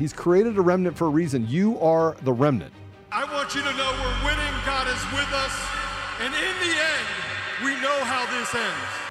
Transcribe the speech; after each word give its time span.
He's 0.00 0.14
created 0.14 0.56
a 0.56 0.62
remnant 0.62 0.96
for 0.96 1.08
a 1.08 1.10
reason. 1.10 1.46
You 1.46 1.78
are 1.78 2.16
the 2.22 2.32
remnant. 2.32 2.72
I 3.12 3.22
want 3.34 3.54
you 3.54 3.60
to 3.60 3.70
know 3.74 3.92
we're 4.02 4.24
winning. 4.24 4.54
God 4.64 4.86
is 4.86 5.04
with 5.12 5.30
us. 5.30 5.52
And 6.20 6.32
in 6.32 6.40
the 6.40 6.74
end, 6.74 7.06
we 7.62 7.72
know 7.82 8.02
how 8.04 8.24
this 8.38 8.54
ends. 8.54 9.10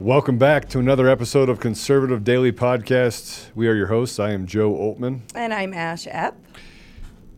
Welcome 0.00 0.38
back 0.38 0.70
to 0.70 0.78
another 0.78 1.06
episode 1.06 1.50
of 1.50 1.60
Conservative 1.60 2.24
Daily 2.24 2.50
Podcast. 2.50 3.50
We 3.54 3.68
are 3.68 3.74
your 3.74 3.88
hosts. 3.88 4.18
I 4.18 4.30
am 4.30 4.46
Joe 4.46 4.72
Oltmann. 4.72 5.20
And 5.34 5.52
I'm 5.52 5.74
Ash 5.74 6.06
Epp. 6.06 6.32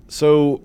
So, 0.06 0.62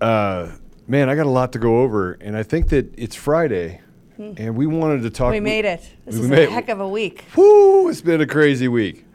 uh, 0.00 0.50
man, 0.88 1.08
I 1.08 1.14
got 1.14 1.26
a 1.26 1.30
lot 1.30 1.52
to 1.52 1.60
go 1.60 1.82
over, 1.82 2.14
and 2.14 2.36
I 2.36 2.42
think 2.42 2.70
that 2.70 2.92
it's 2.98 3.14
Friday, 3.14 3.80
and 4.18 4.56
we 4.56 4.66
wanted 4.66 5.02
to 5.02 5.10
talk. 5.10 5.30
We 5.32 5.40
made 5.40 5.64
it. 5.64 5.88
This 6.04 6.16
is 6.16 6.30
a 6.30 6.50
heck 6.50 6.68
of 6.68 6.80
a 6.80 6.88
week. 6.88 7.24
Whoo! 7.36 7.88
It's 7.88 8.00
been 8.02 8.20
a 8.20 8.26
crazy 8.26 8.68
week. 8.68 9.06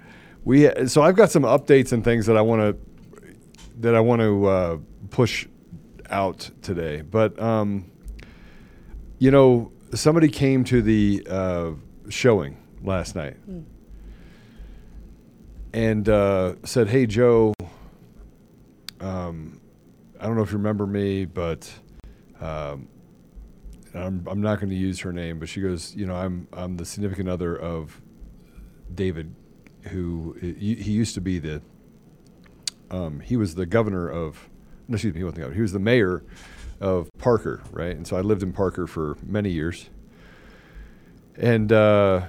We 0.44 0.70
so 0.88 1.02
I've 1.02 1.16
got 1.16 1.31
some 1.31 1.44
updates 1.44 1.92
and 1.92 2.03
things 2.03 2.26
that 2.26 2.38
I 2.38 2.42
want 2.42 2.62
to 2.62 2.78
that 3.80 3.95
I 3.95 4.00
want 4.00 4.22
to 4.22 4.45
uh, 4.45 4.78
push 5.09 5.48
out 6.09 6.50
today. 6.62 7.02
But 7.02 7.40
um, 7.40 7.92
you 9.20 9.31
know, 9.31 9.72
somebody 9.94 10.30
came 10.30 10.64
to 10.66 10.81
the 10.81 11.25
uh, 11.30 11.72
showing 12.09 12.58
last 12.84 13.16
night 13.16 13.38
and 15.73 16.08
uh, 16.09 16.56
said, 16.64 16.88
"Hey, 16.88 17.06
Joe." 17.06 17.53
Um, 19.00 19.62
I 20.20 20.25
don't 20.25 20.36
know 20.36 20.42
if 20.42 20.52
you 20.52 20.58
remember 20.58 20.88
me, 20.88 21.25
but 21.25 21.72
um, 22.42 22.88
I'm, 24.00 24.28
I'm 24.28 24.41
not 24.41 24.59
going 24.59 24.69
to 24.69 24.75
use 24.75 25.00
her 25.02 25.13
name, 25.13 25.40
but 25.40 25.50
she 25.50 25.62
goes, 25.62 25.96
you 25.96 26.06
know, 26.06 26.16
I'm 26.16 26.47
I'm 26.53 26.78
the 26.78 26.85
significant 26.85 27.30
other 27.30 27.56
of 27.56 28.02
David, 28.94 29.34
who 29.84 30.35
he, 30.40 30.91
used 30.91 31.13
to 31.16 31.22
be 31.22 31.40
the 31.40 31.62
um, 32.90 33.19
he 33.19 33.38
was 33.38 33.56
the 33.56 33.66
governor 33.66 34.09
of 34.09 34.50
no, 34.88 34.96
excuse 34.96 35.13
me, 35.13 35.19
he 35.19 35.24
wasn't 35.24 35.35
the 35.35 35.41
governor. 35.41 35.56
He 35.56 35.62
was 35.62 35.74
the 35.74 35.80
mayor 35.80 36.24
of 36.80 37.09
Parker, 37.18 37.62
right? 37.72 37.96
And 37.96 38.08
so 38.08 38.16
I 38.16 38.22
lived 38.22 38.44
in 38.44 38.53
Parker 38.53 38.88
for 38.88 39.18
many 39.25 39.50
years, 39.50 39.90
and 41.35 41.72
uh, 41.72 42.28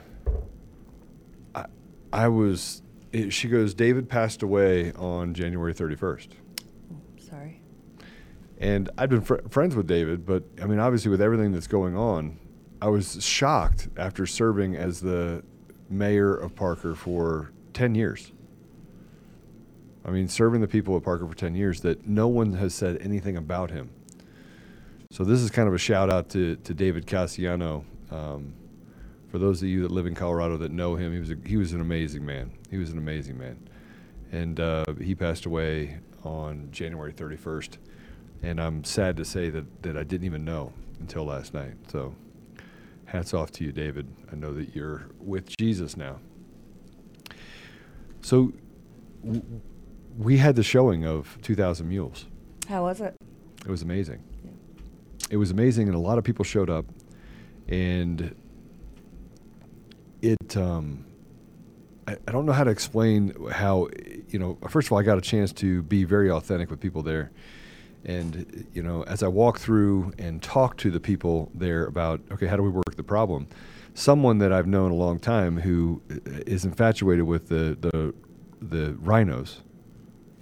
I, 1.55 1.67
I 2.12 2.29
was. 2.29 2.83
It, 3.11 3.33
she 3.33 3.49
goes, 3.49 3.73
David 3.73 4.11
passed 4.11 4.43
away 4.43 4.93
on 4.93 5.33
January 5.33 5.73
31st. 5.73 6.29
And 8.59 8.91
I'd 8.99 9.09
been 9.09 9.23
fr- 9.23 9.37
friends 9.49 9.77
with 9.77 9.87
David, 9.87 10.27
but 10.27 10.43
I 10.61 10.67
mean, 10.67 10.81
obviously, 10.81 11.11
with 11.11 11.23
everything 11.23 11.53
that's 11.53 11.69
going 11.69 11.97
on, 11.97 12.39
I 12.83 12.89
was 12.89 13.25
shocked 13.25 13.89
after 13.97 14.27
serving 14.27 14.75
as 14.75 15.01
the 15.01 15.45
mayor 15.89 16.35
of 16.35 16.55
Parker 16.55 16.95
for 16.95 17.53
10 17.73 17.95
years. 17.95 18.33
I 20.05 20.11
mean, 20.11 20.29
serving 20.29 20.61
the 20.61 20.69
people 20.69 20.97
of 20.97 21.05
Parker 21.05 21.27
for 21.27 21.35
10 21.35 21.55
years, 21.55 21.83
that 21.83 22.07
no 22.07 22.27
one 22.27 22.55
has 22.55 22.75
said 22.75 22.99
anything 23.01 23.37
about 23.37 23.71
him. 23.71 23.91
So, 25.11 25.23
this 25.23 25.41
is 25.41 25.51
kind 25.51 25.69
of 25.69 25.75
a 25.75 25.79
shout 25.79 26.11
out 26.11 26.29
to, 26.31 26.57
to 26.57 26.75
David 26.75 27.07
Casiano. 27.07 27.85
Um, 28.11 28.55
for 29.29 29.39
those 29.39 29.63
of 29.63 29.69
you 29.69 29.83
that 29.83 29.91
live 29.91 30.07
in 30.07 30.15
Colorado 30.15 30.57
that 30.57 30.73
know 30.73 30.97
him, 30.97 31.13
he 31.13 31.21
was, 31.21 31.31
a, 31.31 31.37
he 31.47 31.57
was 31.57 31.73
an 31.73 31.81
amazing 31.81 32.25
man. 32.27 32.51
He 32.71 32.79
was 32.79 32.91
an 32.91 32.99
amazing 32.99 33.39
man. 33.39 33.69
And 34.33 34.59
uh, 34.59 34.85
he 35.01 35.15
passed 35.15 35.47
away 35.47 35.99
on 36.25 36.69
January 36.73 37.13
31st 37.13 37.77
and 38.43 38.60
I'm 38.60 38.84
sad 38.84 39.16
to 39.16 39.25
say 39.25 39.50
that, 39.50 39.82
that 39.82 39.97
I 39.97 40.03
didn't 40.04 40.25
even 40.26 40.44
know 40.44 40.72
until 41.00 41.25
last 41.25 41.54
night. 41.54 41.75
So, 41.91 42.15
hats 43.06 43.34
off 43.34 43.50
to 43.53 43.65
you, 43.65 43.72
David. 43.72 44.06
I 44.32 44.37
know 44.37 44.53
that 44.54 44.75
you're 44.75 45.06
with 45.19 45.56
Jesus 45.59 45.97
now. 45.97 46.19
So, 48.21 48.53
w- 49.25 49.43
we 50.19 50.37
had 50.38 50.56
the 50.56 50.62
showing 50.62 51.06
of 51.06 51.38
2,000 51.43 51.88
Mules. 51.88 52.26
How 52.69 52.82
was 52.82 53.00
it? 53.00 53.15
It 53.65 53.71
was 53.71 53.82
amazing. 53.82 54.22
It 55.31 55.37
was 55.37 55.50
amazing, 55.50 55.88
and 55.88 55.97
a 55.97 56.00
lot 56.00 56.19
of 56.19 56.25
people 56.25 56.44
showed 56.44 56.70
up, 56.70 56.87
and 57.69 58.34
it. 60.22 60.56
Um, 60.56 61.05
I, 62.06 62.16
I 62.26 62.32
don't 62.32 62.47
know 62.47 62.53
how 62.53 62.65
to 62.65 62.70
explain 62.70 63.34
how 63.50 63.88
you 64.28 64.38
know. 64.38 64.59
First 64.69 64.88
of 64.88 64.93
all, 64.93 64.99
I 64.99 65.03
got 65.03 65.19
a 65.19 65.22
chance 65.22 65.53
to 65.55 65.82
be 65.82 66.05
very 66.05 66.31
authentic 66.31 66.70
with 66.70 66.81
people 66.81 67.03
there, 67.03 67.31
and 68.05 68.67
you 68.73 68.83
know, 68.83 69.03
as 69.05 69.23
I 69.23 69.29
walk 69.29 69.59
through 69.59 70.13
and 70.19 70.43
talk 70.43 70.77
to 70.79 70.91
the 70.91 71.01
people 71.01 71.51
there 71.55 71.85
about 71.87 72.21
okay, 72.33 72.47
how 72.47 72.57
do 72.57 72.63
we 72.63 72.71
work 72.71 72.97
the 72.97 73.03
problem? 73.03 73.49
Someone 73.95 74.39
that 74.39 74.53
I've 74.53 74.67
known 74.67 74.91
a 74.91 74.95
long 74.95 75.19
time 75.19 75.59
who 75.59 76.01
is 76.25 76.65
infatuated 76.65 77.25
with 77.25 77.49
the 77.49 77.77
the 77.81 78.15
the 78.61 78.93
RINOs, 78.95 79.59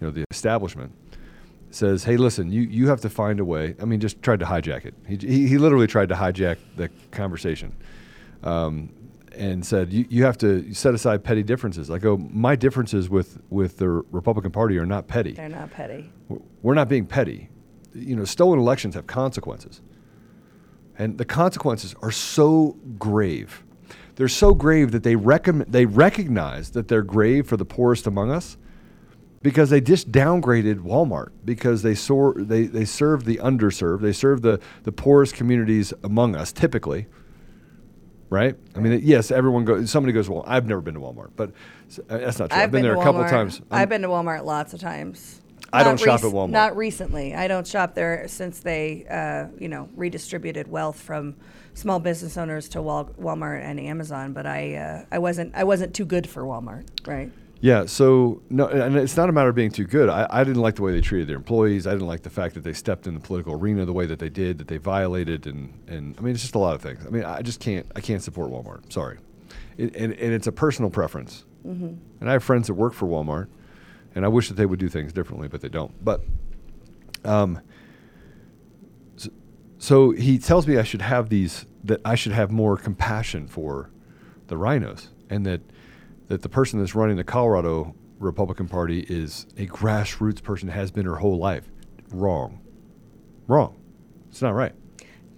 you 0.01 0.07
know, 0.07 0.11
the 0.11 0.25
establishment 0.31 0.93
says, 1.71 2.05
"Hey, 2.05 2.17
listen, 2.17 2.51
you, 2.51 2.63
you 2.63 2.89
have 2.89 3.01
to 3.03 3.11
find 3.11 3.41
a 3.41 3.45
way." 3.45 3.75
I 3.81 3.85
mean, 3.85 4.01
just 4.01 4.23
tried 4.23 4.41
to 4.41 4.47
hijack 4.47 4.85
it. 4.85 4.95
He, 5.07 5.17
he, 5.17 5.49
he 5.49 5.59
literally 5.59 5.87
tried 5.87 6.09
to 6.11 6.15
hijack 6.15 6.59
the 6.77 6.91
conversation, 7.11 7.75
um, 8.43 8.91
and 9.37 9.65
said, 9.65 9.93
you, 9.93 10.07
"You 10.09 10.25
have 10.25 10.39
to 10.39 10.73
set 10.75 10.95
aside 10.95 11.25
petty 11.25 11.43
differences." 11.43 11.91
I 11.91 11.99
go, 11.99 12.17
"My 12.17 12.57
differences 12.57 13.09
with 13.09 13.39
with 13.51 13.79
the 13.79 13.89
Republican 13.89 14.51
Party 14.51 14.79
are 14.79 14.87
not 14.87 15.07
petty. 15.07 15.33
They're 15.33 15.49
not 15.49 15.71
petty. 15.71 16.11
We're 16.63 16.75
not 16.75 16.89
being 16.89 17.07
petty. 17.07 17.51
You 17.95 18.17
know, 18.17 18.25
stolen 18.25 18.59
elections 18.59 18.95
have 18.95 19.07
consequences, 19.07 19.81
and 20.99 21.19
the 21.19 21.25
consequences 21.25 21.95
are 22.03 22.11
so 22.11 22.77
grave. 22.99 23.65
They're 24.17 24.29
so 24.29 24.55
grave 24.55 24.93
that 24.93 25.03
they 25.03 25.17
recommend 25.17 25.73
they 25.73 25.87
recognize 25.87 26.71
that 26.71 26.89
they're 26.89 27.03
grave 27.03 27.47
for 27.47 27.57
the 27.57 27.67
poorest 27.67 28.07
among 28.07 28.31
us." 28.31 28.57
because 29.43 29.71
they 29.71 29.81
just 29.81 30.11
downgraded 30.11 30.81
Walmart 30.81 31.29
because 31.45 31.83
they 31.83 31.95
sor- 31.95 32.35
they 32.37 32.65
they 32.65 32.85
serve 32.85 33.25
the 33.25 33.37
underserved, 33.37 34.01
they 34.01 34.13
serve 34.13 34.43
the 34.43 34.59
the 34.83 34.91
poorest 34.91 35.35
communities 35.35 35.95
among 36.03 36.35
us 36.35 36.53
typically. 36.53 37.07
Right? 38.29 38.57
I 38.75 38.81
mean, 38.81 39.01
yes, 39.05 39.31
everyone 39.31 39.65
goes. 39.65 39.91
Somebody 39.91 40.13
goes, 40.13 40.29
"Well, 40.29 40.45
I've 40.47 40.67
never 40.67 40.81
been 40.81 40.95
to 40.95 41.01
Walmart," 41.01 41.31
but 41.37 41.51
uh, 42.11 42.19
that's 42.19 42.39
not 42.39 42.51
true. 42.51 42.59
I've, 42.59 42.73
been, 42.73 42.83
there 42.83 42.95
a 42.95 43.03
couple 43.03 43.23
Walmart. 43.23 43.31
times. 43.31 43.61
I'm- 43.71 43.83
I've 43.83 43.89
been 43.89 44.03
to 44.03 44.09
Walmart 44.09 44.45
lots 44.45 44.75
of 44.75 44.81
times. 44.81 45.41
I 45.73 45.83
don't 45.83 45.99
shop 45.99 46.25
at 46.25 46.33
Walmart. 46.33 46.51
Not 46.51 46.77
recently. 46.77 47.35
I 47.35 47.49
don't 47.49 47.67
shop 47.67 47.95
there 47.95 48.27
since 48.29 48.61
they, 48.61 49.05
uh, 49.11 49.55
you 49.61 49.69
know, 49.69 49.89
redistributed 49.95 50.69
wealth 50.69 50.99
from 51.01 51.37
small 51.75 51.99
business 51.99 52.37
owners 52.37 52.69
to 52.71 52.83
Wal- 52.83 53.11
Walmart 53.21 53.63
and 53.63 53.79
Amazon. 53.79 54.33
But 54.33 54.47
I, 54.47 54.75
uh, 54.75 55.05
I 55.11 55.19
wasn't, 55.19 55.55
I 55.55 55.65
wasn't 55.65 55.93
too 55.95 56.05
good 56.05 56.29
for 56.29 56.43
Walmart, 56.45 56.87
right? 57.07 57.31
Yeah, 57.67 57.87
so 57.87 58.43
no, 58.49 58.69
and 58.69 58.95
it's 58.97 59.17
not 59.17 59.29
a 59.29 59.33
matter 59.33 59.49
of 59.49 59.57
being 59.57 59.73
too 59.73 59.87
good. 59.87 60.09
I, 60.09 60.29
I 60.31 60.45
didn't 60.45 60.63
like 60.63 60.77
the 60.77 60.83
way 60.83 60.93
they 60.93 61.01
treated 61.01 61.27
their 61.27 61.37
employees. 61.37 61.85
I 61.85 61.91
didn't 61.91 62.07
like 62.07 62.23
the 62.23 62.31
fact 62.31 62.55
that 62.55 62.63
they 62.63 62.73
stepped 62.73 63.09
in 63.09 63.15
the 63.15 63.19
political 63.21 63.55
arena 63.55 63.85
the 63.85 63.93
way 63.93 64.07
that 64.07 64.21
they 64.21 64.29
did, 64.29 64.59
that 64.59 64.69
they 64.69 64.77
violated, 64.77 65.49
and 65.49 65.73
and 65.89 66.17
I 66.17 66.21
mean, 66.21 66.33
it's 66.33 66.43
just 66.43 66.55
a 66.55 66.61
lot 66.61 66.77
of 66.77 66.81
things. 66.81 67.05
I 67.05 67.11
mean, 67.11 67.25
I 67.25 67.43
just 67.43 67.59
can't, 67.59 67.85
I 67.97 68.01
can't 68.01 68.23
support 68.23 68.53
Walmart. 68.53 68.93
Sorry, 68.93 69.19
it, 69.79 69.97
and 69.97 70.13
and 70.13 70.33
it's 70.33 70.47
a 70.47 70.53
personal 70.53 70.91
preference. 70.91 71.45
And 72.21 72.31
I 72.31 72.33
have 72.35 72.45
friends 72.45 72.69
that 72.69 72.75
work 72.75 72.93
for 72.93 73.07
Walmart, 73.09 73.49
and 74.15 74.25
I 74.25 74.29
wish 74.29 74.47
that 74.47 74.55
they 74.55 74.67
would 74.67 74.79
do 74.79 74.89
things 74.89 75.13
differently, 75.13 75.49
but 75.49 75.61
they 75.61 75.69
don't. 75.69 75.93
But, 76.05 76.23
um, 77.25 77.61
so, 79.17 79.31
so 79.79 80.11
he 80.13 80.39
tells 80.39 80.69
me 80.69 80.79
I 80.79 80.85
should 80.85 81.03
have 81.03 81.29
these, 81.29 81.67
that 81.83 82.01
I 82.05 82.15
should 82.15 82.31
have 82.31 82.53
more 82.53 82.77
compassion 82.77 83.49
for 83.49 83.91
the 84.47 84.55
RINOs. 84.55 85.09
and 85.31 85.45
that 85.47 85.61
that 86.29 86.43
the 86.43 86.49
person 86.49 86.81
that's 86.81 86.95
running 86.95 87.17
the 87.17 87.25
Colorado 87.25 87.95
Republican 88.19 88.69
Party 88.69 89.01
is 89.09 89.47
a 89.57 89.67
grassroots 89.67 90.43
person 90.43 90.69
has 90.69 90.91
been 90.91 91.07
her 91.07 91.17
whole 91.17 91.39
life. 91.39 91.69
Wrong. 92.11 92.61
Wrong. 93.47 93.77
It's 94.31 94.43
not 94.43 94.55
right. 94.55 94.73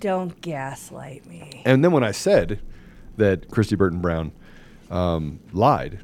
Don't 0.01 0.41
gaslight 0.41 1.27
me. 1.27 1.63
And 1.65 1.85
then 1.85 1.93
when 1.93 2.05
I 2.05 2.13
said 2.13 2.61
that 3.17 3.49
Kristi 3.49 3.77
Burton 3.77 4.01
Brown 4.01 4.33
um, 4.91 5.41
lied 5.53 6.01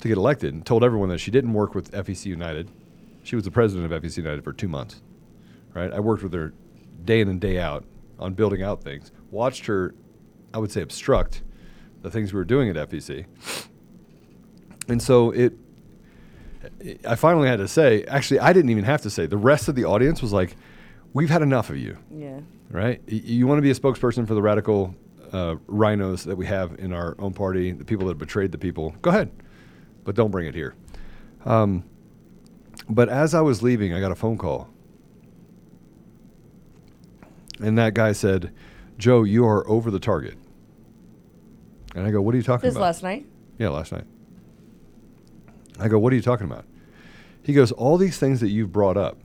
to 0.00 0.08
get 0.08 0.18
elected 0.18 0.52
and 0.52 0.64
told 0.64 0.84
everyone 0.84 1.08
that 1.08 1.18
she 1.18 1.30
didn't 1.30 1.52
work 1.52 1.74
with 1.74 1.90
FEC 1.92 2.26
United, 2.26 2.70
she 3.22 3.36
was 3.36 3.44
the 3.44 3.50
president 3.50 3.90
of 3.90 4.02
FEC 4.02 4.18
United 4.18 4.44
for 4.44 4.52
two 4.52 4.68
months. 4.68 5.00
Right? 5.74 5.92
I 5.92 6.00
worked 6.00 6.22
with 6.22 6.34
her 6.34 6.52
day 7.04 7.20
in 7.20 7.28
and 7.28 7.40
day 7.40 7.58
out 7.58 7.84
on 8.18 8.34
building 8.34 8.62
out 8.62 8.82
things. 8.82 9.10
Watched 9.30 9.66
her, 9.66 9.94
I 10.52 10.58
would 10.58 10.70
say, 10.70 10.82
obstruct 10.82 11.42
the 12.02 12.10
things 12.10 12.32
we 12.32 12.38
were 12.38 12.44
doing 12.44 12.68
at 12.68 12.90
FEC. 12.90 13.24
And 14.88 15.00
so 15.02 15.30
it, 15.30 15.52
I 17.06 17.14
finally 17.14 17.48
had 17.48 17.58
to 17.58 17.68
say, 17.68 18.04
actually, 18.04 18.40
I 18.40 18.52
didn't 18.52 18.70
even 18.70 18.84
have 18.84 19.02
to 19.02 19.10
say. 19.10 19.26
The 19.26 19.36
rest 19.36 19.68
of 19.68 19.74
the 19.74 19.84
audience 19.84 20.20
was 20.22 20.32
like, 20.32 20.56
"We've 21.12 21.30
had 21.30 21.42
enough 21.42 21.70
of 21.70 21.76
you." 21.76 21.98
Yeah. 22.10 22.40
right? 22.70 23.00
You 23.06 23.46
want 23.46 23.58
to 23.58 23.62
be 23.62 23.70
a 23.70 23.74
spokesperson 23.74 24.26
for 24.26 24.34
the 24.34 24.42
radical 24.42 24.94
uh, 25.32 25.56
RINOs 25.68 26.24
that 26.24 26.36
we 26.36 26.46
have 26.46 26.78
in 26.78 26.92
our 26.92 27.16
own 27.18 27.32
party, 27.32 27.70
the 27.72 27.84
people 27.84 28.06
that 28.08 28.18
betrayed 28.18 28.52
the 28.52 28.58
people. 28.58 28.94
Go 29.02 29.10
ahead, 29.10 29.30
but 30.04 30.14
don't 30.14 30.30
bring 30.30 30.46
it 30.46 30.54
here. 30.54 30.74
Um, 31.44 31.84
but 32.88 33.08
as 33.08 33.34
I 33.34 33.40
was 33.40 33.62
leaving, 33.62 33.92
I 33.94 34.00
got 34.00 34.10
a 34.12 34.16
phone 34.16 34.36
call, 34.38 34.68
and 37.60 37.78
that 37.78 37.94
guy 37.94 38.12
said, 38.12 38.52
"Joe, 38.98 39.22
you 39.22 39.46
are 39.46 39.68
over 39.68 39.90
the 39.90 40.00
target." 40.00 40.34
And 41.94 42.06
I 42.06 42.10
go, 42.10 42.20
"What 42.22 42.34
are 42.34 42.38
you 42.38 42.42
talking 42.42 42.66
This 42.68 42.74
about?" 42.76 42.86
last 42.86 43.02
night? 43.02 43.26
Yeah, 43.58 43.68
last 43.68 43.92
night. 43.92 44.04
I 45.78 45.88
go, 45.88 45.98
what 45.98 46.12
are 46.12 46.16
you 46.16 46.22
talking 46.22 46.46
about? 46.46 46.64
He 47.42 47.52
goes, 47.52 47.72
all 47.72 47.96
these 47.98 48.18
things 48.18 48.40
that 48.40 48.48
you've 48.48 48.72
brought 48.72 48.96
up. 48.96 49.18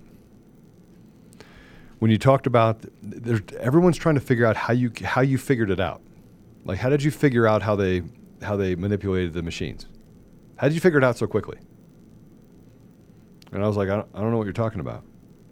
When 2.00 2.12
you 2.12 2.18
talked 2.18 2.46
about, 2.46 2.86
there's, 3.02 3.42
everyone's 3.60 3.98
trying 3.98 4.16
to 4.16 4.22
figure 4.22 4.46
out 4.46 4.56
how 4.56 4.74
you 4.74 4.92
how 5.04 5.22
you 5.22 5.38
figured 5.38 5.72
it 5.72 5.80
out. 5.80 6.02
Like, 6.64 6.78
how 6.78 6.90
did 6.90 7.02
you 7.02 7.10
figure 7.12 7.48
out 7.48 7.62
how 7.64 7.76
they 7.76 8.04
how 8.42 8.56
they 8.56 8.76
manipulated 8.76 9.34
the 9.34 9.42
machines? 9.42 9.88
How 10.58 10.68
did 10.68 10.76
you 10.76 10.82
figure 10.82 11.00
it 11.00 11.04
out 11.04 11.18
so 11.18 11.26
quickly? 11.28 11.58
And 13.52 13.64
I 13.64 13.68
was 13.68 13.78
like, 13.78 13.90
I 13.90 13.96
don't, 13.96 14.08
I 14.14 14.20
don't 14.22 14.32
know 14.32 14.38
what 14.38 14.44
you're 14.44 14.54
talking 14.54 14.80
about. 14.80 15.04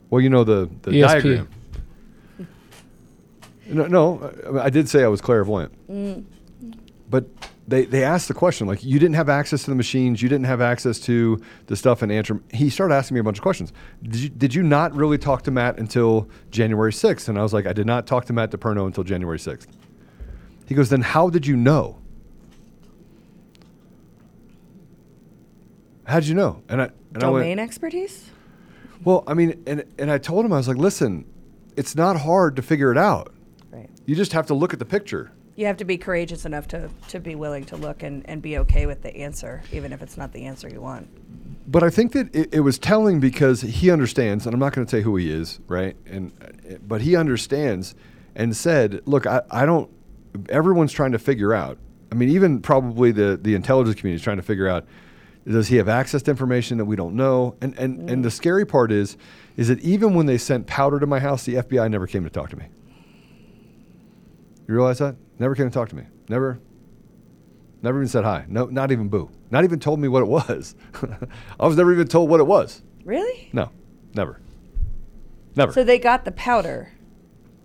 Well, 0.09 0.21
you 0.21 0.30
know 0.30 0.44
the 0.44 0.69
the 0.83 0.92
ESP. 0.92 1.01
diagram. 1.01 1.50
No, 3.68 3.88
no, 3.88 4.31
I- 4.59 4.65
I 4.65 4.69
did 4.69 4.88
say 4.88 5.03
I 5.03 5.07
was 5.07 5.21
clairvoyant 5.21 5.74
mm. 5.89 6.24
but 7.09 7.25
they, 7.67 7.85
they 7.85 8.03
asked 8.03 8.27
the 8.27 8.33
question 8.33 8.67
like 8.67 8.83
you 8.83 9.00
didn't 9.00 9.15
have 9.15 9.29
access 9.29 9.63
to 9.63 9.71
the 9.71 9.75
machines 9.75 10.21
you 10.21 10.29
didn't 10.29 10.45
have 10.45 10.62
access 10.62 11.00
to 11.00 11.41
the 11.67 11.75
stuff 11.75 12.03
in 12.03 12.12
Antrim. 12.12 12.44
He 12.51 12.69
started 12.69 12.94
asking 12.94 13.15
me 13.15 13.21
a 13.21 13.23
bunch 13.23 13.39
of 13.39 13.41
questions. 13.41 13.73
Did 14.03 14.15
you, 14.15 14.29
did 14.29 14.56
you 14.56 14.63
not 14.63 14.94
really 14.94 15.17
talk 15.17 15.41
to 15.44 15.51
Matt 15.51 15.79
until 15.79 16.29
January 16.51 16.91
6th? 16.91 17.27
And 17.27 17.39
I 17.39 17.44
was 17.44 17.53
like, 17.53 17.65
I 17.65 17.73
did 17.73 17.88
not 17.88 18.06
talk 18.06 18.25
to 18.25 18.33
Matt 18.33 18.51
DePerno 18.51 18.85
until 18.85 19.03
January 19.03 19.39
6th. 19.39 19.67
He 20.67 20.75
goes, 20.75 20.89
then 20.89 21.01
how 21.01 21.29
did 21.29 21.47
you 21.47 21.56
know? 21.56 22.00
How 26.06 26.19
did 26.19 26.29
you 26.29 26.35
know? 26.35 26.61
And 26.69 26.81
I 26.81 26.89
and 27.13 27.23
I 27.23 27.29
went, 27.29 27.44
Domain 27.44 27.59
expertise? 27.59 28.29
well, 29.03 29.23
I 29.25 29.33
mean, 29.33 29.63
and 29.65 29.83
and 29.97 30.11
I 30.11 30.18
told 30.19 30.45
him 30.45 30.53
I 30.53 30.57
was 30.57 30.68
like, 30.68 30.77
listen, 30.77 31.25
it's 31.75 31.95
not 31.95 32.19
hard 32.19 32.56
to 32.57 32.61
figure 32.61 32.91
it 32.91 32.97
out. 32.97 33.33
Right. 33.71 33.89
You 34.06 34.15
just 34.15 34.33
have 34.33 34.45
to 34.47 34.53
look 34.53 34.71
at 34.71 34.79
the 34.79 34.85
picture. 34.85 35.31
You 35.56 35.66
have 35.68 35.78
to 35.78 35.86
be 35.86 35.98
courageous 35.98 36.46
enough 36.46 36.68
to, 36.69 36.90
to 37.10 37.19
be 37.19 37.36
willing 37.36 37.63
to 37.66 37.78
look 37.78 38.04
and, 38.04 38.28
and 38.28 38.42
be 38.42 38.57
okay 38.60 38.86
with 38.86 39.02
the 39.02 39.16
answer, 39.16 39.63
even 39.72 39.94
if 39.94 40.02
it's 40.02 40.18
not 40.18 40.34
the 40.34 40.46
answer 40.46 40.68
you 40.68 40.81
want. 40.81 41.07
But 41.72 41.81
I 41.81 41.90
think 41.90 42.12
that 42.12 42.34
it, 42.36 42.54
it 42.54 42.60
was 42.60 42.78
telling 42.78 43.19
because 43.19 43.62
he 43.62 43.90
understands, 43.90 44.46
and 44.46 44.54
I'm 44.54 44.60
not 44.60 44.74
going 44.74 44.86
to 44.86 44.92
say 44.92 45.02
who 45.02 45.16
he 45.16 45.31
is, 45.31 45.60
right? 45.68 45.96
And 46.06 46.31
but 46.88 47.02
he 47.02 47.16
understands 47.16 47.96
and 48.36 48.56
said, 48.56 49.02
"Look, 49.06 49.25
I, 49.25 49.42
I 49.50 49.66
don't. 49.66 49.90
Everyone's 50.50 50.92
trying 50.92 51.13
to 51.13 51.19
figure 51.19 51.54
out. 51.54 51.78
I 52.12 52.16
mean, 52.16 52.30
even 52.30 52.62
probably 52.62 53.12
the 53.12 53.40
the 53.42 53.56
intelligence 53.56 54.00
community 54.00 54.18
is 54.18 54.24
trying 54.24 54.38
to 54.38 54.44
figure 54.44 54.68
out: 54.68 54.86
does 55.48 55.68
he 55.69 55.78
have 55.78 55.90
access 55.90 56.22
to 56.24 56.31
information 56.31 56.78
that 56.78 56.86
we 56.86 56.96
don't 56.96 57.16
know? 57.16 57.56
And 57.62 57.75
and 57.80 58.10
and 58.10 58.24
the 58.24 58.30
mm. 58.30 58.34
scary 58.34 58.66
part 58.66 58.92
is, 58.92 59.18
is 59.57 59.69
that 59.69 59.80
even 59.80 60.13
when 60.13 60.28
they 60.28 60.38
sent 60.38 60.68
powder 60.68 61.00
to 61.00 61.07
my 61.07 61.19
house, 61.19 61.46
the 61.46 61.56
FBI 61.56 61.90
never 61.90 62.06
came 62.06 62.24
to 62.24 62.30
talk 62.30 62.50
to 62.52 62.57
me. 62.57 62.66
You 64.67 64.73
realize 64.73 65.00
that? 65.00 65.15
Never 65.39 65.56
came 65.56 65.65
to 65.69 65.73
talk 65.73 65.89
to 65.89 65.95
me. 65.95 66.03
Never. 66.29 66.59
Never 67.81 68.00
even 68.00 68.07
said 68.07 68.23
hi. 68.23 68.45
No, 68.47 68.65
not 68.65 68.91
even 68.91 69.09
boo. 69.09 69.29
Not 69.51 69.63
even 69.63 69.79
told 69.79 70.00
me 70.00 70.07
what 70.07 70.21
it 70.23 70.27
was. 70.27 70.75
I 71.59 71.67
was 71.67 71.77
never 71.77 71.94
even 71.94 72.07
told 72.07 72.29
what 72.29 72.39
it 72.39 72.47
was. 72.47 72.81
Really? 73.03 73.50
No, 73.53 73.69
never. 74.15 74.39
Never. 75.56 75.71
So 75.71 75.83
they 75.83 76.00
got 76.00 76.25
the 76.25 76.31
powder. 76.31 76.91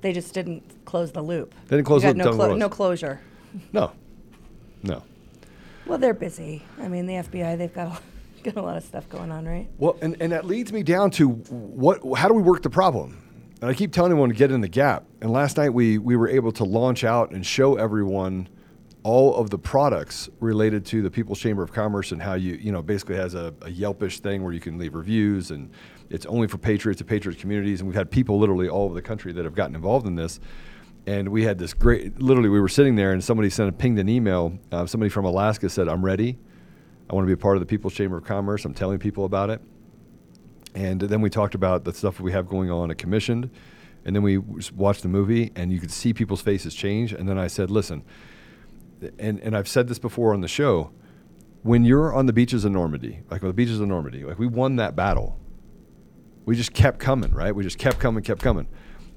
They 0.02 0.12
just 0.12 0.35
didn't 0.35 0.85
close 0.85 1.12
the 1.12 1.23
loop. 1.23 1.55
They 1.69 1.76
didn't 1.76 1.87
close 1.87 2.02
the 2.02 2.08
loop, 2.08 2.17
No, 2.19 2.25
tell 2.25 2.32
them 2.32 2.38
what 2.38 2.50
it 2.52 2.58
no 2.58 2.69
closure. 2.69 3.20
no. 3.73 3.93
No. 4.82 5.03
Well, 5.87 5.99
they're 5.99 6.14
busy. 6.14 6.62
I 6.79 6.88
mean, 6.88 7.06
the 7.06 7.14
FBI, 7.14 7.58
they've 7.58 7.73
got 7.75 8.00
a, 8.00 8.43
got 8.44 8.56
a 8.56 8.62
lot 8.62 8.76
of 8.76 8.85
stuff 8.85 9.08
going 9.08 9.31
on, 9.31 9.46
right? 9.46 9.69
Well, 9.79 9.96
and, 10.00 10.17
and 10.20 10.32
that 10.32 10.44
leads 10.46 10.73
me 10.73 10.82
down 10.82 11.11
to 11.12 11.29
what? 11.31 12.00
How 12.19 12.29
do 12.29 12.35
we 12.35 12.43
work 12.43 12.62
the 12.62 12.70
problem? 12.70 13.23
And 13.61 13.69
I 13.69 13.75
keep 13.75 13.93
telling 13.93 14.11
everyone 14.11 14.31
to 14.31 14.35
get 14.35 14.51
in 14.51 14.62
the 14.62 14.69
gap. 14.69 15.05
And 15.21 15.31
last 15.31 15.59
night 15.59 15.71
we 15.71 15.99
we 15.99 16.17
were 16.17 16.29
able 16.29 16.53
to 16.53 16.65
launch 16.65 17.05
out 17.05 17.33
and 17.33 17.45
show 17.45 17.77
everyone 17.77 18.49
all 19.03 19.35
of 19.37 19.51
the 19.51 19.59
products 19.59 20.29
related 20.41 20.85
to 20.85 21.03
the 21.03 21.11
People's 21.11 21.39
Chamber 21.39 21.62
of 21.62 21.73
Commerce 21.73 22.12
and 22.12 22.23
how 22.23 22.35
you 22.35 22.55
you 22.55 22.73
know 22.73 22.81
basically 22.81 23.17
has 23.17 23.35
a, 23.35 23.55
a 23.62 23.71
Yelpish 23.71 24.21
thing 24.21 24.43
where 24.43 24.53
you 24.53 24.61
can 24.61 24.79
leave 24.79 24.95
reviews 24.95 25.51
and 25.51 25.71
it's 26.09 26.25
only 26.27 26.49
for 26.49 26.57
patriots 26.57 27.01
and 27.03 27.09
patriot 27.09 27.39
communities. 27.39 27.81
And 27.81 27.89
we've 27.89 27.97
had 27.97 28.11
people 28.11 28.39
literally 28.39 28.69
all 28.69 28.87
over 28.87 28.95
the 28.95 29.03
country 29.03 29.33
that 29.33 29.45
have 29.45 29.55
gotten 29.55 29.75
involved 29.75 30.06
in 30.06 30.17
this. 30.17 30.41
And 31.06 31.29
we 31.29 31.45
had 31.45 31.59
this 31.59 31.75
great. 31.75 32.21
Literally, 32.21 32.51
we 32.51 32.61
were 32.61 32.69
sitting 32.69 32.95
there, 32.95 33.13
and 33.13 33.25
somebody 33.25 33.49
sent 33.49 33.71
a 33.71 33.73
pinged 33.73 33.99
an 33.99 34.09
email. 34.09 34.59
Uh, 34.71 34.85
somebody 34.85 35.09
from 35.09 35.25
Alaska 35.25 35.69
said, 35.69 35.89
"I'm 35.89 36.05
ready. 36.05 36.39
I 37.09 37.15
want 37.15 37.25
to 37.25 37.27
be 37.27 37.33
a 37.33 37.43
part 37.43 37.56
of 37.56 37.61
the 37.61 37.67
People's 37.67 37.95
Chamber 37.95 38.19
of 38.19 38.25
Commerce. 38.25 38.65
I'm 38.65 38.75
telling 38.75 38.99
people 38.99 39.25
about 39.25 39.49
it." 39.49 39.63
And 40.75 41.00
then 41.00 41.20
we 41.20 41.31
talked 41.31 41.55
about 41.55 41.84
the 41.84 41.93
stuff 41.93 42.20
we 42.20 42.32
have 42.32 42.48
going 42.48 42.70
on 42.70 42.91
at 42.91 42.98
Commissioned. 42.98 43.50
And 44.05 44.17
then 44.17 44.22
we 44.22 44.39
watched 44.39 45.03
the 45.03 45.08
movie, 45.08 45.53
and 45.55 45.72
you 45.72 45.79
could 45.79 45.91
see 45.91 46.15
people's 46.15 46.41
faces 46.41 46.74
change. 46.74 47.12
And 47.12 47.29
then 47.29 47.39
I 47.39 47.48
said, 47.48 47.70
listen, 47.70 48.03
and, 49.19 49.41
and 49.41 49.56
I've 49.56 49.69
said 49.69 49.89
this 49.89 49.98
before 49.98 50.32
on 50.32 50.41
the 50.41 50.48
show 50.48 50.91
when 51.62 51.84
you're 51.84 52.15
on 52.15 52.27
the 52.27 52.32
beaches 52.32 52.65
of 52.65 52.72
Normandy, 52.72 53.20
like 53.31 53.43
on 53.43 53.48
the 53.48 53.55
beaches 53.55 53.81
of 53.81 53.89
Normandy, 53.89 54.24
like 54.24 54.39
we 54.39 54.46
won 54.46 54.77
that 54.77 54.96
battle. 54.96 55.39
We 56.46 56.56
just 56.56 56.72
kept 56.72 56.98
coming, 56.98 57.32
right? 57.32 57.55
We 57.55 57.62
just 57.62 57.79
kept 57.79 57.98
coming, 57.98 58.22
kept 58.22 58.41
coming. 58.41 58.67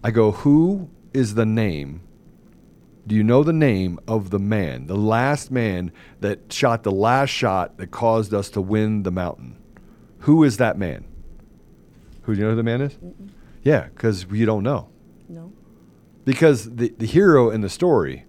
I 0.04 0.12
go, 0.12 0.32
who 0.32 0.90
is 1.14 1.36
the 1.36 1.46
name? 1.46 2.02
Do 3.08 3.16
you 3.16 3.24
know 3.24 3.44
the 3.44 3.54
name 3.54 4.00
of 4.08 4.30
the 4.30 4.40
man, 4.40 4.88
the 4.88 4.96
last 4.96 5.52
man 5.52 5.92
that 6.20 6.52
shot 6.52 6.84
the 6.84 6.92
last 6.92 7.30
shot 7.30 7.78
that 7.78 7.92
caused 7.92 8.34
us 8.34 8.50
to 8.52 8.62
win 8.62 9.04
the 9.04 9.12
mountain? 9.12 9.58
Who 10.20 10.44
is 10.44 10.58
that 10.58 10.78
man? 10.78 11.06
Who 12.24 12.34
do 12.34 12.40
you 12.40 12.46
know 12.46 12.52
who 12.52 12.56
the 12.58 12.64
man 12.64 12.82
is? 12.82 12.98
Yeah, 13.64 13.88
because 13.88 14.26
you 14.32 14.46
don't 14.46 14.64
know. 14.64 14.90
No. 15.30 15.54
Because 16.26 16.76
the, 16.76 16.94
the 16.98 17.06
hero 17.06 17.50
in 17.50 17.62
the 17.62 17.70
story 17.70 18.26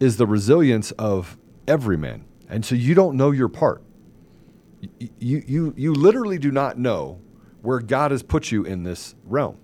is 0.00 0.16
the 0.16 0.26
resilience 0.26 0.90
of 0.92 1.36
every 1.66 1.96
man. 1.96 2.24
And 2.48 2.64
so 2.64 2.74
you 2.74 2.94
don't 2.94 3.16
know 3.16 3.30
your 3.30 3.48
part. 3.48 3.82
You, 4.98 5.08
you, 5.18 5.42
you, 5.46 5.74
you 5.76 5.94
literally 5.94 6.38
do 6.38 6.50
not 6.50 6.78
know 6.78 7.20
where 7.62 7.80
God 7.80 8.10
has 8.10 8.22
put 8.22 8.50
you 8.50 8.64
in 8.64 8.82
this 8.82 9.14
realm. 9.24 9.56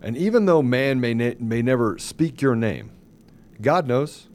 And 0.00 0.16
even 0.16 0.46
though 0.46 0.62
man 0.62 1.00
may, 1.00 1.14
ne- 1.14 1.36
may 1.38 1.62
never 1.62 1.98
speak 1.98 2.42
your 2.42 2.56
name, 2.56 2.90
God 3.60 3.86
knows. 3.86 4.28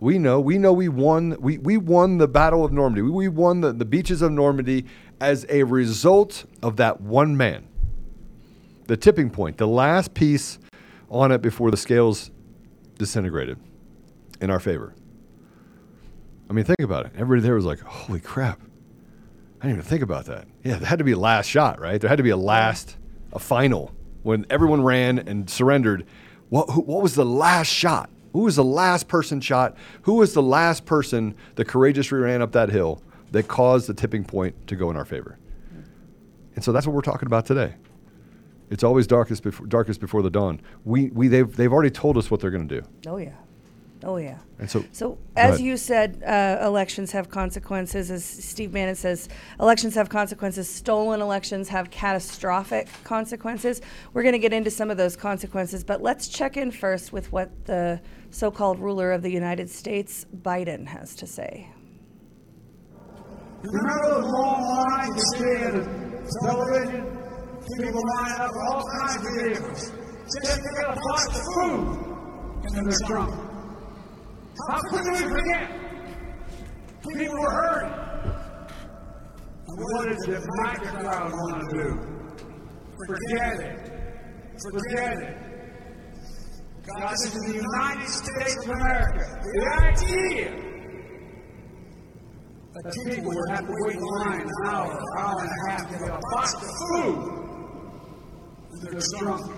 We 0.00 0.18
know. 0.18 0.40
We 0.40 0.58
know 0.58 0.72
we 0.72 0.88
won. 0.88 1.36
We, 1.40 1.58
we 1.58 1.76
won 1.76 2.18
the 2.18 2.28
Battle 2.28 2.64
of 2.64 2.72
Normandy. 2.72 3.02
We, 3.02 3.10
we 3.10 3.28
won 3.28 3.60
the, 3.60 3.72
the 3.72 3.84
beaches 3.84 4.22
of 4.22 4.32
Normandy 4.32 4.86
as 5.20 5.44
a 5.48 5.64
result 5.64 6.44
of 6.62 6.76
that 6.76 7.00
one 7.00 7.36
man. 7.36 7.67
The 8.88 8.96
tipping 8.96 9.28
point, 9.28 9.58
the 9.58 9.68
last 9.68 10.14
piece 10.14 10.58
on 11.10 11.30
it 11.30 11.42
before 11.42 11.70
the 11.70 11.76
scales 11.76 12.30
disintegrated 12.96 13.58
in 14.40 14.50
our 14.50 14.58
favor. 14.58 14.94
I 16.48 16.54
mean, 16.54 16.64
think 16.64 16.80
about 16.80 17.04
it. 17.04 17.12
Everybody 17.14 17.42
there 17.42 17.54
was 17.54 17.66
like, 17.66 17.80
holy 17.80 18.18
crap. 18.18 18.60
I 19.60 19.66
didn't 19.66 19.80
even 19.80 19.90
think 19.90 20.02
about 20.02 20.24
that. 20.24 20.46
Yeah, 20.64 20.76
there 20.76 20.88
had 20.88 20.98
to 21.00 21.04
be 21.04 21.12
a 21.12 21.18
last 21.18 21.46
shot, 21.46 21.78
right? 21.78 22.00
There 22.00 22.08
had 22.08 22.16
to 22.16 22.22
be 22.22 22.30
a 22.30 22.36
last, 22.36 22.96
a 23.34 23.38
final. 23.38 23.92
When 24.22 24.46
everyone 24.48 24.82
ran 24.82 25.18
and 25.18 25.50
surrendered, 25.50 26.06
what, 26.48 26.70
who, 26.70 26.80
what 26.80 27.02
was 27.02 27.14
the 27.14 27.26
last 27.26 27.68
shot? 27.68 28.08
Who 28.32 28.40
was 28.40 28.56
the 28.56 28.64
last 28.64 29.06
person 29.06 29.42
shot? 29.42 29.76
Who 30.02 30.14
was 30.14 30.32
the 30.32 30.42
last 30.42 30.86
person 30.86 31.34
that 31.56 31.66
courageously 31.66 32.18
ran 32.18 32.40
up 32.40 32.52
that 32.52 32.70
hill 32.70 33.02
that 33.32 33.48
caused 33.48 33.86
the 33.86 33.94
tipping 33.94 34.24
point 34.24 34.66
to 34.68 34.76
go 34.76 34.90
in 34.90 34.96
our 34.96 35.04
favor? 35.04 35.38
And 36.54 36.64
so 36.64 36.72
that's 36.72 36.86
what 36.86 36.96
we're 36.96 37.02
talking 37.02 37.26
about 37.26 37.44
today. 37.44 37.74
It's 38.70 38.84
always 38.84 39.06
darkest 39.06 39.42
before, 39.42 39.66
darkest 39.66 40.00
before 40.00 40.22
the 40.22 40.30
dawn. 40.30 40.60
We, 40.84 41.10
we, 41.10 41.28
they've, 41.28 41.54
they've 41.56 41.72
already 41.72 41.90
told 41.90 42.16
us 42.16 42.30
what 42.30 42.40
they're 42.40 42.50
going 42.50 42.68
to 42.68 42.80
do. 42.80 42.86
Oh, 43.06 43.16
yeah. 43.16 43.34
Oh 44.04 44.16
yeah. 44.16 44.38
And 44.58 44.70
so, 44.70 44.84
So, 44.92 45.18
as 45.36 45.60
you 45.60 45.76
said, 45.76 46.22
uh, 46.24 46.64
elections 46.64 47.10
have 47.12 47.30
consequences. 47.30 48.10
As 48.10 48.24
Steve 48.24 48.72
Bannon 48.72 48.94
says, 48.94 49.28
elections 49.58 49.94
have 49.96 50.08
consequences. 50.08 50.68
Stolen 50.68 51.20
elections 51.20 51.68
have 51.68 51.90
catastrophic 51.90 52.88
consequences. 53.02 53.80
We're 54.12 54.22
going 54.22 54.34
to 54.34 54.38
get 54.38 54.52
into 54.52 54.70
some 54.70 54.90
of 54.90 54.96
those 54.96 55.16
consequences, 55.16 55.82
but 55.82 56.00
let's 56.00 56.28
check 56.28 56.56
in 56.56 56.70
first 56.70 57.12
with 57.12 57.32
what 57.32 57.50
the 57.66 58.00
so 58.30 58.50
called 58.50 58.78
ruler 58.78 59.10
of 59.12 59.22
the 59.22 59.30
United 59.30 59.68
States, 59.68 60.26
Biden, 60.42 60.86
has 60.86 61.16
to 61.16 61.26
say. 61.26 61.68
Remember 63.62 64.20
the 64.20 64.26
long 64.26 64.62
lines 64.62 65.16
you 65.16 65.38
see 65.38 65.64
on 66.46 67.27
People 67.76 68.02
lining 68.16 68.40
up 68.40 68.50
for 68.50 68.64
all 68.66 68.82
kinds 68.98 69.16
of 69.16 69.22
vehicles. 69.22 69.92
Just 70.42 70.56
to 70.56 70.70
get 70.74 70.84
a 70.84 70.94
box 70.94 71.26
of 71.26 71.44
food 71.54 72.08
and 72.64 72.78
in 72.78 72.84
their 72.84 72.98
trunk. 73.06 73.34
How 74.68 74.80
could 74.90 75.04
we 75.12 75.18
forget? 75.18 75.70
People 77.02 77.38
were 77.38 77.50
hurting. 77.50 78.08
And 79.68 79.76
what 79.78 80.08
does 80.08 80.18
the 80.26 80.38
MAGA 80.62 80.90
crowd 80.98 81.32
want 81.32 81.70
to 81.70 81.76
do? 81.76 81.86
Forget 83.06 83.60
it. 83.60 83.76
Forget 84.72 85.12
it. 85.18 85.48
God, 86.86 87.12
this 87.12 87.22
is 87.26 87.32
the 87.32 87.54
United 87.54 88.08
States 88.08 88.56
of 88.64 88.70
America. 88.70 89.24
The 89.44 89.60
idea 89.82 90.68
that 92.74 92.84
people 93.10 93.30
would 93.34 93.50
have 93.50 93.66
to 93.66 93.74
wait 93.84 93.96
in 93.96 94.02
line 94.02 94.40
an 94.40 94.48
hour, 94.66 94.90
an 94.90 95.18
hour 95.18 95.40
and 95.40 95.50
a 95.50 95.70
half 95.70 95.82
to 95.90 95.98
get 95.98 96.08
a 96.08 96.20
box 96.32 96.54
of 96.54 96.60
food. 96.60 97.37
And 98.80 98.88
they're 98.88 99.00
drunk. 99.18 99.52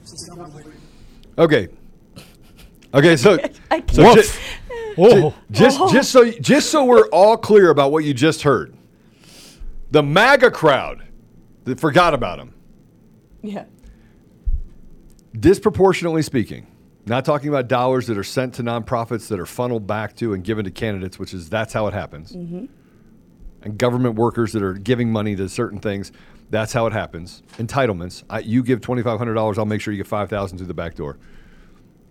This 0.00 0.28
unbelievable. 0.30 0.76
okay, 1.38 1.68
okay, 2.92 3.16
so, 3.16 3.36
so 3.90 4.14
can't. 4.14 4.16
ju- 4.16 4.24
ju- 4.96 5.32
just 5.50 5.92
just 5.92 6.10
so 6.10 6.30
just 6.30 6.70
so 6.70 6.84
we're 6.84 7.08
all 7.08 7.36
clear 7.36 7.70
about 7.70 7.92
what 7.92 8.04
you 8.04 8.12
just 8.12 8.42
heard, 8.42 8.74
the 9.90 10.02
MAGA 10.02 10.50
crowd 10.50 11.02
that 11.64 11.80
forgot 11.80 12.14
about 12.14 12.38
him. 12.38 12.54
Yeah. 13.42 13.64
disproportionately 15.38 16.22
speaking, 16.22 16.66
not 17.06 17.24
talking 17.24 17.48
about 17.48 17.66
dollars 17.68 18.06
that 18.06 18.16
are 18.18 18.24
sent 18.24 18.54
to 18.54 18.62
nonprofits 18.62 19.28
that 19.28 19.40
are 19.40 19.46
funneled 19.46 19.86
back 19.86 20.14
to 20.16 20.34
and 20.34 20.44
given 20.44 20.64
to 20.64 20.70
candidates, 20.70 21.18
which 21.18 21.32
is 21.34 21.48
that's 21.48 21.72
how 21.72 21.86
it 21.88 21.94
happens, 21.94 22.32
mm-hmm. 22.32 22.66
and 23.62 23.78
government 23.78 24.14
workers 24.16 24.52
that 24.52 24.62
are 24.62 24.74
giving 24.74 25.10
money 25.10 25.34
to 25.36 25.48
certain 25.48 25.80
things. 25.80 26.12
That's 26.52 26.74
how 26.74 26.86
it 26.86 26.92
happens. 26.92 27.42
Entitlements. 27.56 28.24
I, 28.28 28.40
you 28.40 28.62
give 28.62 28.82
twenty 28.82 29.02
five 29.02 29.16
hundred 29.16 29.32
dollars, 29.34 29.56
I'll 29.56 29.64
make 29.64 29.80
sure 29.80 29.94
you 29.94 29.96
get 29.96 30.06
five 30.06 30.28
thousand 30.28 30.58
through 30.58 30.66
the 30.66 30.74
back 30.74 30.94
door. 30.94 31.16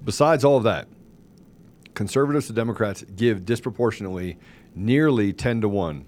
Besides 0.03 0.43
all 0.43 0.57
of 0.57 0.63
that, 0.63 0.87
conservatives 1.93 2.47
to 2.47 2.53
Democrats 2.53 3.03
give 3.15 3.45
disproportionately, 3.45 4.39
nearly 4.73 5.31
ten 5.31 5.61
to 5.61 5.69
one, 5.69 6.05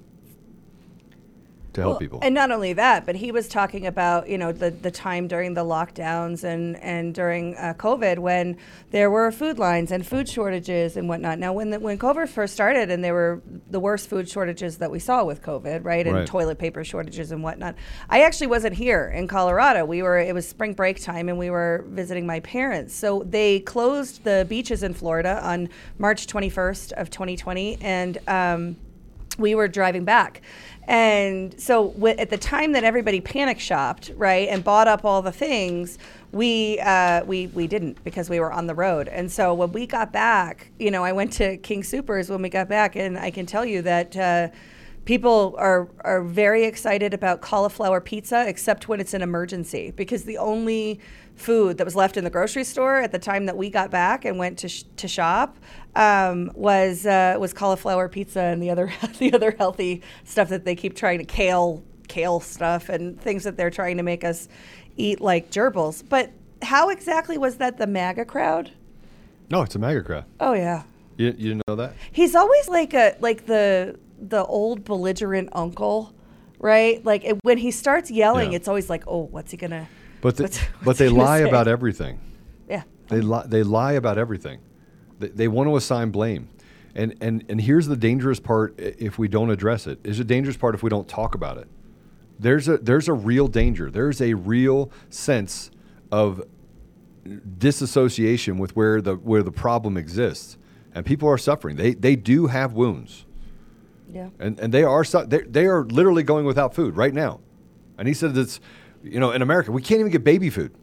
to 1.74 1.82
help 1.82 1.94
Well, 1.94 2.00
people. 2.00 2.20
And 2.22 2.34
not 2.34 2.52
only 2.52 2.74
that, 2.74 3.06
but 3.06 3.16
he 3.16 3.32
was 3.32 3.48
talking 3.48 3.86
about 3.86 4.30
you 4.30 4.38
know 4.38 4.52
the, 4.52 4.72
the 4.72 4.92
time 4.92 5.28
during 5.28 5.54
the 5.54 5.64
lockdowns 5.64 6.44
and 6.44 6.78
and 6.78 7.14
during 7.14 7.56
uh, 7.58 7.74
COVID 7.78 8.20
when 8.20 8.58
there 8.92 9.10
were 9.10 9.32
food 9.32 9.58
lines 9.60 9.92
and 9.92 10.06
food 10.06 10.30
shortages 10.30 10.98
and 10.98 11.10
whatnot. 11.10 11.40
Now, 11.40 11.54
when 11.54 11.72
the, 11.72 11.80
when 11.80 11.98
COVID 11.98 12.30
first 12.30 12.54
started 12.54 12.90
and 12.90 13.04
there 13.04 13.14
were 13.14 13.42
the 13.70 13.80
worst 13.80 14.10
food 14.10 14.30
shortages 14.30 14.78
that 14.78 14.92
we 14.92 15.00
saw 15.00 15.24
with 15.24 15.42
COVID, 15.42 15.84
right, 15.84 16.06
and 16.06 16.16
Right. 16.16 16.28
toilet 16.28 16.60
paper 16.60 16.84
shortages 16.84 17.32
and 17.32 17.44
whatnot, 17.44 17.76
I 18.10 18.22
actually 18.22 18.48
wasn't 18.48 18.76
here 18.76 19.12
in 19.14 19.28
Colorado. 19.28 19.86
We 19.86 20.02
were 20.04 20.20
it 20.20 20.34
was 20.34 20.48
spring 20.48 20.74
break 20.74 21.02
time 21.02 21.30
and 21.30 21.38
we 21.38 21.50
were 21.50 21.86
visiting 21.88 22.26
my 22.26 22.40
parents. 22.42 22.94
So 22.94 23.24
they 23.26 23.60
closed 23.62 24.24
the 24.24 24.46
beaches 24.48 24.84
in 24.84 24.94
Florida 24.94 25.40
on 25.44 25.70
March 25.98 26.28
21st 26.28 26.92
of 26.94 27.10
2020 27.10 27.78
and. 27.82 28.18
Um, 28.28 28.76
we 29.40 29.56
were 29.56 29.68
driving 29.68 30.06
back. 30.06 30.42
And 30.88 31.60
so 31.60 31.90
w- 31.92 32.16
at 32.18 32.30
the 32.30 32.38
time 32.38 32.74
that 32.74 32.84
everybody 32.84 33.22
panic 33.22 33.60
shopped, 33.60 34.12
right, 34.16 34.50
and 34.50 34.64
bought 34.64 34.88
up 34.88 35.06
all 35.06 35.22
the 35.22 35.32
things, 35.32 35.98
we 36.32 36.80
uh, 36.80 37.24
we 37.26 37.48
we 37.48 37.68
didn't 37.68 38.04
because 38.04 38.30
we 38.30 38.40
were 38.40 38.52
on 38.52 38.68
the 38.68 38.76
road. 38.76 39.08
And 39.08 39.32
so 39.32 39.54
when 39.54 39.72
we 39.72 39.88
got 39.88 40.12
back, 40.12 40.72
you 40.80 40.92
know, 40.92 41.04
I 41.04 41.14
went 41.14 41.32
to 41.34 41.58
King 41.58 41.84
Supers 41.84 42.30
when 42.30 42.42
we 42.42 42.50
got 42.50 42.68
back, 42.68 42.96
and 42.96 43.18
I 43.18 43.32
can 43.32 43.46
tell 43.46 43.66
you 43.66 43.82
that. 43.84 44.16
Uh, 44.16 44.48
People 45.06 45.54
are, 45.58 45.90
are 46.00 46.24
very 46.24 46.64
excited 46.64 47.14
about 47.14 47.42
cauliflower 47.42 48.00
pizza, 48.00 48.48
except 48.48 48.88
when 48.88 49.02
it's 49.02 49.14
an 49.14 49.22
emergency, 49.22 49.92
because 49.92 50.24
the 50.24 50.38
only 50.38 51.02
food 51.36 51.78
that 51.78 51.86
was 51.86 51.96
left 51.96 52.16
in 52.18 52.24
the 52.24 52.30
grocery 52.30 52.64
store 52.64 52.98
at 52.98 53.12
the 53.12 53.20
time 53.20 53.46
that 53.48 53.58
we 53.58 53.70
got 53.70 53.90
back 53.92 54.24
and 54.26 54.38
went 54.38 54.58
to, 54.60 54.70
sh- 54.70 54.84
to 54.98 55.08
shop 55.08 55.58
um, 55.96 56.52
was 56.54 57.06
uh, 57.06 57.36
was 57.40 57.54
cauliflower 57.54 58.08
pizza 58.08 58.40
and 58.42 58.62
the 58.62 58.70
other 58.70 58.92
the 59.20 59.34
other 59.34 59.52
healthy 59.58 60.02
stuff 60.24 60.50
that 60.50 60.64
they 60.66 60.76
keep 60.76 60.96
trying 60.96 61.20
to 61.20 61.26
kale 61.26 61.84
kale 62.08 62.40
stuff 62.40 62.90
and 62.90 63.20
things 63.20 63.44
that 63.44 63.58
they're 63.58 63.70
trying 63.72 63.98
to 63.98 64.04
make 64.04 64.24
us 64.24 64.48
eat 64.98 65.20
like 65.22 65.50
gerbils. 65.52 66.04
But 66.08 66.32
how 66.62 66.90
exactly 66.90 67.38
was 67.38 67.58
that 67.58 67.78
the 67.78 67.88
MAGA 67.88 68.26
crowd? 68.26 68.72
no, 69.50 69.62
it's 69.62 69.76
a 69.76 69.80
MAGA 69.80 70.04
crowd. 70.04 70.26
Oh 70.40 70.54
yeah, 70.54 70.84
You, 71.18 71.28
you 71.28 71.50
didn't 71.50 71.64
know 71.68 71.76
that? 71.76 71.94
he's 72.12 72.34
always 72.36 72.70
like 72.70 72.94
a 72.94 73.16
like 73.20 73.46
the 73.48 73.98
the 74.20 74.46
old 74.46 74.84
belligerent 74.86 75.50
uncle, 75.54 76.14
right? 76.60 77.04
Like 77.06 77.26
it, 77.26 77.38
when 77.44 77.58
he 77.58 77.72
starts 77.72 78.10
yelling, 78.10 78.52
Yeah. 78.52 78.58
it's 78.58 78.68
always 78.68 78.90
like, 78.90 79.04
oh, 79.08 79.24
what's 79.24 79.52
he 79.52 79.58
gonna? 79.58 79.88
But 80.24 80.36
the, 80.38 80.44
what's- 80.46 80.60
but 80.80 80.86
what's 80.88 81.00
they 81.00 81.10
lie 81.10 81.42
say? 81.44 81.48
about 81.50 81.68
everything. 81.68 82.20
Yeah. 82.68 82.84
They 83.10 83.22
lie. 83.22 83.46
They 83.46 83.62
lie 83.62 83.92
about 83.94 84.18
everything. 84.18 84.60
They, 85.20 85.28
they 85.28 85.48
want 85.48 85.70
to 85.70 85.76
assign 85.76 86.10
blame, 86.10 86.50
and 86.96 87.14
and 87.22 87.44
and 87.50 87.62
here's 87.62 87.86
the 87.88 87.96
dangerous 87.98 88.40
part. 88.40 88.74
If 88.80 89.20
we 89.20 89.28
don't 89.28 89.52
address 89.52 89.86
it, 89.86 90.00
is 90.04 90.20
a 90.20 90.24
dangerous 90.24 90.58
part 90.58 90.74
if 90.74 90.82
we 90.82 90.90
don't 90.90 91.08
talk 91.08 91.36
about 91.36 91.58
it. 91.60 91.68
There's 92.40 92.68
a 92.68 92.78
there's 92.78 93.08
a 93.08 93.14
real 93.14 93.48
danger. 93.48 93.92
There's 93.92 94.20
a 94.22 94.34
real 94.34 94.90
sense 95.12 95.70
of 96.12 96.42
disassociation 97.58 98.58
with 98.58 98.76
where 98.76 99.02
the 99.02 99.16
where 99.16 99.44
the 99.44 99.52
problem 99.52 99.98
exists, 99.98 100.58
and 100.94 101.06
people 101.06 101.30
are 101.30 101.38
suffering. 101.38 101.76
They 101.76 101.94
they 101.94 102.16
do 102.16 102.48
have 102.48 102.74
wounds, 102.74 103.26
Yeah. 104.12 104.30
and 104.40 104.60
and 104.60 104.74
they 104.74 104.84
are 104.84 105.04
su- 105.04 105.26
they 105.28 105.42
they 105.42 105.66
are 105.66 105.84
literally 105.84 106.24
going 106.24 106.46
without 106.46 106.74
food 106.74 106.96
right 106.98 107.14
now. 107.14 107.40
And 107.98 108.08
he 108.08 108.14
said 108.16 108.34
that's, 108.34 108.60
you 109.04 109.20
know, 109.20 109.32
in 109.32 109.42
America 109.42 109.72
we 109.72 109.82
can't 109.82 110.00
even 110.00 110.12
get 110.12 110.24
baby 110.24 110.50
food. 110.50 110.74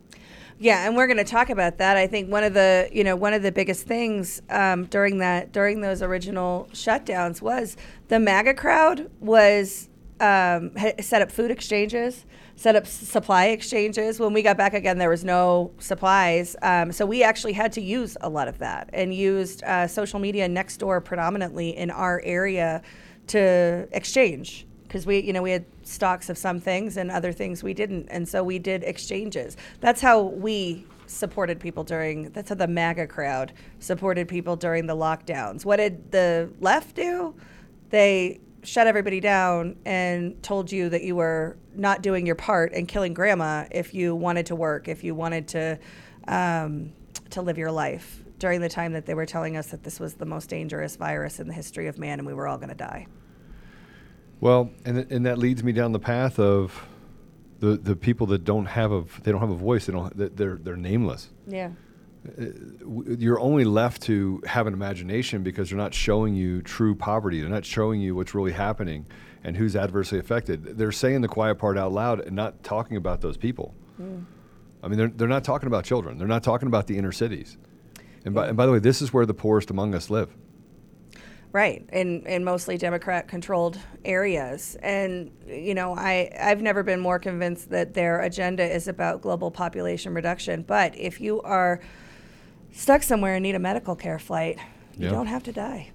Yeah, 0.62 0.86
and 0.86 0.94
we're 0.94 1.06
going 1.06 1.16
to 1.16 1.24
talk 1.24 1.48
about 1.48 1.78
that. 1.78 1.96
I 1.96 2.06
think 2.06 2.30
one 2.30 2.44
of 2.44 2.52
the 2.52 2.88
you 2.92 3.02
know 3.02 3.16
one 3.16 3.32
of 3.32 3.42
the 3.42 3.50
biggest 3.50 3.86
things 3.86 4.42
um, 4.50 4.84
during 4.84 5.18
that 5.18 5.52
during 5.52 5.80
those 5.80 6.02
original 6.02 6.68
shutdowns 6.72 7.40
was 7.40 7.78
the 8.08 8.20
MAGA 8.20 8.54
crowd 8.54 9.10
was 9.20 9.88
um, 10.20 10.72
set 11.00 11.22
up 11.22 11.32
food 11.32 11.50
exchanges, 11.50 12.26
set 12.56 12.76
up 12.76 12.86
supply 12.86 13.46
exchanges. 13.46 14.20
When 14.20 14.34
we 14.34 14.42
got 14.42 14.58
back 14.58 14.74
again, 14.74 14.98
there 14.98 15.08
was 15.08 15.24
no 15.24 15.72
supplies, 15.78 16.54
um, 16.60 16.92
so 16.92 17.06
we 17.06 17.22
actually 17.22 17.54
had 17.54 17.72
to 17.72 17.80
use 17.80 18.18
a 18.20 18.28
lot 18.28 18.46
of 18.46 18.58
that 18.58 18.90
and 18.92 19.14
used 19.14 19.64
uh, 19.64 19.86
social 19.86 20.18
media 20.18 20.46
next 20.46 20.76
door 20.76 21.00
predominantly 21.00 21.74
in 21.74 21.90
our 21.90 22.20
area 22.22 22.82
to 23.28 23.88
exchange 23.92 24.66
because 24.90 25.06
we 25.06 25.20
you 25.20 25.32
know 25.32 25.40
we 25.40 25.52
had 25.52 25.64
stocks 25.84 26.28
of 26.28 26.36
some 26.36 26.58
things 26.58 26.96
and 26.96 27.12
other 27.12 27.30
things 27.30 27.62
we 27.62 27.72
didn't 27.72 28.08
and 28.08 28.28
so 28.28 28.42
we 28.42 28.58
did 28.58 28.82
exchanges. 28.82 29.56
That's 29.78 30.00
how 30.00 30.20
we 30.20 30.84
supported 31.06 31.60
people 31.60 31.84
during 31.84 32.30
that's 32.30 32.48
how 32.48 32.56
the 32.56 32.66
maga 32.66 33.06
crowd 33.06 33.52
supported 33.78 34.26
people 34.26 34.56
during 34.56 34.86
the 34.86 34.96
lockdowns. 34.96 35.64
What 35.64 35.76
did 35.76 36.10
the 36.10 36.50
left 36.58 36.96
do? 36.96 37.36
They 37.90 38.40
shut 38.64 38.88
everybody 38.88 39.20
down 39.20 39.76
and 39.84 40.42
told 40.42 40.72
you 40.72 40.88
that 40.88 41.04
you 41.04 41.14
were 41.14 41.56
not 41.76 42.02
doing 42.02 42.26
your 42.26 42.34
part 42.34 42.72
and 42.72 42.88
killing 42.88 43.14
grandma 43.14 43.66
if 43.70 43.94
you 43.94 44.16
wanted 44.16 44.46
to 44.46 44.56
work 44.56 44.88
if 44.88 45.04
you 45.04 45.14
wanted 45.14 45.46
to 45.48 45.78
um, 46.26 46.92
to 47.30 47.42
live 47.42 47.56
your 47.56 47.70
life 47.70 48.24
during 48.40 48.60
the 48.60 48.68
time 48.68 48.92
that 48.92 49.06
they 49.06 49.14
were 49.14 49.24
telling 49.24 49.56
us 49.56 49.68
that 49.68 49.84
this 49.84 50.00
was 50.00 50.14
the 50.14 50.26
most 50.26 50.50
dangerous 50.50 50.96
virus 50.96 51.38
in 51.38 51.46
the 51.46 51.54
history 51.54 51.86
of 51.86 51.96
man 51.96 52.18
and 52.18 52.26
we 52.26 52.34
were 52.34 52.48
all 52.48 52.58
going 52.58 52.68
to 52.68 52.74
die 52.74 53.06
Well, 54.40 54.70
and 54.84 54.98
and 55.10 55.26
that 55.26 55.38
leads 55.38 55.62
me 55.62 55.72
down 55.72 55.92
the 55.92 55.98
path 55.98 56.38
of 56.38 56.86
the 57.58 57.76
the 57.76 57.94
people 57.96 58.26
that 58.28 58.44
don't 58.44 58.66
have 58.66 58.90
a 58.92 59.04
they 59.22 59.30
don't 59.32 59.40
have 59.40 59.50
a 59.50 59.54
voice. 59.56 59.86
They 59.86 59.92
don't. 59.92 60.36
They're 60.36 60.56
they're 60.56 60.76
nameless. 60.76 61.28
yeah 61.46 61.70
uh, 62.26 62.44
W- 62.80 63.16
You're 63.18 63.40
only 63.40 63.64
left 63.64 64.02
to 64.02 64.42
have 64.46 64.66
an 64.66 64.72
imagination 64.74 65.42
because 65.42 65.68
they're 65.68 65.78
not 65.78 65.92
showing 65.94 66.34
you 66.34 66.62
true 66.62 66.94
poverty. 66.94 67.40
They're 67.40 67.50
not 67.50 67.64
showing 67.66 68.00
you 68.00 68.14
what's 68.14 68.34
really 68.34 68.52
happening 68.52 69.06
and 69.44 69.56
who's 69.56 69.74
adversely 69.76 70.18
affected. 70.18 70.76
They're 70.78 70.92
saying 70.92 71.20
the 71.22 71.28
quiet 71.28 71.56
part 71.56 71.76
out 71.78 71.92
loud 71.92 72.20
and 72.20 72.34
not 72.36 72.62
talking 72.62 72.96
about 72.96 73.20
those 73.20 73.36
people. 73.36 73.74
Mm. 74.00 74.24
I 74.82 74.88
mean, 74.88 74.98
they're 74.98 75.08
they're 75.08 75.28
not 75.28 75.44
talking 75.44 75.66
about 75.66 75.84
children. 75.84 76.16
They're 76.18 76.26
not 76.28 76.42
talking 76.42 76.66
about 76.68 76.86
the 76.86 76.96
inner 76.96 77.12
cities. 77.12 77.58
And 78.24 78.34
by, 78.34 78.48
and 78.48 78.56
by 78.56 78.66
the 78.66 78.72
way, 78.72 78.78
this 78.78 79.00
is 79.02 79.12
where 79.14 79.24
the 79.26 79.34
poorest 79.34 79.70
among 79.70 79.94
us 79.94 80.10
live. 80.10 80.34
Right, 81.52 81.84
in, 81.92 82.24
in 82.26 82.44
mostly 82.44 82.78
Democrat 82.78 83.26
controlled 83.26 83.76
areas. 84.04 84.76
And, 84.82 85.32
you 85.48 85.74
know, 85.74 85.96
I, 85.96 86.30
I've 86.40 86.62
never 86.62 86.84
been 86.84 87.00
more 87.00 87.18
convinced 87.18 87.70
that 87.70 87.92
their 87.92 88.20
agenda 88.20 88.62
is 88.62 88.86
about 88.86 89.20
global 89.20 89.50
population 89.50 90.14
reduction. 90.14 90.62
But 90.62 90.96
if 90.96 91.20
you 91.20 91.42
are 91.42 91.80
stuck 92.72 93.02
somewhere 93.02 93.34
and 93.34 93.42
need 93.42 93.56
a 93.56 93.58
medical 93.58 93.96
care 93.96 94.20
flight, 94.20 94.58
you 94.96 95.06
Yeah. 95.06 95.10
don't 95.10 95.26
have 95.26 95.42
to 95.42 95.52
die. 95.52 95.90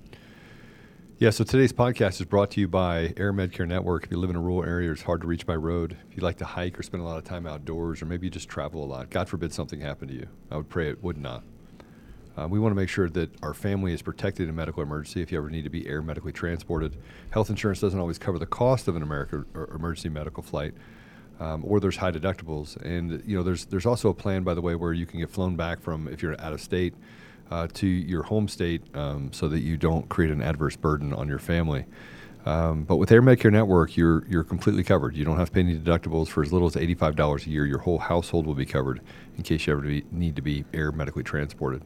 Yeah, 1.20 1.30
so 1.30 1.46
today's 1.46 1.72
podcast 1.72 2.20
is 2.20 2.26
brought 2.26 2.52
to 2.52 2.60
you 2.60 2.68
by 2.68 3.14
AirMedCare 3.16 3.66
Network. 3.66 4.04
If 4.04 4.12
you 4.12 4.18
live 4.18 4.30
in 4.32 4.36
a 4.36 4.42
rural 4.42 4.66
area, 4.66 4.92
it's 4.92 5.04
hard 5.04 5.22
to 5.22 5.28
reach 5.28 5.46
by 5.46 5.56
road. 5.56 5.96
If 6.12 6.18
you 6.18 6.24
like 6.24 6.36
to 6.40 6.46
hike 6.46 6.78
or 6.78 6.84
spend 6.84 7.02
a 7.02 7.06
lot 7.06 7.18
of 7.18 7.24
time 7.24 7.48
outdoors, 7.48 8.02
or 8.02 8.06
maybe 8.08 8.28
you 8.28 8.32
just 8.32 8.50
travel 8.50 8.84
a 8.84 8.86
lot, 8.86 9.10
God 9.10 9.30
forbid 9.30 9.54
something 9.54 9.80
happened 9.80 10.12
to 10.12 10.18
you. 10.18 10.28
I 10.52 10.58
would 10.58 10.68
pray 10.68 10.90
it 10.90 11.02
would 11.02 11.18
not. 11.18 11.44
Uh, 12.38 12.48
we 12.48 12.60
want 12.60 12.72
to 12.72 12.76
make 12.76 12.90
sure 12.90 13.10
that 13.10 13.30
our 13.42 13.54
family 13.54 13.94
is 13.94 14.02
protected 14.02 14.44
in 14.44 14.50
a 14.50 14.54
medical 14.54 14.84
emergency 14.84 15.22
if 15.22 15.32
you 15.32 15.38
ever 15.38 15.50
need 15.50 15.64
to 15.64 15.70
be 15.70 15.88
air 15.88 16.02
medically 16.02 16.34
transported. 16.34 16.98
Health 17.32 17.50
insurance 17.50 17.80
doesn't 17.80 18.00
always 18.00 18.18
cover 18.18 18.38
the 18.38 18.46
cost 18.46 18.88
of 18.88 18.96
an 18.96 19.04
America 19.04 19.46
or 19.54 19.70
emergency 19.74 20.10
medical 20.10 20.44
flight, 20.44 20.74
um, 21.40 21.64
or 21.66 21.80
there's 21.80 21.98
high 21.98 22.12
deductibles. 22.12 22.76
And 22.78 23.24
you 23.26 23.38
know, 23.38 23.44
there's 23.44 23.66
there's 23.66 23.86
also 23.86 24.10
a 24.10 24.14
plan, 24.14 24.44
by 24.44 24.54
the 24.54 24.62
way, 24.62 24.76
where 24.76 24.92
you 24.92 25.06
can 25.06 25.20
get 25.20 25.30
flown 25.30 25.56
back 25.56 25.82
from 25.82 26.08
if 26.10 26.22
you're 26.22 26.40
out 26.42 26.52
of 26.52 26.60
state 26.60 26.94
uh, 27.52 27.68
to 27.74 27.88
your 27.88 28.24
home 28.24 28.48
state, 28.48 28.82
um, 28.96 29.32
so 29.32 29.48
that 29.48 29.60
you 29.60 29.78
don't 29.78 30.10
create 30.10 30.32
an 30.32 30.42
adverse 30.42 30.76
burden 30.76 31.14
on 31.14 31.30
your 31.30 31.40
family. 31.40 31.86
Um, 32.46 32.84
but 32.84 32.98
with 32.98 33.10
AirMedCare 33.10 33.52
Network, 33.52 33.98
you're 33.98 34.26
you're 34.28 34.44
completely 34.44 34.84
covered. 34.84 35.16
You 35.16 35.26
don't 35.26 35.38
have 35.38 35.50
to 35.50 35.54
pay 35.54 35.62
any 35.62 35.80
deductibles 35.80 36.28
for 36.28 36.44
as 36.44 36.52
little 36.52 36.68
as 36.68 36.76
eighty-five 36.76 37.16
dollars 37.16 37.48
a 37.48 37.50
year. 37.50 37.66
Your 37.66 37.80
whole 37.80 37.98
household 37.98 38.46
will 38.46 38.56
be 38.56 38.66
covered 38.66 39.02
in 39.38 39.44
case 39.44 39.66
you 39.66 39.74
ever 39.74 39.84
need 40.12 40.36
to 40.36 40.42
be 40.42 40.66
air 40.74 40.92
medically 40.92 41.24
transported. 41.24 41.82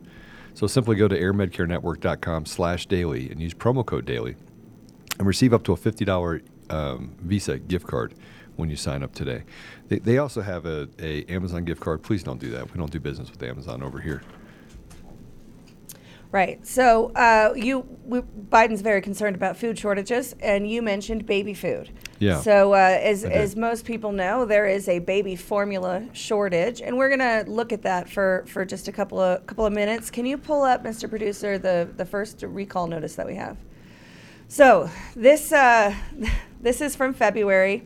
So 0.53 0.67
simply 0.67 0.95
go 0.95 1.07
to 1.07 1.19
airmedcarenetwork.com/daily 1.19 3.29
and 3.29 3.41
use 3.41 3.53
promo 3.53 3.85
code 3.85 4.05
daily, 4.05 4.35
and 5.17 5.27
receive 5.27 5.53
up 5.53 5.63
to 5.63 5.73
a 5.73 5.77
fifty 5.77 6.05
dollar 6.05 6.41
um, 6.69 7.15
Visa 7.21 7.57
gift 7.57 7.87
card 7.87 8.13
when 8.55 8.69
you 8.69 8.75
sign 8.75 9.03
up 9.03 9.13
today. 9.13 9.43
They, 9.87 9.99
they 9.99 10.17
also 10.17 10.41
have 10.41 10.65
a, 10.65 10.89
a 10.99 11.23
Amazon 11.25 11.63
gift 11.63 11.81
card. 11.81 12.03
Please 12.03 12.23
don't 12.23 12.39
do 12.39 12.51
that. 12.51 12.71
We 12.71 12.77
don't 12.77 12.91
do 12.91 12.99
business 12.99 13.31
with 13.31 13.41
Amazon 13.41 13.81
over 13.81 13.99
here. 13.99 14.21
Right. 16.31 16.65
So 16.67 17.11
uh, 17.15 17.53
you, 17.55 17.79
we, 18.05 18.21
Biden's 18.21 18.81
very 18.81 19.01
concerned 19.01 19.35
about 19.35 19.57
food 19.57 19.79
shortages, 19.79 20.35
and 20.41 20.69
you 20.69 20.83
mentioned 20.83 21.25
baby 21.25 21.55
food. 21.55 21.89
Yeah. 22.19 22.41
So 22.41 22.73
uh, 22.73 22.99
as 23.01 23.23
as 23.23 23.55
most 23.55 23.85
people 23.85 24.11
know, 24.11 24.45
there 24.45 24.67
is 24.67 24.87
a 24.87 24.99
baby 24.99 25.35
formula 25.35 26.05
shortage, 26.13 26.81
and 26.81 26.97
we're 26.97 27.09
gonna 27.09 27.45
look 27.47 27.71
at 27.71 27.81
that 27.83 28.09
for, 28.09 28.43
for 28.47 28.65
just 28.65 28.87
a 28.87 28.91
couple 28.91 29.19
of 29.19 29.45
couple 29.47 29.65
of 29.65 29.73
minutes. 29.73 30.11
Can 30.11 30.25
you 30.25 30.37
pull 30.37 30.63
up, 30.63 30.83
Mr. 30.83 31.09
Producer, 31.09 31.57
the 31.57 31.89
the 31.95 32.05
first 32.05 32.43
recall 32.43 32.87
notice 32.87 33.15
that 33.15 33.25
we 33.25 33.35
have? 33.35 33.57
So 34.49 34.89
this 35.15 35.51
uh, 35.51 35.95
this 36.61 36.81
is 36.81 36.95
from 36.95 37.13
February. 37.13 37.85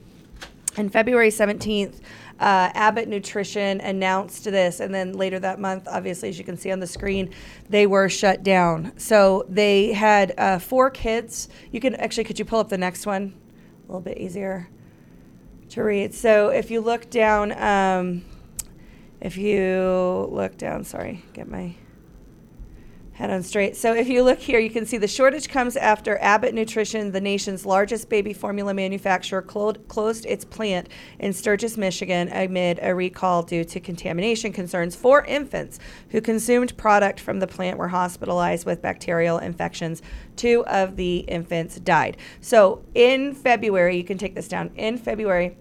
And 0.75 0.91
February 0.91 1.29
17th, 1.29 1.99
uh, 2.39 2.71
Abbott 2.73 3.07
Nutrition 3.07 3.79
announced 3.81 4.45
this. 4.45 4.79
And 4.79 4.91
then 4.91 5.13
later 5.13 5.37
that 5.39 5.59
month, 5.59 5.87
obviously, 5.87 6.29
as 6.29 6.39
you 6.39 6.43
can 6.43 6.57
see 6.57 6.71
on 6.71 6.79
the 6.79 6.87
screen, 6.87 7.29
they 7.69 7.85
were 7.85 8.09
shut 8.09 8.41
down. 8.41 8.91
So 8.97 9.45
they 9.47 9.93
had 9.93 10.33
uh, 10.37 10.57
four 10.57 10.89
kids. 10.89 11.47
You 11.71 11.79
can 11.79 11.93
actually, 11.95 12.23
could 12.23 12.39
you 12.39 12.45
pull 12.45 12.59
up 12.59 12.69
the 12.69 12.77
next 12.77 13.05
one? 13.05 13.35
A 13.83 13.91
little 13.91 14.01
bit 14.01 14.17
easier 14.17 14.69
to 15.69 15.83
read. 15.83 16.13
So 16.13 16.49
if 16.49 16.71
you 16.71 16.81
look 16.81 17.09
down, 17.09 17.51
um, 17.61 18.23
if 19.19 19.37
you 19.37 20.27
look 20.31 20.57
down, 20.57 20.83
sorry, 20.83 21.23
get 21.33 21.49
my 21.49 21.75
head 23.13 23.29
on 23.29 23.43
straight. 23.43 23.75
So 23.75 23.93
if 23.93 24.07
you 24.07 24.23
look 24.23 24.39
here, 24.39 24.59
you 24.59 24.71
can 24.71 24.85
see 24.85 24.97
the 24.97 25.07
shortage 25.07 25.47
comes 25.47 25.77
after 25.77 26.17
Abbott 26.19 26.55
Nutrition, 26.55 27.11
the 27.11 27.21
nation's 27.21 27.65
largest 27.65 28.09
baby 28.09 28.33
formula 28.33 28.73
manufacturer, 28.73 29.41
clo- 29.41 29.73
closed 29.73 30.25
its 30.25 30.43
plant 30.43 30.89
in 31.19 31.31
Sturgis, 31.31 31.77
Michigan, 31.77 32.27
amid 32.29 32.79
a 32.81 32.95
recall 32.95 33.43
due 33.43 33.63
to 33.65 33.79
contamination 33.79 34.51
concerns. 34.51 34.95
Four 34.95 35.25
infants 35.25 35.79
who 36.09 36.21
consumed 36.21 36.75
product 36.75 37.19
from 37.19 37.39
the 37.39 37.47
plant 37.47 37.77
were 37.77 37.89
hospitalized 37.89 38.65
with 38.65 38.81
bacterial 38.81 39.37
infections. 39.37 40.01
Two 40.35 40.65
of 40.65 40.95
the 40.95 41.17
infants 41.17 41.79
died. 41.79 42.17
So 42.41 42.83
in 42.95 43.35
February, 43.35 43.95
you 43.95 44.03
can 44.03 44.17
take 44.17 44.33
this 44.33 44.47
down. 44.47 44.71
In 44.75 44.97
February, 44.97 45.55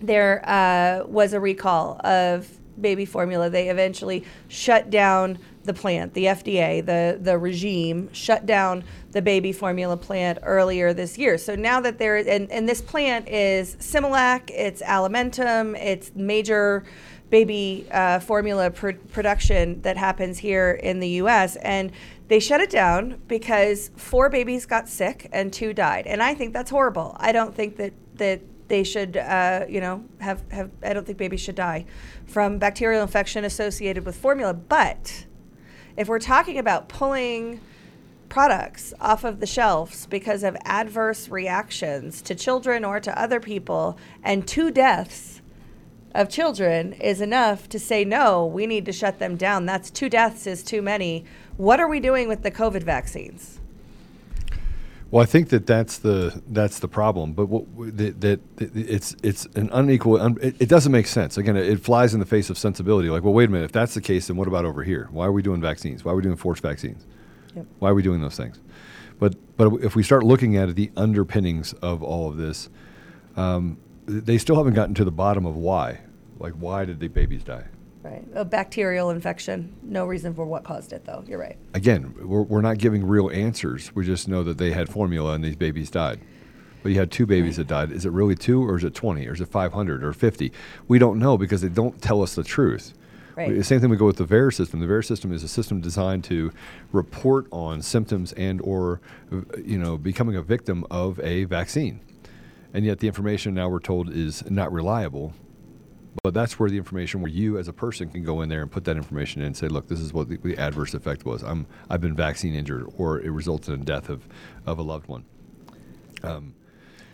there 0.00 0.42
uh, 0.48 1.04
was 1.06 1.34
a 1.34 1.40
recall 1.40 2.00
of 2.06 2.48
baby 2.80 3.04
formula. 3.04 3.50
They 3.50 3.68
eventually 3.68 4.24
shut 4.48 4.88
down 4.88 5.38
the 5.64 5.74
plant. 5.74 6.14
The 6.14 6.24
FDA, 6.26 6.84
the 6.84 7.18
the 7.20 7.38
regime, 7.38 8.12
shut 8.12 8.46
down 8.46 8.84
the 9.12 9.22
baby 9.22 9.52
formula 9.52 9.96
plant 9.96 10.38
earlier 10.42 10.92
this 10.92 11.18
year. 11.18 11.38
So 11.38 11.54
now 11.54 11.80
that 11.80 11.98
there 11.98 12.16
and, 12.16 12.50
and 12.50 12.68
this 12.68 12.80
plant 12.80 13.28
is 13.28 13.76
Similac, 13.76 14.50
it's 14.50 14.82
Alimentum, 14.82 15.76
it's 15.78 16.12
major 16.14 16.84
baby 17.30 17.86
uh, 17.92 18.18
formula 18.18 18.70
pr- 18.70 18.90
production 19.12 19.80
that 19.82 19.96
happens 19.96 20.38
here 20.38 20.72
in 20.72 20.98
the 20.98 21.08
U.S. 21.08 21.56
and 21.56 21.92
they 22.28 22.40
shut 22.40 22.60
it 22.60 22.70
down 22.70 23.20
because 23.28 23.90
four 23.96 24.28
babies 24.28 24.66
got 24.66 24.88
sick 24.88 25.28
and 25.32 25.52
two 25.52 25.72
died. 25.72 26.06
And 26.06 26.22
I 26.22 26.34
think 26.34 26.52
that's 26.52 26.70
horrible. 26.70 27.16
I 27.18 27.32
don't 27.32 27.54
think 27.54 27.76
that 27.76 27.92
that 28.16 28.40
they 28.68 28.84
should, 28.84 29.16
uh, 29.16 29.66
you 29.68 29.80
know, 29.80 30.04
have, 30.20 30.44
have, 30.52 30.70
I 30.82 30.92
don't 30.92 31.04
think 31.04 31.18
babies 31.18 31.40
should 31.40 31.56
die 31.56 31.86
from 32.26 32.58
bacterial 32.58 33.02
infection 33.02 33.44
associated 33.44 34.06
with 34.06 34.14
formula. 34.16 34.54
But 34.54 35.26
if 36.00 36.08
we're 36.08 36.18
talking 36.18 36.56
about 36.56 36.88
pulling 36.88 37.60
products 38.30 38.94
off 39.02 39.22
of 39.22 39.38
the 39.38 39.46
shelves 39.46 40.06
because 40.06 40.42
of 40.42 40.56
adverse 40.64 41.28
reactions 41.28 42.22
to 42.22 42.34
children 42.34 42.86
or 42.86 42.98
to 42.98 43.20
other 43.20 43.38
people 43.38 43.98
and 44.22 44.48
two 44.48 44.70
deaths 44.70 45.42
of 46.14 46.30
children 46.30 46.94
is 46.94 47.20
enough 47.20 47.68
to 47.68 47.78
say, 47.78 48.02
no, 48.02 48.46
we 48.46 48.66
need 48.66 48.86
to 48.86 48.92
shut 48.92 49.18
them 49.18 49.36
down. 49.36 49.66
That's 49.66 49.90
two 49.90 50.08
deaths 50.08 50.46
is 50.46 50.62
too 50.62 50.80
many. 50.80 51.26
What 51.58 51.80
are 51.80 51.88
we 51.88 52.00
doing 52.00 52.28
with 52.28 52.44
the 52.44 52.50
COVID 52.50 52.82
vaccines? 52.82 53.59
Well, 55.10 55.22
I 55.22 55.26
think 55.26 55.48
that 55.48 55.66
that's 55.66 55.98
the 55.98 56.40
that's 56.46 56.78
the 56.78 56.86
problem. 56.86 57.32
But 57.32 57.46
what, 57.46 57.64
that, 57.96 58.20
that, 58.20 58.40
it's 58.58 59.16
it's 59.22 59.46
an 59.56 59.68
unequal. 59.72 60.20
Un, 60.20 60.38
it, 60.40 60.56
it 60.60 60.68
doesn't 60.68 60.92
make 60.92 61.08
sense. 61.08 61.36
Again, 61.36 61.56
it, 61.56 61.68
it 61.68 61.80
flies 61.80 62.14
in 62.14 62.20
the 62.20 62.26
face 62.26 62.48
of 62.48 62.56
sensibility. 62.56 63.10
Like, 63.10 63.24
well, 63.24 63.32
wait 63.32 63.48
a 63.48 63.52
minute. 63.52 63.64
If 63.64 63.72
that's 63.72 63.94
the 63.94 64.00
case, 64.00 64.28
then 64.28 64.36
what 64.36 64.46
about 64.46 64.64
over 64.64 64.84
here? 64.84 65.08
Why 65.10 65.26
are 65.26 65.32
we 65.32 65.42
doing 65.42 65.60
vaccines? 65.60 66.04
Why 66.04 66.12
are 66.12 66.16
we 66.16 66.22
doing 66.22 66.36
forced 66.36 66.62
vaccines? 66.62 67.06
Yep. 67.56 67.66
Why 67.80 67.90
are 67.90 67.94
we 67.94 68.02
doing 68.02 68.20
those 68.20 68.36
things? 68.36 68.60
But 69.18 69.34
but 69.56 69.72
if 69.82 69.96
we 69.96 70.04
start 70.04 70.22
looking 70.22 70.56
at 70.56 70.76
the 70.76 70.92
underpinnings 70.96 71.72
of 71.74 72.04
all 72.04 72.28
of 72.28 72.36
this, 72.36 72.70
um, 73.36 73.78
they 74.06 74.38
still 74.38 74.56
haven't 74.56 74.74
gotten 74.74 74.94
to 74.94 75.04
the 75.04 75.10
bottom 75.10 75.44
of 75.44 75.56
why. 75.56 76.00
Like, 76.38 76.52
why 76.54 76.84
did 76.84 77.00
the 77.00 77.08
babies 77.08 77.42
die? 77.42 77.64
Right. 78.02 78.24
A 78.34 78.44
bacterial 78.44 79.10
infection. 79.10 79.74
No 79.82 80.06
reason 80.06 80.34
for 80.34 80.46
what 80.46 80.64
caused 80.64 80.92
it, 80.92 81.04
though. 81.04 81.22
You're 81.26 81.38
right. 81.38 81.58
Again, 81.74 82.14
we're, 82.22 82.42
we're 82.42 82.62
not 82.62 82.78
giving 82.78 83.06
real 83.06 83.30
answers. 83.30 83.94
We 83.94 84.06
just 84.06 84.26
know 84.26 84.42
that 84.44 84.56
they 84.56 84.72
had 84.72 84.88
formula 84.88 85.34
and 85.34 85.44
these 85.44 85.56
babies 85.56 85.90
died. 85.90 86.20
But 86.82 86.92
you 86.92 86.98
had 86.98 87.10
two 87.10 87.26
babies 87.26 87.56
that 87.56 87.66
died. 87.66 87.92
Is 87.92 88.06
it 88.06 88.12
really 88.12 88.34
two, 88.34 88.62
or 88.66 88.78
is 88.78 88.84
it 88.84 88.94
20, 88.94 89.28
or 89.28 89.34
is 89.34 89.40
it 89.42 89.48
500, 89.48 90.02
or 90.02 90.14
50? 90.14 90.50
We 90.88 90.98
don't 90.98 91.18
know 91.18 91.36
because 91.36 91.60
they 91.60 91.68
don't 91.68 92.00
tell 92.00 92.22
us 92.22 92.34
the 92.34 92.42
truth. 92.42 92.94
Right. 93.36 93.54
The 93.54 93.64
same 93.64 93.80
thing 93.80 93.90
we 93.90 93.96
go 93.96 94.06
with 94.06 94.16
the 94.16 94.24
VAERS 94.24 94.54
system. 94.54 94.80
The 94.80 94.86
VAERS 94.86 95.06
system 95.06 95.32
is 95.32 95.42
a 95.42 95.48
system 95.48 95.80
designed 95.80 96.24
to 96.24 96.52
report 96.92 97.46
on 97.52 97.82
symptoms 97.82 98.32
and 98.32 98.60
or 98.62 99.00
you 99.62 99.78
know 99.78 99.96
becoming 99.96 100.36
a 100.36 100.42
victim 100.42 100.84
of 100.90 101.20
a 101.20 101.44
vaccine, 101.44 102.00
and 102.74 102.84
yet 102.84 102.98
the 102.98 103.06
information 103.06 103.54
now 103.54 103.68
we're 103.68 103.78
told 103.78 104.10
is 104.10 104.48
not 104.50 104.72
reliable. 104.72 105.32
But 106.22 106.34
that's 106.34 106.58
where 106.58 106.68
the 106.68 106.76
information, 106.76 107.20
where 107.20 107.30
you 107.30 107.56
as 107.56 107.68
a 107.68 107.72
person 107.72 108.08
can 108.08 108.24
go 108.24 108.40
in 108.40 108.48
there 108.48 108.62
and 108.62 108.70
put 108.70 108.84
that 108.84 108.96
information 108.96 109.42
in 109.42 109.46
and 109.46 109.56
say, 109.56 109.68
look, 109.68 109.86
this 109.88 110.00
is 110.00 110.12
what 110.12 110.28
the, 110.28 110.36
the 110.38 110.58
adverse 110.58 110.92
effect 110.92 111.24
was. 111.24 111.42
I'm 111.42 111.66
I've 111.88 112.00
been 112.00 112.16
vaccine 112.16 112.54
injured, 112.54 112.86
or 112.96 113.20
it 113.20 113.30
resulted 113.30 113.74
in 113.74 113.84
death 113.84 114.08
of 114.08 114.26
of 114.66 114.78
a 114.78 114.82
loved 114.82 115.06
one. 115.08 115.24
Um, 116.22 116.54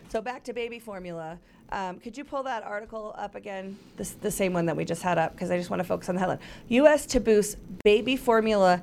So 0.09 0.21
back 0.23 0.45
to 0.45 0.53
baby 0.53 0.79
formula. 0.79 1.39
Um, 1.71 1.99
could 1.99 2.17
you 2.17 2.25
pull 2.25 2.45
that 2.45 2.63
article 2.63 3.15
up 3.19 3.35
again? 3.35 3.77
This 3.97 4.13
the 4.13 4.31
same 4.31 4.53
one 4.53 4.67
that 4.67 4.77
we 4.77 4.85
just 4.85 5.03
had 5.03 5.19
up 5.19 5.33
because 5.33 5.51
I 5.51 5.59
just 5.59 5.69
want 5.69 5.81
to 5.81 5.85
focus 5.85 6.09
on 6.09 6.15
the 6.15 6.21
headline. 6.21 6.39
U.S. 6.69 7.05
to 7.07 7.21
boost 7.21 7.59
baby 7.85 8.17
formula 8.17 8.83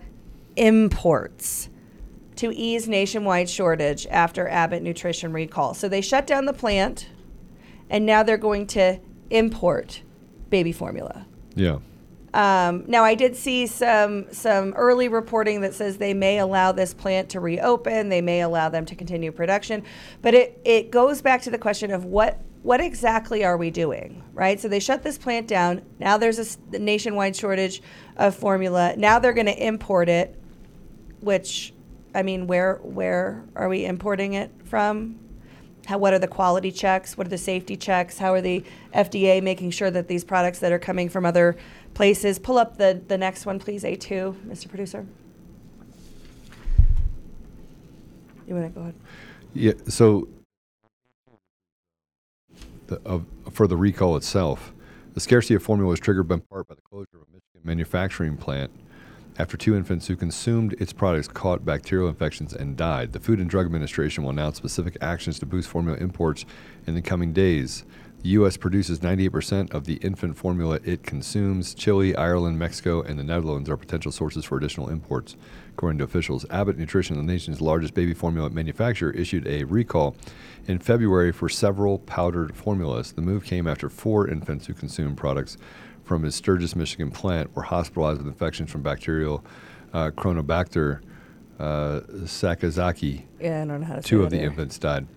imports 0.57 1.69
to 2.35 2.51
ease 2.51 2.87
nationwide 2.87 3.49
shortage 3.49 4.05
after 4.07 4.47
Abbott 4.47 4.83
Nutrition 4.83 5.33
recall. 5.33 5.73
So 5.73 5.87
they 5.89 6.01
shut 6.01 6.27
down 6.27 6.45
the 6.45 6.53
plant, 6.53 7.07
and 7.89 8.05
now 8.05 8.21
they're 8.21 8.37
going 8.37 8.67
to 8.67 8.99
import 9.29 10.02
baby 10.53 10.71
formula. 10.71 11.25
yeah. 11.55 11.79
Um, 12.35 12.83
now, 12.87 13.03
I 13.03 13.15
did 13.15 13.35
see 13.35 13.65
some 13.67 14.31
some 14.31 14.73
early 14.73 15.07
reporting 15.07 15.61
that 15.61 15.73
says 15.73 15.97
they 15.97 16.13
may 16.13 16.37
allow 16.39 16.71
this 16.71 16.93
plant 16.93 17.29
to 17.29 17.39
reopen. 17.39 18.09
They 18.09 18.21
may 18.21 18.41
allow 18.41 18.69
them 18.69 18.85
to 18.85 18.95
continue 18.95 19.31
production, 19.31 19.83
but 20.21 20.33
it 20.35 20.61
it 20.63 20.91
goes 20.91 21.21
back 21.21 21.41
to 21.43 21.51
the 21.51 21.57
question 21.57 21.89
of 21.91 22.05
what 22.05 22.39
what 22.63 22.81
exactly 22.81 23.43
are 23.43 23.57
we 23.57 23.71
doing, 23.71 24.23
right? 24.33 24.59
So 24.59 24.67
they 24.67 24.79
shut 24.79 25.03
this 25.03 25.17
plant 25.17 25.47
down. 25.47 25.81
Now 25.99 26.17
there's 26.17 26.57
a 26.71 26.79
nationwide 26.79 27.35
shortage 27.35 27.81
of 28.17 28.35
formula. 28.35 28.95
Now 28.95 29.19
they're 29.19 29.33
going 29.33 29.53
to 29.57 29.67
import 29.67 30.07
it, 30.07 30.39
which, 31.19 31.73
I 32.15 32.23
mean, 32.23 32.47
where 32.47 32.75
where 32.83 33.43
are 33.55 33.69
we 33.69 33.85
importing 33.85 34.33
it 34.33 34.51
from? 34.65 35.19
How 35.85 35.97
what 35.97 36.13
are 36.13 36.19
the 36.19 36.27
quality 36.27 36.71
checks? 36.71 37.17
What 37.17 37.27
are 37.27 37.29
the 37.29 37.37
safety 37.37 37.75
checks? 37.75 38.17
How 38.17 38.33
are 38.33 38.41
the 38.41 38.63
FDA 38.95 39.43
making 39.43 39.71
sure 39.71 39.91
that 39.91 40.07
these 40.07 40.23
products 40.23 40.59
that 40.59 40.71
are 40.71 40.79
coming 40.79 41.09
from 41.09 41.25
other 41.25 41.57
places? 41.93 42.39
Pull 42.39 42.57
up 42.57 42.77
the 42.77 43.01
the 43.07 43.17
next 43.17 43.45
one, 43.45 43.59
please, 43.59 43.83
A2, 43.83 44.33
Mr. 44.47 44.69
Producer. 44.69 45.05
You 48.47 48.55
want 48.55 48.73
to 48.73 48.79
go 48.79 48.81
ahead? 48.81 48.95
Yeah. 49.53 49.73
So, 49.87 50.27
the, 52.87 53.01
of 53.05 53.25
for 53.51 53.67
the 53.67 53.77
recall 53.77 54.15
itself, 54.15 54.73
the 55.13 55.19
scarcity 55.19 55.55
of 55.55 55.63
formula 55.63 55.89
was 55.89 55.99
triggered 55.99 56.31
in 56.31 56.41
part 56.41 56.67
by 56.67 56.75
the 56.75 56.81
closure 56.81 57.07
of 57.15 57.21
a 57.21 57.33
Michigan 57.33 57.61
manufacturing 57.63 58.37
plant 58.37 58.71
after 59.37 59.57
two 59.57 59.75
infants 59.75 60.07
who 60.07 60.15
consumed 60.15 60.73
its 60.79 60.93
products 60.93 61.27
caught 61.27 61.65
bacterial 61.65 62.07
infections 62.07 62.53
and 62.53 62.77
died. 62.77 63.13
The 63.13 63.19
Food 63.19 63.39
and 63.39 63.49
Drug 63.49 63.65
Administration 63.65 64.23
will 64.23 64.31
announce 64.31 64.57
specific 64.57 64.97
actions 65.01 65.39
to 65.39 65.45
boost 65.45 65.69
formula 65.69 65.97
imports 65.97 66.45
in 66.85 66.95
the 66.95 67.01
coming 67.01 67.33
days. 67.33 67.83
The 68.23 68.29
U.S. 68.29 68.55
produces 68.55 68.99
98% 68.99 69.73
of 69.73 69.83
the 69.83 69.95
infant 69.95 70.37
formula 70.37 70.79
it 70.85 71.03
consumes. 71.03 71.73
Chile, 71.73 72.15
Ireland, 72.15 72.57
Mexico, 72.57 73.01
and 73.01 73.19
the 73.19 73.23
Netherlands 73.23 73.69
are 73.69 73.75
potential 73.75 74.13
sources 74.13 74.45
for 74.45 74.57
additional 74.57 74.89
imports, 74.89 75.35
according 75.73 75.97
to 75.97 76.05
officials. 76.05 76.45
Abbott 76.49 76.77
Nutrition, 76.77 77.17
the 77.17 77.23
nation's 77.23 77.59
largest 77.59 77.93
baby 77.93 78.13
formula 78.13 78.49
manufacturer, 78.49 79.11
issued 79.11 79.45
a 79.45 79.65
recall 79.65 80.15
in 80.67 80.79
February 80.79 81.33
for 81.33 81.49
several 81.49 81.99
powdered 81.99 82.55
formulas. 82.55 83.11
The 83.11 83.21
move 83.21 83.43
came 83.43 83.67
after 83.67 83.89
four 83.89 84.29
infants 84.29 84.67
who 84.67 84.73
consumed 84.73 85.17
products 85.17 85.57
from 86.03 86.23
his 86.23 86.35
Sturgis, 86.35 86.75
Michigan 86.75 87.11
plant 87.11 87.55
were 87.55 87.63
hospitalized 87.63 88.19
with 88.19 88.27
infections 88.27 88.71
from 88.71 88.81
bacterial 88.81 89.43
uh, 89.93 90.11
Cronobacter 90.11 91.01
uh, 91.59 92.01
sakazakii. 92.23 93.23
Yeah, 93.39 93.61
I 93.61 93.65
don't 93.65 93.81
know 93.81 93.87
how 93.87 93.95
to 93.95 94.01
Two 94.01 94.23
of 94.23 94.29
the 94.31 94.37
either. 94.37 94.47
infants 94.47 94.77
died. 94.77 95.07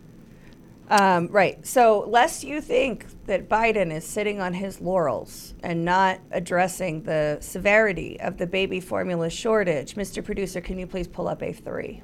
Um, 0.88 1.27
right. 1.29 1.66
So, 1.66 2.05
lest 2.07 2.44
you 2.44 2.61
think 2.61 3.07
that 3.27 3.49
Biden 3.49 3.92
is 3.92 4.07
sitting 4.07 4.40
on 4.40 4.55
his 4.55 4.81
laurels 4.81 5.55
and 5.64 5.85
not 5.85 6.20
addressing 6.31 7.03
the 7.03 7.38
severity 7.40 8.20
of 8.20 8.37
the 8.37 8.46
baby 8.46 8.79
formula 8.79 9.29
shortage, 9.29 9.96
Mr. 9.96 10.25
Producer, 10.25 10.61
can 10.61 10.79
you 10.79 10.87
please 10.87 11.09
pull 11.09 11.27
up 11.27 11.40
A3? 11.40 12.03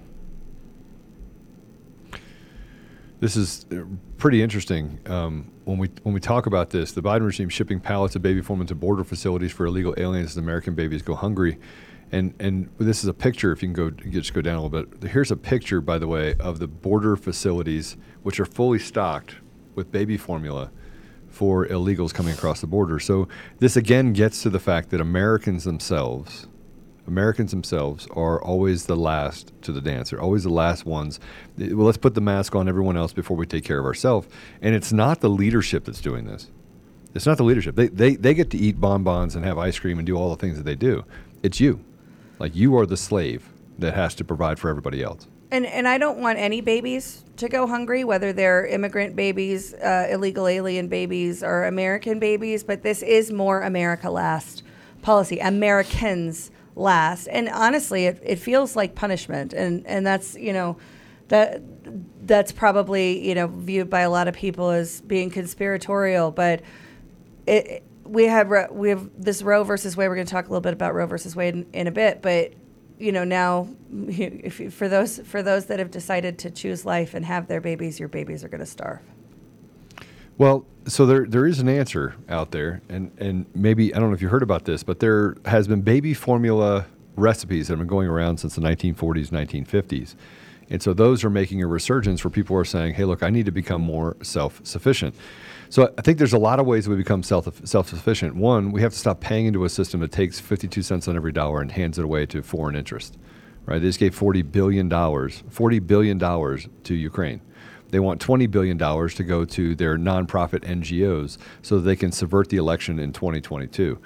This 3.22 3.37
is 3.37 3.66
uh, 3.70 3.85
pretty 4.18 4.42
interesting. 4.42 4.98
Um, 5.06 5.52
when 5.64 5.78
we 5.78 5.88
when 6.02 6.12
we 6.12 6.18
talk 6.18 6.46
about 6.46 6.70
this, 6.70 6.90
the 6.90 7.00
Biden 7.00 7.24
regime 7.24 7.48
shipping 7.48 7.78
pallets 7.78 8.16
of 8.16 8.22
baby 8.22 8.40
formula 8.40 8.66
to 8.66 8.74
border 8.74 9.04
facilities 9.04 9.52
for 9.52 9.64
illegal 9.64 9.94
aliens 9.96 10.30
as 10.30 10.38
American 10.38 10.74
babies 10.74 11.02
go 11.02 11.14
hungry, 11.14 11.61
and 12.11 12.35
and 12.40 12.68
this 12.78 13.04
is 13.04 13.08
a 13.08 13.14
picture. 13.14 13.52
If 13.52 13.62
you 13.62 13.68
can 13.68 13.74
go 13.74 13.90
just 13.90 14.35
go 14.35 14.40
down 14.40 14.56
a 14.56 14.62
little 14.64 14.87
bit. 14.87 15.08
Here's 15.08 15.30
a 15.30 15.37
picture, 15.37 15.80
by 15.80 15.98
the 15.98 16.08
way, 16.08 16.35
of 16.40 16.58
the 16.58 16.66
border 16.66 17.14
facilities 17.14 17.96
which 18.24 18.40
are 18.40 18.44
fully 18.44 18.80
stocked 18.80 19.37
with 19.76 19.92
baby 19.92 20.16
formula 20.16 20.72
for 21.28 21.64
illegals 21.68 22.12
coming 22.12 22.35
across 22.35 22.61
the 22.61 22.66
border. 22.66 22.98
So 22.98 23.28
this 23.61 23.76
again 23.76 24.14
gets 24.14 24.42
to 24.42 24.50
the 24.50 24.58
fact 24.58 24.90
that 24.90 25.00
Americans 25.00 25.62
themselves 25.62 26.48
Americans 27.07 27.51
themselves 27.51 28.07
are 28.12 28.41
always 28.43 28.87
the 28.87 28.97
last 28.97 29.53
to 29.62 29.73
the 29.73 29.81
dance. 29.81 30.11
They're 30.11 30.21
always 30.21 30.45
the 30.45 30.51
last 30.51 30.87
ones. 30.87 31.19
Well, 31.59 31.87
let's 31.87 31.99
put 31.99 32.15
the 32.15 32.21
mask 32.21 32.55
on 32.55 32.69
everyone 32.69 32.97
else 32.97 33.12
before 33.12 33.37
we 33.37 33.47
take 33.47 33.65
care 33.65 33.79
of 33.79 33.85
ourselves. 33.85 34.29
And 34.61 34.75
it's 34.75 34.93
not 34.93 35.21
the 35.21 35.29
leadership 35.29 35.85
that's 35.85 36.01
doing 36.01 36.27
this. 36.27 36.51
It's 37.15 37.27
not 37.27 37.37
the 37.37 37.45
leadership. 37.45 37.75
They, 37.75 37.88
they, 37.88 38.15
they 38.15 38.35
get 38.35 38.51
to 38.51 38.59
eat 38.59 38.81
bonbons 38.81 39.35
and 39.35 39.45
have 39.45 39.59
ice 39.59 39.79
cream 39.79 39.99
and 39.99 40.07
do 40.07 40.17
all 40.17 40.31
the 40.31 40.37
things 40.37 40.57
that 40.57 40.65
they 40.65 40.77
do. 40.77 41.05
It's 41.43 41.61
you. 41.61 41.85
Like 42.38 42.55
you 42.55 42.77
are 42.79 42.87
the 42.87 42.97
slave 42.97 43.49
that 43.79 43.95
has 43.95 44.15
to 44.17 44.25
provide 44.25 44.59
for 44.59 44.69
everybody 44.69 45.03
else. 45.03 45.27
And, 45.51 45.67
and 45.67 45.87
I 45.87 45.99
don't 45.99 46.19
want 46.19 46.38
any 46.38 46.62
babies 46.62 47.25
to 47.37 47.49
go 47.49 47.67
hungry, 47.67 48.05
whether 48.05 48.33
they're 48.33 48.65
immigrant 48.65 49.15
babies, 49.17 49.75
uh, 49.75 50.07
illegal 50.11 50.47
alien 50.47 50.88
babies, 50.88 51.43
or 51.43 51.65
American 51.65 52.19
babies. 52.19 52.65
But 52.65 52.83
this 52.83 53.03
is 53.03 53.31
more 53.31 53.61
America 53.61 54.09
last 54.09 54.62
policy. 55.03 55.38
Americans 55.41 56.51
last. 56.74 57.26
And 57.28 57.48
honestly, 57.48 58.06
it, 58.06 58.20
it 58.22 58.37
feels 58.37 58.76
like 58.76 58.94
punishment. 58.94 59.52
And, 59.52 59.87
and 59.87 60.06
that's, 60.06 60.35
you 60.35 60.52
know, 60.52 60.76
that 61.28 61.62
that's 62.26 62.52
probably, 62.52 63.26
you 63.26 63.35
know, 63.35 63.46
viewed 63.46 63.88
by 63.88 64.00
a 64.00 64.11
lot 64.11 64.28
of 64.28 64.35
people 64.35 64.70
as 64.70 65.00
being 65.02 65.30
conspiratorial. 65.30 66.30
But 66.30 66.62
it, 67.46 67.82
we 68.04 68.24
have 68.24 68.70
we 68.70 68.90
have 68.90 69.08
this 69.16 69.42
Roe 69.42 69.64
versus 69.64 69.96
Wade. 69.96 70.08
We're 70.08 70.16
going 70.16 70.26
to 70.26 70.32
talk 70.32 70.46
a 70.46 70.48
little 70.48 70.61
bit 70.61 70.72
about 70.72 70.94
Roe 70.94 71.06
versus 71.06 71.35
Wade 71.35 71.54
in, 71.54 71.66
in 71.72 71.87
a 71.87 71.90
bit, 71.90 72.22
but 72.22 72.52
you 72.98 73.12
know 73.12 73.24
now, 73.24 73.68
if 74.08 74.74
for 74.74 74.88
those 74.88 75.18
for 75.20 75.42
those 75.42 75.66
that 75.66 75.78
have 75.78 75.90
decided 75.90 76.38
to 76.40 76.50
choose 76.50 76.85
life 76.85 77.14
and 77.14 77.24
have 77.24 77.48
their 77.48 77.61
babies, 77.61 77.98
your 77.98 78.08
babies 78.08 78.44
are 78.44 78.48
going 78.48 78.61
to 78.61 78.66
starve. 78.66 79.00
Well, 80.42 80.66
so 80.88 81.07
there 81.07 81.24
there 81.24 81.46
is 81.46 81.61
an 81.61 81.68
answer 81.68 82.16
out 82.28 82.50
there, 82.50 82.83
and 82.88 83.12
and 83.18 83.46
maybe 83.55 83.94
I 83.94 84.00
don't 84.00 84.09
know 84.09 84.14
if 84.14 84.20
you 84.20 84.26
heard 84.26 84.42
about 84.42 84.64
this, 84.64 84.83
but 84.83 84.98
there 84.98 85.37
has 85.44 85.68
been 85.68 85.83
baby 85.83 86.14
formula 86.14 86.87
recipes 87.14 87.68
that 87.68 87.74
have 87.74 87.78
been 87.78 87.87
going 87.87 88.09
around 88.09 88.38
since 88.38 88.57
the 88.57 88.61
1940s, 88.61 89.31
1950s, 89.31 90.16
and 90.68 90.83
so 90.83 90.94
those 90.94 91.22
are 91.22 91.31
making 91.31 91.62
a 91.62 91.68
resurgence 91.68 92.24
where 92.24 92.31
people 92.33 92.57
are 92.57 92.64
saying, 92.64 92.94
"Hey, 92.94 93.05
look, 93.05 93.22
I 93.22 93.31
need 93.31 93.46
to 93.46 93.52
become 93.52 93.83
more 93.83 94.16
self-sufficient." 94.20 95.14
So 95.68 95.94
I 95.96 96.02
think 96.02 96.18
there's 96.18 96.33
a 96.33 96.38
lot 96.38 96.59
of 96.59 96.66
ways 96.66 96.88
we 96.88 96.96
become 96.96 97.22
self 97.22 97.64
self-sufficient. 97.64 98.35
One, 98.35 98.72
we 98.72 98.81
have 98.81 98.90
to 98.94 98.98
stop 98.98 99.20
paying 99.20 99.46
into 99.46 99.64
a 99.64 99.68
system 99.68 100.00
that 100.00 100.11
takes 100.11 100.40
52 100.40 100.83
cents 100.83 101.07
on 101.07 101.14
every 101.14 101.31
dollar 101.31 101.61
and 101.61 101.70
hands 101.70 102.00
it 102.00 102.05
away 102.05 102.26
to 102.26 102.42
foreign 102.42 102.74
interest. 102.74 103.16
Right? 103.64 103.81
They 103.81 103.87
just 103.87 104.00
gave 104.00 104.12
40 104.12 104.42
billion 104.42 104.88
dollars, 104.88 105.44
40 105.50 105.78
billion 105.78 106.18
dollars 106.18 106.66
to 106.83 106.96
Ukraine. 106.96 107.42
They 107.92 108.00
want 108.00 108.20
$20 108.20 108.50
billion 108.50 108.78
to 108.78 109.22
go 109.22 109.44
to 109.44 109.74
their 109.74 109.98
nonprofit 109.98 110.61
NGOs 110.61 111.37
so 111.61 111.76
that 111.76 111.83
they 111.83 111.94
can 111.94 112.11
subvert 112.11 112.48
the 112.48 112.57
election 112.57 112.98
in 112.98 113.12
2022. 113.12 114.00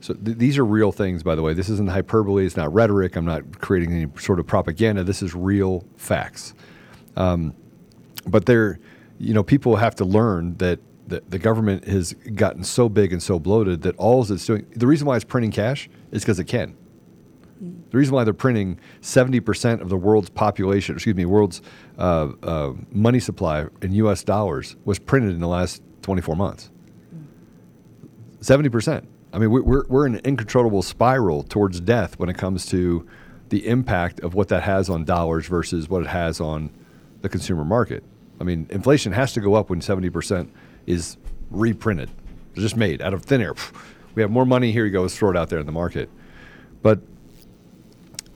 So 0.00 0.14
th- 0.14 0.36
these 0.36 0.58
are 0.58 0.64
real 0.64 0.90
things, 0.90 1.22
by 1.22 1.36
the 1.36 1.42
way. 1.42 1.54
This 1.54 1.68
isn't 1.68 1.88
hyperbole. 1.88 2.44
It's 2.44 2.56
not 2.56 2.74
rhetoric. 2.74 3.14
I'm 3.14 3.24
not 3.24 3.60
creating 3.60 3.92
any 3.92 4.10
sort 4.18 4.40
of 4.40 4.46
propaganda. 4.48 5.04
This 5.04 5.22
is 5.22 5.36
real 5.36 5.84
facts. 5.96 6.52
Um, 7.16 7.54
but 8.26 8.44
they're, 8.46 8.80
you 9.18 9.32
know, 9.32 9.44
people 9.44 9.76
have 9.76 9.94
to 9.96 10.04
learn 10.04 10.56
that 10.56 10.80
the, 11.06 11.22
the 11.28 11.38
government 11.38 11.86
has 11.86 12.14
gotten 12.34 12.64
so 12.64 12.88
big 12.88 13.12
and 13.12 13.22
so 13.22 13.38
bloated 13.38 13.82
that 13.82 13.96
all 13.98 14.20
it's 14.30 14.44
doing, 14.46 14.66
the 14.74 14.86
reason 14.86 15.06
why 15.06 15.14
it's 15.14 15.24
printing 15.24 15.52
cash 15.52 15.88
is 16.10 16.22
because 16.22 16.40
it 16.40 16.44
can. 16.44 16.76
The 17.60 17.96
reason 17.98 18.14
why 18.14 18.24
they're 18.24 18.32
printing 18.34 18.78
70% 19.00 19.80
of 19.80 19.88
the 19.88 19.96
world's 19.96 20.30
population, 20.30 20.94
excuse 20.94 21.16
me, 21.16 21.24
world's 21.24 21.60
uh, 21.98 22.28
uh, 22.42 22.72
money 22.92 23.18
supply 23.20 23.66
in 23.82 23.92
US 23.94 24.22
dollars 24.22 24.76
was 24.84 24.98
printed 24.98 25.32
in 25.32 25.40
the 25.40 25.48
last 25.48 25.82
24 26.02 26.36
months. 26.36 26.70
70%. 28.40 29.04
I 29.32 29.38
mean, 29.38 29.50
we- 29.50 29.60
we're, 29.60 29.84
we're 29.88 30.06
in 30.06 30.14
an 30.14 30.20
incontrollable 30.24 30.82
spiral 30.82 31.42
towards 31.42 31.80
death 31.80 32.18
when 32.18 32.28
it 32.28 32.38
comes 32.38 32.66
to 32.66 33.06
the 33.48 33.66
impact 33.66 34.20
of 34.20 34.34
what 34.34 34.48
that 34.48 34.62
has 34.62 34.88
on 34.88 35.04
dollars 35.04 35.46
versus 35.46 35.88
what 35.88 36.02
it 36.02 36.08
has 36.08 36.40
on 36.40 36.70
the 37.22 37.28
consumer 37.28 37.64
market. 37.64 38.04
I 38.40 38.44
mean, 38.44 38.66
inflation 38.70 39.12
has 39.12 39.32
to 39.32 39.40
go 39.40 39.54
up 39.54 39.70
when 39.70 39.80
70% 39.80 40.48
is 40.86 41.16
reprinted. 41.50 42.10
Just 42.54 42.76
made 42.76 43.02
out 43.02 43.14
of 43.14 43.22
thin 43.24 43.40
air. 43.40 43.54
We 44.14 44.22
have 44.22 44.30
more 44.30 44.46
money, 44.46 44.70
here 44.72 44.84
you 44.84 44.92
go, 44.92 45.02
let's 45.02 45.16
throw 45.16 45.30
it 45.30 45.36
out 45.36 45.48
there 45.48 45.58
in 45.58 45.66
the 45.66 45.72
market. 45.72 46.08
But 46.82 47.00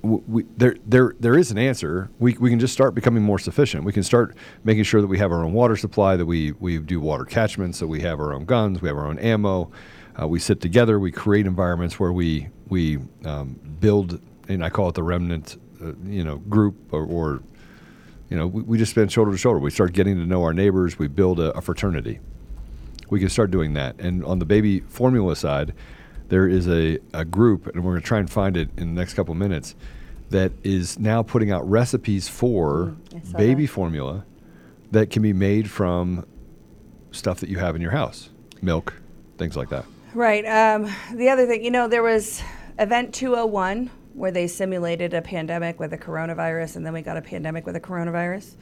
we, 0.03 0.45
there, 0.57 0.77
there, 0.85 1.15
there 1.21 1.39
is 1.39 1.51
an 1.51 1.59
answer. 1.59 2.11
We, 2.19 2.35
we 2.35 2.51
can 2.51 2.59
just 2.59 2.73
start 2.73 2.95
becoming 2.95 3.23
more 3.23 3.39
sufficient. 3.39 3.85
We 3.85 3.93
can 3.93 4.03
start 4.03 4.37
making 4.65 4.85
sure 4.85 5.01
that 5.01 5.07
we 5.07 5.19
have 5.19 5.31
our 5.31 5.45
own 5.45 5.53
water 5.53 5.77
supply, 5.77 6.17
that 6.17 6.27
we, 6.27 6.53
we 6.53 6.79
do 6.79 7.01
water 7.01 7.25
catchments, 7.25 7.79
that 7.79 7.87
we 7.87 8.01
have 8.01 8.19
our 8.19 8.33
own 8.35 8.45
guns, 8.45 8.83
we 8.83 8.89
have 8.89 8.97
our 8.97 9.07
own 9.07 9.19
ammo. 9.21 9.71
Uh, 10.21 10.27
we 10.27 10.39
sit 10.39 10.61
together, 10.61 10.99
we 10.99 11.13
create 11.13 11.47
environments 11.47 11.99
where 12.01 12.13
we, 12.13 12.49
we 12.69 12.99
um, 13.25 13.59
build, 13.81 14.21
and 14.49 14.65
I 14.65 14.71
call 14.71 14.89
it 14.89 14.95
the 14.95 15.03
remnant, 15.03 15.57
uh, 15.81 15.93
you 16.05 16.25
know, 16.25 16.37
group 16.39 16.93
or, 16.93 17.05
or 17.05 17.43
you 18.29 18.37
know, 18.37 18.47
we, 18.47 18.63
we 18.63 18.79
just 18.79 18.91
spend 18.91 19.13
shoulder 19.13 19.31
to 19.31 19.39
shoulder. 19.39 19.61
We 19.61 19.71
start 19.71 19.93
getting 19.93 20.17
to 20.17 20.27
know 20.27 20.43
our 20.43 20.53
neighbors. 20.53 20.99
We 20.99 21.07
build 21.07 21.39
a, 21.39 21.53
a 21.53 21.61
fraternity. 21.61 22.19
We 23.09 23.21
can 23.21 23.29
start 23.29 23.51
doing 23.51 23.75
that. 23.75 24.01
And 24.01 24.25
on 24.25 24.39
the 24.39 24.47
baby 24.47 24.81
formula 24.81 25.37
side, 25.37 25.75
there 26.33 26.49
is 26.49 26.67
a, 26.67 26.99
a 27.13 27.27
group, 27.27 27.67
and 27.67 27.85
we're 27.85 27.91
going 27.91 28.01
to 28.01 28.09
try 28.09 28.19
and 28.19 28.31
find 28.31 28.57
it 28.57 28.71
in 28.79 28.95
the 28.95 28.99
next 28.99 29.13
couple 29.13 29.33
of 29.33 29.39
minutes, 29.39 29.75
that 30.31 30.51
is 30.63 30.99
now 30.99 31.23
putting 31.23 31.51
out 31.51 31.69
recipes 31.69 32.27
for 32.27 32.97
saw 33.23 33.37
baby 33.37 33.67
that. 33.67 33.73
formula 33.73 34.25
that 34.93 35.11
can 35.11 35.21
be 35.21 35.35
made 35.35 35.71
from 35.71 36.25
stuff 37.11 37.41
that 37.41 37.51
you 37.51 37.59
have 37.59 37.77
in 37.77 37.83
your 37.83 37.91
house 37.91 38.31
milk, 38.63 38.95
things 39.37 39.59
like 39.59 39.69
that. 39.69 39.85
Right. 40.15 40.47
Um, 40.47 40.91
the 41.13 41.29
other 41.29 41.47
thing, 41.47 41.63
you 41.63 41.71
know, 41.71 41.87
there 41.87 42.03
was 42.03 42.43
Event 42.79 43.13
201 43.13 43.91
where 44.15 44.31
they 44.31 44.47
simulated 44.47 45.13
a 45.13 45.21
pandemic 45.21 45.79
with 45.79 45.93
a 45.93 45.99
coronavirus, 45.99 46.77
and 46.77 46.87
then 46.87 46.95
we 46.95 47.03
got 47.03 47.19
a 47.19 47.23
pandemic 47.23 47.67
with 47.67 47.77
a 47.77 47.81
coronavirus. 47.81 48.55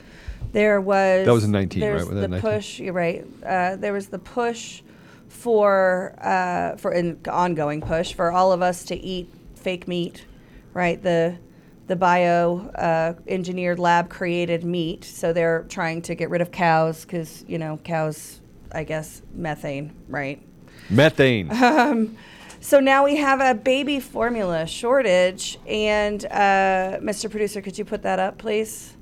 There 0.50 0.80
was 0.80 1.24
That 1.24 1.32
was 1.32 1.44
in 1.44 1.52
19, 1.52 1.84
right? 1.84 1.94
Was 1.98 2.08
the 2.08 2.26
19? 2.26 2.40
push. 2.40 2.80
You're 2.80 2.94
right. 2.94 3.24
Uh, 3.46 3.76
there 3.76 3.92
was 3.92 4.08
the 4.08 4.18
push 4.18 4.82
for 5.30 6.14
uh, 6.18 6.76
for 6.76 6.90
an 6.90 7.18
ongoing 7.28 7.80
push 7.80 8.12
for 8.12 8.30
all 8.30 8.52
of 8.52 8.60
us 8.60 8.84
to 8.84 8.96
eat 8.96 9.32
fake 9.54 9.88
meat, 9.88 10.26
right? 10.74 11.02
The 11.02 11.38
the 11.86 11.96
bio 11.96 12.68
uh, 12.74 13.14
engineered 13.26 13.78
lab 13.78 14.10
created 14.10 14.62
meat. 14.62 15.04
So 15.04 15.32
they're 15.32 15.64
trying 15.68 16.02
to 16.02 16.14
get 16.14 16.28
rid 16.28 16.42
of 16.42 16.50
cows 16.52 17.06
because 17.06 17.44
you 17.48 17.58
know 17.58 17.78
cows, 17.84 18.40
I 18.72 18.84
guess 18.84 19.22
methane, 19.34 19.92
right? 20.08 20.42
Methane. 20.90 22.16
So 22.62 22.78
now 22.78 23.04
we 23.06 23.16
have 23.16 23.40
a 23.40 23.54
baby 23.54 24.00
formula 24.00 24.66
shortage. 24.66 25.58
And 25.66 26.24
uh, 26.26 26.98
Mr. 27.00 27.30
Producer, 27.30 27.62
could 27.62 27.78
you 27.78 27.86
put 27.86 28.02
that 28.02 28.18
up, 28.18 28.36
please? 28.36 28.94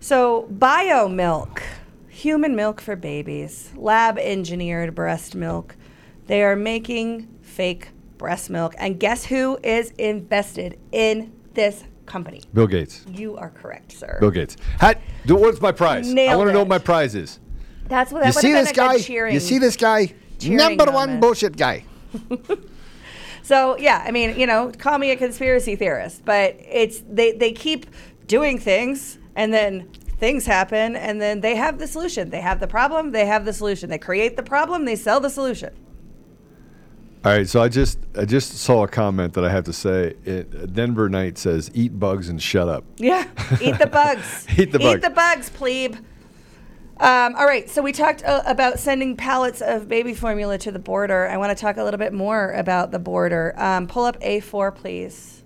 So, 0.00 0.48
Biomilq, 0.52 1.60
human 2.18 2.56
milk 2.56 2.80
for 2.80 2.96
babies, 2.96 3.70
lab 3.76 4.18
engineered 4.18 4.94
breast 4.94 5.34
milk. 5.34 5.76
They 6.26 6.42
are 6.42 6.56
making 6.56 7.28
fake 7.42 7.90
breast 8.18 8.50
milk. 8.50 8.74
And 8.78 8.98
guess 8.98 9.24
who 9.24 9.58
is 9.62 9.92
invested 9.92 10.78
in 10.90 11.32
this 11.54 11.84
company? 12.06 12.42
Bill 12.52 12.66
Gates. 12.66 13.04
You 13.08 13.36
are 13.36 13.50
correct, 13.50 13.92
sir. 13.92 14.18
Bill 14.20 14.32
Gates. 14.32 14.56
Do, 15.26 15.36
what's 15.36 15.60
my 15.60 15.72
prize? 15.72 16.12
I 16.12 16.34
want 16.34 16.48
to 16.48 16.52
know 16.52 16.60
what 16.60 16.68
my 16.68 16.78
prize 16.78 17.14
is. 17.14 17.38
That's 17.86 18.12
what 18.12 18.26
You 18.26 18.32
that 18.32 18.40
see 18.40 18.52
this 18.52 18.72
guy? 18.72 18.98
cheering. 18.98 19.34
You 19.34 19.40
see 19.40 19.58
this 19.58 19.76
guy? 19.76 20.12
Number 20.44 20.90
one 20.90 21.20
bullshit 21.20 21.56
guy. 21.56 21.84
So 23.40 23.78
yeah, 23.78 24.04
I 24.06 24.10
mean, 24.10 24.38
you 24.38 24.46
know, 24.46 24.70
call 24.76 24.98
me 24.98 25.10
a 25.10 25.16
conspiracy 25.16 25.74
theorist, 25.74 26.22
but 26.26 26.54
it's 26.60 27.02
they 27.08 27.32
they 27.32 27.50
keep 27.50 27.86
doing 28.26 28.58
things 28.58 29.16
and 29.34 29.54
then 29.54 29.88
things 30.18 30.46
happen 30.46 30.96
and 30.96 31.20
then 31.20 31.40
they 31.40 31.56
have 31.56 31.78
the 31.78 31.86
solution. 31.86 32.30
They 32.30 32.40
have 32.40 32.60
the 32.60 32.68
problem, 32.68 33.12
they 33.12 33.26
have 33.26 33.44
the 33.44 33.52
solution. 33.52 33.90
They 33.90 33.98
create 33.98 34.36
the 34.36 34.42
problem, 34.42 34.84
they 34.84 34.96
sell 34.96 35.20
the 35.20 35.30
solution. 35.30 35.74
All 37.24 37.32
right, 37.32 37.48
so 37.48 37.60
I 37.60 37.68
just 37.68 37.98
I 38.16 38.24
just 38.24 38.58
saw 38.58 38.84
a 38.84 38.88
comment 38.88 39.34
that 39.34 39.44
I 39.44 39.50
have 39.50 39.64
to 39.64 39.72
say. 39.72 40.14
It, 40.24 40.72
Denver 40.72 41.08
Knight 41.08 41.36
says, 41.36 41.68
"Eat 41.74 41.98
bugs 41.98 42.28
and 42.28 42.40
shut 42.40 42.68
up." 42.68 42.84
Yeah, 42.96 43.26
eat 43.60 43.76
the 43.78 43.88
bugs. 43.88 44.46
Eat 44.56 44.70
the 44.70 44.78
bugs. 44.78 44.98
Eat 44.98 45.02
the 45.02 45.10
bugs, 45.10 45.50
plebe. 45.50 45.96
Um, 47.00 47.34
all 47.36 47.44
right, 47.44 47.68
so 47.68 47.82
we 47.82 47.92
talked 47.92 48.24
uh, 48.24 48.42
about 48.46 48.78
sending 48.78 49.16
pallets 49.16 49.60
of 49.60 49.88
baby 49.88 50.14
formula 50.14 50.58
to 50.58 50.72
the 50.72 50.78
border. 50.78 51.28
I 51.28 51.36
want 51.36 51.56
to 51.56 51.60
talk 51.60 51.76
a 51.76 51.84
little 51.84 51.98
bit 51.98 52.12
more 52.12 52.52
about 52.52 52.92
the 52.92 52.98
border. 52.98 53.52
Um, 53.56 53.88
pull 53.88 54.04
up 54.04 54.20
A4, 54.20 54.74
please. 54.74 55.37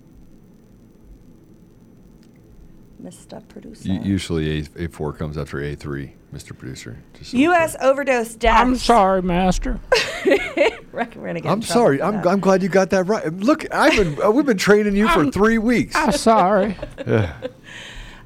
Mr. 3.03 3.45
Producer. 3.47 3.89
U- 3.89 3.99
usually, 4.01 4.59
A 4.61 4.83
A 4.85 4.87
four 4.87 5.11
comes 5.13 5.37
after 5.37 5.61
A 5.61 5.75
three, 5.75 6.13
Mr. 6.33 6.57
Producer. 6.57 6.97
So 7.21 7.37
U.S. 7.37 7.75
overdose 7.81 8.35
deaths. 8.35 8.61
I'm 8.61 8.75
sorry, 8.75 9.21
Master. 9.21 9.79
We're 10.25 11.05
gonna 11.05 11.41
get 11.41 11.51
I'm 11.51 11.61
sorry. 11.61 12.01
I'm, 12.01 12.21
that. 12.21 12.27
I'm 12.27 12.39
glad 12.39 12.63
you 12.63 12.69
got 12.69 12.89
that 12.91 13.03
right. 13.05 13.25
Look, 13.33 13.65
I've 13.73 13.95
been 13.95 14.21
uh, 14.21 14.31
we've 14.31 14.45
been 14.45 14.57
training 14.57 14.95
you 14.95 15.07
for 15.09 15.29
three 15.31 15.57
weeks. 15.57 15.95
I'm 15.95 16.11
sorry. 16.11 16.77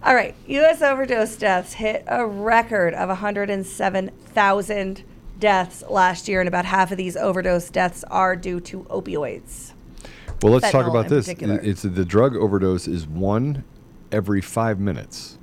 All 0.04 0.14
right, 0.14 0.36
U.S. 0.48 0.82
overdose 0.82 1.36
deaths 1.38 1.74
hit 1.74 2.04
a 2.08 2.26
record 2.26 2.94
of 2.94 3.10
107,000 3.10 5.04
deaths 5.40 5.84
last 5.90 6.28
year, 6.28 6.40
and 6.40 6.48
about 6.48 6.66
half 6.66 6.92
of 6.92 6.98
these 6.98 7.18
overdose 7.18 7.70
deaths 7.70 8.04
are 8.06 8.36
due 8.36 8.60
to 8.62 8.84
opioids. 8.84 9.74
Well, 10.42 10.54
let's 10.54 10.72
talk 10.72 10.86
about 10.88 11.10
this. 11.10 11.26
particular. 11.26 11.60
It's 11.62 11.82
the 11.82 12.06
drug 12.06 12.36
overdose 12.36 12.88
is 12.88 13.08
one 13.08 13.64
every 14.12 14.42
five 14.42 14.80
minutes. 14.80 15.38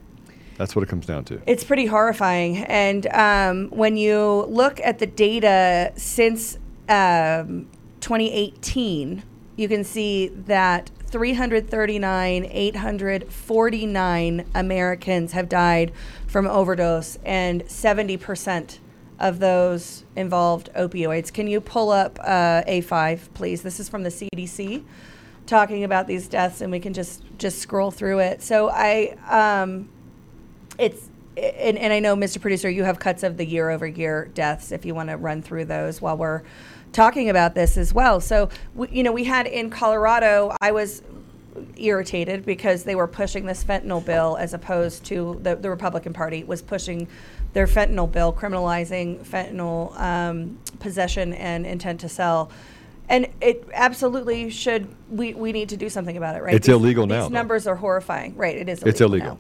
That's 0.57 0.77
what 0.77 0.83
it 0.83 0.89
comes 0.89 1.07
down 1.07 1.25
to. 1.27 1.41
It's 1.47 1.65
pretty 1.65 1.87
horrifying. 1.87 2.59
And 2.59 3.07
um, 3.09 3.69
when 3.71 3.97
you 3.97 4.47
look 4.49 4.81
at 4.81 4.99
the 4.99 5.07
data 5.07 5.93
since 5.97 6.59
um, 6.89 7.69
2018, 8.01 9.23
you 9.57 9.69
can 9.69 9.85
see 9.85 10.29
that 10.29 10.91
339, 11.07 12.45
849 12.51 14.47
Americans 14.55 15.33
have 15.33 15.49
died 15.49 15.93
from 16.27 16.47
overdose, 16.47 17.19
and 17.25 17.63
70% 17.67 18.79
of 19.21 19.39
those 19.39 20.05
involved 20.17 20.71
opioids. 20.75 21.33
Can 21.33 21.47
you 21.47 21.61
pull 21.61 21.91
up 21.91 22.19
uh, 22.21 22.63
A5, 22.67 23.33
please? 23.33 23.63
This 23.63 23.79
is 23.79 23.89
from 23.89 24.03
the 24.03 24.11
CDC 24.11 24.83
talking 25.47 25.85
about 25.85 26.07
these 26.07 26.29
deaths, 26.29 26.61
and 26.61 26.71
we 26.71 26.81
can 26.81 26.93
just 26.93 27.23
just 27.39 27.59
scroll 27.59 27.91
through 27.91 28.21
it. 28.21 28.43
So 28.43 28.71
I. 28.71 29.17
Um, 29.29 29.89
it's 30.79 31.09
and, 31.37 31.79
and 31.79 31.93
I 31.93 31.99
know, 31.99 32.15
Mr. 32.15 32.41
Producer, 32.41 32.71
you 32.71 32.85
have 32.85 32.99
cuts 32.99 33.23
of 33.23 33.37
the 33.37 33.45
year 33.45 33.71
over 33.71 33.87
year 33.87 34.31
deaths 34.35 34.71
if 34.71 34.85
you 34.85 34.95
want 34.95 35.09
to 35.09 35.17
run 35.17 35.43
through 35.43 35.65
those 35.65 36.01
while 36.01 36.17
we're 36.17 36.43
talking 36.93 37.29
about 37.29 37.55
this 37.55 37.77
as 37.77 37.93
well. 37.93 38.21
So, 38.21 38.49
we, 38.75 38.89
you 38.91 39.03
know, 39.03 39.13
we 39.13 39.25
had 39.25 39.47
in 39.47 39.69
Colorado, 39.69 40.57
I 40.61 40.73
was 40.73 41.03
irritated 41.77 42.45
because 42.45 42.85
they 42.85 42.95
were 42.95 43.07
pushing 43.07 43.47
this 43.47 43.65
fentanyl 43.65 44.05
bill 44.05 44.37
as 44.39 44.55
opposed 44.55 45.05
to 45.07 45.39
the, 45.43 45.57
the 45.57 45.71
Republican 45.71 46.13
Party 46.13 46.45
was 46.45 46.63
pushing 46.63 47.09
their 47.53 47.67
fentanyl 47.67 48.11
bill, 48.11 48.33
criminalizing 48.33 49.25
fentanyl 49.25 49.99
um, 49.99 50.59
possession 50.81 51.33
and 51.35 51.67
intent 51.67 52.01
to 52.01 52.09
sell. 52.09 52.51
And 53.09 53.29
it 53.41 53.69
absolutely 53.75 54.51
should. 54.51 54.89
We, 55.11 55.35
we 55.35 55.53
need 55.53 55.69
to 55.71 55.77
do 55.77 55.89
something 55.89 56.17
about 56.17 56.37
it, 56.37 56.43
right? 56.43 56.55
It's 56.55 56.67
These- 56.67 56.75
illegal 56.75 57.07
now, 57.07 57.23
These 57.23 57.25
though. 57.31 57.35
numbers 57.35 57.67
are 57.67 57.77
horrifying, 57.77 58.35
right? 58.37 58.57
It 58.57 58.69
is. 58.69 58.83
It's 58.83 59.01
illegal. 59.01 59.35
now 59.35 59.39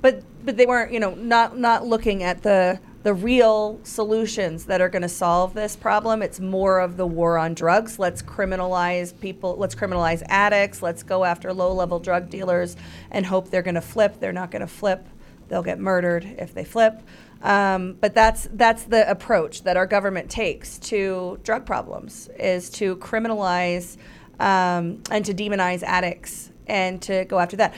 but 0.00 0.22
but 0.44 0.56
they 0.56 0.66
weren't 0.66 0.92
you 0.92 1.00
know 1.00 1.14
not 1.14 1.58
not 1.58 1.84
looking 1.86 2.22
at 2.22 2.42
the 2.42 2.78
the 3.02 3.12
real 3.14 3.80
solutions 3.84 4.64
that 4.66 4.80
are 4.80 4.88
going 4.88 5.02
to 5.02 5.08
solve 5.08 5.54
this 5.54 5.74
problem 5.74 6.22
it's 6.22 6.38
more 6.40 6.78
of 6.78 6.96
the 6.96 7.06
war 7.06 7.36
on 7.38 7.52
drugs 7.54 7.98
let's 7.98 8.22
criminalize 8.22 9.18
people 9.18 9.56
let's 9.56 9.74
criminalize 9.74 10.22
addicts 10.28 10.82
let's 10.82 11.02
go 11.02 11.24
after 11.24 11.52
low 11.52 11.72
level 11.72 11.98
drug 11.98 12.30
dealers 12.30 12.76
and 13.10 13.26
hope 13.26 13.50
they're 13.50 13.62
going 13.62 13.74
to 13.74 13.80
flip 13.80 14.20
they're 14.20 14.32
not 14.32 14.50
going 14.52 14.60
to 14.60 14.66
flip 14.68 15.04
they'll 15.48 15.62
get 15.62 15.78
murdered 15.80 16.24
if 16.38 16.54
they 16.54 16.64
flip 16.64 17.00
um, 17.42 17.96
but 18.00 18.14
that's 18.14 18.48
that's 18.52 18.84
the 18.84 19.08
approach 19.10 19.62
that 19.62 19.76
our 19.76 19.86
government 19.86 20.30
takes 20.30 20.78
to 20.78 21.38
drug 21.42 21.64
problems 21.64 22.28
is 22.38 22.68
to 22.70 22.96
criminalize 22.96 23.96
um, 24.40 25.02
and 25.10 25.24
to 25.24 25.34
demonize 25.34 25.82
addicts 25.82 26.50
and 26.66 27.00
to 27.02 27.24
go 27.26 27.38
after 27.38 27.56
that 27.56 27.74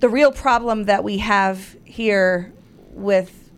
the 0.00 0.08
real 0.08 0.32
problem 0.32 0.84
that 0.84 1.04
we 1.04 1.18
have 1.18 1.76
here 1.84 2.52
with 2.90 3.50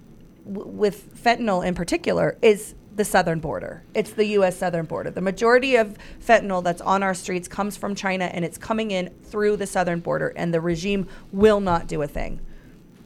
with 0.45 1.15
fentanyl 1.17 1.67
in 1.67 1.75
particular 1.75 2.37
is 2.43 2.75
the 2.97 3.05
southern 3.05 3.41
border. 3.41 3.83
It's 3.95 4.13
the 4.13 4.27
U.S. 4.27 4.57
southern 4.59 4.87
border. 4.87 5.11
The 5.11 5.21
majority 5.21 5.77
of 5.77 5.97
fentanyl 6.25 6.63
that's 6.63 6.81
on 6.81 7.03
our 7.03 7.15
streets 7.15 7.49
comes 7.49 7.77
from 7.77 7.95
China, 7.95 8.27
and 8.27 8.45
it's 8.45 8.59
coming 8.59 8.91
in 8.91 9.09
through 9.25 9.57
the 9.57 9.67
southern 9.67 10.01
border, 10.01 10.33
and 10.37 10.55
the 10.55 10.61
regime 10.61 11.09
will 11.33 11.61
not 11.61 11.89
do 11.89 12.03
a 12.03 12.07
thing 12.07 12.41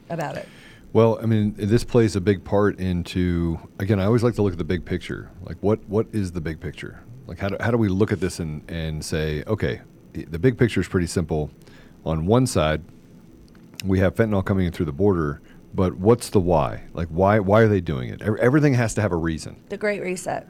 about 0.09 0.37
it. 0.37 0.47
Well, 0.91 1.19
I 1.21 1.25
mean, 1.27 1.53
this 1.57 1.83
plays 1.83 2.15
a 2.15 2.21
big 2.21 2.43
part 2.43 2.79
into 2.79 3.59
again. 3.79 3.99
I 3.99 4.05
always 4.05 4.23
like 4.23 4.33
to 4.35 4.41
look 4.41 4.53
at 4.53 4.57
the 4.57 4.63
big 4.63 4.85
picture. 4.85 5.29
Like, 5.43 5.57
what 5.61 5.87
what 5.87 6.07
is 6.11 6.31
the 6.31 6.41
big 6.41 6.59
picture? 6.59 7.03
Like, 7.27 7.37
how 7.37 7.49
do, 7.49 7.57
how 7.59 7.69
do 7.69 7.77
we 7.77 7.89
look 7.89 8.11
at 8.11 8.19
this 8.19 8.39
and 8.39 8.63
and 8.69 9.03
say, 9.05 9.43
okay, 9.45 9.81
the- 10.13 10.39
big 10.39 10.57
picture 10.57 10.81
is 10.81 10.87
pretty 10.87 11.07
simple. 11.07 11.51
On 12.05 12.25
one 12.25 12.47
side, 12.47 12.81
we 13.85 13.99
have 13.99 14.15
fentanyl 14.15 14.43
coming 14.43 14.65
in 14.65 14.71
through 14.71 14.87
the 14.87 14.91
border, 14.91 15.41
but 15.75 15.95
what's 15.97 16.29
the 16.29 16.39
why? 16.39 16.83
Like, 16.93 17.09
why 17.09 17.39
why 17.39 17.61
are 17.61 17.67
they 17.67 17.81
doing 17.81 18.09
it? 18.09 18.21
Everything 18.23 18.73
has 18.73 18.95
to 18.95 19.01
have 19.01 19.11
a 19.11 19.15
reason. 19.17 19.57
The 19.69 19.77
Great 19.77 20.01
Reset. 20.01 20.47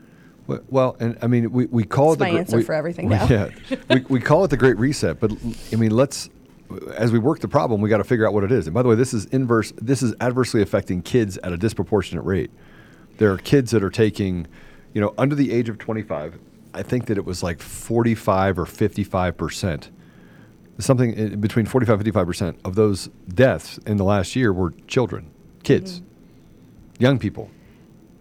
Well- 0.69 0.95
and 1.01 1.17
I 1.21 1.27
mean, 1.27 1.51
we, 1.51 1.65
we 1.65 1.83
call 1.83 2.15
That's 2.15 2.21
it 2.21 2.23
my 2.23 2.29
the 2.29 2.33
gr- 2.35 2.39
answer 2.39 2.57
we- 2.57 2.63
for 2.63 2.73
everything 2.73 3.09
we- 3.09 3.15
now. 3.15 3.25
Yeah, 3.29 3.49
we, 3.89 3.99
we 4.07 4.19
call 4.21 4.45
it 4.45 4.47
the 4.51 4.57
Great 4.57 4.77
Reset, 4.77 5.19
but 5.19 5.31
I 5.73 5.75
mean, 5.75 5.91
let's 5.91 6.29
as 6.95 7.11
we 7.11 7.19
work 7.19 7.39
the 7.39 7.47
problem, 7.47 7.81
we 7.81 7.89
got 7.89 7.97
to 7.97 8.03
figure 8.03 8.27
out 8.27 8.33
what 8.33 8.43
it 8.43 8.51
is. 8.51 8.67
And 8.67 8.73
by 8.73 8.81
the 8.81 8.89
way, 8.89 8.95
this 8.95 9.13
is 9.13 9.25
inverse. 9.25 9.73
This 9.77 10.03
is 10.03 10.13
adversely 10.21 10.61
affecting 10.61 11.01
kids 11.01 11.37
at 11.39 11.51
a 11.51 11.57
disproportionate 11.57 12.23
rate. 12.25 12.51
There 13.17 13.31
are 13.31 13.37
kids 13.37 13.71
that 13.71 13.83
are 13.83 13.89
taking, 13.89 14.47
you 14.93 15.01
know, 15.01 15.13
under 15.17 15.35
the 15.35 15.51
age 15.51 15.69
of 15.69 15.77
25. 15.77 16.39
I 16.73 16.83
think 16.83 17.07
that 17.07 17.17
it 17.17 17.25
was 17.25 17.41
like 17.41 17.59
45 17.61 18.59
or 18.59 18.65
55 18.65 19.37
percent. 19.37 19.91
Something 20.77 21.39
between 21.41 21.65
45 21.65 21.93
and 21.93 22.01
55 22.01 22.27
percent 22.27 22.59
of 22.63 22.75
those 22.75 23.09
deaths 23.27 23.79
in 23.85 23.97
the 23.97 24.05
last 24.05 24.35
year 24.35 24.53
were 24.53 24.71
children, 24.87 25.31
kids, 25.63 25.99
mm-hmm. 25.99 27.03
young 27.03 27.19
people. 27.19 27.49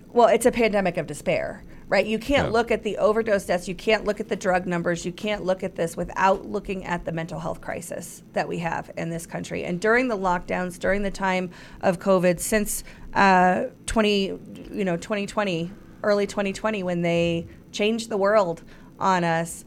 Well, 0.08 0.28
it's 0.28 0.46
a 0.46 0.50
pandemic 0.50 0.96
of 0.96 1.06
despair, 1.06 1.62
right? 1.88 2.04
You 2.06 2.18
can't 2.18 2.48
Yeah. 2.48 2.52
look 2.52 2.70
at 2.70 2.82
the 2.82 2.98
overdose 2.98 3.46
deaths, 3.46 3.66
you 3.66 3.74
can't 3.74 4.04
look 4.04 4.20
at 4.20 4.28
the 4.28 4.36
drug 4.36 4.66
numbers, 4.66 5.06
you 5.06 5.12
can't 5.12 5.44
look 5.44 5.62
at 5.62 5.74
this 5.74 5.96
without 5.96 6.44
looking 6.46 6.84
at 6.84 7.04
the 7.04 7.12
mental 7.12 7.40
health 7.40 7.60
crisis 7.60 8.22
that 8.34 8.46
we 8.46 8.58
have 8.58 8.90
in 8.96 9.10
this 9.10 9.26
country. 9.26 9.64
And 9.64 9.80
during 9.80 10.08
the 10.08 10.16
lockdowns, 10.16 10.78
during 10.78 11.02
the 11.02 11.10
time 11.10 11.50
of 11.80 11.98
COVID, 11.98 12.40
since 12.40 12.84
uh, 13.14 13.64
20, 13.86 14.38
you 14.72 14.84
know, 14.84 14.96
2020, 14.96 15.70
early 16.02 16.26
2020, 16.26 16.82
when 16.82 17.02
they 17.02 17.46
changed 17.72 18.10
the 18.10 18.16
world 18.18 18.62
on 19.00 19.24
us, 19.24 19.64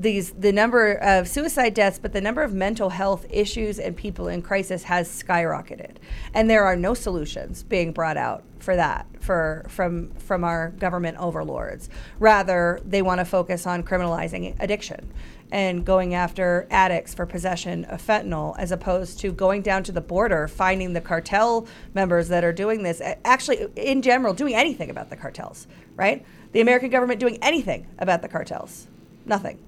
these 0.00 0.32
the 0.32 0.52
number 0.52 0.94
of 0.94 1.28
suicide 1.28 1.74
deaths, 1.74 1.98
but 1.98 2.12
the 2.12 2.20
number 2.20 2.42
of 2.42 2.54
mental 2.54 2.90
health 2.90 3.26
issues 3.28 3.78
and 3.78 3.96
people 3.96 4.28
in 4.28 4.40
crisis 4.40 4.84
has 4.84 5.08
skyrocketed, 5.08 5.96
and 6.32 6.48
there 6.48 6.64
are 6.64 6.76
no 6.76 6.94
solutions 6.94 7.62
being 7.62 7.92
brought 7.92 8.16
out 8.16 8.42
for 8.58 8.76
that 8.76 9.06
for 9.20 9.64
from 9.68 10.10
from 10.14 10.42
our 10.42 10.70
government 10.70 11.18
overlords. 11.18 11.90
Rather, 12.18 12.80
they 12.84 13.02
want 13.02 13.18
to 13.18 13.24
focus 13.24 13.66
on 13.66 13.82
criminalizing 13.82 14.56
addiction 14.58 15.12
and 15.52 15.84
going 15.84 16.14
after 16.14 16.66
addicts 16.70 17.12
for 17.12 17.26
possession 17.26 17.84
of 17.86 18.00
fentanyl 18.00 18.54
as 18.58 18.72
opposed 18.72 19.18
to 19.18 19.32
going 19.32 19.62
down 19.62 19.82
to 19.82 19.92
the 19.92 20.00
border 20.00 20.46
finding 20.46 20.92
the 20.92 21.00
cartel 21.00 21.66
members 21.92 22.28
that 22.28 22.44
are 22.44 22.52
doing 22.52 22.84
this 22.84 23.02
actually 23.24 23.66
in 23.76 24.00
general 24.00 24.32
doing 24.32 24.54
anything 24.54 24.90
about 24.90 25.10
the 25.10 25.16
cartels 25.16 25.66
right? 25.96 26.24
The 26.52 26.60
american 26.60 26.90
government 26.90 27.18
doing 27.18 27.36
anything 27.42 27.88
about 27.98 28.22
the 28.22 28.28
cartels 28.28 28.86
nothing 29.26 29.58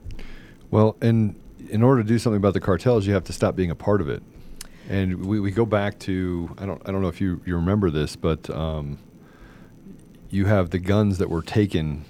Well, 0.71 0.97
and 1.01 1.37
in 1.71 1.83
order 1.83 2.03
to 2.03 2.09
do 2.09 2.19
something 2.19 2.37
about 2.37 2.55
the 2.55 2.61
cartels, 2.61 3.07
you 3.07 3.15
have 3.15 3.25
to 3.25 3.33
stop 3.33 3.57
being 3.57 3.71
a 3.71 3.75
part 3.75 4.01
of 4.01 4.09
it. 4.09 4.23
And 4.89 5.25
we, 5.25 5.41
we 5.41 5.51
go 5.51 5.65
back 5.65 5.99
to 6.01 6.55
I 6.59 6.67
don't 6.67 6.83
I 6.87 6.93
don't 6.93 7.03
know 7.03 7.09
if 7.09 7.21
you, 7.21 7.41
you 7.47 7.57
remember 7.57 7.91
this, 7.91 8.17
but 8.17 8.51
um, 8.51 8.99
you 10.31 10.47
have 10.47 10.71
the 10.71 10.79
guns 10.79 11.19
that 11.19 11.31
were 11.31 11.43
taken, 11.43 12.05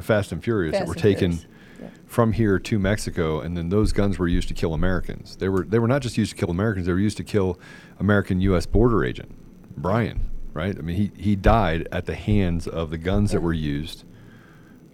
Fast 0.00 0.32
and 0.32 0.42
Furious, 0.42 0.72
that 0.72 0.86
were 0.86 0.94
taken 0.94 1.38
yeah. 1.80 1.88
from 2.06 2.32
here 2.32 2.58
to 2.58 2.78
Mexico, 2.78 3.40
and 3.40 3.56
then 3.56 3.68
those 3.68 3.92
guns 3.92 4.18
were 4.18 4.28
used 4.28 4.48
to 4.48 4.54
kill 4.54 4.74
Americans. 4.74 5.36
They 5.36 5.48
were 5.48 5.64
they 5.64 5.78
were 5.78 5.88
not 5.88 6.02
just 6.02 6.18
used 6.18 6.32
to 6.32 6.36
kill 6.36 6.50
Americans; 6.50 6.86
they 6.86 6.92
were 6.92 6.98
used 6.98 7.18
to 7.18 7.24
kill 7.24 7.58
American 8.00 8.40
U.S. 8.40 8.66
border 8.66 9.04
agent 9.04 9.32
Brian. 9.76 10.28
Right? 10.52 10.76
I 10.76 10.82
mean, 10.82 10.96
he 10.96 11.12
he 11.16 11.36
died 11.36 11.88
at 11.92 12.06
the 12.06 12.14
hands 12.14 12.66
of 12.66 12.90
the 12.90 12.98
guns 12.98 13.30
that 13.30 13.40
were 13.40 13.54
used. 13.54 14.04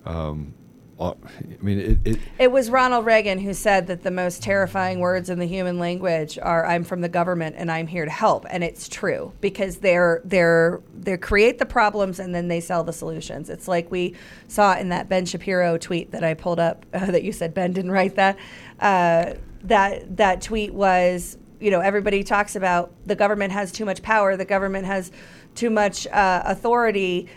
Um, 0.05 0.55
I 1.01 1.15
mean, 1.63 1.79
it, 1.79 1.99
it 2.05 2.19
It 2.39 2.53
was 2.53 2.71
Ronald 2.71 3.07
Reagan 3.07 3.39
who 3.39 3.55
said 3.55 3.87
that 3.87 4.03
the 4.03 4.11
most 4.11 4.43
terrifying 4.43 4.99
words 4.99 5.31
in 5.31 5.39
the 5.39 5.47
human 5.47 5.79
language 5.79 6.39
are 6.41 6.67
"I'm 6.67 6.83
from 6.85 7.01
the 7.01 7.09
government 7.09 7.57
and 7.59 7.71
I'm 7.71 7.87
here 7.87 8.05
to 8.05 8.11
help," 8.11 8.47
and 8.51 8.65
it's 8.65 8.89
true 8.89 9.33
because 9.41 9.79
they're 9.79 10.21
they're 10.25 10.81
they 10.93 11.17
create 11.17 11.59
the 11.59 11.67
problems 11.67 12.19
and 12.19 12.35
then 12.35 12.49
they 12.49 12.61
sell 12.61 12.83
the 12.83 12.93
solutions. 12.93 13.49
It's 13.49 13.69
like 13.69 13.91
we 13.91 14.15
saw 14.49 14.77
in 14.77 14.89
that 14.89 15.09
Ben 15.09 15.25
Shapiro 15.25 15.79
tweet 15.79 16.11
that 16.11 16.25
I 16.25 16.35
pulled 16.35 16.61
up 16.61 16.85
uh, 16.93 17.07
that 17.13 17.23
you 17.23 17.33
said 17.33 17.55
Ben 17.55 17.73
didn't 17.73 17.93
write 17.93 18.17
that. 18.17 18.37
Uh, 18.81 19.35
that 19.65 20.17
that 20.17 20.43
tweet 20.43 20.75
was 20.75 21.39
you 21.61 21.71
know 21.71 21.81
everybody 21.81 22.25
talks 22.25 22.57
about 22.57 22.93
the 23.07 23.17
government 23.17 23.53
has 23.53 23.71
too 23.71 23.85
much 23.85 24.03
power, 24.03 24.37
the 24.37 24.45
government 24.45 24.87
has 24.87 25.13
too 25.55 25.71
much 25.71 26.07
uh, 26.09 26.43
authority 26.45 27.29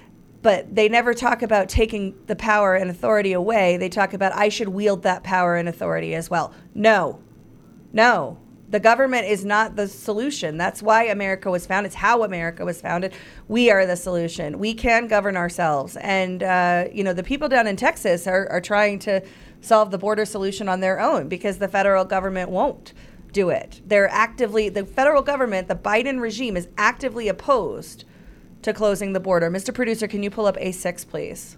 but 0.42 0.74
they 0.74 0.90
never 0.90 1.14
talk 1.14 1.42
about 1.42 1.70
taking 1.70 2.16
the 2.28 2.36
power 2.36 2.76
and 2.76 2.90
authority 2.90 3.34
away. 3.34 3.78
They 3.78 3.90
talk 3.90 4.14
about 4.14 4.34
I 4.34 4.50
should 4.50 4.70
wield 4.70 5.04
that 5.04 5.24
power 5.24 5.56
and 5.56 5.70
authority 5.70 6.16
as 6.16 6.30
well. 6.30 6.54
No, 6.74 7.20
no. 7.94 8.38
The 8.70 8.80
government 8.80 9.28
is 9.28 9.44
not 9.44 9.76
the 9.76 9.86
solution. 9.86 10.58
That's 10.58 10.82
why 10.82 11.04
America 11.04 11.52
was 11.52 11.66
founded. 11.66 11.90
It's 11.90 11.96
how 11.96 12.24
America 12.24 12.64
was 12.64 12.80
founded. 12.80 13.14
We 13.50 13.70
are 13.70 13.86
the 13.86 13.98
solution. 13.98 14.60
We 14.60 14.74
can 14.74 15.08
govern 15.08 15.36
ourselves. 15.36 15.98
And, 15.98 16.42
uh, 16.42 16.86
you 16.94 17.04
know, 17.04 17.12
the 17.12 17.22
people 17.22 17.50
down 17.50 17.68
in 17.68 17.76
Texas 17.76 18.28
are, 18.28 18.48
are 18.50 18.62
trying 18.62 19.00
to 19.00 19.22
solve 19.60 19.92
the 19.92 19.98
border 19.98 20.24
solution 20.24 20.70
on 20.70 20.80
their 20.80 21.02
own 21.02 21.28
because 21.28 21.58
the 21.58 21.68
federal 21.68 22.06
government 22.06 22.50
won't 22.50 22.94
do 23.34 23.50
it. 23.50 23.82
They're 23.86 24.10
actively, 24.10 24.70
the 24.70 24.86
federal 24.86 25.22
government, 25.22 25.68
the 25.68 25.76
Biden 25.76 26.22
regime 26.22 26.56
is 26.56 26.70
actively 26.78 27.28
opposed 27.28 28.06
to 28.62 28.74
closing 28.74 29.14
the 29.14 29.20
border. 29.20 29.50
Mr. 29.50 29.74
Producer, 29.74 30.08
can 30.08 30.24
you 30.24 30.30
pull 30.30 30.46
up 30.46 30.58
A6, 30.58 31.08
please? 31.08 31.58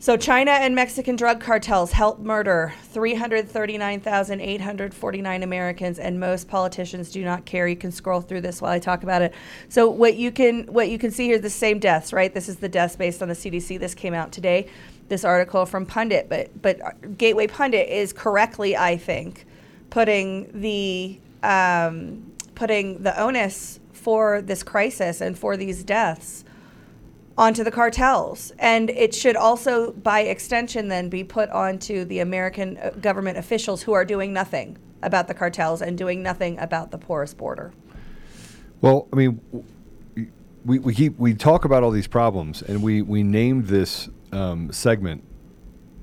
So, 0.00 0.16
China 0.16 0.52
and 0.52 0.76
Mexican 0.76 1.16
drug 1.16 1.40
cartels 1.40 1.90
help 1.90 2.20
murder 2.20 2.72
339,849 2.84 5.42
Americans, 5.42 5.98
and 5.98 6.20
most 6.20 6.46
politicians 6.46 7.10
do 7.10 7.24
not 7.24 7.44
care. 7.44 7.66
You 7.66 7.74
can 7.74 7.90
scroll 7.90 8.20
through 8.20 8.42
this 8.42 8.62
while 8.62 8.70
I 8.70 8.78
talk 8.78 9.02
about 9.02 9.22
it. 9.22 9.34
So, 9.68 9.90
what 9.90 10.14
you 10.14 10.30
can 10.30 10.66
what 10.66 10.88
you 10.88 11.00
can 11.00 11.10
see 11.10 11.26
here 11.26 11.34
is 11.34 11.42
the 11.42 11.50
same 11.50 11.80
deaths, 11.80 12.12
right? 12.12 12.32
This 12.32 12.48
is 12.48 12.58
the 12.58 12.68
deaths 12.68 12.94
based 12.94 13.22
on 13.22 13.28
the 13.28 13.34
CDC. 13.34 13.80
This 13.80 13.92
came 13.92 14.14
out 14.14 14.30
today. 14.30 14.68
This 15.08 15.24
article 15.24 15.66
from 15.66 15.84
Pundit, 15.84 16.28
but 16.28 16.62
but 16.62 17.18
Gateway 17.18 17.48
Pundit 17.48 17.88
is 17.88 18.12
correctly, 18.12 18.76
I 18.76 18.96
think, 18.96 19.46
putting 19.90 20.60
the 20.60 21.18
um, 21.42 22.30
putting 22.58 23.04
the 23.04 23.18
onus 23.20 23.78
for 23.92 24.42
this 24.42 24.64
crisis 24.64 25.20
and 25.20 25.38
for 25.38 25.56
these 25.56 25.84
deaths 25.84 26.44
onto 27.36 27.62
the 27.62 27.70
cartels. 27.70 28.50
And 28.58 28.90
it 28.90 29.14
should 29.14 29.36
also, 29.36 29.92
by 29.92 30.20
extension, 30.22 30.88
then 30.88 31.08
be 31.08 31.22
put 31.22 31.48
onto 31.50 32.04
the 32.04 32.18
American 32.18 32.76
uh, 32.78 32.90
government 33.00 33.38
officials 33.38 33.84
who 33.84 33.92
are 33.92 34.04
doing 34.04 34.32
nothing 34.32 34.76
about 35.02 35.28
the 35.28 35.34
cartels 35.34 35.80
and 35.80 35.96
doing 35.96 36.20
nothing 36.20 36.58
about 36.58 36.90
the 36.90 36.98
porous 36.98 37.32
border. 37.32 37.72
Well, 38.80 39.06
I 39.12 39.16
mean, 39.16 39.40
we, 40.64 40.80
we 40.80 40.94
keep 40.94 41.16
we 41.16 41.34
talk 41.34 41.64
about 41.64 41.84
all 41.84 41.92
these 41.92 42.08
problems, 42.08 42.62
and 42.62 42.82
we 42.82 43.02
we 43.02 43.22
named 43.22 43.68
this 43.68 44.08
um, 44.32 44.72
segment 44.72 45.22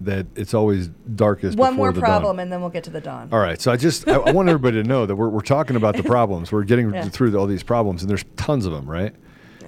that 0.02 0.26
it's 0.36 0.54
always 0.54 0.90
darkest. 1.16 1.58
One 1.58 1.76
more 1.76 1.92
problem, 1.94 2.38
dawn. 2.38 2.40
and 2.44 2.52
then 2.52 2.62
we'll 2.62 2.70
get 2.70 2.84
to 2.86 2.90
the 2.90 3.02
dawn. 3.02 3.30
All 3.32 3.40
right, 3.40 3.60
so 3.62 3.72
I 3.72 3.78
just 3.78 4.08
I, 4.08 4.16
I 4.16 4.32
want 4.32 4.50
everybody 4.50 4.82
to 4.82 4.88
know 4.88 5.06
that 5.06 5.16
we're 5.16 5.30
we're 5.30 5.42
talking 5.42 5.76
about 5.76 5.96
the 5.96 6.04
problems. 6.16 6.52
We're 6.52 6.64
getting 6.64 6.94
Yeah. 6.94 7.08
through 7.10 7.38
all 7.38 7.48
these 7.48 7.64
problems, 7.64 8.02
and 8.02 8.10
there's 8.10 8.26
tons 8.38 8.66
of 8.66 8.72
them, 8.74 8.90
right? 8.90 9.14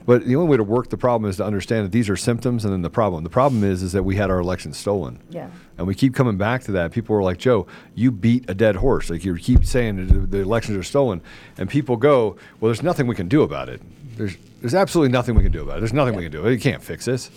But 0.06 0.26
the 0.26 0.38
only 0.38 0.48
way 0.50 0.56
to 0.56 0.64
work 0.64 0.90
the 0.90 0.98
problem 0.98 1.30
is 1.30 1.36
to 1.36 1.44
understand 1.46 1.84
that 1.86 1.92
these 1.92 2.10
are 2.10 2.16
symptoms, 2.16 2.64
and 2.64 2.72
then 2.74 2.82
the 2.82 2.90
problem. 2.90 3.26
The 3.26 3.30
problem 3.30 3.66
is 3.66 3.84
is 3.84 3.92
that 3.92 4.04
we 4.04 4.16
had 4.16 4.30
our 4.30 4.40
election 4.40 4.72
stolen. 4.72 5.20
Yeah. 5.30 5.50
And 5.78 5.86
we 5.86 5.96
keep 5.96 6.14
coming 6.16 6.38
back 6.38 6.64
to 6.64 6.72
that. 6.74 6.94
People 6.94 7.14
are 7.18 7.24
like, 7.24 7.38
Joe, 7.40 7.68
you 7.94 8.10
beat 8.12 8.46
a 8.50 8.54
dead 8.54 8.78
horse. 8.78 9.10
Like 9.10 9.26
you 9.26 9.36
keep 9.36 9.66
saying 9.66 10.30
the 10.30 10.38
elections 10.40 10.78
are 10.78 10.84
stolen, 10.84 11.22
and 11.58 11.70
people 11.70 11.98
go, 11.98 12.38
well, 12.62 12.70
there's 12.70 12.82
nothing 12.84 13.06
we 13.08 13.16
can 13.16 13.28
do 13.28 13.42
about 13.42 13.68
it. 13.68 13.82
There's 14.16 14.38
there's 14.62 14.74
absolutely 14.74 15.12
nothing 15.12 15.36
we 15.36 15.44
can 15.44 15.52
do 15.52 15.62
about 15.62 15.78
it. 15.78 15.82
There's 15.82 15.94
nothing 15.94 16.16
we 16.16 16.24
can 16.24 16.32
do. 16.32 16.50
You 16.50 16.58
can't 16.60 16.82
fix 16.82 17.04
this. 17.04 17.30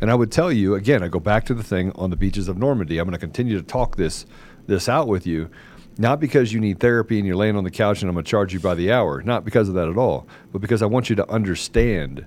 And 0.00 0.10
I 0.10 0.14
would 0.14 0.30
tell 0.30 0.52
you 0.52 0.74
again. 0.74 1.02
I 1.02 1.08
go 1.08 1.20
back 1.20 1.44
to 1.46 1.54
the 1.54 1.62
thing 1.62 1.92
on 1.92 2.10
the 2.10 2.16
beaches 2.16 2.48
of 2.48 2.58
Normandy. 2.58 2.98
I'm 2.98 3.06
going 3.06 3.12
to 3.12 3.18
continue 3.18 3.56
to 3.56 3.62
talk 3.62 3.96
this 3.96 4.26
this 4.66 4.88
out 4.88 5.06
with 5.06 5.26
you, 5.26 5.48
not 5.96 6.18
because 6.18 6.52
you 6.52 6.58
need 6.60 6.80
therapy 6.80 7.18
and 7.18 7.26
you're 7.26 7.36
laying 7.36 7.56
on 7.56 7.64
the 7.64 7.70
couch 7.70 8.02
and 8.02 8.08
I'm 8.08 8.14
going 8.14 8.24
to 8.24 8.30
charge 8.30 8.52
you 8.52 8.60
by 8.60 8.74
the 8.74 8.90
hour. 8.92 9.22
Not 9.22 9.44
because 9.44 9.68
of 9.68 9.74
that 9.74 9.88
at 9.88 9.96
all, 9.96 10.26
but 10.52 10.60
because 10.60 10.82
I 10.82 10.86
want 10.86 11.08
you 11.08 11.16
to 11.16 11.30
understand 11.30 12.26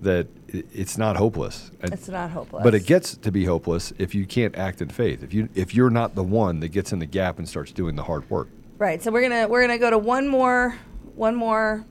that 0.00 0.28
it's 0.48 0.96
not 0.96 1.16
hopeless. 1.16 1.70
It's 1.82 2.08
not 2.08 2.30
hopeless. 2.30 2.62
but 2.62 2.74
it 2.74 2.86
gets 2.86 3.16
to 3.16 3.32
be 3.32 3.44
hopeless 3.44 3.92
if 3.98 4.14
you 4.14 4.24
can't 4.26 4.54
act 4.56 4.80
in 4.80 4.88
faith. 4.88 5.22
If 5.22 5.34
you 5.34 5.48
if 5.54 5.74
you're 5.74 5.90
not 5.90 6.14
the 6.14 6.22
one 6.22 6.60
that 6.60 6.68
gets 6.68 6.92
in 6.92 6.98
the 7.00 7.06
gap 7.06 7.38
and 7.38 7.48
starts 7.48 7.72
doing 7.72 7.96
the 7.96 8.04
hard 8.04 8.28
work. 8.30 8.48
Right. 8.78 9.02
So 9.02 9.10
we're 9.10 9.22
gonna 9.22 9.48
we're 9.48 9.62
gonna 9.62 9.78
go 9.78 9.90
to 9.90 9.98
one 9.98 10.28
more 10.28 10.78
one 11.14 11.34
more 11.34 11.84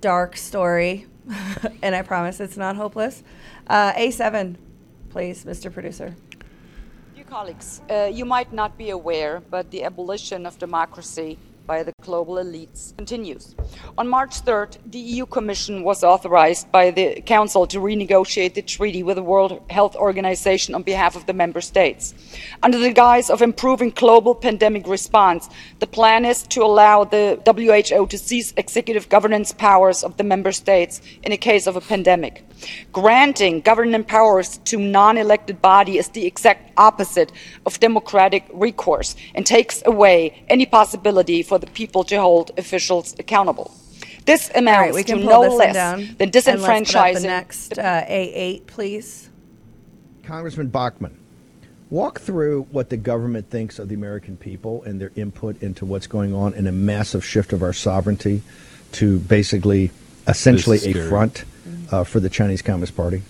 dark 0.00 0.36
story, 0.36 1.06
and 1.82 1.94
I 1.94 2.02
promise 2.02 2.40
it's 2.40 2.56
not 2.56 2.76
hopeless. 2.76 3.22
Uh, 3.66 3.92
A7, 3.92 4.56
please, 5.10 5.44
Mr. 5.44 5.72
Producer. 5.72 6.14
Dear 7.14 7.24
colleagues, 7.24 7.80
uh, 7.90 8.10
you 8.12 8.24
might 8.24 8.52
not 8.52 8.76
be 8.76 8.90
aware, 8.90 9.42
but 9.50 9.70
the 9.70 9.84
abolition 9.84 10.46
of 10.46 10.58
democracy 10.58 11.38
by 11.66 11.82
the 11.82 11.92
global 12.02 12.34
elites 12.34 12.96
continues. 12.96 13.54
On 13.96 14.06
March 14.08 14.44
3rd, 14.44 14.76
the 14.90 14.98
EU 14.98 15.26
Commission 15.26 15.82
was 15.82 16.04
authorized 16.04 16.70
by 16.70 16.90
the 16.90 17.20
Council 17.22 17.66
to 17.66 17.78
renegotiate 17.78 18.54
the 18.54 18.62
treaty 18.62 19.02
with 19.02 19.16
the 19.16 19.22
World 19.22 19.62
Health 19.70 19.96
Organization 19.96 20.74
on 20.74 20.82
behalf 20.82 21.16
of 21.16 21.26
the 21.26 21.32
member 21.32 21.60
states. 21.60 22.14
Under 22.62 22.78
the 22.78 22.92
guise 22.92 23.30
of 23.30 23.42
improving 23.42 23.90
global 23.90 24.34
pandemic 24.34 24.86
response, 24.86 25.48
the 25.78 25.86
plan 25.86 26.24
is 26.24 26.42
to 26.48 26.62
allow 26.62 27.04
the 27.04 27.40
WHO 27.46 28.06
to 28.06 28.18
seize 28.18 28.52
executive 28.56 29.08
governance 29.08 29.52
powers 29.52 30.04
of 30.04 30.16
the 30.16 30.24
member 30.24 30.52
states 30.52 31.00
in 31.22 31.32
a 31.32 31.36
case 31.36 31.66
of 31.66 31.76
a 31.76 31.80
pandemic. 31.80 32.44
Granting 32.92 33.60
governance 33.60 34.06
powers 34.08 34.58
to 34.64 34.78
non-elected 34.78 35.60
body 35.60 35.98
is 35.98 36.08
the 36.08 36.26
exact 36.26 36.72
opposite 36.76 37.32
of 37.66 37.78
democratic 37.80 38.44
recourse 38.52 39.16
and 39.34 39.46
takes 39.46 39.82
away 39.86 40.44
any 40.48 40.66
possibility 40.66 41.42
for 41.42 41.53
the 41.58 41.66
people 41.68 42.04
to 42.04 42.16
hold 42.20 42.50
officials 42.58 43.14
accountable. 43.18 43.74
This 44.26 44.48
All 44.48 44.54
right, 44.54 44.60
amounts 44.62 44.94
we 44.94 45.02
to 45.04 45.12
can 45.12 45.20
pull 45.22 45.28
no 45.28 45.42
this 45.42 45.50
one 45.50 45.58
less 45.58 45.74
down. 45.74 46.16
than 46.18 46.30
And 46.30 46.34
let's 46.34 46.46
put 46.46 46.54
up 46.54 46.60
disenfranchising 46.60 47.20
the 47.22 47.26
next 47.26 47.78
uh, 47.78 48.04
A8, 48.06 48.66
please. 48.66 49.30
Congressman 50.22 50.68
Bachmann, 50.68 51.18
walk 51.90 52.20
through 52.20 52.62
what 52.70 52.88
the 52.88 52.96
government 52.96 53.50
thinks 53.50 53.78
of 53.78 53.88
the 53.88 53.94
American 53.94 54.36
people 54.36 54.82
and 54.84 55.00
their 55.00 55.12
input 55.14 55.60
into 55.62 55.84
what's 55.84 56.06
going 56.06 56.34
on 56.34 56.54
in 56.54 56.66
a 56.66 56.72
massive 56.72 57.24
shift 57.24 57.52
of 57.52 57.62
our 57.62 57.74
sovereignty 57.74 58.42
to 58.92 59.18
basically, 59.18 59.90
essentially, 60.26 60.78
a 60.78 61.08
front 61.08 61.44
uh, 61.90 62.04
for 62.04 62.20
the 62.20 62.30
Chinese 62.30 62.62
Communist 62.62 62.96
Party. 62.96 63.22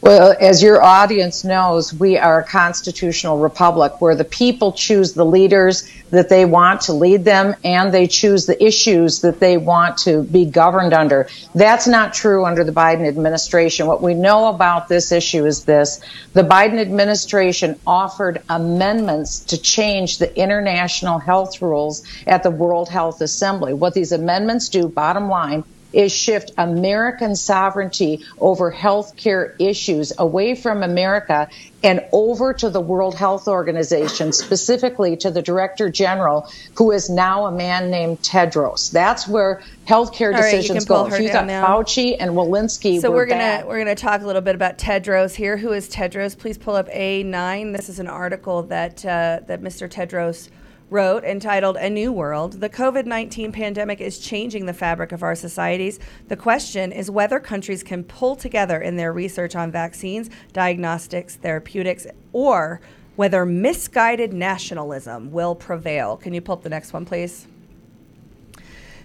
Well, 0.00 0.36
as 0.38 0.62
your 0.62 0.80
audience 0.80 1.42
knows, 1.42 1.92
we 1.92 2.18
are 2.18 2.40
a 2.40 2.44
constitutional 2.44 3.38
republic 3.38 4.00
where 4.00 4.14
the 4.14 4.24
people 4.24 4.70
choose 4.70 5.12
the 5.12 5.24
leaders 5.24 5.90
that 6.10 6.28
they 6.28 6.44
want 6.44 6.82
to 6.82 6.92
lead 6.92 7.24
them 7.24 7.56
and 7.64 7.92
they 7.92 8.06
choose 8.06 8.46
the 8.46 8.64
issues 8.64 9.22
that 9.22 9.40
they 9.40 9.56
want 9.56 9.98
to 9.98 10.22
be 10.22 10.44
governed 10.44 10.94
under. 10.94 11.26
That's 11.52 11.88
not 11.88 12.14
true 12.14 12.46
under 12.46 12.62
the 12.62 12.70
Biden 12.70 13.08
administration. 13.08 13.88
What 13.88 14.00
we 14.00 14.14
know 14.14 14.46
about 14.46 14.86
this 14.86 15.10
issue 15.10 15.44
is 15.44 15.64
this. 15.64 16.00
The 16.32 16.42
Biden 16.42 16.78
administration 16.78 17.76
offered 17.84 18.40
amendments 18.48 19.40
to 19.46 19.58
change 19.58 20.18
the 20.18 20.34
international 20.38 21.18
health 21.18 21.60
rules 21.60 22.04
at 22.24 22.44
the 22.44 22.52
World 22.52 22.88
Health 22.88 23.20
Assembly. 23.20 23.74
What 23.74 23.94
these 23.94 24.12
amendments 24.12 24.68
do, 24.68 24.86
bottom 24.86 25.28
line, 25.28 25.64
is 25.92 26.12
shift 26.12 26.52
American 26.58 27.34
sovereignty 27.34 28.24
over 28.38 28.72
healthcare 28.72 29.54
issues 29.58 30.12
away 30.18 30.54
from 30.54 30.82
America 30.82 31.48
and 31.82 32.04
over 32.12 32.52
to 32.52 32.68
the 32.70 32.80
World 32.80 33.14
Health 33.14 33.46
Organization, 33.46 34.32
specifically 34.32 35.16
to 35.18 35.30
the 35.30 35.40
Director 35.40 35.88
General, 35.88 36.50
who 36.76 36.90
is 36.90 37.08
now 37.08 37.46
a 37.46 37.52
man 37.52 37.90
named 37.90 38.20
Tedros. 38.20 38.90
That's 38.90 39.28
where 39.28 39.62
healthcare 39.86 40.34
All 40.34 40.40
right, 40.40 40.52
you 40.52 40.58
decisions 40.58 40.86
pull 40.86 41.08
go. 41.08 41.14
If 41.14 41.22
you 41.22 41.28
thought 41.28 41.46
now. 41.46 41.64
Fauci 41.64 42.16
and 42.18 42.32
Walensky 42.32 43.00
So 43.00 43.10
were 43.10 43.26
gonna 43.26 43.38
bad, 43.38 43.66
we're 43.66 43.78
gonna 43.78 43.94
talk 43.94 44.22
a 44.22 44.26
little 44.26 44.42
bit 44.42 44.56
about 44.56 44.78
Tedros 44.78 45.34
here. 45.36 45.56
Who 45.56 45.72
is 45.72 45.88
Tedros? 45.88 46.36
Please 46.36 46.58
pull 46.58 46.74
up 46.74 46.88
A9. 46.88 47.76
This 47.76 47.88
is 47.88 47.98
an 47.98 48.08
article 48.08 48.64
that 48.64 49.04
uh, 49.04 49.40
that 49.46 49.62
Mr. 49.62 49.88
Tedros 49.88 50.48
wrote 50.90 51.24
entitled 51.24 51.76
"A 51.76 51.90
New 51.90 52.12
World." 52.12 52.60
The 52.60 52.68
COVID 52.68 53.06
nineteen 53.06 53.52
pandemic 53.52 54.00
is 54.00 54.18
changing 54.18 54.66
the 54.66 54.72
fabric 54.72 55.12
of 55.12 55.22
our 55.22 55.34
societies. 55.34 55.98
The 56.28 56.36
question 56.36 56.92
is 56.92 57.10
whether 57.10 57.38
countries 57.38 57.82
can 57.82 58.04
pull 58.04 58.36
together 58.36 58.80
in 58.80 58.96
their 58.96 59.12
research 59.12 59.54
on 59.54 59.70
vaccines, 59.70 60.30
diagnostics, 60.52 61.36
therapeutics, 61.36 62.06
or 62.32 62.80
whether 63.16 63.44
misguided 63.44 64.32
nationalism 64.32 65.32
will 65.32 65.54
prevail. 65.54 66.16
Can 66.16 66.32
you 66.32 66.40
pull 66.40 66.54
up 66.54 66.62
the 66.62 66.68
next 66.68 66.92
one, 66.92 67.04
please? 67.04 67.46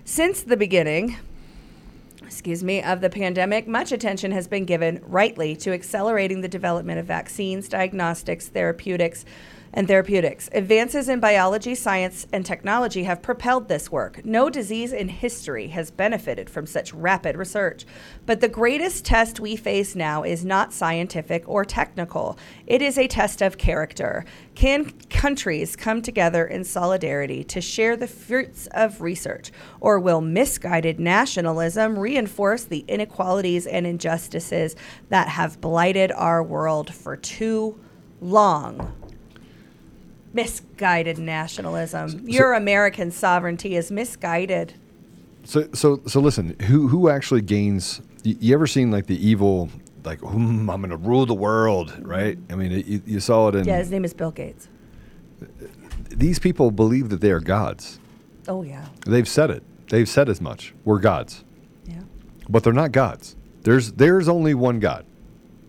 Since 0.05 0.43
the 0.43 0.57
beginning, 0.57 1.17
excuse 2.21 2.63
me, 2.63 2.83
of 2.83 3.01
the 3.01 3.09
pandemic, 3.09 3.67
much 3.67 3.91
attention 3.91 4.31
has 4.31 4.47
been 4.47 4.65
given, 4.65 5.01
rightly, 5.05 5.55
to 5.57 5.71
accelerating 5.71 6.41
the 6.41 6.47
development 6.47 6.99
of 6.99 7.05
vaccines, 7.05 7.67
diagnostics, 7.67 8.47
therapeutics, 8.49 9.25
and 9.73 9.87
therapeutics. 9.87 10.49
Advances 10.53 11.09
in 11.09 11.19
biology, 11.19 11.73
science, 11.73 12.27
and 12.31 12.45
technology 12.45 13.03
have 13.03 13.21
propelled 13.21 13.67
this 13.67 13.91
work. 13.91 14.23
No 14.23 14.49
disease 14.49 14.93
in 14.93 15.09
history 15.09 15.67
has 15.69 15.89
benefited 15.89 16.49
from 16.49 16.67
such 16.67 16.93
rapid 16.93 17.35
research. 17.35 17.85
But 18.25 18.39
the 18.39 18.47
greatest 18.47 19.03
test 19.03 19.39
we 19.39 19.55
face 19.55 19.95
now 19.95 20.23
is 20.23 20.45
not 20.45 20.73
scientific 20.73 21.43
or 21.47 21.65
technical, 21.65 22.37
it 22.67 22.81
is 22.81 22.97
a 22.97 23.07
test 23.07 23.41
of 23.41 23.57
character. 23.57 24.25
Can 24.55 24.91
countries 25.09 25.75
come 25.75 26.01
together 26.01 26.45
in 26.45 26.63
solidarity 26.63 27.43
to 27.45 27.59
share 27.59 27.97
the 27.97 28.07
fruits 28.07 28.67
of 28.67 29.01
research, 29.01 29.51
or 29.81 29.99
will 29.99 30.21
misguided 30.21 30.99
nationalism 30.99 31.97
reinforce 31.97 32.63
the 32.63 32.85
inequalities 32.87 33.65
and 33.65 33.87
injustices 33.87 34.75
that 35.09 35.29
have 35.29 35.59
blighted 35.59 36.11
our 36.11 36.43
world 36.43 36.93
for 36.93 37.17
too 37.17 37.79
long? 38.21 38.93
Misguided 40.33 41.19
nationalism. 41.19 42.27
Your 42.27 42.53
American 42.53 43.11
sovereignty 43.11 43.75
is 43.75 43.91
misguided. 43.91 44.73
So 45.43 45.67
so 45.73 46.01
so 46.07 46.19
listen, 46.19 46.55
who 46.63 46.87
who 46.87 47.09
actually 47.09 47.41
gains? 47.41 48.01
You, 48.23 48.37
you 48.39 48.53
ever 48.53 48.67
seen 48.67 48.91
like 48.91 49.07
the 49.07 49.27
evil? 49.27 49.69
Like 50.03 50.19
"Hmm, 50.19 50.69
I'm 50.69 50.81
going 50.81 50.89
to 50.89 50.97
rule 50.97 51.25
the 51.25 51.33
world, 51.33 51.95
right? 52.01 52.37
I 52.49 52.55
mean, 52.55 52.71
it, 52.71 52.85
you, 52.85 53.01
you 53.05 53.19
saw 53.19 53.47
it 53.49 53.55
in. 53.55 53.65
Yeah, 53.65 53.77
his 53.77 53.89
name 53.91 54.03
is 54.03 54.13
Bill 54.13 54.31
Gates. 54.31 54.67
These 56.09 56.39
people 56.39 56.71
believe 56.71 57.09
that 57.09 57.21
they 57.21 57.31
are 57.31 57.39
gods. 57.39 57.99
Oh, 58.47 58.63
yeah. 58.63 58.85
They've 59.05 59.27
said 59.27 59.49
it. 59.49 59.63
They've 59.89 60.09
said 60.09 60.29
as 60.29 60.41
much. 60.41 60.73
We're 60.83 60.99
gods. 60.99 61.43
Yeah. 61.85 62.01
But 62.49 62.63
they're 62.63 62.73
not 62.73 62.91
gods. 62.91 63.35
There's 63.61 63.93
there's 63.93 64.27
only 64.27 64.53
one 64.53 64.79
God. 64.79 65.05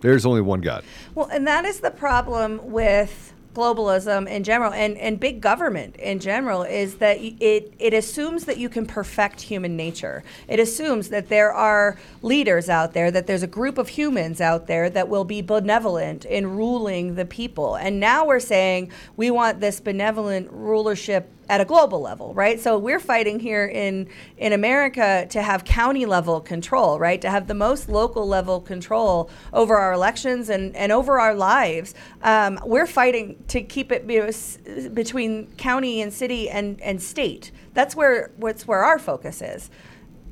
There's 0.00 0.26
only 0.26 0.40
one 0.40 0.60
God. 0.60 0.84
Well, 1.14 1.26
and 1.26 1.46
that 1.46 1.64
is 1.64 1.80
the 1.80 1.90
problem 1.90 2.60
with 2.72 3.33
globalism 3.54 4.28
in 4.28 4.44
general 4.44 4.72
and, 4.72 4.96
and 4.98 5.18
big 5.18 5.40
government 5.40 5.96
in 5.96 6.18
general 6.18 6.62
is 6.62 6.96
that 6.96 7.18
it, 7.18 7.72
it 7.78 7.94
assumes 7.94 8.44
that 8.44 8.58
you 8.58 8.68
can 8.68 8.86
perfect 8.86 9.40
human 9.40 9.76
nature. 9.76 10.22
It 10.48 10.60
assumes 10.60 11.08
that 11.10 11.28
there 11.28 11.52
are 11.52 11.98
leaders 12.22 12.68
out 12.68 12.92
there, 12.92 13.10
that 13.10 13.26
there's 13.26 13.42
a 13.42 13.48
group 13.48 13.78
of 13.78 13.88
humans 13.88 14.40
out 14.40 14.66
there 14.66 14.90
that 14.90 15.08
will 15.08 15.24
be 15.24 15.42
benevolent 15.42 16.24
in 16.24 16.56
ruling 16.56 17.14
the 17.14 17.24
people. 17.24 17.76
And 17.76 18.00
now 18.00 18.26
we're 18.26 18.40
saying 18.40 18.90
we 19.16 19.30
want 19.30 19.60
this 19.60 19.80
benevolent 19.80 20.48
rulership 20.50 21.30
at 21.48 21.60
a 21.60 21.64
global 21.64 22.00
level, 22.00 22.32
right? 22.34 22.60
So 22.60 22.78
we're 22.78 23.00
fighting 23.00 23.40
here 23.40 23.66
in 23.66 24.08
in 24.38 24.52
America 24.52 25.26
to 25.30 25.42
have 25.42 25.64
county 25.64 26.06
level 26.06 26.40
control, 26.40 26.98
right? 26.98 27.20
To 27.20 27.30
have 27.30 27.46
the 27.46 27.54
most 27.54 27.88
local 27.88 28.26
level 28.26 28.60
control 28.60 29.30
over 29.52 29.76
our 29.76 29.92
elections 29.92 30.48
and, 30.48 30.74
and 30.76 30.92
over 30.92 31.20
our 31.20 31.34
lives. 31.34 31.94
Um, 32.22 32.58
we're 32.64 32.86
fighting 32.86 33.42
to 33.48 33.62
keep 33.62 33.92
it 33.92 34.08
you 34.08 34.20
know, 34.20 34.88
between 34.90 35.46
county 35.56 36.00
and 36.02 36.12
city 36.12 36.48
and, 36.48 36.80
and 36.80 37.02
state. 37.02 37.50
That's 37.74 37.94
where 37.94 38.30
what's 38.36 38.66
where 38.66 38.84
our 38.84 38.98
focus 38.98 39.42
is. 39.42 39.70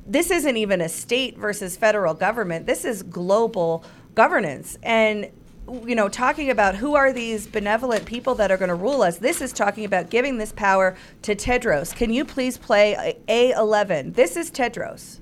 This 0.05 0.31
isn't 0.31 0.57
even 0.57 0.81
a 0.81 0.89
state 0.89 1.37
versus 1.37 1.77
federal 1.77 2.13
government. 2.13 2.65
This 2.65 2.83
is 2.83 3.03
global 3.03 3.85
governance 4.15 4.77
and 4.83 5.29
you 5.71 5.95
know, 5.95 6.09
talking 6.09 6.49
about 6.49 6.75
who 6.75 6.95
are 6.95 7.13
these 7.13 7.47
benevolent 7.47 8.05
people 8.05 8.35
that 8.35 8.51
are 8.51 8.57
going 8.57 8.69
to 8.69 8.75
rule 8.75 9.01
us. 9.01 9.17
This 9.17 9.41
is 9.41 9.53
talking 9.53 9.85
about 9.85 10.09
giving 10.09 10.37
this 10.37 10.51
power 10.51 10.95
to 11.23 11.35
Tedros. 11.35 11.95
Can 11.95 12.11
you 12.11 12.25
please 12.25 12.57
play 12.57 13.15
A- 13.27 13.53
A11? 13.53 14.13
This 14.15 14.35
is 14.35 14.51
Tedros. 14.51 15.19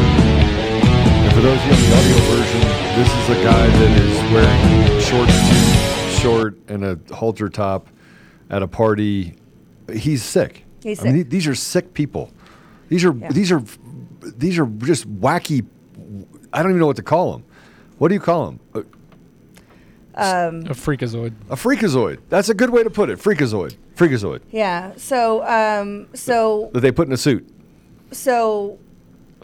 And 0.00 1.32
for 1.34 1.40
those 1.40 1.58
of 1.58 1.66
you 1.66 1.72
on 1.72 1.80
the 1.82 1.96
audio 1.96 2.16
version, 2.36 2.60
this 2.96 3.12
is 3.12 3.28
a 3.30 3.42
guy 3.44 3.66
that 3.66 4.00
is 4.00 4.32
wearing 4.32 5.00
shorts 5.00 5.48
too 5.48 6.20
short 6.20 6.58
and 6.68 6.84
a 6.84 7.14
halter 7.14 7.48
top 7.48 7.88
at 8.50 8.62
a 8.62 8.68
party. 8.68 9.34
He's 9.92 10.22
sick. 10.22 10.64
He's 10.82 11.00
I 11.00 11.04
mean, 11.04 11.18
sick. 11.18 11.30
these 11.30 11.46
are 11.46 11.54
sick 11.54 11.94
people. 11.94 12.30
These 12.88 13.04
are 13.04 13.12
Yeah. 13.12 13.30
these 13.32 13.52
are 13.52 13.62
these 14.36 14.58
are 14.58 14.66
just 14.66 15.08
wacky. 15.20 15.64
I 16.52 16.62
don't 16.62 16.70
even 16.72 16.80
know 16.80 16.86
what 16.86 16.96
to 16.96 17.02
call 17.02 17.32
them. 17.32 17.44
What 17.98 18.08
do 18.08 18.14
you 18.14 18.20
call 18.20 18.46
them? 18.46 18.60
A, 18.74 18.78
Um, 20.20 20.60
A 20.66 20.74
freakazoid. 20.74 21.32
a 21.48 21.54
freakazoid. 21.54 22.18
That's 22.28 22.48
a 22.48 22.54
good 22.54 22.70
way 22.70 22.82
to 22.82 22.90
put 22.90 23.08
it. 23.08 23.18
Freakazoid. 23.20 23.76
Freakazoid 23.96 24.40
yeah. 24.50 24.92
So, 24.96 25.44
um, 25.46 26.08
so, 26.14 26.70
that 26.72 26.80
they 26.80 26.90
put 26.92 27.06
in 27.06 27.12
a 27.12 27.16
suit. 27.16 27.48
so. 28.10 28.78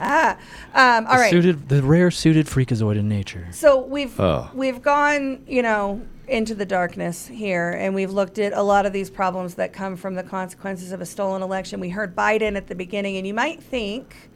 ah. 0.00 0.36
Um, 0.74 1.06
all 1.06 1.14
The 1.14 1.20
right. 1.20 1.30
Suited, 1.30 1.68
the 1.68 1.82
rare 1.82 2.10
suited 2.10 2.46
freakazoid 2.46 2.96
in 2.98 3.08
nature. 3.08 3.48
So 3.52 3.80
we've 3.80 4.18
Oh. 4.20 4.50
we've 4.54 4.82
gone, 4.82 5.42
you 5.46 5.62
know, 5.62 6.02
into 6.30 6.54
the 6.54 6.64
darkness 6.64 7.26
here, 7.26 7.70
and 7.70 7.92
we've 7.94 8.12
looked 8.12 8.38
at 8.38 8.52
a 8.52 8.62
lot 8.62 8.86
of 8.86 8.92
these 8.92 9.10
problems 9.10 9.56
that 9.56 9.72
come 9.72 9.96
from 9.96 10.14
the 10.14 10.22
consequences 10.22 10.92
of 10.92 11.00
a 11.00 11.06
stolen 11.06 11.42
election. 11.42 11.80
We 11.80 11.90
heard 11.90 12.14
Biden 12.14 12.56
at 12.56 12.68
the 12.68 12.76
beginning, 12.76 13.16
and 13.16 13.26
you 13.26 13.34
might 13.34 13.60
think, 13.60 14.30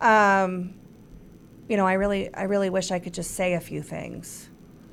um, 0.00 0.74
you 1.68 1.76
know, 1.76 1.86
I 1.86 1.94
really, 1.94 2.32
I 2.32 2.44
really 2.44 2.70
wish 2.70 2.92
I 2.92 3.00
could 3.00 3.14
just 3.14 3.32
say 3.32 3.54
a 3.54 3.60
few 3.60 3.82
things 3.82 4.48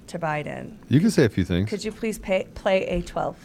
to 0.07 0.17
Biden. 0.17 0.77
You 0.89 0.99
can 0.99 1.11
say 1.11 1.25
a 1.25 1.29
few 1.29 1.45
things. 1.45 1.69
Could 1.69 1.83
you 1.83 1.91
please 1.91 2.17
pay, 2.17 2.47
play 2.55 2.87
a 2.87 3.01
twelve? 3.03 3.37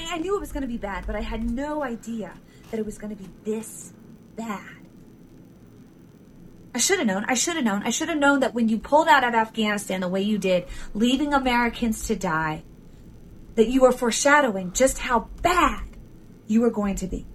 I 0.00 0.18
knew 0.18 0.36
it 0.36 0.40
was 0.40 0.52
going 0.52 0.62
to 0.62 0.68
be 0.68 0.76
bad, 0.76 1.06
but 1.06 1.16
I 1.16 1.20
had 1.20 1.50
no 1.50 1.82
idea 1.82 2.34
that 2.70 2.78
it 2.78 2.84
was 2.84 2.98
going 2.98 3.16
to 3.16 3.22
be 3.22 3.30
this 3.44 3.94
bad. 4.36 4.83
I 6.74 6.78
should 6.78 6.98
have 6.98 7.06
known. 7.06 7.24
I 7.28 7.34
should 7.34 7.54
have 7.54 7.64
known. 7.64 7.82
I 7.84 7.90
should 7.90 8.08
have 8.08 8.18
known 8.18 8.40
that 8.40 8.52
when 8.52 8.68
you 8.68 8.78
pulled 8.78 9.06
out 9.06 9.22
of 9.22 9.32
Afghanistan 9.32 10.00
the 10.00 10.08
way 10.08 10.22
you 10.22 10.38
did, 10.38 10.66
leaving 10.92 11.32
Americans 11.32 12.08
to 12.08 12.16
die, 12.16 12.64
that 13.54 13.68
you 13.68 13.82
were 13.82 13.92
foreshadowing 13.92 14.72
just 14.72 14.98
how 14.98 15.28
bad 15.42 15.84
you 16.48 16.60
were 16.60 16.70
going 16.70 16.96
to 16.96 17.06
be. 17.06 17.26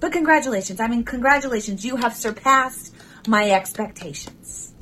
But 0.00 0.12
congratulations. 0.12 0.80
I 0.80 0.88
mean, 0.88 1.04
congratulations. 1.04 1.84
You 1.84 1.96
have 1.96 2.14
surpassed 2.14 2.94
my 3.28 3.50
expectations. 3.50 4.72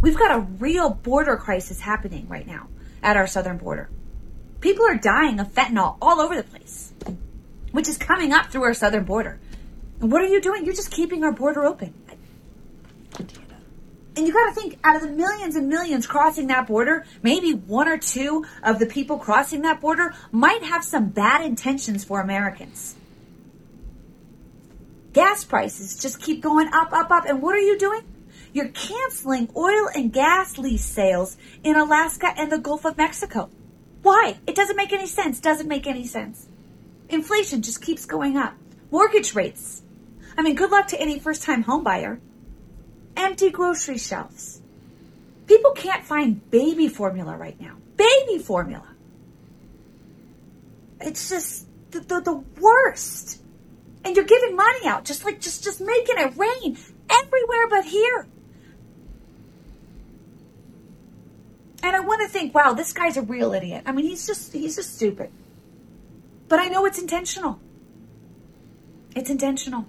We've 0.00 0.18
got 0.18 0.36
a 0.36 0.40
real 0.40 0.90
border 0.90 1.36
crisis 1.36 1.78
happening 1.80 2.26
right 2.28 2.46
now 2.46 2.68
at 3.02 3.16
our 3.18 3.26
southern 3.26 3.58
border. 3.58 3.90
People 4.60 4.86
are 4.86 4.96
dying 4.96 5.40
of 5.40 5.52
fentanyl 5.52 5.98
all 6.00 6.20
over 6.20 6.34
the 6.34 6.42
place, 6.42 6.92
which 7.72 7.88
is 7.88 7.98
coming 7.98 8.32
up 8.32 8.46
through 8.46 8.64
our 8.64 8.74
southern 8.74 9.04
border. 9.04 9.38
And 10.02 10.10
what 10.10 10.20
are 10.20 10.26
you 10.26 10.40
doing? 10.40 10.64
You're 10.64 10.74
just 10.74 10.90
keeping 10.90 11.22
our 11.22 11.32
border 11.32 11.64
open. 11.64 11.94
And 14.14 14.26
you 14.26 14.32
got 14.32 14.52
to 14.52 14.52
think 14.52 14.78
out 14.84 14.96
of 14.96 15.02
the 15.02 15.08
millions 15.08 15.56
and 15.56 15.68
millions 15.68 16.06
crossing 16.06 16.48
that 16.48 16.66
border, 16.66 17.06
maybe 17.22 17.54
one 17.54 17.88
or 17.88 17.96
two 17.96 18.44
of 18.62 18.78
the 18.78 18.86
people 18.86 19.16
crossing 19.16 19.62
that 19.62 19.80
border 19.80 20.14
might 20.32 20.62
have 20.64 20.84
some 20.84 21.08
bad 21.08 21.42
intentions 21.44 22.04
for 22.04 22.20
Americans. 22.20 22.96
Gas 25.12 25.44
prices 25.44 25.96
just 25.96 26.20
keep 26.20 26.42
going 26.42 26.68
up, 26.74 26.92
up, 26.92 27.10
up. 27.10 27.24
And 27.26 27.40
what 27.40 27.54
are 27.54 27.60
you 27.60 27.78
doing? 27.78 28.02
You're 28.52 28.68
canceling 28.68 29.50
oil 29.56 29.88
and 29.94 30.12
gas 30.12 30.58
lease 30.58 30.84
sales 30.84 31.36
in 31.62 31.76
Alaska 31.76 32.34
and 32.36 32.50
the 32.50 32.58
Gulf 32.58 32.84
of 32.84 32.98
Mexico. 32.98 33.50
Why? 34.02 34.36
It 34.46 34.56
doesn't 34.56 34.76
make 34.76 34.92
any 34.92 35.06
sense. 35.06 35.38
Doesn't 35.38 35.68
make 35.68 35.86
any 35.86 36.06
sense. 36.06 36.48
Inflation 37.08 37.62
just 37.62 37.80
keeps 37.80 38.04
going 38.04 38.36
up. 38.36 38.54
Mortgage 38.90 39.34
rates. 39.34 39.81
I 40.36 40.42
mean, 40.42 40.54
good 40.54 40.70
luck 40.70 40.88
to 40.88 41.00
any 41.00 41.18
first 41.18 41.42
time 41.42 41.64
homebuyer. 41.64 42.18
Empty 43.16 43.50
grocery 43.50 43.98
shelves. 43.98 44.60
People 45.46 45.72
can't 45.72 46.04
find 46.04 46.50
baby 46.50 46.88
formula 46.88 47.36
right 47.36 47.60
now. 47.60 47.76
Baby 47.96 48.38
formula. 48.38 48.88
It's 51.00 51.28
just 51.28 51.66
the, 51.90 52.00
the, 52.00 52.20
the 52.20 52.44
worst. 52.60 53.40
And 54.04 54.16
you're 54.16 54.24
giving 54.24 54.56
money 54.56 54.86
out, 54.86 55.04
just 55.04 55.24
like 55.24 55.40
just 55.40 55.62
just 55.62 55.80
making 55.80 56.16
it 56.18 56.36
rain 56.36 56.76
everywhere 57.10 57.68
but 57.68 57.84
here. 57.84 58.26
And 61.84 61.96
I 61.96 62.00
want 62.00 62.22
to 62.22 62.28
think, 62.28 62.54
wow, 62.54 62.72
this 62.72 62.92
guy's 62.92 63.16
a 63.16 63.22
real 63.22 63.52
idiot. 63.52 63.82
I 63.86 63.92
mean, 63.92 64.06
he's 64.06 64.26
just 64.26 64.52
he's 64.52 64.76
just 64.76 64.96
stupid. 64.96 65.30
But 66.48 66.60
I 66.60 66.68
know 66.68 66.86
it's 66.86 66.98
intentional. 66.98 67.60
It's 69.14 69.30
intentional. 69.30 69.86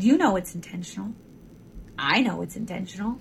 You 0.00 0.16
know 0.16 0.36
it's 0.36 0.54
intentional. 0.54 1.12
I 1.98 2.22
know 2.22 2.40
it's 2.40 2.56
intentional. 2.56 3.18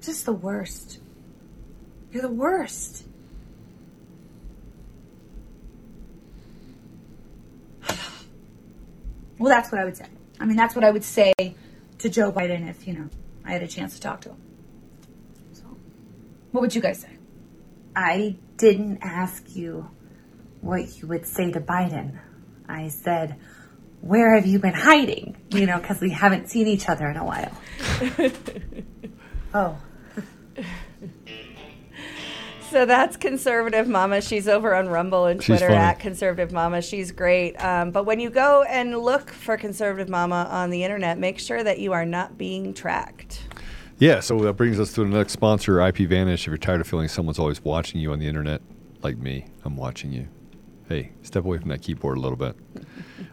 Just 0.00 0.26
the 0.26 0.32
worst. 0.32 1.00
You're 2.12 2.22
the 2.22 2.28
worst. 2.28 3.04
Well, 9.36 9.52
that's 9.52 9.72
what 9.72 9.80
I 9.80 9.84
would 9.84 9.96
say. 9.96 10.06
I 10.38 10.44
mean, 10.44 10.56
that's 10.56 10.76
what 10.76 10.84
I 10.84 10.92
would 10.92 11.02
say 11.02 11.32
to 11.98 12.08
Joe 12.08 12.30
Biden 12.30 12.70
if, 12.70 12.86
you 12.86 12.94
know, 12.94 13.08
I 13.44 13.50
had 13.50 13.64
a 13.64 13.66
chance 13.66 13.96
to 13.96 14.00
talk 14.00 14.20
to 14.20 14.28
him. 14.28 14.36
So, 15.52 15.64
what 16.52 16.60
would 16.60 16.72
you 16.72 16.80
guys 16.80 17.00
say? 17.00 17.10
I 17.96 18.36
didn't 18.56 18.98
ask 19.02 19.56
you 19.56 19.90
what 20.64 21.00
you 21.00 21.08
would 21.08 21.26
say 21.26 21.52
to 21.52 21.60
Biden. 21.60 22.18
I 22.68 22.88
said, 22.88 23.36
Where 24.00 24.34
have 24.34 24.46
you 24.46 24.58
been 24.58 24.74
hiding? 24.74 25.36
You 25.50 25.66
know, 25.66 25.78
because 25.78 26.00
we 26.00 26.10
haven't 26.10 26.48
seen 26.48 26.66
each 26.66 26.88
other 26.88 27.08
in 27.08 27.16
a 27.16 27.24
while. 27.24 27.52
Oh. 29.56 29.78
So 32.70 32.86
that's 32.86 33.16
conservative 33.16 33.86
mama. 33.86 34.20
She's 34.20 34.48
over 34.48 34.74
on 34.74 34.88
Rumble 34.88 35.26
and 35.26 35.40
Twitter 35.40 35.68
at 35.68 36.00
conservative 36.00 36.50
mama. 36.50 36.82
She's 36.82 37.12
great. 37.12 37.54
Um, 37.64 37.92
but 37.92 38.04
when 38.04 38.18
you 38.18 38.30
go 38.30 38.64
and 38.64 38.98
look 38.98 39.30
for 39.30 39.56
conservative 39.56 40.08
mama 40.08 40.48
on 40.50 40.70
the 40.70 40.82
internet, 40.82 41.18
make 41.18 41.38
sure 41.38 41.62
that 41.62 41.78
you 41.78 41.92
are 41.92 42.04
not 42.04 42.36
being 42.36 42.74
tracked. 42.74 43.44
Yeah, 44.00 44.18
so 44.18 44.40
that 44.40 44.54
brings 44.54 44.80
us 44.80 44.92
to 44.94 45.04
the 45.04 45.16
next 45.16 45.34
sponsor, 45.34 45.76
IPVanish. 45.76 46.34
If 46.40 46.46
you're 46.48 46.56
tired 46.56 46.80
of 46.80 46.88
feeling 46.88 47.06
someone's 47.06 47.38
always 47.38 47.62
watching 47.62 48.00
you 48.00 48.10
on 48.10 48.18
the 48.18 48.26
internet, 48.26 48.60
like 49.04 49.18
me, 49.18 49.46
I'm 49.64 49.76
watching 49.76 50.12
you. 50.12 50.26
Hey, 50.94 51.10
step 51.22 51.44
away 51.44 51.58
from 51.58 51.70
that 51.70 51.82
keyboard 51.82 52.18
a 52.18 52.20
little 52.20 52.36
bit. 52.36 52.54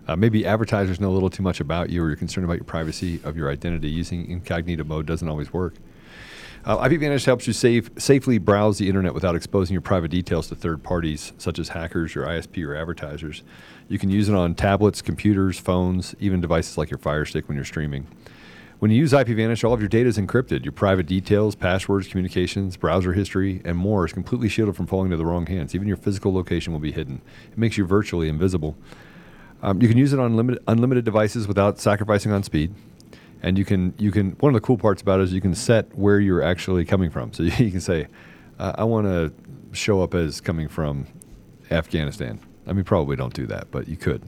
Uh, 0.08 0.16
maybe 0.16 0.48
advertisers 0.48 1.00
know 1.00 1.12
a 1.12 1.14
little 1.14 1.30
too 1.30 1.44
much 1.44 1.60
about 1.60 1.92
you, 1.92 2.02
or 2.02 2.08
you're 2.08 2.16
concerned 2.16 2.44
about 2.44 2.56
your 2.56 2.64
privacy 2.64 3.20
of 3.24 3.38
your 3.38 3.52
identity. 3.52 3.88
Using 3.88 4.32
incognito 4.32 4.84
mode 4.84 5.06
doesn't 5.06 5.28
always 5.28 5.54
work. 5.54 5.76
Uh, 6.66 6.78
IPVanish 6.80 7.24
helps 7.24 7.46
you 7.46 7.54
safe, 7.54 7.92
safely 8.00 8.40
browse 8.40 8.80
the 8.80 8.88
internet 8.88 9.14
without 9.14 9.36
exposing 9.36 9.76
your 9.76 9.82
private 9.82 10.10
details 10.10 10.48
to 10.48 10.56
third 10.56 10.82
parties, 10.82 11.34
such 11.38 11.60
as 11.60 11.70
hackers, 11.70 12.16
your 12.16 12.26
ISP, 12.26 12.66
or 12.66 12.76
advertisers. 12.76 13.44
You 13.90 14.00
can 14.00 14.10
use 14.10 14.28
it 14.28 14.34
on 14.34 14.56
tablets, 14.56 15.04
computers, 15.04 15.60
phones, 15.60 16.16
even 16.20 16.42
devices 16.42 16.80
like 16.80 16.90
your 16.90 16.98
Fire 16.98 17.26
Stick 17.26 17.48
when 17.48 17.58
you're 17.58 17.64
streaming. 17.64 18.08
When 18.82 18.90
you 18.90 18.98
use 18.98 19.14
IPVanish, 19.14 19.64
all 19.64 19.76
of 19.76 19.80
your 19.80 19.88
data 19.88 20.10
is 20.10 20.18
encrypted. 20.18 20.66
Your 20.66 20.72
private 20.72 21.06
details, 21.06 21.54
passwords, 21.54 22.08
communications, 22.08 22.78
browser 22.78 23.14
history, 23.14 23.62
and 23.64 23.78
more 23.78 24.08
is 24.08 24.12
completely 24.12 24.50
shielded 24.50 24.76
from 24.76 24.88
falling 24.88 25.06
into 25.06 25.18
the 25.18 25.26
wrong 25.26 25.46
hands. 25.46 25.76
Even 25.76 25.88
your 25.88 25.98
physical 25.98 26.34
location 26.34 26.74
will 26.74 26.80
be 26.80 26.92
hidden. 26.92 27.22
It 27.52 27.60
makes 27.60 27.78
you 27.78 27.86
virtually 27.86 28.28
invisible. 28.28 28.76
Um, 29.62 29.84
you 29.84 29.88
can 29.88 30.00
use 30.00 30.14
it 30.14 30.20
on 30.20 30.36
limited, 30.36 30.64
unlimited 30.68 31.06
devices 31.06 31.48
without 31.48 31.80
sacrificing 31.80 32.32
on 32.32 32.42
speed. 32.42 32.74
And 33.44 33.56
you 33.56 33.66
can 33.66 33.94
you 34.00 34.10
can 34.10 34.32
one 34.40 34.50
of 34.56 34.60
the 34.60 34.66
cool 34.66 34.80
parts 34.80 35.04
about 35.04 35.20
it 35.20 35.26
is 35.26 35.34
you 35.34 35.42
can 35.42 35.54
set 35.54 35.96
where 35.96 36.20
you're 36.20 36.42
actually 36.42 36.84
coming 36.84 37.12
from. 37.12 37.32
So 37.36 37.44
you 37.44 37.70
can 37.70 37.82
say, 37.82 38.08
uh, 38.58 38.72
I 38.80 38.84
want 38.86 39.06
to 39.06 39.32
show 39.74 40.02
up 40.02 40.16
as 40.16 40.42
coming 40.42 40.68
from 40.68 41.06
Afghanistan. 41.70 42.40
I 42.66 42.74
mean, 42.74 42.84
probably 42.84 43.16
don't 43.16 43.36
do 43.36 43.46
that, 43.46 43.70
but 43.70 43.88
you 43.88 43.96
could. 43.96 44.28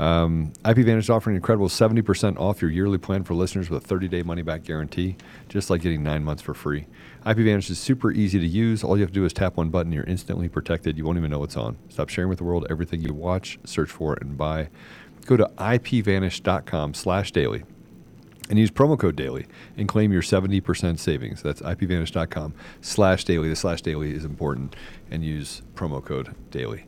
Um, 0.00 0.54
IPVanish 0.64 1.00
is 1.00 1.10
offering 1.10 1.34
an 1.34 1.36
incredible 1.36 1.68
70% 1.68 2.38
off 2.38 2.62
your 2.62 2.70
yearly 2.70 2.96
plan 2.96 3.22
for 3.22 3.34
listeners 3.34 3.68
with 3.68 3.84
a 3.84 3.86
30 3.86 4.08
day 4.08 4.22
money 4.22 4.40
back 4.40 4.62
guarantee, 4.64 5.16
just 5.50 5.68
like 5.68 5.82
getting 5.82 6.02
nine 6.02 6.24
months 6.24 6.42
for 6.42 6.54
free. 6.54 6.86
IPVanish 7.26 7.68
is 7.68 7.78
super 7.78 8.10
easy 8.10 8.38
to 8.38 8.46
use. 8.46 8.82
All 8.82 8.96
you 8.96 9.02
have 9.02 9.10
to 9.10 9.14
do 9.14 9.26
is 9.26 9.34
tap 9.34 9.58
one 9.58 9.68
button, 9.68 9.92
you're 9.92 10.04
instantly 10.04 10.48
protected. 10.48 10.96
You 10.96 11.04
won't 11.04 11.18
even 11.18 11.30
know 11.30 11.44
it's 11.44 11.56
on. 11.56 11.76
Stop 11.90 12.08
sharing 12.08 12.30
with 12.30 12.38
the 12.38 12.44
world 12.44 12.66
everything 12.70 13.02
you 13.02 13.12
watch, 13.12 13.58
search 13.64 13.90
for, 13.90 14.16
and 14.22 14.38
buy. 14.38 14.70
Go 15.26 15.36
to 15.36 15.44
ipvanish.com 15.58 16.94
slash 16.94 17.30
daily 17.30 17.64
and 18.48 18.58
use 18.58 18.70
promo 18.70 18.98
code 18.98 19.16
daily 19.16 19.46
and 19.76 19.86
claim 19.86 20.12
your 20.12 20.22
70% 20.22 20.98
savings. 20.98 21.42
That's 21.42 21.60
ipvanish.com 21.60 22.54
slash 22.80 23.24
daily. 23.24 23.50
The 23.50 23.56
slash 23.56 23.82
daily 23.82 24.14
is 24.14 24.24
important 24.24 24.74
and 25.10 25.22
use 25.22 25.60
promo 25.74 26.02
code 26.02 26.34
daily. 26.50 26.86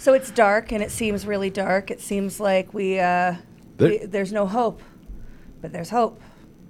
So 0.00 0.14
it's 0.14 0.30
dark 0.30 0.72
and 0.72 0.82
it 0.82 0.90
seems 0.90 1.26
really 1.26 1.50
dark. 1.50 1.90
It 1.90 2.00
seems 2.00 2.40
like 2.40 2.72
we, 2.72 2.98
uh, 2.98 3.34
There- 3.76 3.90
we 3.90 3.98
there's 3.98 4.32
no 4.32 4.46
hope, 4.46 4.80
but 5.60 5.72
there's 5.72 5.90
hope. 5.90 6.18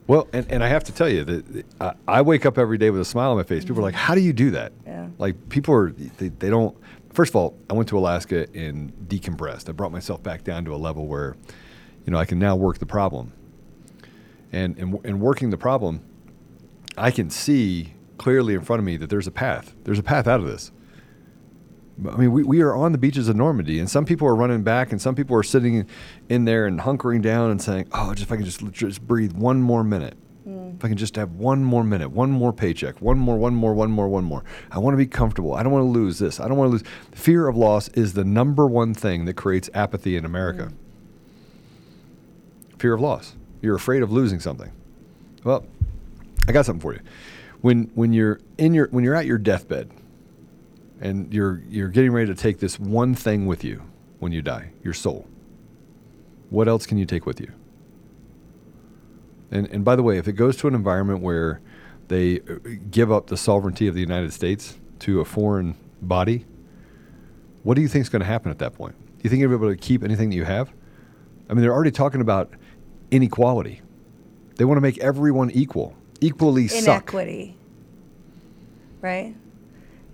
Well, 0.09 0.27
and, 0.33 0.45
and 0.51 0.65
I 0.65 0.67
have 0.69 0.83
to 0.85 0.93
tell 0.93 1.09
you 1.09 1.23
that 1.25 1.65
I, 1.81 1.93
I 2.09 2.23
wake 2.23 2.45
up 2.45 2.59
every 2.59 2.77
day 2.77 2.91
with 2.91 3.01
a 3.01 3.05
smile 3.05 3.31
on 3.31 3.37
my 3.37 3.45
face. 3.45 3.65
People 3.65 3.79
are 3.79 3.83
like, 3.85 3.95
"How 3.95 4.17
do 4.17 4.21
you 4.21 4.33
do 4.33 4.51
that?" 4.51 4.73
Yeah. 4.85 5.07
Like 5.19 5.49
people 5.49 5.73
are 5.73 5.93
they, 5.93 6.29
they 6.31 6.51
don't. 6.51 6.77
First 7.13 7.31
of 7.31 7.37
all, 7.37 7.57
I 7.69 7.75
went 7.75 7.89
to 7.91 7.99
Alaska 7.99 8.49
and 8.53 8.93
decompressed. 9.07 9.69
I 9.69 9.73
brought 9.73 9.93
myself 9.93 10.21
back 10.25 10.43
down 10.43 10.65
to 10.65 10.75
a 10.75 10.77
level 10.77 11.07
where, 11.07 11.37
you 12.07 12.11
know, 12.13 12.19
I 12.19 12.25
can 12.25 12.41
now 12.41 12.57
work 12.57 12.79
the 12.79 12.87
problem. 12.87 13.33
And 14.51 14.77
and 14.77 15.07
in 15.07 15.21
working 15.21 15.51
the 15.51 15.57
problem, 15.57 16.01
I 16.99 17.13
can 17.13 17.31
see 17.31 17.95
clearly 18.19 18.55
in 18.55 18.63
front 18.63 18.81
of 18.81 18.85
me 18.85 18.97
that 18.97 19.09
there's 19.11 19.29
a 19.29 19.33
path. 19.33 19.75
There's 19.85 20.01
a 20.01 20.03
path 20.03 20.27
out 20.27 20.41
of 20.41 20.47
this. 20.47 20.73
I 22.09 22.17
mean, 22.17 22.33
we, 22.33 22.43
we 22.43 22.61
are 22.63 22.75
on 22.75 22.93
the 22.93 22.99
beaches 22.99 23.29
of 23.29 23.37
Normandy, 23.37 23.79
and 23.79 23.91
some 23.91 24.05
people 24.05 24.27
are 24.27 24.35
running 24.35 24.63
back, 24.63 24.93
and 24.93 25.01
some 25.01 25.15
people 25.15 25.37
are 25.37 25.43
sitting 25.43 25.87
in 26.29 26.45
there 26.45 26.67
and 26.67 26.81
hunkering 26.81 27.21
down 27.23 27.51
and 27.51 27.61
saying, 27.61 27.89
"Oh, 27.93 28.15
just 28.15 28.23
if 28.23 28.33
I 28.33 28.37
can 28.37 28.45
just 28.45 28.61
just 28.73 29.07
breathe 29.07 29.33
one 29.33 29.61
more 29.61 29.85
minute, 29.85 30.17
hmm. 30.45 30.71
if 30.77 30.85
I 30.85 30.89
can 30.89 30.97
just 30.97 31.17
have 31.17 31.33
one 31.33 31.63
more 31.65 31.85
minute, 31.85 32.11
one 32.11 32.31
more 32.31 32.53
paycheck, 32.53 33.01
one 33.01 33.19
more, 33.19 33.37
one 33.37 33.55
more, 33.55 33.75
one 33.75 33.91
more, 33.91 34.09
one 34.09 34.25
more. 34.25 34.45
I 34.71 34.79
want 34.79 34.95
to 34.95 34.99
be 34.99 35.07
comfortable. 35.07 35.55
I 35.55 35.63
don't 35.63 35.73
want 35.73 35.85
to 35.85 35.91
lose 35.91 36.19
this. 36.19 36.41
I 36.41 36.49
don't 36.49 36.57
want 36.57 36.69
to 36.69 36.73
lose." 36.73 36.85
Fear 37.13 37.49
of 37.49 37.57
loss 37.57 37.89
is 37.89 38.15
the 38.15 38.25
number 38.25 38.67
one 38.67 38.95
thing 38.95 39.27
that 39.27 39.35
creates 39.35 39.69
apathy 39.75 40.17
in 40.17 40.25
America. 40.25 40.67
Hmm. 40.67 40.75
Fear 42.79 42.95
of 42.95 43.01
loss. 43.01 43.37
You're 43.61 43.77
afraid 43.77 44.03
of 44.03 44.11
losing 44.11 44.41
something. 44.41 44.73
Well, 45.45 45.67
I 46.49 46.53
got 46.53 46.65
something 46.67 46.81
for 46.81 46.95
you. 46.95 47.01
When 47.61 47.91
when 47.95 48.13
you're 48.15 48.41
in 48.57 48.73
your 48.73 48.89
when 48.89 49.05
you're 49.05 49.15
at 49.15 49.27
your 49.27 49.37
deathbed 49.39 49.91
and 51.01 51.33
you're 51.33 51.63
you're 51.69 51.89
getting 51.89 52.13
ready 52.13 52.27
to 52.27 52.35
take 52.35 52.59
this 52.59 52.79
one 52.79 53.15
thing 53.15 53.47
with 53.47 53.65
you 53.65 53.83
when 54.19 54.33
you 54.33 54.43
die, 54.43 54.71
your 54.85 54.95
soul. 54.95 55.27
What 56.51 56.69
else 56.69 56.87
can 56.87 56.99
you 56.99 57.07
take 57.07 57.27
with 57.27 57.41
you? 57.41 57.53
And 59.51 59.67
and 59.69 59.85
by 59.85 59.97
the 59.97 60.03
way, 60.03 60.19
if 60.19 60.29
it 60.29 60.33
goes 60.33 60.57
to 60.59 60.69
an 60.69 60.75
environment 60.75 61.21
where 61.21 61.61
they 62.09 62.41
uh, 62.41 62.57
give 62.91 63.11
up 63.11 63.29
the 63.29 63.37
sovereignty 63.37 63.87
of 63.87 63.95
the 63.95 64.01
United 64.01 64.33
States 64.33 64.79
to 65.01 65.21
a 65.21 65.25
foreign 65.25 65.77
body, 66.03 66.45
what 67.63 67.75
do 67.75 67.83
you 67.83 67.89
think 67.89 68.03
is 68.03 68.09
going 68.09 68.21
to 68.21 68.27
happen 68.27 68.51
at 68.51 68.59
that 68.59 68.75
point? 68.75 68.95
Do 68.99 69.23
you 69.23 69.31
think 69.31 69.41
you'll 69.41 69.51
be 69.51 69.57
able 69.57 69.71
to 69.71 69.77
keep 69.77 70.03
anything 70.03 70.31
that 70.31 70.37
you 70.37 70.45
have? 70.45 70.73
I 71.49 71.55
mean, 71.55 71.63
they're 71.63 71.73
already 71.73 71.91
talking 71.91 72.21
about 72.21 72.53
inequality. 73.11 73.83
They 74.57 74.65
want 74.65 74.77
to 74.77 74.83
make 74.83 74.99
everyone 74.99 75.51
equal, 75.51 75.97
equally 76.21 76.69
suck. 76.69 76.85
Inequity. 76.85 77.57
Right? 79.01 79.35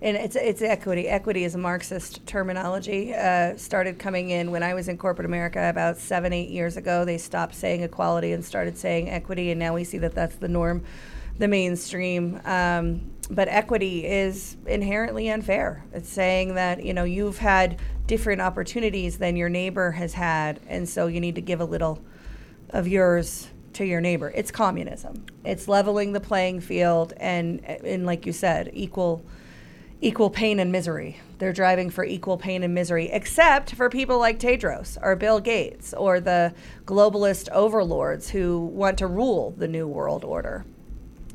And 0.01 0.15
it's 0.15 0.35
it's 0.35 0.61
equity. 0.61 1.07
Equity 1.07 1.43
is 1.43 1.55
a 1.55 1.57
Marxist 1.57 2.25
terminology. 2.27 3.15
Uh, 3.15 3.57
started 3.57 3.97
coming 3.97 4.29
in 4.29 4.51
when 4.51 4.61
I 4.61 4.75
was 4.75 4.87
in 4.87 4.97
corporate 4.97 5.25
America 5.25 5.69
about 5.69 5.97
seven, 5.97 6.33
eight 6.33 6.49
years 6.49 6.77
ago. 6.77 7.03
They 7.03 7.17
stopped 7.17 7.55
saying 7.55 7.81
equality 7.81 8.31
and 8.33 8.45
started 8.45 8.77
saying 8.77 9.09
equity, 9.09 9.49
and 9.49 9.59
now 9.59 9.73
we 9.73 9.83
see 9.83 9.97
that 9.97 10.13
that's 10.13 10.35
the 10.35 10.47
norm, 10.47 10.83
the 11.39 11.47
mainstream. 11.47 12.39
Um, 12.45 13.09
but 13.31 13.47
equity 13.47 14.05
is 14.05 14.55
inherently 14.67 15.29
unfair. 15.29 15.83
It's 15.93 16.09
saying 16.09 16.53
that 16.55 16.85
you 16.85 16.93
know 16.93 17.03
you've 17.03 17.39
had 17.39 17.79
different 18.05 18.41
opportunities 18.41 19.17
than 19.17 19.35
your 19.35 19.49
neighbor 19.49 19.91
has 19.91 20.13
had, 20.13 20.59
and 20.67 20.87
so 20.87 21.07
you 21.07 21.19
need 21.19 21.35
to 21.35 21.41
give 21.41 21.59
a 21.59 21.65
little 21.65 21.99
of 22.69 22.87
yours 22.87 23.47
to 23.73 23.83
your 23.83 24.01
neighbor. 24.01 24.31
It's 24.35 24.51
communism. 24.51 25.25
It's 25.43 25.67
leveling 25.67 26.13
the 26.13 26.19
playing 26.19 26.61
field, 26.61 27.13
and 27.17 27.65
and 27.65 28.05
like 28.05 28.27
you 28.27 28.31
said, 28.31 28.69
equal 28.73 29.25
equal 30.01 30.29
pain 30.29 30.59
and 30.59 30.71
misery. 30.71 31.19
They're 31.39 31.53
driving 31.53 31.89
for 31.89 32.03
equal 32.03 32.37
pain 32.37 32.63
and 32.63 32.73
misery, 32.73 33.09
except 33.09 33.73
for 33.73 33.89
people 33.89 34.19
like 34.19 34.39
Tedros 34.39 34.97
or 35.01 35.15
Bill 35.15 35.39
Gates 35.39 35.93
or 35.93 36.19
the 36.19 36.53
globalist 36.85 37.49
overlords 37.49 38.29
who 38.29 38.59
want 38.59 38.97
to 38.99 39.07
rule 39.07 39.53
the 39.57 39.67
new 39.67 39.87
world 39.87 40.23
order. 40.23 40.65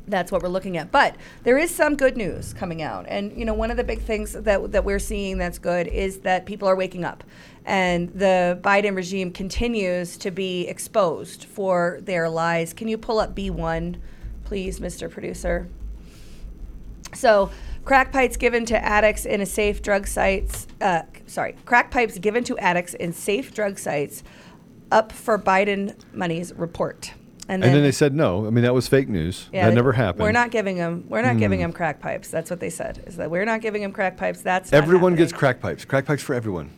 That's 0.05 0.31
what 0.31 0.41
we're 0.41 0.49
looking 0.49 0.77
at. 0.77 0.91
But 0.91 1.15
there 1.43 1.57
is 1.57 1.73
some 1.73 1.95
good 1.95 2.17
news 2.17 2.53
coming 2.53 2.81
out. 2.81 3.05
And 3.07 3.37
you 3.37 3.45
know, 3.45 3.53
one 3.53 3.71
of 3.71 3.77
the 3.77 3.83
big 3.83 4.01
things 4.01 4.33
that 4.33 4.71
that 4.71 4.83
we're 4.83 4.99
seeing 4.99 5.37
that's 5.37 5.59
good 5.59 5.87
is 5.87 6.19
that 6.19 6.45
people 6.45 6.67
are 6.67 6.75
waking 6.75 7.05
up. 7.05 7.23
And 7.65 8.09
the 8.09 8.59
Biden 8.61 8.95
regime 8.95 9.31
continues 9.31 10.17
to 10.17 10.31
be 10.31 10.67
exposed 10.67 11.45
for 11.45 11.99
their 12.01 12.29
lies. 12.29 12.73
Can 12.73 12.89
you 12.89 12.97
pull 12.97 13.19
up 13.19 13.33
B1, 13.33 13.95
please, 14.43 14.81
Mr. 14.81 15.09
Producer? 15.09 15.69
So, 17.13 17.51
crack 17.85 18.11
pipes 18.11 18.37
given 18.37 18.65
to 18.65 18.83
addicts 18.83 19.25
in 19.25 19.41
a 19.41 19.45
safe 19.45 19.81
drug 19.81 20.07
sites. 20.07 20.67
Uh, 20.81 21.03
sorry, 21.27 21.55
crack 21.65 21.91
pipes 21.91 22.17
given 22.17 22.43
to 22.45 22.57
addicts 22.57 22.93
in 22.93 23.13
safe 23.13 23.53
drug 23.53 23.77
sites 23.79 24.23
up 24.91 25.11
for 25.11 25.37
Biden 25.39 25.95
money's 26.13 26.53
report. 26.53 27.13
And 27.49 27.61
then, 27.61 27.83
they 27.83 27.91
said 27.91 28.15
no. 28.15 28.47
I 28.47 28.51
mean, 28.51 28.63
that 28.63 28.73
was 28.73 28.87
fake 28.87 29.09
news. 29.09 29.49
Yeah, 29.51 29.65
that 29.65 29.71
they- 29.71 29.75
never 29.75 29.91
happened. 29.91 30.23
We're 30.23 30.31
not 30.31 30.49
giving 30.49 30.77
them. 30.77 31.03
We're 31.09 31.21
not 31.21 31.37
giving 31.37 31.59
Hmm. 31.59 31.63
them 31.63 31.73
crack 31.73 31.99
pipes. 31.99 32.29
That's 32.29 32.49
what 32.49 32.61
they 32.61 32.69
said. 32.69 33.03
Is 33.05 33.17
that 33.17 33.29
we're 33.29 33.43
not 33.43 33.59
giving 33.59 33.81
them 33.81 33.91
crack 33.91 34.15
pipes. 34.15 34.41
That's 34.41 34.71
Everyone 34.71 35.15
gets 35.15 35.33
crack 35.33 35.59
pipes. 35.59 35.83
Crack 35.83 36.05
pipes 36.05 36.23
for 36.23 36.33
everyone. 36.35 36.69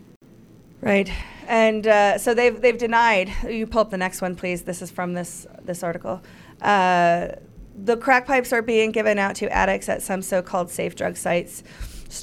Right. 0.82 1.12
And 1.48 1.86
uh, 1.86 2.18
so 2.18 2.34
they've 2.34 2.60
they've 2.60 2.78
denied. 2.80 3.32
You 3.48 3.68
pull 3.68 3.82
up 3.82 3.92
the 3.92 3.98
next 3.98 4.22
one, 4.22 4.36
please. 4.36 4.64
This 4.64 4.82
is 4.82 4.90
from 4.90 5.14
this 5.14 5.46
this 5.64 5.84
article. 5.84 6.22
Uh, 6.62 7.28
the 7.76 7.98
crack 7.98 8.26
pipes 8.26 8.54
are 8.54 8.62
being 8.62 8.92
given 8.92 9.20
out 9.20 9.36
to 9.36 9.52
addicts 9.52 9.90
at 9.90 10.02
some 10.02 10.22
so-called 10.22 10.72
safe 10.72 10.96
drug 10.96 11.18
sites, 11.18 11.64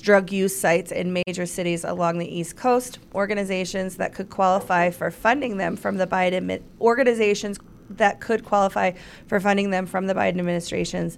drug 0.00 0.32
use 0.32 0.58
sites 0.58 0.90
in 0.90 1.12
major 1.26 1.44
cities 1.44 1.84
along 1.84 2.18
the 2.18 2.26
East 2.26 2.56
Coast. 2.56 2.98
Organizations 3.14 3.96
that 3.96 4.14
could 4.14 4.30
qualify 4.30 4.90
for 4.90 5.10
funding 5.10 5.58
them 5.58 5.76
from 5.76 5.96
the 5.96 6.06
Biden 6.06 6.40
admi- 6.40 6.62
organizations 6.80 7.58
that 7.90 8.20
could 8.20 8.44
qualify 8.44 8.92
for 9.26 9.38
funding 9.38 9.70
them 9.70 9.84
from 9.84 10.06
the 10.06 10.14
Biden 10.14 10.38
administrations, 10.38 11.16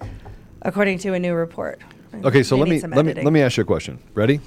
according 0.63 0.99
to 0.99 1.15
a 1.15 1.19
new 1.19 1.35
report. 1.35 1.81
Okay, 2.25 2.43
so 2.43 2.57
They 2.57 2.61
let 2.61 2.69
me 2.69 2.81
let 2.97 3.05
me 3.05 3.15
let 3.15 3.33
me 3.33 3.43
ask 3.43 3.57
you 3.57 3.63
a 3.63 3.67
question. 3.67 3.99
Ready? 4.15 4.41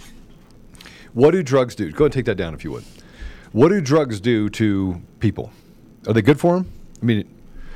What 1.13 1.31
do 1.31 1.41
drugs 1.41 1.75
do? 1.75 1.89
Go 1.91 1.95
ahead 1.95 2.01
and 2.05 2.13
take 2.13 2.25
that 2.25 2.35
down 2.35 2.53
if 2.53 2.63
you 2.63 2.71
would. 2.71 2.83
What 3.53 3.69
do 3.69 3.81
drugs 3.81 4.19
do 4.19 4.49
to 4.49 5.01
people? 5.19 5.51
Are 6.07 6.13
they 6.13 6.21
good 6.21 6.39
for 6.39 6.55
them? 6.55 6.71
I 7.01 7.05
mean, 7.05 7.27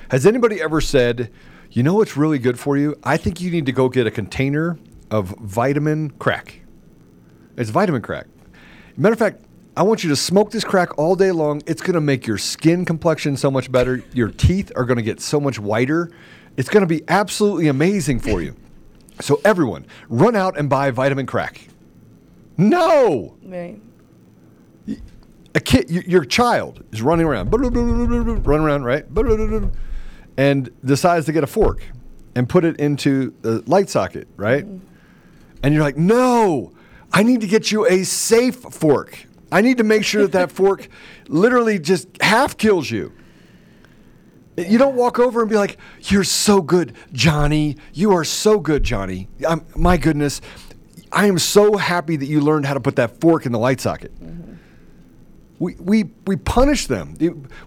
has 0.10 0.26
anybody 0.26 0.62
ever 0.62 0.82
said, 0.82 1.32
you 1.72 1.84
know 1.84 1.94
what's 1.94 2.18
really 2.18 2.40
good 2.40 2.60
for 2.60 2.78
you? 2.78 2.96
I 3.04 3.18
think 3.18 3.40
you 3.42 3.50
need 3.52 3.66
to 3.66 3.72
go 3.72 3.90
get 3.90 4.08
a 4.08 4.12
container 4.12 4.78
of 5.10 5.30
vitamin 5.40 6.12
crack. 6.12 6.62
It's 7.58 7.70
vitamin 7.70 8.02
crack. 8.02 8.28
Matter 8.98 9.14
of 9.14 9.20
fact, 9.20 9.44
I 9.76 9.84
want 9.84 10.04
you 10.04 10.10
to 10.10 10.16
smoke 10.16 10.52
this 10.52 10.64
crack 10.64 10.98
all 10.98 11.16
day 11.16 11.32
long. 11.32 11.62
It's 11.66 11.82
going 11.82 11.94
to 11.94 12.02
make 12.02 12.28
your 12.28 12.38
skin 12.38 12.84
complexion 12.86 13.38
so 13.38 13.50
much 13.50 13.72
better. 13.72 14.04
Your 14.14 14.30
teeth 14.30 14.72
are 14.76 14.84
going 14.86 14.98
to 14.98 15.04
get 15.04 15.22
so 15.22 15.40
much 15.40 15.60
whiter. 15.60 16.12
It's 16.58 16.68
going 16.70 16.82
to 16.82 16.88
be 16.88 17.04
absolutely 17.08 17.68
amazing 17.68 18.20
for 18.20 18.42
you. 18.42 18.56
So 19.22 19.40
everyone, 19.46 19.86
run 20.10 20.36
out 20.36 20.58
and 20.58 20.70
buy 20.70 20.92
vitamin 20.92 21.26
crack. 21.26 21.68
No, 22.58 23.36
Right. 23.44 23.80
a 25.56 25.60
kid, 25.60 25.90
your 25.90 26.26
child 26.26 26.84
is 26.92 27.02
running 27.02 27.26
around, 27.26 27.50
running 27.52 28.66
around, 28.66 28.84
right? 28.84 29.06
And 30.42 30.72
decides 30.84 31.26
to 31.28 31.32
get 31.32 31.44
a 31.44 31.48
fork 31.48 31.84
and 32.36 32.50
put 32.50 32.66
it 32.66 32.80
into 32.80 33.34
the 33.42 33.62
light 33.68 33.90
socket, 33.90 34.28
right? 34.38 34.66
Mm-hmm. 34.66 34.88
And 35.64 35.74
you're 35.74 35.84
like, 35.84 35.98
no, 35.98 36.72
I 37.14 37.24
need 37.24 37.42
to 37.42 37.48
get 37.48 37.72
you 37.72 37.86
a 37.86 38.04
safe 38.04 38.56
fork. 38.56 39.28
I 39.52 39.62
need 39.62 39.78
to 39.78 39.84
make 39.84 40.04
sure 40.04 40.24
that 40.24 40.32
that 40.32 40.52
fork 40.52 40.88
literally 41.28 41.78
just 41.78 42.08
half 42.22 42.58
kills 42.58 42.90
you. 42.90 43.12
You 44.58 44.78
don't 44.78 44.96
walk 44.96 45.18
over 45.20 45.42
and 45.42 45.50
be 45.50 45.56
like, 45.56 45.78
"You're 46.02 46.26
so 46.26 46.62
good, 46.62 46.94
Johnny. 47.14 47.78
You 47.94 48.12
are 48.12 48.26
so 48.26 48.60
good, 48.60 48.84
Johnny. 48.84 49.30
I'm, 49.48 49.66
my 49.76 49.96
goodness, 49.96 50.42
I 51.12 51.28
am 51.28 51.40
so 51.40 51.78
happy 51.78 52.18
that 52.18 52.26
you 52.26 52.42
learned 52.42 52.66
how 52.66 52.74
to 52.74 52.80
put 52.82 52.98
that 52.98 53.20
fork 53.22 53.46
in 53.46 53.54
the 53.54 53.60
light 53.60 53.80
socket." 53.80 54.14
Mm-hmm. 54.22 54.56
We, 55.62 55.76
we, 55.76 56.06
we 56.26 56.38
punish 56.38 56.88
them. 56.88 57.14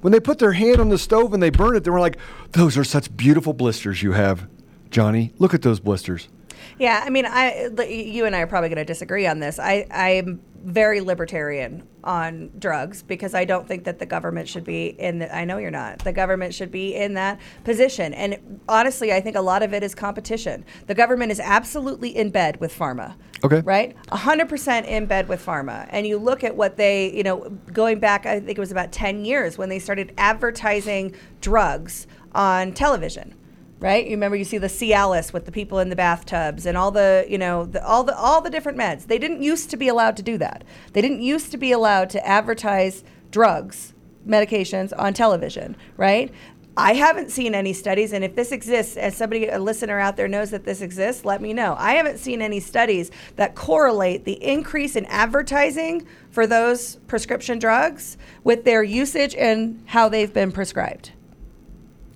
When 0.00 0.12
they 0.12 0.18
put 0.18 0.40
their 0.40 0.50
hand 0.50 0.80
on 0.80 0.88
the 0.88 0.98
stove 0.98 1.32
and 1.32 1.40
they 1.40 1.50
burn 1.50 1.76
it, 1.76 1.84
they 1.84 1.90
were 1.90 2.00
like, 2.00 2.16
Those 2.50 2.76
are 2.76 2.82
such 2.82 3.16
beautiful 3.16 3.52
blisters 3.52 4.02
you 4.02 4.10
have, 4.12 4.48
Johnny. 4.90 5.32
Look 5.38 5.54
at 5.54 5.62
those 5.62 5.78
blisters. 5.78 6.28
Yeah, 6.76 7.04
I 7.06 7.10
mean, 7.10 7.24
I 7.24 7.70
you 7.88 8.24
and 8.24 8.34
I 8.34 8.40
are 8.40 8.48
probably 8.48 8.68
going 8.68 8.78
to 8.78 8.84
disagree 8.84 9.28
on 9.28 9.38
this. 9.38 9.60
I 9.60 9.86
I'm 9.92 10.40
very 10.64 11.00
libertarian 11.00 11.86
on 12.02 12.50
drugs 12.58 13.02
because 13.02 13.34
I 13.34 13.44
don't 13.44 13.68
think 13.68 13.84
that 13.84 13.98
the 13.98 14.06
government 14.06 14.48
should 14.48 14.64
be 14.64 14.86
in. 14.86 15.18
The, 15.18 15.34
I 15.34 15.44
know 15.44 15.58
you're 15.58 15.70
not. 15.70 15.98
The 16.00 16.12
government 16.12 16.54
should 16.54 16.70
be 16.70 16.94
in 16.94 17.14
that 17.14 17.38
position. 17.64 18.14
And 18.14 18.60
honestly, 18.68 19.12
I 19.12 19.20
think 19.20 19.36
a 19.36 19.42
lot 19.42 19.62
of 19.62 19.74
it 19.74 19.82
is 19.82 19.94
competition. 19.94 20.64
The 20.86 20.94
government 20.94 21.32
is 21.32 21.38
absolutely 21.38 22.16
in 22.16 22.30
bed 22.30 22.60
with 22.60 22.76
pharma. 22.76 23.14
Okay. 23.44 23.60
Right? 23.60 23.94
100% 24.06 24.86
in 24.86 25.04
bed 25.04 25.28
with 25.28 25.44
pharma. 25.44 25.86
And 25.90 26.06
you 26.06 26.16
look 26.16 26.42
at 26.44 26.56
what 26.56 26.78
they, 26.78 27.14
you 27.14 27.22
know, 27.22 27.50
going 27.72 27.98
back, 27.98 28.24
I 28.24 28.40
think 28.40 28.56
it 28.56 28.60
was 28.60 28.72
about 28.72 28.90
10 28.90 29.24
years 29.26 29.58
when 29.58 29.68
they 29.68 29.78
started 29.78 30.14
advertising 30.16 31.14
drugs 31.42 32.06
on 32.34 32.72
television 32.72 33.34
right? 33.80 34.04
You 34.04 34.12
remember 34.12 34.36
you 34.36 34.44
see 34.44 34.58
the 34.58 34.68
Cialis 34.68 35.32
with 35.32 35.46
the 35.46 35.52
people 35.52 35.78
in 35.78 35.88
the 35.88 35.96
bathtubs 35.96 36.66
and 36.66 36.76
all 36.76 36.90
the, 36.90 37.26
you 37.28 37.38
know, 37.38 37.66
the, 37.66 37.84
all 37.84 38.04
the 38.04 38.16
all 38.16 38.40
the 38.40 38.50
different 38.50 38.78
meds. 38.78 39.06
They 39.06 39.18
didn't 39.18 39.42
used 39.42 39.70
to 39.70 39.76
be 39.76 39.88
allowed 39.88 40.16
to 40.16 40.22
do 40.22 40.38
that. 40.38 40.64
They 40.92 41.00
didn't 41.00 41.22
used 41.22 41.50
to 41.52 41.58
be 41.58 41.72
allowed 41.72 42.10
to 42.10 42.26
advertise 42.26 43.04
drugs, 43.30 43.94
medications 44.26 44.92
on 44.96 45.12
television, 45.12 45.76
right? 45.96 46.32
I 46.76 46.94
haven't 46.94 47.30
seen 47.30 47.54
any 47.54 47.72
studies, 47.72 48.12
and 48.12 48.24
if 48.24 48.34
this 48.34 48.50
exists, 48.50 48.96
as 48.96 49.16
somebody, 49.16 49.46
a 49.46 49.60
listener 49.60 50.00
out 50.00 50.16
there 50.16 50.26
knows 50.26 50.50
that 50.50 50.64
this 50.64 50.80
exists, 50.80 51.24
let 51.24 51.40
me 51.40 51.52
know. 51.52 51.76
I 51.78 51.94
haven't 51.94 52.18
seen 52.18 52.42
any 52.42 52.58
studies 52.58 53.12
that 53.36 53.54
correlate 53.54 54.24
the 54.24 54.42
increase 54.42 54.96
in 54.96 55.04
advertising 55.06 56.04
for 56.30 56.48
those 56.48 56.96
prescription 57.06 57.60
drugs 57.60 58.16
with 58.42 58.64
their 58.64 58.82
usage 58.82 59.36
and 59.36 59.84
how 59.86 60.08
they've 60.08 60.32
been 60.32 60.50
prescribed 60.50 61.12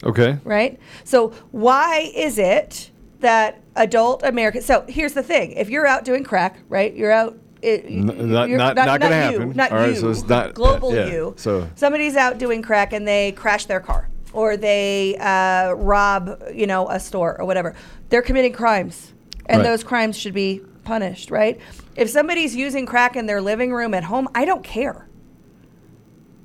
Okay. 0.04 0.38
right? 0.44 0.78
So 1.04 1.30
why 1.50 2.10
is 2.14 2.38
it 2.38 2.90
that 3.20 3.60
adult 3.76 4.22
Americans? 4.22 4.64
So 4.64 4.84
here's 4.88 5.12
the 5.14 5.22
thing: 5.22 5.52
if 5.52 5.68
you're 5.70 5.86
out 5.86 6.04
doing 6.04 6.24
crack, 6.24 6.58
right? 6.68 6.94
You're 6.94 7.12
out. 7.12 7.36
It, 7.60 7.90
not- 7.90 8.48
you're- 8.48 8.56
not- 8.58 8.76
not 8.76 9.00
gonna 9.00 9.14
happen. 9.16 9.52
Not 9.56 9.72
All 9.72 9.78
right, 9.78 9.88
you. 9.94 9.96
so 10.00 10.10
it's 10.10 10.22
not- 10.28 10.54
global 10.54 10.94
yeah, 10.94 11.06
you. 11.06 11.34
so- 11.36 11.68
somebody's 11.74 12.14
out 12.16 12.38
doing 12.38 12.62
crack 12.62 12.92
and 12.92 13.06
they 13.08 13.32
crash 13.32 13.66
their 13.66 13.80
car, 13.80 14.08
or 14.32 14.56
they 14.56 15.16
uh, 15.18 15.72
rob, 15.72 16.40
you 16.54 16.68
know, 16.68 16.88
a 16.88 17.00
store 17.00 17.36
or 17.40 17.44
whatever. 17.46 17.74
They're 18.10 18.22
committing 18.22 18.52
crimes, 18.52 19.12
and 19.46 19.58
Right. 19.58 19.64
those 19.64 19.82
crimes 19.82 20.16
should 20.16 20.34
be 20.34 20.60
punished, 20.84 21.32
right? 21.32 21.58
If 21.96 22.08
somebody's 22.08 22.54
using 22.54 22.86
crack 22.86 23.16
in 23.16 23.26
their 23.26 23.40
living 23.40 23.72
room 23.72 23.92
at 23.92 24.04
home, 24.04 24.28
I 24.36 24.44
don't 24.44 24.62
care. 24.62 25.08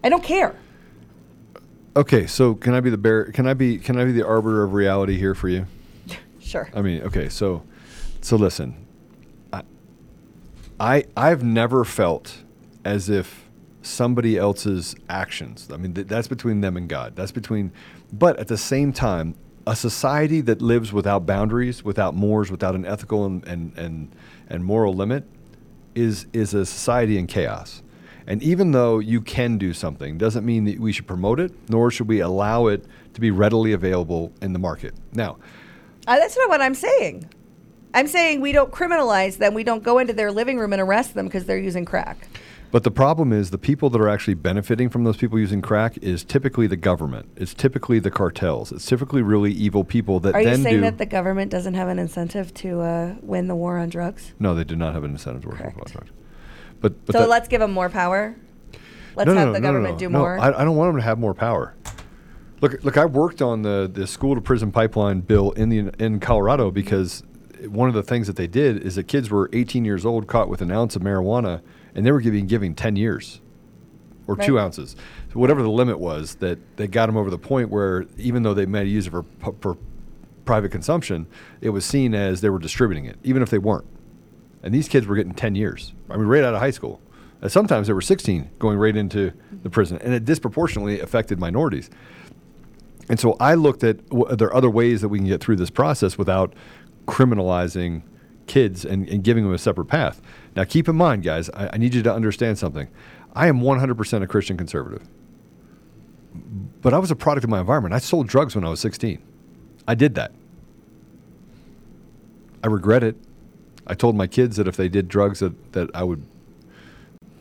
I 0.03 0.09
don't 0.09 0.23
care. 0.23 0.55
Okay, 1.95 2.25
so 2.25 2.55
can 2.55 2.73
I 2.73 2.79
be 2.79 2.89
the 2.89 2.97
bear? 2.97 3.25
Can 3.25 3.47
I 3.47 3.53
be? 3.53 3.77
Can 3.77 3.97
I 3.99 4.05
be 4.05 4.11
the 4.11 4.25
arbiter 4.25 4.63
of 4.63 4.73
reality 4.73 5.17
here 5.17 5.35
for 5.35 5.49
you? 5.49 5.67
Sure. 6.39 6.69
I 6.75 6.81
mean, 6.81 7.01
okay, 7.03 7.29
so, 7.29 7.63
so 8.21 8.35
listen, 8.35 8.85
I, 9.53 9.63
I, 10.77 11.05
I've 11.15 11.41
never 11.41 11.85
felt 11.85 12.43
as 12.83 13.09
if 13.09 13.49
somebody 13.81 14.37
else's 14.37 14.93
actions. 15.09 15.69
I 15.71 15.77
mean, 15.77 15.93
th- 15.93 16.07
that's 16.07 16.27
between 16.27 16.59
them 16.59 16.75
and 16.75 16.89
God. 16.89 17.15
That's 17.15 17.31
between, 17.31 17.71
but 18.11 18.37
at 18.39 18.49
the 18.49 18.57
same 18.57 18.91
time, 18.91 19.35
a 19.65 19.75
society 19.75 20.41
that 20.41 20.61
lives 20.61 20.91
without 20.91 21.25
boundaries, 21.25 21.83
without 21.83 22.13
mores, 22.13 22.51
without 22.51 22.75
an 22.75 22.85
ethical 22.85 23.25
and 23.25 23.47
and 23.47 23.75
and, 23.77 24.15
and 24.49 24.65
moral 24.65 24.93
limit, 24.93 25.23
is 25.95 26.27
is 26.33 26.53
a 26.53 26.65
society 26.65 27.17
in 27.17 27.25
chaos. 27.25 27.81
And 28.27 28.41
even 28.41 28.71
though 28.71 28.99
you 28.99 29.21
can 29.21 29.57
do 29.57 29.73
something, 29.73 30.17
doesn't 30.17 30.45
mean 30.45 30.65
that 30.65 30.79
we 30.79 30.91
should 30.91 31.07
promote 31.07 31.39
it, 31.39 31.51
nor 31.69 31.91
should 31.91 32.07
we 32.07 32.19
allow 32.19 32.67
it 32.67 32.85
to 33.13 33.21
be 33.21 33.31
readily 33.31 33.73
available 33.73 34.31
in 34.41 34.53
the 34.53 34.59
market. 34.59 34.93
Now, 35.13 35.37
Uh, 36.05 36.17
that's 36.17 36.37
not 36.37 36.49
what 36.49 36.61
I'm 36.61 36.75
saying. 36.75 37.29
I'm 37.93 38.07
saying 38.07 38.41
we 38.41 38.51
don't 38.51 38.71
criminalize 38.71 39.37
them. 39.37 39.53
We 39.53 39.63
don't 39.63 39.83
go 39.83 39.99
into 39.99 40.13
their 40.13 40.31
living 40.31 40.57
room 40.57 40.73
and 40.73 40.81
arrest 40.81 41.13
them 41.13 41.25
because 41.27 41.45
they're 41.45 41.57
using 41.59 41.85
crack. 41.85 42.27
But 42.71 42.83
the 42.83 42.91
problem 42.91 43.31
is 43.31 43.51
the 43.51 43.59
people 43.59 43.91
that 43.91 44.01
are 44.01 44.09
actually 44.09 44.33
benefiting 44.33 44.89
from 44.89 45.03
those 45.03 45.15
people 45.15 45.37
using 45.37 45.61
crack 45.61 45.95
is 45.99 46.23
typically 46.23 46.65
the 46.65 46.75
government. 46.75 47.27
It's 47.35 47.53
typically 47.53 47.99
the 47.99 48.09
cartels. 48.09 48.71
It's 48.71 48.85
typically 48.85 49.21
really 49.21 49.51
evil 49.51 49.83
people 49.83 50.19
that 50.21 50.33
Are 50.33 50.41
you 50.41 50.55
saying 50.55 50.81
that 50.81 50.97
the 50.97 51.05
government 51.05 51.51
doesn't 51.51 51.75
have 51.75 51.87
an 51.87 51.99
incentive 51.99 52.51
to 52.55 52.81
uh, 52.81 53.15
win 53.21 53.47
the 53.47 53.55
war 53.55 53.77
on 53.77 53.89
drugs? 53.89 54.33
no, 54.39 54.55
they 54.55 54.63
do 54.63 54.75
not 54.75 54.95
have 54.95 55.03
an 55.03 55.11
incentive 55.11 55.43
to 55.43 55.49
work 55.49 55.61
on 55.61 55.71
drugs. 55.85 56.11
But, 56.83 57.05
but 57.05 57.13
so 57.13 57.19
that- 57.21 57.29
let's 57.29 57.47
give 57.47 57.61
them 57.61 57.71
more 57.71 57.89
power. 57.89 58.35
Let's 59.15 59.27
no, 59.27 59.35
have 59.35 59.47
no, 59.47 59.53
the 59.53 59.59
no, 59.61 59.67
government 59.67 59.97
do 59.97 60.09
more. 60.09 60.37
I, 60.37 60.49
I 60.49 60.63
don't 60.65 60.75
want 60.75 60.89
them 60.89 60.97
to 60.97 61.03
have 61.03 61.17
more 61.17 61.33
power. 61.33 61.75
Look, 62.59 62.83
look, 62.83 62.97
I 62.97 63.05
worked 63.05 63.41
on 63.41 63.61
the, 63.61 63.89
the 63.91 64.05
school 64.05 64.35
to 64.35 64.41
prison 64.41 64.71
pipeline 64.71 65.21
bill 65.21 65.51
in 65.51 65.69
the 65.69 65.93
in 66.03 66.19
Colorado 66.19 66.71
because 66.71 67.23
one 67.67 67.87
of 67.87 67.95
the 67.95 68.03
things 68.03 68.27
that 68.27 68.35
they 68.35 68.47
did 68.47 68.83
is 68.83 68.95
that 68.95 69.07
kids 69.07 69.29
were 69.29 69.49
18 69.53 69.85
years 69.85 70.05
old 70.05 70.27
caught 70.27 70.49
with 70.49 70.61
an 70.61 70.71
ounce 70.71 70.95
of 70.97 71.01
marijuana, 71.01 71.61
and 71.95 72.05
they 72.05 72.11
were 72.11 72.19
giving 72.19 72.47
giving 72.47 72.75
10 72.75 72.97
years 72.97 73.39
or 74.27 74.35
two 74.35 74.57
ounces, 74.59 74.95
so 75.31 75.39
whatever 75.39 75.61
the 75.61 75.69
limit 75.69 75.99
was. 75.99 76.35
That 76.35 76.59
they 76.75 76.87
got 76.87 77.05
them 77.05 77.15
over 77.15 77.29
the 77.29 77.37
point 77.37 77.69
where 77.69 78.05
even 78.17 78.43
though 78.43 78.53
they 78.53 78.65
might 78.65 78.87
use 78.87 79.07
it 79.07 79.11
for, 79.11 79.25
for 79.61 79.77
private 80.43 80.69
consumption, 80.69 81.27
it 81.61 81.69
was 81.69 81.85
seen 81.85 82.13
as 82.13 82.41
they 82.41 82.49
were 82.49 82.59
distributing 82.59 83.05
it, 83.05 83.17
even 83.23 83.41
if 83.41 83.49
they 83.49 83.57
weren't. 83.57 83.85
And 84.63 84.73
these 84.73 84.87
kids 84.87 85.05
were 85.05 85.15
getting 85.15 85.33
10 85.33 85.55
years. 85.55 85.93
I 86.09 86.17
mean, 86.17 86.27
right 86.27 86.43
out 86.43 86.53
of 86.53 86.59
high 86.59 86.71
school. 86.71 87.01
And 87.41 87.51
sometimes 87.51 87.87
they 87.87 87.93
were 87.93 88.01
16 88.01 88.49
going 88.57 88.77
right 88.77 88.95
into 88.95 89.33
the 89.63 89.69
prison. 89.69 89.99
And 90.01 90.13
it 90.13 90.23
disproportionately 90.23 91.01
affected 91.01 91.39
minorities. 91.39 91.89
And 93.09 93.19
so 93.19 93.35
I 93.39 93.55
looked 93.55 93.83
at 93.83 94.07
w- 94.09 94.25
are 94.25 94.35
there 94.37 94.55
other 94.55 94.69
ways 94.69 95.01
that 95.01 95.09
we 95.09 95.19
can 95.19 95.27
get 95.27 95.41
through 95.41 95.57
this 95.57 95.69
process 95.69 96.17
without 96.17 96.53
criminalizing 97.05 98.03
kids 98.47 98.85
and, 98.85 99.07
and 99.09 99.23
giving 99.23 99.43
them 99.43 99.53
a 99.53 99.57
separate 99.57 99.85
path. 99.85 100.21
Now, 100.55 100.63
keep 100.63 100.87
in 100.87 100.95
mind, 100.95 101.23
guys, 101.23 101.49
I, 101.49 101.71
I 101.73 101.77
need 101.77 101.93
you 101.93 102.01
to 102.03 102.13
understand 102.13 102.57
something. 102.57 102.87
I 103.35 103.47
am 103.47 103.59
100% 103.59 104.23
a 104.23 104.27
Christian 104.27 104.55
conservative. 104.55 105.07
But 106.81 106.93
I 106.93 106.97
was 106.97 107.11
a 107.11 107.15
product 107.15 107.43
of 107.43 107.49
my 107.49 107.59
environment. 107.59 107.93
I 107.93 107.99
sold 107.99 108.27
drugs 108.27 108.55
when 108.55 108.63
I 108.63 108.69
was 108.69 108.79
16. 108.79 109.21
I 109.87 109.95
did 109.95 110.15
that. 110.15 110.31
I 112.63 112.67
regret 112.67 113.03
it. 113.03 113.17
I 113.87 113.93
told 113.95 114.15
my 114.15 114.27
kids 114.27 114.57
that 114.57 114.67
if 114.67 114.77
they 114.77 114.89
did 114.89 115.07
drugs 115.07 115.39
that, 115.39 115.73
that 115.73 115.89
I 115.93 116.03
would 116.03 116.23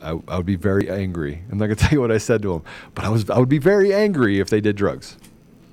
I, 0.00 0.18
I 0.26 0.36
would 0.36 0.46
be 0.46 0.56
very 0.56 0.90
angry. 0.90 1.42
I'm 1.50 1.58
not 1.58 1.66
gonna 1.66 1.74
tell 1.76 1.92
you 1.92 2.00
what 2.00 2.10
I 2.10 2.18
said 2.18 2.42
to 2.42 2.52
them, 2.54 2.62
but 2.94 3.04
I 3.04 3.08
was 3.08 3.28
I 3.30 3.38
would 3.38 3.48
be 3.48 3.58
very 3.58 3.92
angry 3.94 4.40
if 4.40 4.50
they 4.50 4.60
did 4.60 4.76
drugs. 4.76 5.16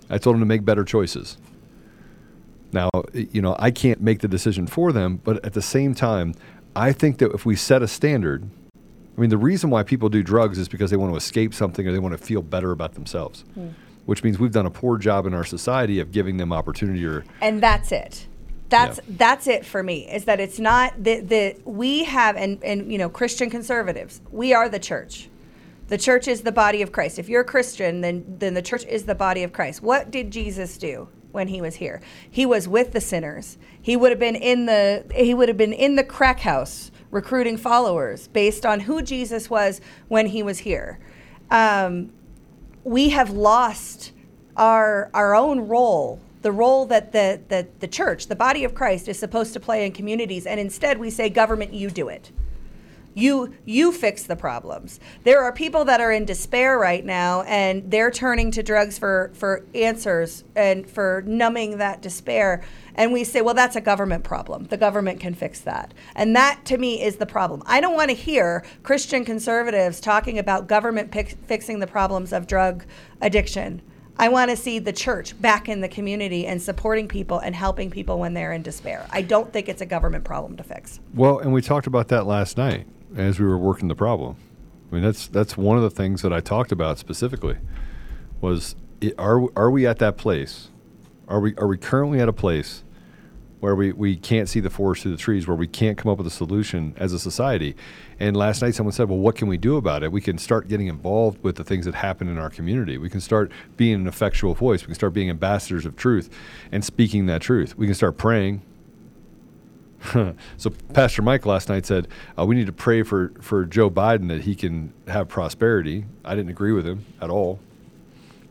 I 0.10 0.18
told 0.18 0.36
them 0.36 0.42
to 0.42 0.46
make 0.46 0.66
better 0.66 0.84
choices. 0.84 1.38
Now, 2.72 2.90
you 3.14 3.42
know, 3.42 3.56
I 3.58 3.72
can't 3.72 4.00
make 4.02 4.20
the 4.20 4.28
decision 4.28 4.68
for 4.68 4.92
them, 4.92 5.22
but 5.24 5.44
at 5.44 5.54
the 5.54 5.62
same 5.62 5.96
time, 5.96 6.36
I 6.76 6.92
think 6.92 7.18
that 7.18 7.32
if 7.32 7.46
we 7.46 7.56
set 7.56 7.82
a 7.82 7.88
standard, 7.88 8.48
I 9.18 9.22
mean, 9.22 9.32
the 9.32 9.38
reason 9.38 9.72
why 9.72 9.82
people 9.82 10.08
do 10.08 10.22
drugs 10.22 10.60
is 10.60 10.68
because 10.70 10.92
they 10.92 10.98
want 10.98 11.12
to 11.12 11.18
escape 11.18 11.54
something 11.56 11.88
or 11.88 11.92
they 11.92 12.00
want 12.00 12.18
to 12.18 12.24
feel 12.24 12.44
better 12.44 12.72
about 12.72 12.94
themselves, 12.94 13.44
Hmm. 13.56 13.70
which 14.06 14.24
means 14.24 14.38
we've 14.38 14.52
done 14.52 14.68
a 14.68 14.72
poor 14.72 14.98
job 15.00 15.26
in 15.26 15.34
our 15.34 15.44
society 15.44 16.00
of 16.00 16.12
giving 16.12 16.38
them 16.38 16.54
opportunity 16.54 17.04
or 17.06 17.24
and 17.42 17.62
that's 17.62 17.92
it 17.92 18.28
that's 18.70 19.00
that's 19.08 19.48
it 19.48 19.66
for 19.66 19.82
me 19.84 20.10
is 20.12 20.26
that 20.26 20.40
it's 20.40 20.60
not 20.60 21.04
that 21.04 21.30
the 21.30 21.56
we 21.66 22.04
have 22.04 22.36
and 22.36 22.64
and 22.64 22.92
you 22.92 22.98
know 22.98 23.10
christian 23.10 23.50
conservatives 23.50 24.22
we 24.32 24.54
are 24.54 24.70
the 24.70 24.80
church. 24.80 25.30
The 25.88 25.98
church 25.98 26.28
is 26.28 26.42
the 26.42 26.52
body 26.52 26.84
of 26.84 26.92
christ. 26.92 27.18
If 27.18 27.30
you're 27.30 27.42
a 27.42 27.46
christian 27.46 28.02
then 28.02 28.24
then 28.40 28.54
the 28.54 28.62
church 28.62 28.86
is 28.86 29.06
the 29.06 29.16
body 29.16 29.44
of 29.44 29.54
christ. 29.54 29.82
What 29.82 30.12
did 30.12 30.32
jesus 30.32 30.78
do 30.78 31.10
when 31.32 31.48
he 31.48 31.62
was 31.62 31.76
here? 31.76 32.02
He 32.30 32.46
was 32.46 32.68
with 32.68 32.92
the 32.92 33.02
sinners. 33.02 33.58
He 33.82 33.96
would 33.96 34.12
have 34.12 34.20
been 34.20 34.36
in 34.36 34.66
the 34.66 35.06
he 35.16 35.34
would 35.34 35.48
have 35.48 35.58
been 35.58 35.74
in 35.74 35.96
the 35.96 36.04
crack 36.04 36.42
house 36.42 36.92
recruiting 37.12 37.58
followers 37.58 38.28
based 38.28 38.66
on 38.66 38.82
who 38.82 39.02
jesus 39.02 39.50
was 39.50 39.82
when 40.08 40.28
he 40.28 40.44
was 40.44 40.60
here. 40.60 41.00
Um, 41.50 42.14
we 42.84 43.10
have 43.10 43.32
lost 43.32 44.12
our 44.56 45.10
our 45.14 45.34
own 45.34 45.68
role 45.68 46.22
the 46.42 46.52
role 46.52 46.86
that 46.86 47.12
the, 47.12 47.42
the 47.50 47.68
the 47.80 47.88
church 47.88 48.28
the 48.28 48.36
body 48.36 48.64
of 48.64 48.74
christ 48.74 49.08
is 49.08 49.20
supposed 49.20 49.54
to 49.54 49.60
play 49.60 49.86
in 49.86 49.92
communities 49.92 50.46
and 50.46 50.60
instead 50.60 50.98
we 50.98 51.10
say 51.10 51.30
government 51.30 51.74
you 51.74 51.90
do 51.90 52.10
it. 52.10 52.32
You 53.16 53.56
you 53.66 53.92
fix 53.92 54.24
the 54.24 54.36
problems. 54.36 55.00
There 55.24 55.44
are 55.44 55.52
people 55.52 55.84
that 55.86 56.00
are 56.00 56.12
in 56.12 56.26
despair 56.26 56.78
right 56.78 57.04
now 57.04 57.42
and 57.42 57.90
they're 57.90 58.12
turning 58.12 58.52
to 58.52 58.64
drugs 58.64 58.98
for 59.00 59.32
for 59.34 59.66
answers 59.74 60.44
and 60.56 60.90
for 60.90 61.24
numbing 61.26 61.80
that 61.80 62.02
despair. 62.02 62.64
And 62.96 63.12
we 63.12 63.24
say 63.24 63.42
well 63.42 63.56
that's 63.56 63.76
a 63.76 63.82
government 63.82 64.24
problem. 64.24 64.66
The 64.66 64.78
government 64.78 65.20
can 65.20 65.34
fix 65.34 65.60
that. 65.62 65.94
And 66.16 66.36
that 66.36 66.64
to 66.66 66.78
me 66.78 67.02
is 67.02 67.18
the 67.18 67.26
problem. 67.26 67.64
I 67.66 67.82
don't 67.82 67.96
want 67.96 68.10
to 68.10 68.16
hear 68.16 68.64
christian 68.84 69.26
conservatives 69.26 70.00
talking 70.00 70.38
about 70.38 70.68
government 70.68 71.12
pic- 71.12 71.38
fixing 71.48 71.80
the 71.80 71.88
problems 71.88 72.32
of 72.32 72.48
drug 72.48 72.86
addiction 73.22 73.82
I 74.20 74.28
want 74.28 74.52
to 74.52 74.58
see 74.58 74.80
the 74.80 74.92
church 74.92 75.40
back 75.42 75.70
in 75.70 75.80
the 75.80 75.88
community 75.88 76.46
and 76.46 76.62
supporting 76.62 77.08
people 77.08 77.40
and 77.40 77.56
helping 77.56 77.90
people 77.90 78.20
when 78.20 78.34
they're 78.34 78.52
in 78.52 78.62
despair. 78.62 79.08
I 79.12 79.22
don't 79.22 79.52
think 79.54 79.70
it's 79.70 79.82
a 79.82 79.86
government 79.86 80.26
problem 80.26 80.58
to 80.58 80.64
fix. 80.64 81.00
Well, 81.14 81.40
and 81.40 81.54
we 81.54 81.62
talked 81.62 81.88
about 81.88 82.10
that 82.10 82.28
last 82.28 82.58
night 82.58 82.86
as 83.16 83.40
we 83.40 83.46
were 83.46 83.58
working 83.58 83.88
the 83.88 83.96
problem. 83.96 84.36
I 84.92 84.96
mean, 84.96 85.04
that's 85.04 85.28
that's 85.28 85.56
one 85.56 85.78
of 85.78 85.84
the 85.84 85.90
things 85.90 86.22
that 86.22 86.34
I 86.34 86.42
talked 86.42 86.74
about 86.74 87.00
specifically 87.00 87.58
was 88.42 88.76
i 89.02 89.14
are 89.18 89.48
are 89.56 89.72
we 89.72 89.88
at 89.88 90.00
that 90.00 90.18
place? 90.18 90.70
Are 91.30 91.40
we 91.40 91.56
are 91.56 91.68
we 91.68 91.78
currently 91.78 92.20
at 92.20 92.28
a 92.28 92.34
place 92.34 92.84
where 93.60 93.76
we, 93.76 93.92
we 93.92 94.16
can't 94.16 94.48
see 94.48 94.60
the 94.60 94.70
forest 94.70 95.04
through 95.04 95.12
the 95.12 95.18
trees, 95.18 95.48
where 95.48 95.56
we 95.56 95.68
can't 95.68 95.98
come 95.98 96.12
up 96.12 96.18
with 96.18 96.28
a 96.28 96.32
solution 96.32 96.94
as 96.98 97.14
a 97.14 97.20
society? 97.20 97.76
And 98.20 98.36
last 98.36 98.62
night 98.62 98.76
someone 98.76 98.94
said, 98.94 99.10
"Well, 99.10 99.20
what 99.20 99.36
can 99.36 99.48
we 99.48 99.58
do 99.58 99.78
about 99.78 100.04
it? 100.04 100.12
We 100.12 100.22
can 100.22 100.38
start 100.38 100.68
getting 100.68 100.88
involved 100.88 101.44
with 101.44 101.56
the 101.56 101.64
things 101.64 101.86
that 101.86 101.96
happen 101.96 102.28
in 102.28 102.38
our 102.38 102.50
community. 102.50 102.98
We 102.98 103.10
can 103.10 103.22
start 103.22 103.52
being 103.78 103.96
an 103.96 104.08
effectual 104.08 104.54
voice. 104.54 104.82
We 104.82 104.88
can 104.88 104.96
start 104.96 105.14
being 105.14 105.30
ambassadors 105.30 105.86
of 105.86 105.96
truth 105.96 106.30
and 106.72 106.84
speaking 106.84 107.26
that 107.28 107.42
truth. 107.42 107.78
We 107.78 107.86
can 107.86 107.96
start 107.96 108.18
praying." 108.18 108.62
so 110.58 110.70
Pastor 110.94 111.22
Mike 111.22 111.46
last 111.46 111.68
night 111.68 111.86
said 111.86 112.08
uh, 112.38 112.46
we 112.46 112.56
need 112.56 112.68
to 112.68 112.74
pray 112.74 113.04
for 113.04 113.34
for 113.42 113.66
Joe 113.66 113.90
Biden 113.90 114.30
that 114.30 114.42
he 114.42 114.56
can 114.56 114.94
have 115.08 115.28
prosperity. 115.28 116.06
I 116.24 116.36
didn't 116.36 116.52
agree 116.52 116.72
with 116.72 116.86
him 116.86 117.06
at 117.22 117.30
all. 117.30 117.60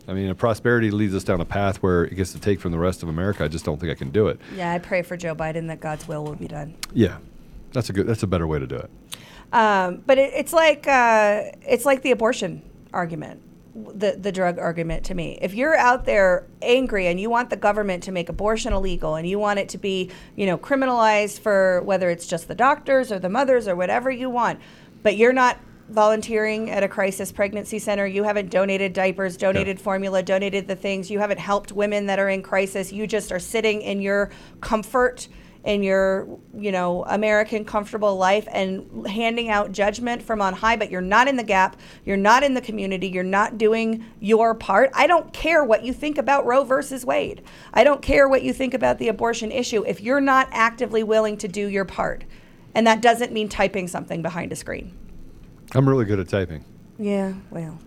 I 0.08 0.14
mean, 0.14 0.30
if 0.30 0.38
prosperity 0.38 0.90
leads 0.90 1.14
us 1.14 1.22
down 1.22 1.42
a 1.42 1.44
path 1.44 1.76
where 1.82 2.04
it 2.04 2.14
gets 2.14 2.32
to 2.32 2.40
take 2.40 2.60
from 2.60 2.72
the 2.72 2.78
rest 2.78 3.02
of 3.02 3.10
America. 3.10 3.44
I 3.44 3.48
just 3.48 3.66
don't 3.66 3.78
think 3.78 3.92
I 3.92 3.94
can 3.94 4.08
do 4.08 4.28
it. 4.28 4.40
Yeah, 4.56 4.72
I 4.72 4.78
pray 4.78 5.02
for 5.02 5.18
Joe 5.18 5.34
Biden 5.34 5.68
that 5.68 5.80
God's 5.80 6.08
will 6.08 6.24
will 6.24 6.34
be 6.34 6.48
done. 6.48 6.74
Yeah, 6.94 7.18
that's 7.72 7.90
a 7.90 7.92
good. 7.92 8.06
That's 8.06 8.22
a 8.22 8.26
better 8.26 8.46
way 8.46 8.58
to 8.58 8.66
do 8.66 8.76
it. 8.76 8.90
Um, 9.52 10.02
but 10.06 10.16
it, 10.16 10.32
it's 10.34 10.54
like 10.54 10.88
uh, 10.88 11.42
it's 11.60 11.84
like 11.84 12.00
the 12.00 12.10
abortion 12.10 12.62
argument, 12.94 13.42
the 13.74 14.12
the 14.12 14.32
drug 14.32 14.58
argument 14.58 15.04
to 15.04 15.14
me. 15.14 15.38
If 15.42 15.52
you're 15.52 15.76
out 15.76 16.06
there 16.06 16.46
angry 16.62 17.06
and 17.06 17.20
you 17.20 17.28
want 17.28 17.50
the 17.50 17.56
government 17.56 18.02
to 18.04 18.12
make 18.12 18.30
abortion 18.30 18.72
illegal 18.72 19.14
and 19.14 19.28
you 19.28 19.38
want 19.38 19.58
it 19.58 19.68
to 19.70 19.78
be 19.78 20.10
you 20.36 20.46
know 20.46 20.56
criminalized 20.56 21.40
for 21.40 21.82
whether 21.82 22.08
it's 22.08 22.26
just 22.26 22.48
the 22.48 22.54
doctors 22.54 23.12
or 23.12 23.18
the 23.18 23.28
mothers 23.28 23.68
or 23.68 23.76
whatever 23.76 24.10
you 24.10 24.30
want, 24.30 24.58
but 25.02 25.18
you're 25.18 25.34
not 25.34 25.58
volunteering 25.88 26.70
at 26.70 26.82
a 26.82 26.88
crisis 26.88 27.32
pregnancy 27.32 27.78
center. 27.78 28.06
You 28.06 28.24
haven't 28.24 28.50
donated 28.50 28.92
diapers 28.92 29.36
donated 29.36 29.80
formula 29.80 30.22
donated 30.22 30.66
the 30.68 30.76
things. 30.76 31.10
You 31.10 31.18
haven't 31.18 31.38
helped 31.38 31.72
women 31.72 32.06
that 32.06 32.18
are 32.18 32.28
in 32.28 32.42
crisis. 32.42 32.92
You 32.92 33.06
just 33.06 33.32
are 33.32 33.38
sitting 33.38 33.82
in 33.82 34.00
your 34.00 34.30
comfort 34.60 35.28
in 35.64 35.82
your 35.82 36.38
you 36.56 36.70
know 36.70 37.04
american 37.08 37.64
comfortable 37.64 38.16
life 38.16 38.46
and 38.52 39.06
handing 39.08 39.50
out 39.50 39.72
judgment 39.72 40.22
from 40.22 40.40
on 40.40 40.54
high 40.54 40.76
but 40.76 40.88
you're 40.88 41.00
not 41.00 41.26
in 41.26 41.36
the 41.36 41.42
gap. 41.42 41.76
You're 42.04 42.16
not 42.16 42.42
in 42.42 42.54
the 42.54 42.60
community. 42.60 43.08
You're 43.08 43.24
not 43.24 43.58
doing 43.58 44.04
your 44.20 44.54
part. 44.54 44.90
I 44.94 45.06
don't 45.06 45.32
care 45.32 45.64
what 45.64 45.84
you 45.84 45.92
think 45.92 46.16
about 46.16 46.46
roe 46.46 46.64
versus 46.64 47.04
wade. 47.04 47.42
I 47.74 47.82
don't 47.82 48.02
care 48.02 48.28
what 48.28 48.42
you 48.42 48.52
think 48.52 48.72
about 48.72 48.98
the 48.98 49.08
abortion 49.08 49.50
issue 49.50 49.84
if 49.86 50.00
you're 50.00 50.20
not 50.20 50.48
actively 50.52 51.02
willing 51.02 51.36
to 51.38 51.48
do 51.48 51.66
your 51.66 51.84
part. 51.84 52.24
And 52.74 52.86
that 52.86 53.02
doesn't 53.02 53.32
mean 53.32 53.48
typing 53.48 53.88
something 53.88 54.22
behind 54.22 54.52
a 54.52 54.56
screen 54.56 54.96
I'm 55.74 55.88
really 55.88 56.04
good 56.04 56.18
at 56.18 56.28
typing. 56.28 56.64
yeah 56.98 57.34
well 57.50 57.78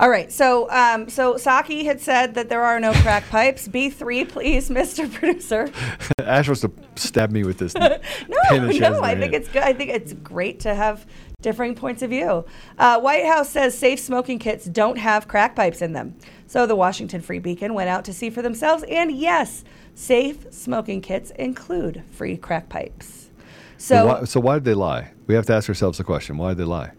all 0.00 0.08
right 0.08 0.30
so 0.30 0.70
um, 0.70 1.08
so 1.08 1.34
Psaki 1.34 1.84
had 1.84 2.00
said 2.00 2.34
that 2.34 2.48
there 2.48 2.62
are 2.64 2.78
no 2.78 2.92
crack 2.92 3.28
pipes 3.30 3.66
b3 3.68 4.28
please 4.28 4.68
mr 4.78 5.12
producer 5.12 5.70
Ash 6.20 6.46
wants 6.46 6.60
to 6.60 6.70
stab 6.94 7.30
me 7.30 7.42
with 7.42 7.58
this. 7.58 7.74
no, 7.74 7.88
pen 8.48 8.66
that 8.66 8.74
she 8.74 8.80
has 8.80 8.96
in 8.96 9.00
no, 9.00 9.00
I 9.02 9.14
think 9.14 9.32
hand. 9.32 9.34
it's 9.34 9.48
good. 9.48 9.62
I 9.62 9.72
think 9.72 9.90
it's 9.90 10.12
great 10.12 10.60
to 10.60 10.74
have 10.74 11.06
differing 11.40 11.74
points 11.74 12.02
of 12.02 12.10
view. 12.10 12.44
Uh, 12.76 13.00
White 13.00 13.24
House 13.24 13.48
says 13.48 13.76
safe 13.78 13.98
smoking 13.98 14.38
kits 14.38 14.66
don't 14.66 14.98
have 14.98 15.26
crack 15.26 15.56
pipes 15.56 15.80
in 15.80 15.94
them. 15.94 16.16
So 16.46 16.66
the 16.66 16.76
Washington 16.76 17.22
Free 17.22 17.38
Beacon 17.38 17.72
went 17.72 17.88
out 17.88 18.04
to 18.04 18.12
see 18.12 18.28
for 18.28 18.42
themselves, 18.42 18.84
and 18.90 19.10
yes, 19.10 19.64
safe 19.94 20.44
smoking 20.52 21.00
kits 21.00 21.30
include 21.30 22.02
free 22.12 22.36
crack 22.36 22.68
pipes. 22.68 23.27
So 23.78 24.06
why, 24.06 24.24
so 24.24 24.40
why 24.40 24.54
did 24.54 24.64
they 24.64 24.74
lie? 24.74 25.12
We 25.26 25.34
have 25.34 25.46
to 25.46 25.54
ask 25.54 25.68
ourselves 25.68 25.98
the 25.98 26.04
question: 26.04 26.36
Why 26.36 26.50
did 26.50 26.58
they 26.58 26.64
lie? 26.64 26.92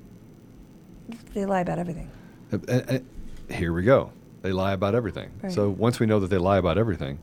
they 1.34 1.45
lie 1.45 1.61
about 1.61 1.80
everything. 1.80 2.09
Uh, 2.51 2.57
uh, 2.67 2.82
uh, 2.88 3.53
here 3.53 3.73
we 3.73 3.84
go. 3.84 4.11
They 4.41 4.51
lie 4.51 4.73
about 4.73 4.95
everything. 4.95 5.32
Right. 5.41 5.51
So 5.51 5.69
once 5.69 5.99
we 5.99 6.05
know 6.05 6.19
that 6.19 6.30
they 6.30 6.38
lie 6.38 6.57
about 6.57 6.77
everything, 6.77 7.19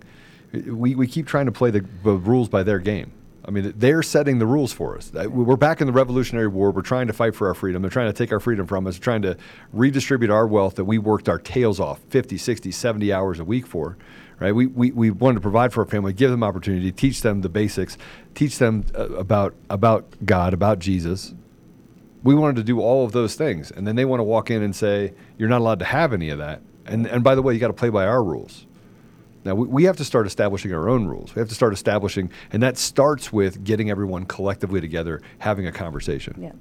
we, 0.52 0.94
we 0.94 1.06
keep 1.06 1.26
trying 1.26 1.46
to 1.46 1.52
play 1.52 1.70
the, 1.70 1.84
the 2.04 2.12
rules 2.12 2.48
by 2.48 2.62
their 2.62 2.78
game. 2.78 3.12
I 3.44 3.52
mean, 3.52 3.72
they're 3.76 4.02
setting 4.02 4.38
the 4.40 4.46
rules 4.46 4.72
for 4.72 4.96
us. 4.96 5.12
We're 5.12 5.56
back 5.56 5.80
in 5.80 5.86
the 5.86 5.92
Revolutionary 5.92 6.48
War. 6.48 6.72
We're 6.72 6.82
trying 6.82 7.06
to 7.06 7.12
fight 7.12 7.34
for 7.34 7.46
our 7.46 7.54
freedom. 7.54 7.80
They're 7.80 7.90
trying 7.90 8.08
to 8.08 8.12
take 8.12 8.32
our 8.32 8.40
freedom 8.40 8.66
from 8.66 8.86
us, 8.88 8.96
They're 8.96 9.04
trying 9.04 9.22
to 9.22 9.36
redistribute 9.72 10.30
our 10.30 10.48
wealth 10.48 10.74
that 10.74 10.84
we 10.84 10.98
worked 10.98 11.28
our 11.28 11.38
tails 11.38 11.78
off 11.78 12.00
50, 12.10 12.38
60, 12.38 12.72
70 12.72 13.12
hours 13.12 13.38
a 13.38 13.44
week 13.44 13.66
for. 13.66 13.96
Right? 14.38 14.54
We, 14.54 14.66
we, 14.66 14.90
we 14.90 15.10
wanted 15.10 15.36
to 15.36 15.40
provide 15.40 15.72
for 15.72 15.80
our 15.80 15.86
family, 15.86 16.12
give 16.12 16.30
them 16.30 16.42
opportunity, 16.42 16.92
teach 16.92 17.22
them 17.22 17.40
the 17.40 17.48
basics, 17.48 17.96
teach 18.34 18.58
them 18.58 18.84
uh, 18.94 19.08
about, 19.14 19.54
about 19.70 20.04
God, 20.26 20.52
about 20.52 20.78
Jesus, 20.78 21.32
We 22.26 22.34
wanted 22.34 22.56
to 22.56 22.64
do 22.64 22.80
all 22.80 23.04
of 23.04 23.12
those 23.12 23.36
things, 23.36 23.70
and 23.70 23.86
then 23.86 23.94
they 23.94 24.04
want 24.04 24.18
to 24.18 24.24
walk 24.24 24.50
in 24.50 24.60
and 24.60 24.74
say 24.74 25.12
you're 25.38 25.48
not 25.48 25.60
allowed 25.60 25.78
to 25.78 25.84
have 25.84 26.12
any 26.12 26.30
of 26.30 26.38
that. 26.38 26.60
And 26.84 27.06
and 27.06 27.22
by 27.22 27.36
the 27.36 27.42
way, 27.42 27.54
you 27.54 27.60
got 27.60 27.68
to 27.68 27.72
play 27.72 27.88
by 27.88 28.04
our 28.04 28.22
rules. 28.22 28.66
Now 29.44 29.54
we, 29.54 29.68
we 29.68 29.84
have 29.84 29.96
to 29.98 30.04
start 30.04 30.26
establishing 30.26 30.72
our 30.74 30.88
own 30.88 31.06
rules. 31.06 31.36
We 31.36 31.40
have 31.40 31.48
to 31.48 31.54
start 31.54 31.72
establishing, 31.72 32.30
and 32.52 32.62
that 32.64 32.78
starts 32.78 33.32
with 33.32 33.62
getting 33.62 33.90
everyone 33.90 34.24
collectively 34.26 34.80
together, 34.80 35.22
having 35.38 35.68
a 35.68 35.72
conversation. 35.72 36.34
Yeah. 36.40 36.52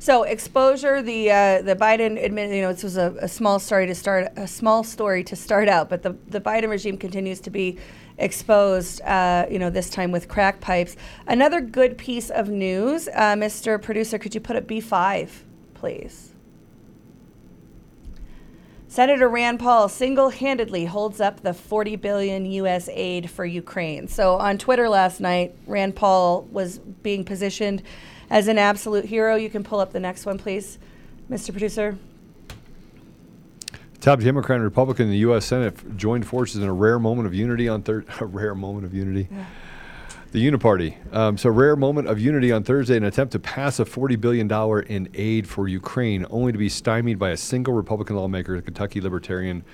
So 0.00 0.22
exposure, 0.22 1.02
the 1.02 1.30
uh, 1.30 1.62
the 1.62 1.74
Biden 1.74 2.22
admin, 2.22 2.54
you 2.54 2.62
know, 2.62 2.72
this 2.72 2.84
was 2.84 2.96
a, 2.96 3.16
a 3.20 3.28
small 3.28 3.58
story 3.58 3.86
to 3.86 3.94
start 3.94 4.32
a 4.36 4.46
small 4.46 4.84
story 4.84 5.24
to 5.24 5.34
start 5.34 5.68
out, 5.68 5.88
but 5.88 6.02
the 6.02 6.16
the 6.28 6.40
Biden 6.40 6.70
regime 6.70 6.96
continues 6.96 7.40
to 7.40 7.50
be 7.50 7.78
exposed. 8.16 9.00
Uh, 9.02 9.46
you 9.50 9.58
know, 9.58 9.70
this 9.70 9.90
time 9.90 10.12
with 10.12 10.28
crack 10.28 10.60
pipes. 10.60 10.96
Another 11.26 11.60
good 11.60 11.98
piece 11.98 12.30
of 12.30 12.48
news, 12.48 13.08
uh, 13.08 13.34
Mr. 13.34 13.80
Producer, 13.82 14.18
could 14.18 14.34
you 14.36 14.40
put 14.40 14.54
up 14.54 14.68
B 14.68 14.80
five, 14.80 15.44
please? 15.74 16.32
Senator 18.90 19.28
Rand 19.28 19.60
Paul 19.60 19.90
single-handedly 19.90 20.86
holds 20.86 21.20
up 21.20 21.42
the 21.42 21.52
40 21.52 21.96
billion 21.96 22.46
U.S. 22.46 22.88
aid 22.90 23.28
for 23.28 23.44
Ukraine. 23.44 24.08
So 24.08 24.36
on 24.36 24.56
Twitter 24.56 24.88
last 24.88 25.20
night, 25.20 25.54
Rand 25.66 25.94
Paul 25.94 26.44
was 26.50 26.78
being 26.78 27.22
positioned 27.22 27.82
as 28.30 28.48
an 28.48 28.58
absolute 28.58 29.06
hero. 29.06 29.36
You 29.36 29.50
can 29.50 29.64
pull 29.64 29.80
up 29.80 29.92
the 29.92 30.00
next 30.00 30.26
one, 30.26 30.38
please, 30.38 30.78
Mr. 31.30 31.50
Producer. 31.50 31.98
Top 34.00 34.20
Democrat 34.20 34.56
and 34.56 34.64
Republican 34.64 35.06
in 35.06 35.10
the 35.10 35.18
U.S. 35.18 35.44
Senate 35.44 35.96
joined 35.96 36.24
forces 36.24 36.62
in 36.62 36.68
a 36.68 36.72
rare 36.72 37.00
moment 37.00 37.26
of 37.26 37.34
unity 37.34 37.68
on 37.68 37.82
Thursday. 37.82 38.12
A 38.20 38.26
rare 38.26 38.54
moment 38.54 38.84
of 38.84 38.94
unity. 38.94 39.28
The 40.30 40.46
Uniparty. 40.46 40.94
Um, 41.12 41.36
so, 41.36 41.50
rare 41.50 41.74
moment 41.74 42.06
of 42.06 42.20
unity 42.20 42.52
on 42.52 42.62
Thursday 42.62 42.96
in 42.96 43.02
an 43.02 43.08
attempt 43.08 43.32
to 43.32 43.38
pass 43.38 43.80
a 43.80 43.84
$40 43.84 44.20
billion 44.20 44.50
in 44.88 45.08
aid 45.14 45.48
for 45.48 45.66
Ukraine, 45.66 46.26
only 46.30 46.52
to 46.52 46.58
be 46.58 46.68
stymied 46.68 47.18
by 47.18 47.30
a 47.30 47.36
single 47.36 47.72
Republican 47.72 48.14
lawmaker, 48.14 48.54
the 48.54 48.62
Kentucky 48.62 49.00
Libertarian 49.00 49.64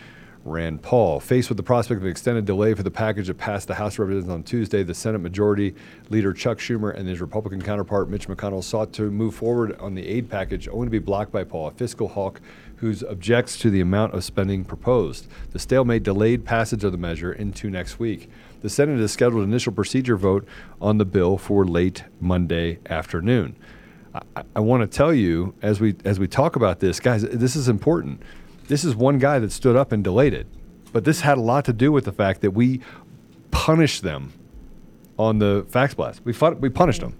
Rand 0.45 0.83
Paul. 0.83 1.21
Faced 1.21 1.49
with 1.49 1.57
the 1.57 1.63
prospect 1.63 1.99
of 1.99 2.05
an 2.05 2.11
extended 2.11 2.45
delay 2.45 2.75
for 2.75 2.83
the 2.83 2.91
package 2.91 3.29
that 3.29 3.39
passed 3.39 3.67
the 3.67 3.75
House 3.75 3.95
of 3.95 4.01
Representatives 4.01 4.33
on 4.33 4.43
Tuesday, 4.43 4.83
the 4.83 4.95
Senate 4.95 5.21
Majority 5.21 5.75
Leader 6.11 6.33
Chuck 6.33 6.59
Schumer 6.59 6.95
and 6.95 7.09
his 7.09 7.21
Republican 7.21 7.63
counterpart 7.63 8.11
Mitch 8.11 8.29
McConnell 8.29 8.63
sought 8.63 8.93
to 8.95 9.11
move 9.11 9.35
forward 9.35 9.79
on 9.81 9.95
the 9.95 10.07
aid 10.07 10.29
package, 10.29 10.69
only 10.69 10.87
to 10.87 10.91
be 10.91 10.99
blocked 10.99 11.33
by 11.33 11.45
Paul, 11.45 11.69
a 11.69 11.71
fiscal 11.71 12.09
hawk 12.09 12.41
who 12.77 12.95
objects 13.09 13.57
to 13.59 13.71
the 13.71 13.81
amount 13.81 14.13
of 14.13 14.23
spending 14.25 14.65
proposed. 14.65 15.27
The 15.53 15.59
stalemate 15.59 16.03
delayed 16.03 16.45
passage 16.45 16.85
of 16.85 16.93
the 16.93 16.99
measure 16.99 17.33
into 17.33 17.71
next 17.71 17.99
week. 17.99 18.29
The 18.61 18.69
Senate 18.69 18.99
has 18.99 19.13
scheduled 19.13 19.45
an 19.45 19.51
initial 19.51 19.73
procedure 19.73 20.17
vote 20.17 20.47
on 20.81 20.99
the 20.99 21.05
bill 21.05 21.39
for 21.39 21.65
late 21.65 22.05
Monday 22.21 22.81
afternoon. 22.91 23.57
I, 24.15 24.43
I 24.57 24.61
want 24.61 24.83
to 24.83 24.87
tell 24.87 25.15
you 25.15 25.55
as 25.63 25.81
we 25.81 25.95
as 26.05 26.19
we 26.19 26.29
talk 26.29 26.57
about 26.57 26.81
this, 26.81 27.01
guys, 27.01 27.23
this 27.23 27.57
is 27.57 27.69
important. 27.69 28.23
This 28.67 28.85
is 28.85 28.95
one 28.95 29.19
guy 29.19 29.39
that 29.39 29.53
stood 29.53 29.77
up 29.77 29.93
and 29.93 30.03
delayed 30.03 30.35
it, 30.35 30.47
but 30.93 31.05
this 31.05 31.21
had 31.21 31.39
a 31.39 31.43
lot 31.43 31.65
to 31.67 31.73
do 31.73 31.93
with 31.93 32.05
the 32.05 32.13
fact 32.13 32.41
that 32.41 32.53
we 32.53 32.81
punished 33.51 34.03
them 34.03 34.33
on 35.19 35.39
the 35.39 35.67
fax 35.69 35.95
blast. 35.95 36.23
We 36.25 36.33
fun- 36.33 36.61
we 36.61 36.69
punished 36.69 37.01
them. 37.01 37.17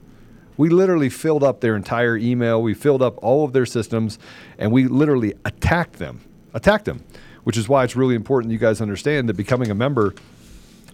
We 0.57 0.69
literally 0.69 1.09
filled 1.09 1.43
up 1.43 1.61
their 1.61 1.77
entire 1.77 2.17
email. 2.17 2.63
We 2.63 2.75
filled 2.75 3.03
up 3.03 3.19
all 3.23 3.45
of 3.45 3.53
their 3.53 3.67
systems, 3.67 4.19
and 4.59 4.73
we 4.73 4.87
literally 4.87 5.35
attacked 5.45 5.95
them. 5.95 6.21
Attacked 6.55 6.85
them, 6.85 7.05
which 7.43 7.57
is 7.57 7.69
why 7.69 7.85
it's 7.85 7.97
really 7.97 8.15
important 8.15 8.53
you 8.53 8.59
guys 8.59 8.81
understand 8.81 9.29
that 9.29 9.35
becoming 9.35 9.71
a 9.71 9.75
member, 9.75 10.15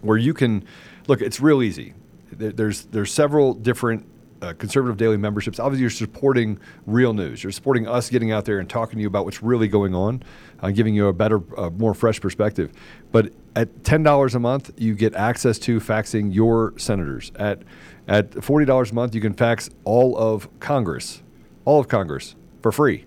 where 0.00 0.16
you 0.16 0.32
can 0.32 0.64
look, 1.06 1.20
it's 1.20 1.40
real 1.40 1.62
easy. 1.62 1.94
There's 2.32 2.86
there's 2.86 3.12
several 3.12 3.54
different 3.54 4.06
uh, 4.42 4.52
conservative 4.54 4.96
daily 4.96 5.16
memberships. 5.16 5.58
Obviously, 5.58 5.82
you're 5.82 5.90
supporting 5.90 6.58
real 6.86 7.12
news. 7.12 7.42
You're 7.42 7.52
supporting 7.52 7.86
us 7.86 8.10
getting 8.10 8.32
out 8.32 8.44
there 8.44 8.58
and 8.58 8.68
talking 8.68 8.96
to 8.98 9.02
you 9.02 9.08
about 9.08 9.24
what's 9.24 9.42
really 9.42 9.68
going 9.68 9.94
on, 9.94 10.22
uh, 10.60 10.70
giving 10.70 10.94
you 10.94 11.08
a 11.08 11.12
better, 11.12 11.40
uh, 11.58 11.70
more 11.70 11.94
fresh 11.94 12.20
perspective. 12.20 12.72
But 13.12 13.32
at 13.56 13.84
ten 13.84 14.02
dollars 14.02 14.34
a 14.34 14.40
month, 14.40 14.70
you 14.76 14.94
get 14.94 15.14
access 15.14 15.58
to 15.60 15.80
faxing 15.80 16.34
your 16.34 16.74
senators. 16.76 17.32
At 17.36 17.62
at 18.08 18.42
forty 18.42 18.64
dollars 18.64 18.92
a 18.92 18.94
month, 18.94 19.14
you 19.14 19.20
can 19.20 19.34
fax 19.34 19.70
all 19.84 20.16
of 20.16 20.48
Congress, 20.60 21.22
all 21.64 21.80
of 21.80 21.88
Congress 21.88 22.34
for 22.62 22.72
free. 22.72 23.04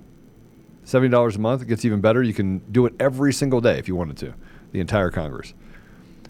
Seventy 0.83 1.09
dollars 1.09 1.37
a 1.37 1.39
month, 1.39 1.61
it 1.61 1.65
gets 1.65 1.85
even 1.85 2.01
better. 2.01 2.21
You 2.21 2.33
can 2.33 2.59
do 2.71 2.85
it 2.85 2.93
every 2.99 3.33
single 3.33 3.61
day 3.61 3.79
if 3.79 3.87
you 3.87 3.95
wanted 3.95 4.17
to, 4.17 4.33
the 4.71 4.79
entire 4.79 5.09
Congress. 5.09 5.53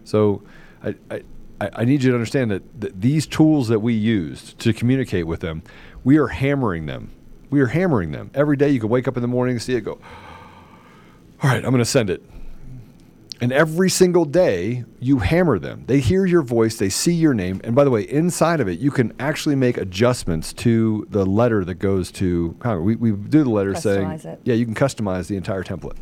So 0.04 0.44
I, 0.84 0.96
I, 1.10 1.24
I 1.64 1.82
I 1.82 1.86
need 1.86 2.04
you 2.04 2.12
to 2.12 2.16
understand 2.16 2.52
that, 2.52 2.82
that 2.82 3.02
these 3.02 3.28
tools 3.28 3.68
that 3.68 3.80
we 3.80 3.94
used 3.94 4.60
to 4.60 4.74
communicate 4.74 5.28
with 5.28 5.40
them, 5.40 5.64
we 6.04 6.18
are 6.18 6.28
hammering 6.28 6.86
them. 6.86 7.12
We 7.50 7.62
are 7.62 7.68
hammering 7.68 8.12
them. 8.12 8.32
Every 8.34 8.58
day 8.58 8.70
you 8.70 8.80
can 8.80 8.90
wake 8.90 9.08
up 9.08 9.16
in 9.16 9.22
the 9.22 9.28
morning 9.28 9.56
and 9.56 9.62
see 9.62 9.76
it 9.76 9.82
go, 9.82 10.00
all 11.42 11.50
right, 11.50 11.64
I'm 11.64 11.72
going 11.72 11.80
to 11.80 11.86
send 11.86 12.10
it. 12.10 12.24
And 13.42 13.52
every 13.52 13.90
single 13.90 14.24
day 14.24 14.86
you 15.00 15.20
hammer 15.20 15.60
them. 15.60 15.84
They 15.88 16.00
hear 16.00 16.26
your 16.26 16.44
voice, 16.44 16.78
they 16.78 16.88
see 16.90 17.14
your 17.14 17.34
name. 17.34 17.60
And 17.64 17.76
by 17.76 17.84
the 17.84 17.90
way, 17.90 18.04
inside 18.04 18.62
of 18.62 18.70
it, 18.70 18.80
you 18.80 18.90
can 18.90 19.14
actually 19.20 19.56
make 19.56 19.78
adjustments 19.78 20.54
to 20.54 21.06
the 21.10 21.26
letter 21.26 21.66
that 21.66 21.76
goes 21.76 22.10
to 22.14 22.56
Congress. 22.60 22.86
We, 22.86 23.12
we 23.12 23.12
do 23.12 23.44
the 23.44 23.50
letter 23.50 23.76
saying, 23.76 24.12
it. 24.12 24.40
yeah, 24.46 24.54
you 24.54 24.66
can 24.66 24.74
customize 24.74 25.28
the 25.28 25.36
entire 25.36 25.64
template. 25.64 25.98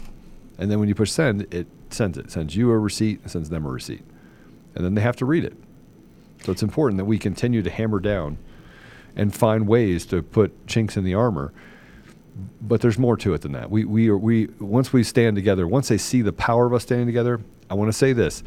And 0.60 0.70
then 0.70 0.80
when 0.80 0.88
you 0.88 0.94
push 0.94 1.10
send, 1.10 1.52
it 1.52 1.66
sends 1.90 2.18
it. 2.18 2.30
Sends 2.30 2.56
you 2.56 2.70
a 2.70 2.78
receipt, 2.78 3.28
sends 3.28 3.50
them 3.50 3.66
a 3.66 3.70
receipt. 3.70 4.04
And 4.76 4.86
then 4.86 4.96
they 4.96 5.02
have 5.02 5.16
to 5.18 5.26
read 5.26 5.44
it. 5.44 5.54
So 6.44 6.52
it's 6.52 6.64
important 6.64 6.98
that 6.98 7.06
we 7.06 7.18
continue 7.18 7.62
to 7.62 7.70
hammer 7.70 8.00
down 8.00 8.38
and 9.16 9.34
find 9.34 9.68
ways 9.68 10.06
to 10.08 10.24
put 10.24 10.68
chinks 10.68 10.98
in 10.98 11.04
the 11.04 11.14
armor. 11.14 11.54
But 12.62 12.82
there's 12.82 12.98
more 12.98 13.18
to 13.18 13.34
it 13.34 13.42
than 13.42 13.52
that. 13.52 13.70
We, 13.70 13.86
we, 13.86 14.10
are, 14.10 14.18
we 14.18 14.48
once 14.60 14.94
we 14.94 15.04
stand 15.04 15.36
together, 15.36 15.68
once 15.68 15.90
they 15.90 15.98
see 15.98 16.22
the 16.22 16.34
power 16.34 16.66
of 16.66 16.74
us 16.74 16.84
standing 16.84 17.06
together, 17.06 17.42
I 17.70 17.74
want 17.74 17.90
to 17.90 17.98
say 17.98 18.14
this: 18.14 18.42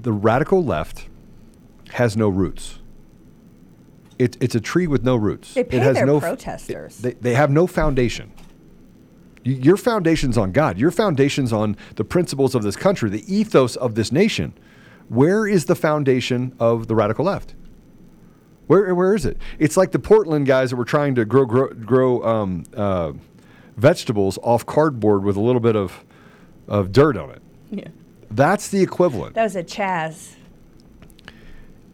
the 0.00 0.12
radical 0.12 0.62
left 0.62 1.08
has 1.90 2.16
no 2.16 2.28
roots. 2.28 2.78
It, 4.18 4.36
it's 4.40 4.54
a 4.54 4.60
tree 4.60 4.86
with 4.86 5.02
no 5.02 5.16
roots. 5.16 5.54
They 5.54 5.64
pay 5.64 5.78
it 5.78 5.82
has 5.82 5.96
their 5.96 6.06
no 6.06 6.16
f- 6.18 6.22
protesters. 6.22 6.98
they, 6.98 7.12
they 7.14 7.34
have 7.34 7.50
no 7.50 7.66
foundation. 7.66 8.32
Your 9.42 9.76
foundation's 9.76 10.38
on 10.38 10.52
God. 10.52 10.78
Your 10.78 10.90
foundation's 10.90 11.52
on 11.52 11.76
the 11.96 12.04
principles 12.04 12.54
of 12.54 12.62
this 12.62 12.76
country, 12.76 13.10
the 13.10 13.34
ethos 13.34 13.76
of 13.76 13.94
this 13.94 14.12
nation. 14.12 14.54
Where 15.14 15.46
is 15.46 15.66
the 15.66 15.74
foundation 15.74 16.54
of 16.58 16.88
the 16.88 16.94
radical 16.94 17.24
left? 17.24 17.54
Where, 18.66 18.94
where 18.94 19.14
is 19.14 19.26
it? 19.26 19.36
It's 19.58 19.76
like 19.76 19.92
the 19.92 19.98
Portland 19.98 20.46
guys 20.46 20.70
that 20.70 20.76
were 20.76 20.84
trying 20.84 21.14
to 21.16 21.24
grow 21.24 21.44
grow, 21.44 21.68
grow 21.68 22.24
um, 22.24 22.64
uh, 22.74 23.12
vegetables 23.76 24.38
off 24.42 24.64
cardboard 24.64 25.22
with 25.22 25.36
a 25.36 25.40
little 25.40 25.60
bit 25.60 25.76
of, 25.76 26.04
of 26.66 26.90
dirt 26.90 27.16
on 27.16 27.30
it. 27.30 27.42
Yeah. 27.70 27.88
That's 28.30 28.68
the 28.68 28.82
equivalent. 28.82 29.34
That 29.34 29.44
was 29.44 29.56
a 29.56 29.62
Chaz. 29.62 30.34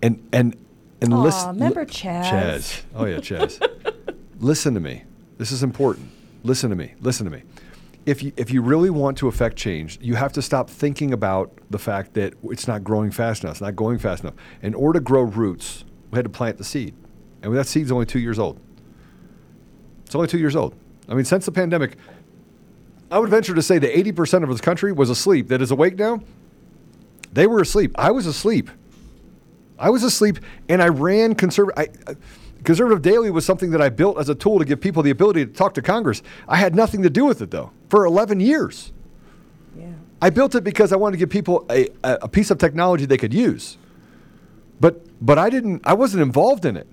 And 0.02 0.26
and 0.32 0.56
and 1.02 1.12
Aw, 1.12 1.22
listen. 1.22 1.48
remember 1.50 1.84
Chaz? 1.84 2.24
Chaz. 2.24 2.82
Oh 2.94 3.04
yeah, 3.04 3.18
Chaz. 3.18 3.60
listen 4.38 4.74
to 4.74 4.80
me. 4.80 5.02
This 5.36 5.52
is 5.52 5.62
important. 5.62 6.08
Listen 6.42 6.70
to 6.70 6.76
me. 6.76 6.94
Listen 7.00 7.26
to 7.26 7.30
me. 7.30 7.42
If 8.06 8.22
you 8.22 8.32
if 8.36 8.50
you 8.50 8.62
really 8.62 8.90
want 8.90 9.18
to 9.18 9.28
affect 9.28 9.56
change, 9.56 9.98
you 10.00 10.14
have 10.14 10.32
to 10.32 10.42
stop 10.42 10.70
thinking 10.70 11.12
about 11.12 11.52
the 11.68 11.78
fact 11.78 12.14
that 12.14 12.34
it's 12.44 12.66
not 12.66 12.82
growing 12.82 13.10
fast 13.10 13.44
enough. 13.44 13.54
It's 13.54 13.60
not 13.60 13.76
going 13.76 13.98
fast 13.98 14.22
enough. 14.22 14.34
In 14.62 14.74
order 14.74 14.98
to 14.98 15.04
grow 15.04 15.22
roots, 15.22 15.84
we 16.10 16.16
had 16.16 16.24
to 16.24 16.30
plant 16.30 16.58
the 16.58 16.64
seed, 16.64 16.94
and 17.42 17.54
that 17.54 17.66
seed's 17.66 17.92
only 17.92 18.06
two 18.06 18.18
years 18.18 18.38
old. 18.38 18.58
It's 20.06 20.14
only 20.14 20.28
two 20.28 20.38
years 20.38 20.56
old. 20.56 20.74
I 21.08 21.14
mean, 21.14 21.24
since 21.24 21.44
the 21.44 21.52
pandemic, 21.52 21.96
I 23.10 23.18
would 23.18 23.28
venture 23.30 23.54
to 23.54 23.62
say 23.62 23.78
that 23.78 23.92
80% 23.92 24.42
of 24.42 24.48
this 24.48 24.60
country 24.60 24.92
was 24.92 25.10
asleep. 25.10 25.48
That 25.48 25.60
is 25.60 25.70
awake 25.70 25.98
now. 25.98 26.20
They 27.32 27.46
were 27.46 27.60
asleep. 27.60 27.92
I 27.96 28.10
was 28.10 28.26
asleep. 28.26 28.70
I 29.78 29.90
was 29.90 30.02
asleep, 30.02 30.38
and 30.68 30.82
I 30.82 30.88
ran 30.88 31.34
conservative. 31.34 32.18
Conservative 32.64 33.02
Daily 33.02 33.30
was 33.30 33.44
something 33.46 33.70
that 33.70 33.80
I 33.80 33.88
built 33.88 34.18
as 34.18 34.28
a 34.28 34.34
tool 34.34 34.58
to 34.58 34.64
give 34.64 34.80
people 34.80 35.02
the 35.02 35.10
ability 35.10 35.46
to 35.46 35.52
talk 35.52 35.74
to 35.74 35.82
Congress. 35.82 36.22
I 36.46 36.56
had 36.56 36.74
nothing 36.74 37.02
to 37.02 37.10
do 37.10 37.24
with 37.24 37.40
it 37.40 37.50
though 37.50 37.70
for 37.88 38.04
11 38.04 38.40
years. 38.40 38.92
Yeah. 39.78 39.86
I 40.20 40.30
built 40.30 40.54
it 40.54 40.64
because 40.64 40.92
I 40.92 40.96
wanted 40.96 41.12
to 41.12 41.18
give 41.18 41.30
people 41.30 41.64
a, 41.70 41.88
a, 42.04 42.18
a 42.22 42.28
piece 42.28 42.50
of 42.50 42.58
technology 42.58 43.06
they 43.06 43.16
could 43.16 43.32
use. 43.32 43.78
But 44.78 45.06
but 45.24 45.38
I 45.38 45.50
didn't. 45.50 45.82
I 45.84 45.94
wasn't 45.94 46.22
involved 46.22 46.64
in 46.64 46.76
it 46.76 46.86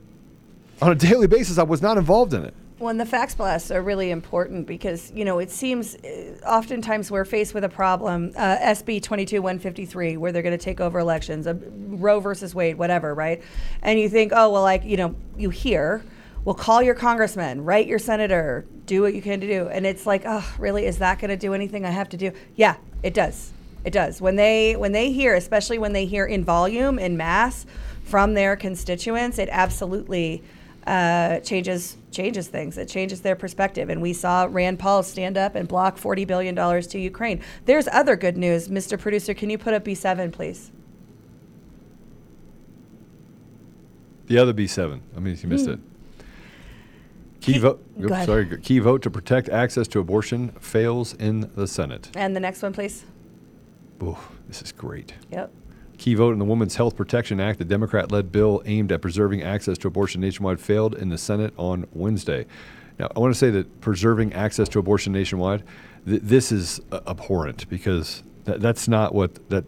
on 0.82 0.92
a 0.92 0.96
daily 0.96 1.28
basis. 1.28 1.58
I 1.58 1.64
was 1.64 1.82
not 1.82 1.98
involved 1.98 2.34
in 2.34 2.44
it. 2.44 2.54
Well, 2.80 2.94
the 2.94 3.08
fax 3.08 3.34
blasts 3.34 3.72
are 3.72 3.82
really 3.82 4.12
important 4.12 4.68
because, 4.68 5.12
you 5.16 5.26
know, 5.26 5.40
it 5.40 5.50
seems 5.50 5.96
uh, 5.96 6.36
oftentimes 6.46 7.10
we're 7.10 7.26
faced 7.26 7.56
with 7.56 7.64
a 7.64 7.70
problem, 7.70 8.34
uh, 8.36 8.58
SB 8.58 9.02
22 9.02 9.42
153, 9.42 10.18
where 10.18 10.32
they're 10.32 10.44
going 10.44 10.56
to 10.56 10.64
take 10.64 10.80
over 10.80 11.00
elections, 11.00 11.48
uh, 11.48 11.56
Roe 11.56 12.20
versus 12.20 12.54
Wade, 12.54 12.78
whatever, 12.78 13.16
right? 13.16 13.42
And 13.82 14.00
you 14.00 14.10
think, 14.10 14.32
oh, 14.36 14.52
well, 14.52 14.62
like, 14.62 14.84
you 14.84 14.96
know, 14.96 15.16
you 15.36 15.50
hear, 15.50 16.04
well, 16.46 16.54
call 16.54 16.84
your 16.84 16.94
congressman, 16.94 17.66
write 17.66 17.88
your 17.88 17.98
senator, 17.98 18.68
do 18.86 19.02
what 19.02 19.16
you 19.16 19.24
can 19.24 19.42
to 19.42 19.48
do. 19.48 19.68
And 19.70 19.88
it's 19.88 20.06
like, 20.06 20.22
oh, 20.28 20.48
really? 20.60 20.86
Is 20.86 21.00
that 21.00 21.18
going 21.18 21.30
to 21.30 21.38
do 21.38 21.56
anything 21.56 21.84
I 21.84 21.90
have 21.90 22.10
to 22.10 22.18
do? 22.18 22.32
Yeah, 22.56 22.76
it 23.02 23.16
does. 23.16 23.54
It 23.86 23.92
does. 23.92 24.22
When 24.22 24.36
they 24.36 24.76
when 24.76 24.92
they 24.92 25.12
hear, 25.12 25.34
especially 25.34 25.80
when 25.80 25.94
they 25.94 26.06
hear 26.06 26.26
in 26.26 26.44
volume, 26.44 27.00
in 27.00 27.18
mass 27.18 27.66
from 28.04 28.36
their 28.36 28.56
constituents, 28.56 29.40
it 29.40 29.50
absolutely 29.52 30.44
uh, 30.86 31.40
changes 31.42 31.98
changes 32.18 32.48
things. 32.48 32.78
It 32.78 32.88
changes 32.90 33.22
their 33.22 33.36
perspective. 33.36 33.90
And 33.90 34.02
we 34.02 34.12
saw 34.12 34.48
Rand 34.50 34.80
Paul 34.80 35.04
stand 35.04 35.38
up 35.38 35.54
and 35.56 35.68
block 35.68 35.98
forty 35.98 36.26
billion 36.26 36.56
dollars 36.56 36.88
to 36.88 37.00
Ukraine. 37.00 37.42
There's 37.66 37.88
other 37.90 38.16
good 38.16 38.38
news, 38.38 38.68
Mr. 38.70 39.00
Producer. 39.00 39.34
Can 39.34 39.50
you 39.52 39.58
put 39.58 39.74
up 39.74 39.86
B7, 39.86 40.32
please? 40.32 40.72
The 44.26 44.38
other 44.38 44.54
B7. 44.54 45.00
I 45.16 45.20
mean, 45.20 45.38
you 45.42 45.48
missed 45.48 45.66
Hmm. 45.68 45.74
it. 45.74 45.80
Key 47.40 47.60
vote. 47.60 47.82
oops, 48.04 48.26
sorry. 48.26 48.58
Key 48.62 48.80
vote 48.80 49.02
to 49.04 49.10
protect 49.10 49.48
access 49.48 49.88
to 49.90 50.00
abortion 50.00 50.50
fails 50.60 51.14
in 51.14 51.50
the 51.56 51.66
Senate. 51.68 52.10
And 52.16 52.36
the 52.36 52.40
next 52.42 52.62
one, 52.62 52.74
please. 52.74 53.06
Oh, 54.02 54.20
this 54.48 54.62
is 54.62 54.72
great. 54.74 55.14
Yep. 55.32 55.50
Key 55.98 56.14
vote 56.14 56.34
in 56.34 56.40
the 56.40 56.46
Women's 56.46 56.76
Health 56.76 56.96
Protection 56.96 57.40
Act, 57.40 57.58
the 57.60 57.66
Democrat 57.66 58.12
led 58.12 58.32
bill 58.32 58.62
aimed 58.66 58.92
at 58.92 59.02
preserving 59.02 59.42
access 59.42 59.78
to 59.80 59.88
abortion 59.88 60.22
nationwide, 60.22 60.60
failed 60.60 60.96
in 60.96 61.10
the 61.10 61.18
Senate 61.18 61.54
on 61.58 61.88
Wednesday. 61.94 62.46
Now, 63.00 63.10
I 63.16 63.20
want 63.20 63.34
to 63.34 63.38
say 63.38 63.50
that 63.52 63.82
preserving 63.82 64.34
access 64.34 64.70
to 64.70 64.80
abortion 64.80 65.12
nationwide, 65.14 65.64
th- 66.08 66.22
this 66.24 66.52
is 66.52 66.80
uh, 66.92 67.00
abhorrent 67.08 67.68
because 67.70 68.24
th- 68.46 68.60
that's 68.60 68.88
not 68.88 69.14
what 69.14 69.50
that 69.50 69.66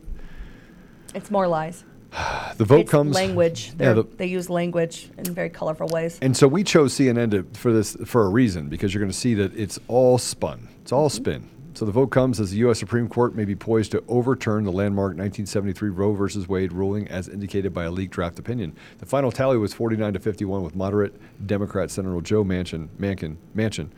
It's 1.15 1.31
more 1.31 1.47
lies. 1.47 1.83
the 2.57 2.65
vote 2.65 2.81
it's 2.81 2.91
comes. 2.91 3.15
language. 3.15 3.73
Yeah, 3.79 3.93
the- 3.93 4.03
they 4.17 4.25
use 4.27 4.49
language 4.51 5.09
in 5.17 5.25
very 5.33 5.49
colorful 5.49 5.87
ways. 5.87 6.19
and 6.21 6.35
so 6.37 6.47
we 6.47 6.63
chose 6.63 6.93
CNN 6.93 7.31
to, 7.31 7.43
for 7.57 7.71
this 7.73 7.95
for 8.05 8.25
a 8.25 8.29
reason 8.29 8.67
because 8.69 8.93
you're 8.93 9.01
going 9.01 9.11
to 9.11 9.17
see 9.17 9.33
that 9.35 9.55
it's 9.55 9.79
all 9.87 10.17
spun. 10.19 10.67
It's 10.83 10.91
all 10.91 11.09
spin. 11.09 11.49
So 11.79 11.85
the 11.85 11.93
vote 11.93 12.07
comes 12.07 12.41
as 12.41 12.51
the 12.51 12.57
U.S. 12.57 12.77
Supreme 12.77 13.07
Court 13.07 13.35
may 13.35 13.45
be 13.45 13.55
poised 13.55 13.91
to 13.91 14.03
overturn 14.09 14.65
the 14.65 14.69
landmark 14.69 15.11
1973 15.11 15.91
Roe 15.91 16.13
v. 16.13 16.45
Wade 16.45 16.73
ruling 16.73 17.07
as 17.07 17.29
indicated 17.29 17.73
by 17.73 17.85
a 17.85 17.89
leaked 17.89 18.13
draft 18.13 18.37
opinion. 18.37 18.75
The 18.97 19.05
final 19.05 19.31
tally 19.31 19.57
was 19.57 19.73
49 19.73 20.11
to 20.11 20.19
51 20.19 20.61
with 20.61 20.75
moderate 20.75 21.15
Democrat 21.47 21.89
Senator 21.89 22.19
Joe 22.19 22.43
Manchin, 22.43 22.89
Manchin, 22.99 23.91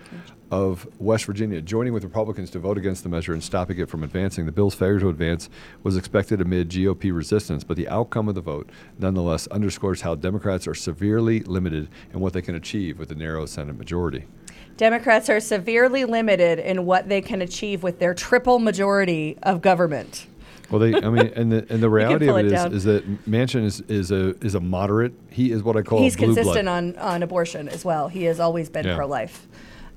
of 0.51 0.87
West 0.99 1.25
Virginia 1.25 1.59
joining 1.59 1.91
with 1.91 2.03
Republicans 2.03 2.51
to 2.51 2.59
vote 2.59 2.77
against 2.77 3.01
the 3.01 3.09
measure 3.09 3.33
and 3.33 3.43
stopping 3.43 3.79
it 3.79 3.89
from 3.89 4.03
advancing. 4.03 4.45
The 4.45 4.51
bill's 4.51 4.75
failure 4.75 4.99
to 4.99 5.09
advance 5.09 5.49
was 5.81 5.97
expected 5.97 6.39
amid 6.39 6.69
GOP 6.69 7.11
resistance, 7.11 7.63
but 7.63 7.77
the 7.77 7.87
outcome 7.89 8.29
of 8.29 8.35
the 8.35 8.41
vote 8.41 8.69
nonetheless 8.99 9.47
underscores 9.47 10.01
how 10.01 10.13
Democrats 10.13 10.67
are 10.67 10.75
severely 10.75 11.39
limited 11.39 11.89
in 12.13 12.19
what 12.19 12.33
they 12.33 12.43
can 12.43 12.53
achieve 12.53 12.99
with 12.99 13.09
a 13.09 13.15
narrow 13.15 13.47
Senate 13.47 13.75
majority. 13.75 14.27
Democrats 14.77 15.29
are 15.29 15.39
severely 15.39 16.05
limited 16.05 16.59
in 16.59 16.85
what 16.85 17.07
they 17.09 17.21
can 17.21 17.41
achieve 17.41 17.83
with 17.83 17.99
their 17.99 18.13
triple 18.13 18.59
majority 18.59 19.37
of 19.43 19.61
government. 19.61 20.25
Well, 20.69 20.79
they, 20.79 20.95
I 20.95 21.09
mean, 21.09 21.31
and 21.35 21.51
the, 21.51 21.65
and 21.69 21.83
the 21.83 21.89
reality 21.99 22.27
of 22.29 22.37
it 22.37 22.45
it 22.45 22.53
is, 22.53 22.65
is 22.73 22.83
that 22.85 23.29
Manchin 23.29 23.63
is, 23.65 23.81
is 23.81 24.09
a 24.11 24.29
is 24.43 24.55
a 24.55 24.59
moderate. 24.61 25.13
He 25.29 25.51
is 25.51 25.63
what 25.63 25.75
I 25.75 25.81
call 25.81 26.01
He's 26.01 26.15
a 26.15 26.19
blue 26.19 26.27
consistent 26.33 26.65
blood. 26.65 26.77
on, 26.77 26.97
on 26.97 27.23
abortion 27.23 27.67
as 27.67 27.83
well. 27.83 28.07
He 28.07 28.23
has 28.23 28.39
always 28.39 28.69
been 28.69 28.85
Yeah. 28.85 28.95
pro 28.95 29.05
life. 29.05 29.47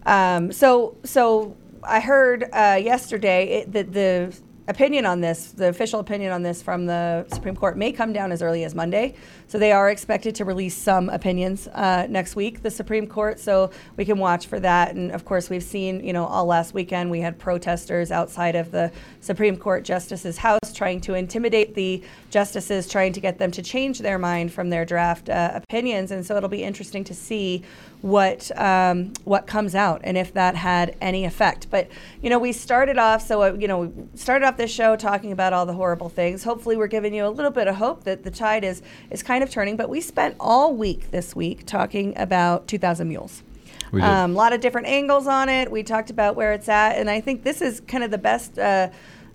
Um, 0.05 0.51
so 0.53 0.97
so 1.05 1.57
I 1.85 2.01
heard 2.01 2.45
uh, 2.53 2.79
yesterday 2.83 3.61
it, 3.61 3.73
that 3.73 3.93
the 3.93 4.37
opinion 4.67 5.05
on 5.05 5.21
this, 5.21 5.53
the 5.53 5.69
official 5.69 6.01
opinion 6.01 6.33
on 6.33 6.43
this 6.43 6.63
from 6.63 6.87
the 6.87 7.27
Supreme 7.33 7.55
Court, 7.55 7.77
may 7.77 7.93
come 7.93 8.13
down 8.13 8.33
as 8.33 8.43
early 8.43 8.65
as 8.65 8.75
Monday. 8.75 9.15
So 9.47 9.59
they 9.59 9.73
are 9.73 9.91
expected 9.91 10.35
to 10.37 10.45
release 10.45 10.77
some 10.77 11.09
opinions 11.11 11.69
uh, 11.69 12.07
next 12.09 12.35
week, 12.35 12.63
the 12.63 12.71
Supreme 12.71 13.07
Court. 13.07 13.39
So 13.39 13.71
we 13.97 14.05
can 14.05 14.19
watch 14.19 14.47
for 14.47 14.59
that. 14.61 14.95
And 14.95 15.13
of 15.13 15.25
course, 15.25 15.51
we've 15.51 15.63
seen, 15.63 16.05
you 16.05 16.13
know, 16.13 16.25
all 16.25 16.47
last 16.47 16.75
weekend 16.75 17.11
we 17.11 17.21
had 17.21 17.39
protesters 17.39 18.11
outside 18.11 18.57
of 18.57 18.71
the 18.71 18.91
Supreme 19.21 19.57
Court 19.57 19.85
justices' 19.85 20.39
house 20.39 20.73
trying 20.73 21.01
to 21.03 21.15
intimidate 21.15 21.75
the 21.75 22.03
justices, 22.35 22.89
trying 22.89 23.13
to 23.13 23.21
get 23.21 23.39
them 23.39 23.53
to 23.53 23.63
change 23.63 24.01
their 24.01 24.19
mind 24.19 24.53
from 24.53 24.69
their 24.69 24.85
draft 24.85 25.29
uh, 25.29 25.53
opinions. 25.55 26.11
And 26.11 26.27
so 26.27 26.37
it'll 26.37 26.49
be 26.49 26.65
interesting 26.65 27.05
to 27.05 27.15
see 27.15 27.63
what 28.03 28.51
um, 28.61 29.13
what 29.23 29.47
comes 29.47 29.77
out 29.77 30.01
and 30.03 30.19
if 30.19 30.35
that 30.35 30.57
had 30.57 30.97
any 31.01 31.25
effect. 31.25 31.69
But 31.71 31.89
you 32.21 32.29
know, 32.29 32.41
we 32.41 32.51
started 32.51 32.99
off 32.99 33.25
so 33.25 33.45
uh, 33.45 33.57
you 33.57 33.69
know 33.69 33.79
we 33.79 34.19
started 34.19 34.45
off 34.45 34.57
this 34.57 34.73
show 34.73 34.97
talking 34.97 35.31
about 35.31 35.53
all 35.53 35.65
the 35.65 35.75
horrible 35.75 36.09
things. 36.09 36.43
Hopefully, 36.43 36.77
we're 36.77 36.89
giving 36.89 37.15
you 37.15 37.25
a 37.25 37.31
little 37.31 37.53
bit 37.53 37.69
of 37.69 37.77
hope 37.77 38.03
that 38.03 38.25
the 38.25 38.33
tide 38.33 38.65
is 38.65 38.83
is 39.11 39.23
kind 39.23 39.45
of 39.45 39.49
turning. 39.49 39.77
But 39.77 39.89
we 39.89 40.01
spent 40.01 40.35
all 40.41 40.75
week 40.75 41.13
this 41.13 41.37
week 41.37 41.65
talking 41.67 42.19
about 42.19 42.67
2,000 42.67 43.09
Mules. 43.09 43.45
Did. 43.93 44.03
Um, 44.03 44.33
a 44.33 44.35
lot 44.35 44.53
of 44.53 44.61
different 44.61 44.89
angles 44.89 45.29
on 45.29 45.49
it. 45.49 45.71
We 45.71 45.85
talked 45.85 46.11
about 46.11 46.35
where 46.35 46.53
it's 46.53 46.69
at, 46.69 46.99
and 46.99 47.09
I 47.09 47.21
think 47.21 47.45
this 47.45 47.63
is 47.63 47.81
kind 47.81 48.03
of 48.03 48.11
the 48.11 48.19
best. 48.19 48.59
Uh, 48.59 48.89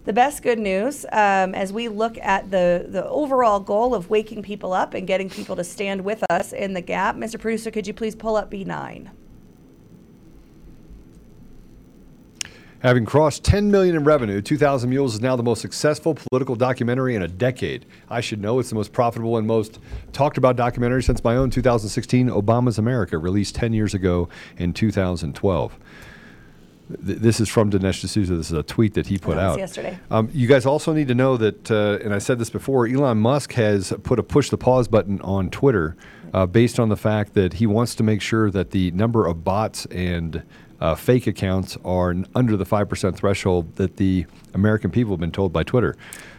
the 0.06 0.14
best 0.14 0.42
good 0.42 0.60
news 0.60 1.06
um, 1.12 1.54
as 1.54 1.74
we 1.74 1.88
look 1.88 2.18
at 2.20 2.50
the, 2.52 2.86
the 2.88 3.08
overall 3.08 3.60
goal 3.60 3.94
of 3.94 4.10
waking 4.10 4.42
people 4.42 4.74
up 4.74 4.94
and 4.94 5.06
getting 5.06 5.30
people 5.30 5.56
to 5.56 5.64
stand 5.64 6.04
with 6.04 6.24
us 6.30 6.54
in 6.54 6.74
the 6.74 6.82
gap. 6.82 7.16
Mr. 7.16 7.40
Producer, 7.40 7.70
could 7.70 7.86
you 7.86 7.94
please 7.94 8.16
pull 8.16 8.36
up 8.36 8.50
B9? 8.50 9.10
Having 12.82 13.06
crossed 13.08 13.44
10 13.44 13.70
million 13.70 13.94
in 13.98 14.06
revenue, 14.06 14.42
2000 14.42 14.90
Mules 14.90 15.16
is 15.16 15.20
now 15.20 15.36
the 15.36 15.44
most 15.44 15.60
successful 15.60 16.16
political 16.16 16.56
documentary 16.56 17.14
in 17.14 17.24
a 17.24 17.28
decade. 17.28 17.86
I 18.10 18.22
should 18.22 18.42
know 18.42 18.58
it's 18.60 18.70
the 18.70 18.76
most 18.76 18.94
profitable 18.94 19.36
and 19.36 19.46
most 19.46 19.80
talked 20.14 20.38
about 20.38 20.56
documentary 20.56 21.04
since 21.04 21.22
my 21.22 21.36
own 21.36 21.50
2016 21.50 22.30
Obama's 22.30 22.78
America, 22.78 23.18
released 23.18 23.56
10 23.56 23.74
years 23.74 23.94
ago 23.94 24.30
in 24.58 24.72
2012. 24.72 25.78
Th- 27.06 27.20
This 27.20 27.40
is 27.40 27.50
from 27.50 27.70
Dinesh 27.72 28.02
D'Souza. 28.04 28.36
This 28.36 28.48
is 28.52 28.58
a 28.58 28.64
tweet 28.64 28.94
that 28.96 29.08
he 29.08 29.18
put 29.18 29.36
That 29.36 29.44
out 29.46 29.60
yesterday. 29.60 30.00
Um, 30.10 30.30
you 30.34 30.48
guys 30.48 30.66
also 30.66 30.94
need 30.94 31.08
to 31.10 31.16
know 31.16 31.38
that, 31.38 31.70
uh, 31.72 32.00
and 32.04 32.14
I 32.14 32.18
said 32.20 32.40
this 32.40 32.50
before, 32.50 32.88
Elon 32.88 33.20
Musk 33.20 33.54
has 33.54 33.94
put 34.04 34.20
a 34.20 34.24
push 34.24 34.50
the 34.50 34.58
pause 34.58 34.88
button 34.88 35.22
on 35.22 35.50
Twitter 35.50 35.96
uh, 36.34 36.46
based 36.46 36.80
on 36.80 36.90
the 36.90 36.98
fact 36.98 37.34
that 37.36 37.54
he 37.54 37.68
wants 37.68 37.96
to 37.96 38.04
make 38.04 38.22
sure 38.22 38.50
that 38.52 38.72
the 38.72 38.92
number 38.92 39.26
of 39.28 39.44
bots 39.44 39.86
and 39.88 40.44
uh, 40.82 40.96
fake 40.96 41.28
accounts 41.28 41.78
are 41.84 42.16
under 42.36 42.56
the 42.56 42.66
5% 42.66 43.16
threshold 43.16 43.76
that 43.76 43.98
the 43.98 44.26
American 44.54 44.92
people 44.92 45.12
have 45.14 45.20
been 45.20 45.32
told 45.32 45.52
by 45.52 45.64
Twitter. 45.64 45.96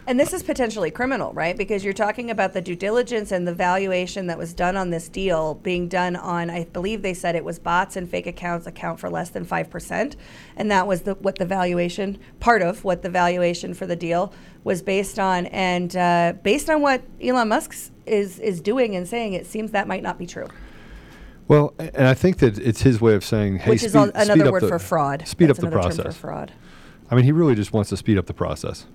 And 0.07 0.19
this 0.19 0.33
is 0.33 0.41
potentially 0.41 0.89
criminal, 0.89 1.31
right? 1.33 1.55
Because 1.55 1.83
you're 1.83 1.93
talking 1.93 2.31
about 2.31 2.53
the 2.53 2.61
due 2.61 2.75
diligence 2.75 3.31
and 3.31 3.47
the 3.47 3.53
valuation 3.53 4.27
that 4.27 4.37
was 4.37 4.53
done 4.53 4.75
on 4.75 4.89
this 4.89 5.07
deal 5.07 5.55
being 5.55 5.87
done 5.87 6.15
on, 6.15 6.49
I 6.49 6.65
believe 6.65 7.03
they 7.03 7.13
said 7.13 7.35
it 7.35 7.45
was 7.45 7.59
bots 7.59 7.95
and 7.95 8.09
fake 8.09 8.25
accounts 8.25 8.65
account 8.65 8.99
for 8.99 9.09
less 9.09 9.29
than 9.29 9.45
5%. 9.45 10.15
And 10.57 10.71
that 10.71 10.87
was 10.87 11.03
the, 11.03 11.13
what 11.15 11.35
the 11.35 11.45
valuation, 11.45 12.17
part 12.39 12.63
of 12.63 12.83
what 12.83 13.03
the 13.03 13.09
valuation 13.09 13.75
for 13.75 13.85
the 13.85 13.95
deal 13.95 14.33
was 14.63 14.81
based 14.81 15.19
on. 15.19 15.45
And 15.47 15.95
uh, 15.95 16.33
based 16.41 16.69
on 16.69 16.81
what 16.81 17.03
Elon 17.21 17.49
Musk 17.49 17.91
is, 18.07 18.39
is 18.39 18.59
doing 18.59 18.95
and 18.95 19.07
saying, 19.07 19.33
it 19.33 19.45
seems 19.45 19.71
that 19.71 19.87
might 19.87 20.03
not 20.03 20.17
be 20.17 20.25
true. 20.25 20.47
Well, 21.51 21.73
and 21.77 22.07
I 22.07 22.13
think 22.13 22.37
that 22.37 22.57
it's 22.57 22.81
his 22.81 23.01
way 23.01 23.13
of 23.13 23.25
saying, 23.25 23.57
hey, 23.57 23.71
Which 23.71 23.83
is 23.83 23.93
al- 23.93 24.09
another 24.15 24.53
word 24.53 24.63
the- 24.63 24.69
for 24.69 24.79
fraud. 24.79 25.27
Speed 25.27 25.49
That's 25.49 25.59
up 25.59 25.65
the 25.65 25.71
process. 25.71 26.15
fraud. 26.15 26.53
I 27.09 27.15
mean, 27.15 27.25
he 27.25 27.33
really 27.33 27.55
just 27.55 27.73
wants 27.73 27.89
to 27.89 27.97
speed 27.97 28.17
up 28.17 28.27
the 28.27 28.33
process. 28.33 28.85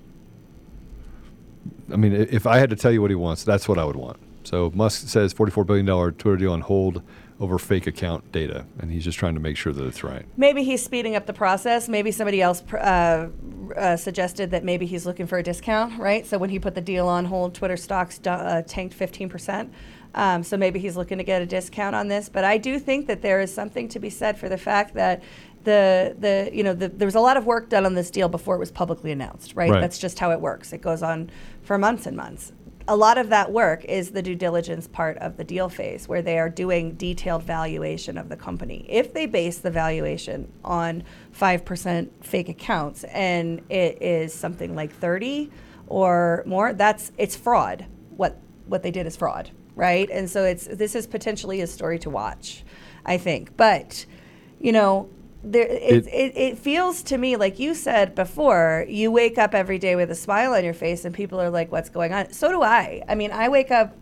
I 1.93 1.97
mean, 1.97 2.15
if 2.15 2.47
I 2.47 2.57
had 2.57 2.71
to 2.71 2.77
tell 2.77 2.91
you 2.91 3.03
what 3.03 3.11
he 3.11 3.15
wants, 3.15 3.45
that's 3.45 3.69
what 3.69 3.77
I 3.77 3.85
would 3.85 3.97
want. 3.97 4.17
So 4.45 4.73
Musk 4.75 5.07
says 5.07 5.35
$44 5.35 5.67
billion 5.67 5.87
Twitter 6.15 6.39
deal 6.39 6.53
on 6.53 6.63
hold 6.63 7.03
over 7.41 7.59
fake 7.59 7.87
account 7.87 8.33
data, 8.33 8.65
and 8.79 8.91
he's 8.91 9.05
just 9.05 9.19
trying 9.19 9.35
to 9.35 9.41
make 9.41 9.59
sure 9.59 9.75
that 9.75 9.85
it's 9.85 10.03
right. 10.03 10.25
Maybe 10.39 10.65
he's 10.65 10.83
speeding 10.83 11.15
up 11.15 11.27
the 11.27 11.35
process. 11.35 11.91
Maybe 11.91 12.11
somebody 12.11 12.41
else 12.41 12.63
uh, 12.73 13.29
uh, 13.77 13.97
suggested 13.99 14.51
that 14.53 14.65
maybe 14.65 14.87
he's 14.87 15.05
looking 15.05 15.27
for 15.27 15.37
a 15.37 15.43
discount, 15.43 16.01
right? 16.01 16.27
So 16.27 16.39
when 16.39 16.49
he 16.49 16.59
put 16.59 16.75
the 16.75 16.81
deal 16.81 17.07
on 17.07 17.27
hold, 17.27 17.55
Twitter 17.55 17.77
stocks 17.77 18.19
uh, 18.27 18.63
tanked 18.67 18.99
15%. 18.99 19.69
Um, 20.17 20.43
so 20.43 20.57
maybe 20.57 20.81
he's 20.81 20.97
looking 20.97 21.19
to 21.19 21.25
get 21.25 21.43
a 21.43 21.47
discount 21.47 21.95
on 21.95 22.09
this. 22.09 22.29
But 22.29 22.45
I 22.45 22.59
do 22.59 22.79
think 22.79 23.07
that 23.07 23.23
there 23.23 23.41
is 23.41 23.55
something 23.55 23.87
to 23.89 24.01
be 24.01 24.11
said 24.11 24.39
for 24.39 24.49
the 24.49 24.59
fact 24.59 24.95
that 24.95 25.23
the 25.65 26.17
the 26.19 26.49
you 26.53 26.63
know 26.63 26.73
the, 26.73 26.89
there 26.89 27.07
was 27.07 27.15
a 27.15 27.21
lot 27.21 27.37
of 27.37 27.45
work 27.45 27.69
done 27.69 27.85
on 27.85 27.95
this 27.95 28.11
deal 28.11 28.29
before 28.29 28.57
it 28.57 28.59
was 28.59 28.73
publicly 28.73 29.13
announced, 29.13 29.55
right? 29.55 29.71
Right. 29.71 29.81
That's 29.81 29.99
just 29.99 30.19
how 30.19 30.31
it 30.31 30.41
works. 30.41 30.73
It 30.73 30.81
goes 30.81 31.03
on 31.03 31.31
for 31.63 31.77
months 31.77 32.07
and 32.07 32.17
months. 32.17 32.53
A 32.89 32.97
lot 32.97 33.19
of 33.19 33.31
that 33.31 33.51
work 33.51 33.85
is 33.85 34.13
the 34.13 34.23
due 34.23 34.37
diligence 34.37 34.87
part 34.87 35.19
of 35.19 35.37
the 35.37 35.43
deal 35.43 35.69
phase, 35.69 36.07
where 36.07 36.23
they 36.23 36.39
are 36.39 36.49
doing 36.49 36.95
detailed 36.95 37.43
valuation 37.43 38.17
of 38.17 38.29
the 38.29 38.37
company. 38.37 38.87
If 38.89 39.13
they 39.13 39.27
base 39.27 39.59
the 39.59 39.73
valuation 39.73 40.53
on 40.65 41.03
5% 41.37 42.09
fake 42.23 42.49
accounts 42.49 43.03
and 43.05 43.61
it 43.69 44.01
is 44.01 44.33
something 44.33 44.77
like 44.77 44.95
30 44.95 45.51
or 45.89 46.45
more, 46.47 46.73
that's 46.73 47.11
it's 47.19 47.35
fraud. 47.35 47.87
What 48.17 48.39
what 48.67 48.85
they 48.85 48.93
did 48.93 49.07
is 49.07 49.17
fraud, 49.17 49.51
right? 49.77 50.11
And 50.11 50.29
so 50.31 50.45
it's 50.45 50.67
this 50.67 50.97
is 50.97 51.07
potentially 51.07 51.61
a 51.61 51.69
story 51.69 52.01
to 52.01 52.11
watch, 52.11 52.65
I 53.05 53.19
think. 53.19 53.57
But 53.57 54.07
you 54.61 54.73
know, 54.73 55.09
there 55.45 55.67
it, 55.69 56.07
It- 56.07 56.09
it, 56.09 56.37
it 56.37 56.59
feels 56.59 57.03
to 57.05 57.19
me 57.19 57.37
like 57.37 57.61
you 57.61 57.75
said 57.75 58.15
before, 58.17 58.87
you 58.89 59.13
wake 59.13 59.39
up 59.39 59.55
every 59.55 59.79
day 59.79 59.95
with 59.97 60.11
a 60.11 60.17
smile 60.17 60.55
on 60.55 60.65
your 60.65 60.75
face 60.75 61.05
and 61.05 61.15
people 61.15 61.41
are 61.41 61.51
like, 61.51 61.71
What's 61.73 61.91
going 61.91 62.13
on? 62.13 62.33
So 62.33 62.51
do 62.51 62.63
I. 62.63 63.03
I 63.09 63.15
mean, 63.15 63.31
I 63.33 63.49
wake 63.49 63.71
up 63.71 63.97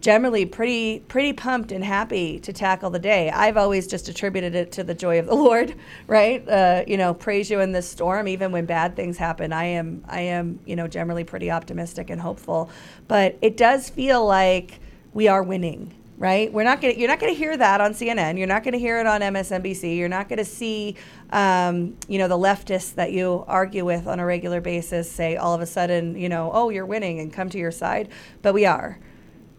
generally 0.00 0.46
pretty 0.46 1.00
pretty 1.08 1.32
pumped 1.32 1.72
and 1.72 1.84
happy 1.84 2.38
to 2.40 2.52
tackle 2.54 2.90
the 2.90 2.98
day. 2.98 3.30
I've 3.30 3.58
always 3.58 3.86
just 3.86 4.08
attributed 4.08 4.54
it 4.54 4.72
to 4.72 4.84
the 4.84 4.94
joy 4.94 5.18
of 5.18 5.26
the 5.26 5.34
Lord, 5.46 5.74
right? 6.06 6.46
Uh, 6.48 6.84
you 6.86 6.96
know, 6.96 7.12
praise 7.14 7.50
you 7.50 7.60
in 7.60 7.72
this 7.72 7.88
storm, 7.88 8.26
even 8.28 8.50
when 8.52 8.64
bad 8.66 8.96
things 8.96 9.18
happen. 9.18 9.52
I 9.52 9.64
am 9.66 10.04
I 10.08 10.22
am 10.22 10.58
you 10.66 10.76
know 10.76 10.88
generally 10.88 11.24
pretty 11.24 11.50
optimistic 11.50 12.10
and 12.10 12.20
hopeful, 12.20 12.70
but 13.08 13.38
it 13.42 13.56
does 13.56 13.90
feel 13.90 14.24
like 14.26 14.80
we 15.12 15.28
are 15.28 15.42
winning. 15.42 15.94
right? 16.20 16.52
We're 16.52 16.64
not 16.64 16.82
going 16.82 16.98
you're 16.98 17.08
not 17.08 17.18
going 17.18 17.32
to 17.32 17.38
hear 17.38 17.56
that 17.56 17.80
on 17.80 17.92
CNN. 17.94 18.38
You're 18.38 18.46
not 18.46 18.62
going 18.62 18.74
to 18.74 18.78
hear 18.78 19.00
it 19.00 19.06
on 19.06 19.22
MSNBC. 19.22 19.96
You're 19.96 20.08
not 20.08 20.28
going 20.28 20.38
to 20.38 20.44
see, 20.44 20.94
um, 21.30 21.96
you 22.08 22.18
know, 22.18 22.28
the 22.28 22.38
leftists 22.38 22.94
that 22.94 23.10
you 23.12 23.42
argue 23.48 23.84
with 23.86 24.06
on 24.06 24.20
a 24.20 24.26
regular 24.26 24.60
basis 24.60 25.10
say 25.10 25.36
all 25.36 25.54
of 25.54 25.62
a 25.62 25.66
sudden, 25.66 26.16
you 26.16 26.28
know, 26.28 26.50
oh, 26.52 26.68
you're 26.68 26.86
winning 26.86 27.20
and 27.20 27.32
come 27.32 27.48
to 27.48 27.58
your 27.58 27.70
side. 27.72 28.10
But 28.42 28.52
we 28.52 28.66
are. 28.66 28.98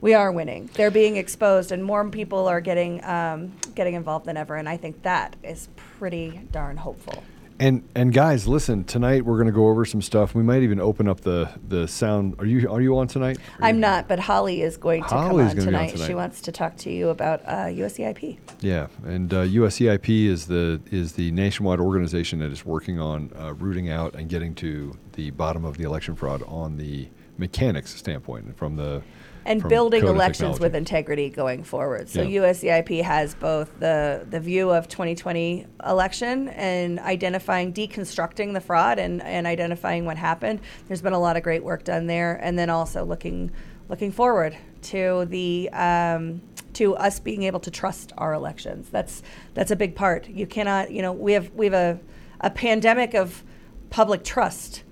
We 0.02 0.14
are 0.14 0.32
winning. 0.32 0.70
They're 0.74 0.92
being 0.92 1.18
exposed, 1.18 1.72
and 1.72 1.84
more 1.84 2.08
people 2.10 2.48
are 2.48 2.62
getting 2.62 3.04
um, 3.04 3.54
getting 3.76 3.96
involved 3.96 4.26
than 4.28 4.38
ever. 4.38 4.56
And 4.56 4.70
I 4.70 4.78
think 4.78 5.02
that 5.02 5.36
is 5.44 5.68
pretty 6.00 6.42
darn 6.52 6.78
hopeful. 6.78 7.24
And 7.62 7.88
and 7.94 8.12
guys, 8.12 8.48
listen. 8.48 8.86
Tonight 8.86 9.24
we're 9.24 9.36
going 9.36 9.46
to 9.46 9.54
go 9.54 9.68
over 9.68 9.86
some 9.86 10.02
stuff. 10.02 10.34
We 10.34 10.42
might 10.42 10.64
even 10.64 10.80
open 10.80 11.08
up 11.08 11.22
the 11.22 11.48
the 11.68 11.88
sound. 11.88 12.34
Are 12.40 12.46
you 12.46 12.68
are 12.68 12.82
you 12.82 12.98
on 12.98 13.08
tonight? 13.08 13.38
I'm 13.60 13.80
not, 13.80 14.08
but 14.08 14.18
Holly 14.18 14.64
is 14.64 14.78
going 14.78 15.04
to 15.04 15.10
Holly's 15.10 15.30
come 15.30 15.38
on 15.38 15.56
be 15.56 15.60
on 15.60 15.66
tonight. 15.68 15.92
tonight. 15.92 16.08
She 16.08 16.16
wants 16.16 16.42
to 16.42 16.52
talk 16.52 16.76
to 16.78 16.92
you 16.92 17.10
about 17.10 17.42
uh, 17.46 17.66
USEIP. 17.66 18.40
Yeah, 18.62 18.88
and 19.06 19.32
uh, 19.32 19.44
USEIP 19.44 20.28
is 20.28 20.48
the 20.48 20.82
is 20.90 21.14
the 21.14 21.32
nationwide 21.34 21.80
organization 21.80 22.40
that 22.40 22.52
is 22.52 22.66
working 22.66 23.00
on 23.00 23.32
uh, 23.38 23.54
rooting 23.54 23.92
out 23.92 24.16
and 24.16 24.28
getting 24.28 24.56
to 24.56 24.98
the 25.14 25.30
bottom 25.30 25.64
of 25.64 25.78
the 25.78 25.84
election 25.84 26.16
fraud 26.16 26.42
on 26.48 26.78
the 26.78 27.10
mechanics 27.38 27.96
standpoint 27.96 28.58
from 28.58 28.76
the 28.76 29.04
and 29.46 29.68
building 29.68 30.06
elections 30.06 30.60
with 30.60 30.76
integrity 30.76 31.30
going 31.30 31.64
forward. 31.64 32.10
So 32.10 32.22
Yeah. 32.22 32.42
USEIP 32.42 33.02
has 33.04 33.36
both 33.36 33.80
the 33.80 34.26
the 34.30 34.40
view 34.40 34.72
of 34.72 34.88
2020 34.88 35.66
election 35.86 36.50
and 36.50 37.00
identifying, 37.00 37.74
deconstructing 37.74 38.54
the 38.54 38.62
fraud 38.62 39.00
and, 39.00 39.22
and 39.24 39.48
identifying 39.48 40.06
what 40.06 40.18
happened. 40.18 40.62
There's 40.88 41.02
been 41.02 41.14
a 41.14 41.20
lot 41.20 41.38
of 41.38 41.44
great 41.44 41.64
work 41.64 41.84
done 41.84 42.08
there, 42.08 42.40
and 42.42 42.58
then 42.58 42.70
also 42.70 43.04
looking 43.04 43.52
looking 43.90 44.12
forward 44.12 44.56
to 44.84 45.26
the 45.26 45.70
um, 45.74 46.42
to 46.74 46.96
us 46.96 47.20
being 47.20 47.44
able 47.44 47.60
to 47.60 47.72
trust 47.72 48.14
our 48.18 48.34
elections. 48.34 48.90
That's 48.90 49.24
that's 49.54 49.72
a 49.72 49.76
big 49.76 49.96
part. 49.96 50.28
You 50.30 50.48
cannot, 50.48 50.92
you 50.92 51.02
know, 51.02 51.12
we 51.12 51.34
have 51.34 51.52
we 51.52 51.66
have 51.66 51.74
a 51.74 52.00
a 52.42 52.50
pandemic 52.50 53.14
of 53.14 53.44
public 53.90 54.24
trust 54.24 54.84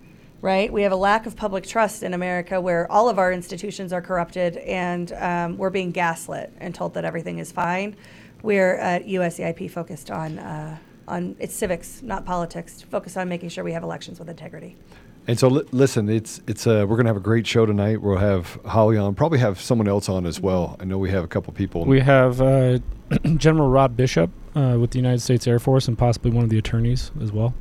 right? 0.42 0.72
We 0.72 0.84
have 0.84 0.92
a 0.92 0.98
lack 0.98 1.26
of 1.26 1.36
public 1.36 1.66
trust 1.66 2.04
in 2.04 2.14
America 2.14 2.60
where 2.62 2.90
all 2.92 3.10
of 3.10 3.20
our 3.20 3.32
institutions 3.32 3.92
are 3.92 4.02
corrupted 4.02 4.58
and 4.58 5.12
um, 5.14 5.58
we're 5.58 5.70
being 5.70 5.92
gaslit 5.92 6.54
and 6.60 6.74
told 6.74 6.94
that 6.94 7.06
everything 7.06 7.40
is 7.40 7.52
fine. 7.52 7.96
We're 8.42 8.76
at 8.76 9.06
USEIP 9.06 9.70
focused 9.70 10.10
on, 10.10 10.40
uh, 10.40 10.78
on 11.08 11.36
its 11.40 11.54
civics, 11.54 12.02
not 12.02 12.26
politics, 12.26 12.82
focused 12.82 13.18
on 13.18 13.28
making 13.28 13.50
sure 13.50 13.64
we 13.64 13.74
have 13.74 13.84
elections 13.84 14.20
with 14.20 14.30
integrity. 14.30 14.78
And 15.28 15.38
so, 15.38 15.48
li- 15.48 15.66
listen, 15.72 16.10
it's 16.10 16.42
it's 16.48 16.66
uh, 16.66 16.86
we're 16.88 16.98
gonna 16.98 17.10
have 17.10 17.18
a 17.18 17.20
great 17.20 17.46
show 17.46 17.64
tonight. 17.64 18.02
We'll 18.02 18.18
have 18.18 18.58
Holly 18.66 18.98
on, 18.98 19.14
probably 19.14 19.38
have 19.38 19.62
someone 19.62 19.88
else 19.88 20.10
on 20.10 20.26
as 20.26 20.40
well. 20.40 20.76
I 20.80 20.86
know 20.86 20.98
we 20.98 21.12
have 21.12 21.24
a 21.24 21.28
couple 21.28 21.54
people. 21.54 21.86
We 21.86 22.00
have 22.00 22.42
uh, 22.42 22.80
General 23.36 23.70
Rob 23.70 23.96
Bishop 23.96 24.32
uh, 24.56 24.78
with 24.80 24.90
the 24.90 24.98
United 24.98 25.20
States 25.20 25.46
Air 25.46 25.60
Force 25.60 25.88
and 25.88 25.96
possibly 25.96 26.32
one 26.32 26.44
of 26.44 26.50
the 26.50 26.58
attorneys 26.58 27.12
as 27.22 27.32
well. 27.32 27.54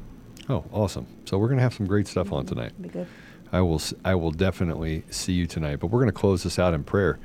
Oh, 0.48 0.64
awesome! 0.72 1.06
So 1.26 1.38
we're 1.38 1.48
gonna 1.48 1.62
have 1.62 1.74
some 1.74 1.86
great 1.86 2.06
stuff 2.06 2.32
on 2.32 2.46
tonight. 2.46 2.80
Be 2.80 2.88
good. 2.88 3.06
I 3.52 3.60
will. 3.60 3.80
I 4.04 4.14
will 4.14 4.30
definitely 4.30 5.04
see 5.10 5.32
you 5.32 5.46
tonight. 5.46 5.76
But 5.76 5.88
we're 5.88 6.00
going 6.00 6.10
to 6.10 6.12
close 6.12 6.42
this 6.42 6.58
out 6.58 6.74
in 6.74 6.84
prayer, 6.84 7.18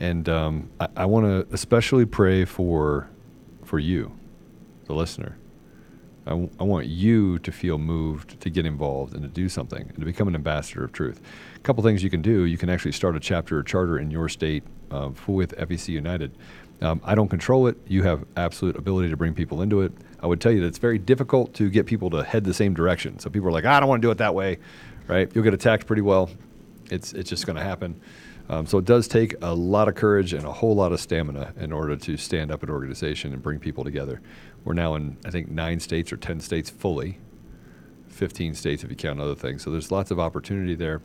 and 0.00 0.28
um, 0.28 0.70
I, 0.80 0.88
I 0.96 1.04
want 1.06 1.26
to 1.26 1.54
especially 1.54 2.06
pray 2.06 2.44
for 2.44 3.08
for 3.64 3.78
you, 3.78 4.12
the 4.86 4.94
listener. 4.94 5.36
I, 6.24 6.30
w- 6.30 6.50
I 6.60 6.62
want 6.62 6.86
you 6.86 7.40
to 7.40 7.50
feel 7.50 7.78
moved 7.78 8.40
to 8.40 8.50
get 8.50 8.64
involved 8.64 9.14
and 9.14 9.22
to 9.22 9.28
do 9.28 9.48
something 9.48 9.82
and 9.82 9.98
to 9.98 10.04
become 10.04 10.28
an 10.28 10.36
ambassador 10.36 10.84
of 10.84 10.92
truth. 10.92 11.20
A 11.56 11.58
couple 11.60 11.82
things 11.82 12.04
you 12.04 12.10
can 12.10 12.22
do. 12.22 12.44
You 12.44 12.56
can 12.56 12.68
actually 12.70 12.92
start 12.92 13.16
a 13.16 13.20
chapter 13.20 13.58
or 13.58 13.64
charter 13.64 13.98
in 13.98 14.10
your 14.10 14.28
state 14.28 14.62
uh, 14.92 15.10
with 15.26 15.56
FEC 15.56 15.88
United. 15.88 16.36
Um, 16.80 17.00
I 17.04 17.16
don't 17.16 17.28
control 17.28 17.66
it. 17.66 17.76
You 17.88 18.04
have 18.04 18.24
absolute 18.36 18.76
ability 18.76 19.10
to 19.10 19.16
bring 19.16 19.34
people 19.34 19.62
into 19.62 19.80
it. 19.80 19.92
I 20.22 20.26
would 20.26 20.40
tell 20.40 20.52
you 20.52 20.60
that 20.60 20.68
it's 20.68 20.78
very 20.78 20.98
difficult 20.98 21.52
to 21.54 21.68
get 21.68 21.86
people 21.86 22.10
to 22.10 22.22
head 22.22 22.44
the 22.44 22.54
same 22.54 22.74
direction. 22.74 23.18
So 23.18 23.28
people 23.28 23.48
are 23.48 23.52
like, 23.52 23.64
I 23.64 23.80
don't 23.80 23.88
want 23.88 24.02
to 24.02 24.06
do 24.06 24.12
it 24.12 24.18
that 24.18 24.34
way, 24.34 24.58
right? 25.08 25.30
You'll 25.34 25.44
get 25.44 25.54
attacked 25.54 25.86
pretty 25.86 26.02
well. 26.02 26.30
It's 26.90 27.12
it's 27.12 27.28
just 27.28 27.46
going 27.46 27.56
to 27.56 27.62
happen. 27.62 28.00
Um, 28.48 28.66
so 28.66 28.78
it 28.78 28.84
does 28.84 29.08
take 29.08 29.34
a 29.40 29.54
lot 29.54 29.88
of 29.88 29.94
courage 29.94 30.32
and 30.32 30.44
a 30.44 30.52
whole 30.52 30.74
lot 30.74 30.92
of 30.92 31.00
stamina 31.00 31.54
in 31.58 31.72
order 31.72 31.96
to 31.96 32.16
stand 32.16 32.50
up 32.50 32.62
an 32.62 32.70
organization 32.70 33.32
and 33.32 33.42
bring 33.42 33.58
people 33.58 33.84
together. 33.84 34.20
We're 34.64 34.74
now 34.74 34.94
in 34.94 35.16
I 35.24 35.30
think 35.30 35.50
nine 35.50 35.80
states 35.80 36.12
or 36.12 36.16
ten 36.16 36.40
states 36.40 36.70
fully, 36.70 37.18
fifteen 38.08 38.54
states 38.54 38.84
if 38.84 38.90
you 38.90 38.96
count 38.96 39.20
other 39.20 39.34
things. 39.34 39.62
So 39.62 39.70
there's 39.70 39.90
lots 39.90 40.10
of 40.10 40.20
opportunity 40.20 40.74
there. 40.74 41.00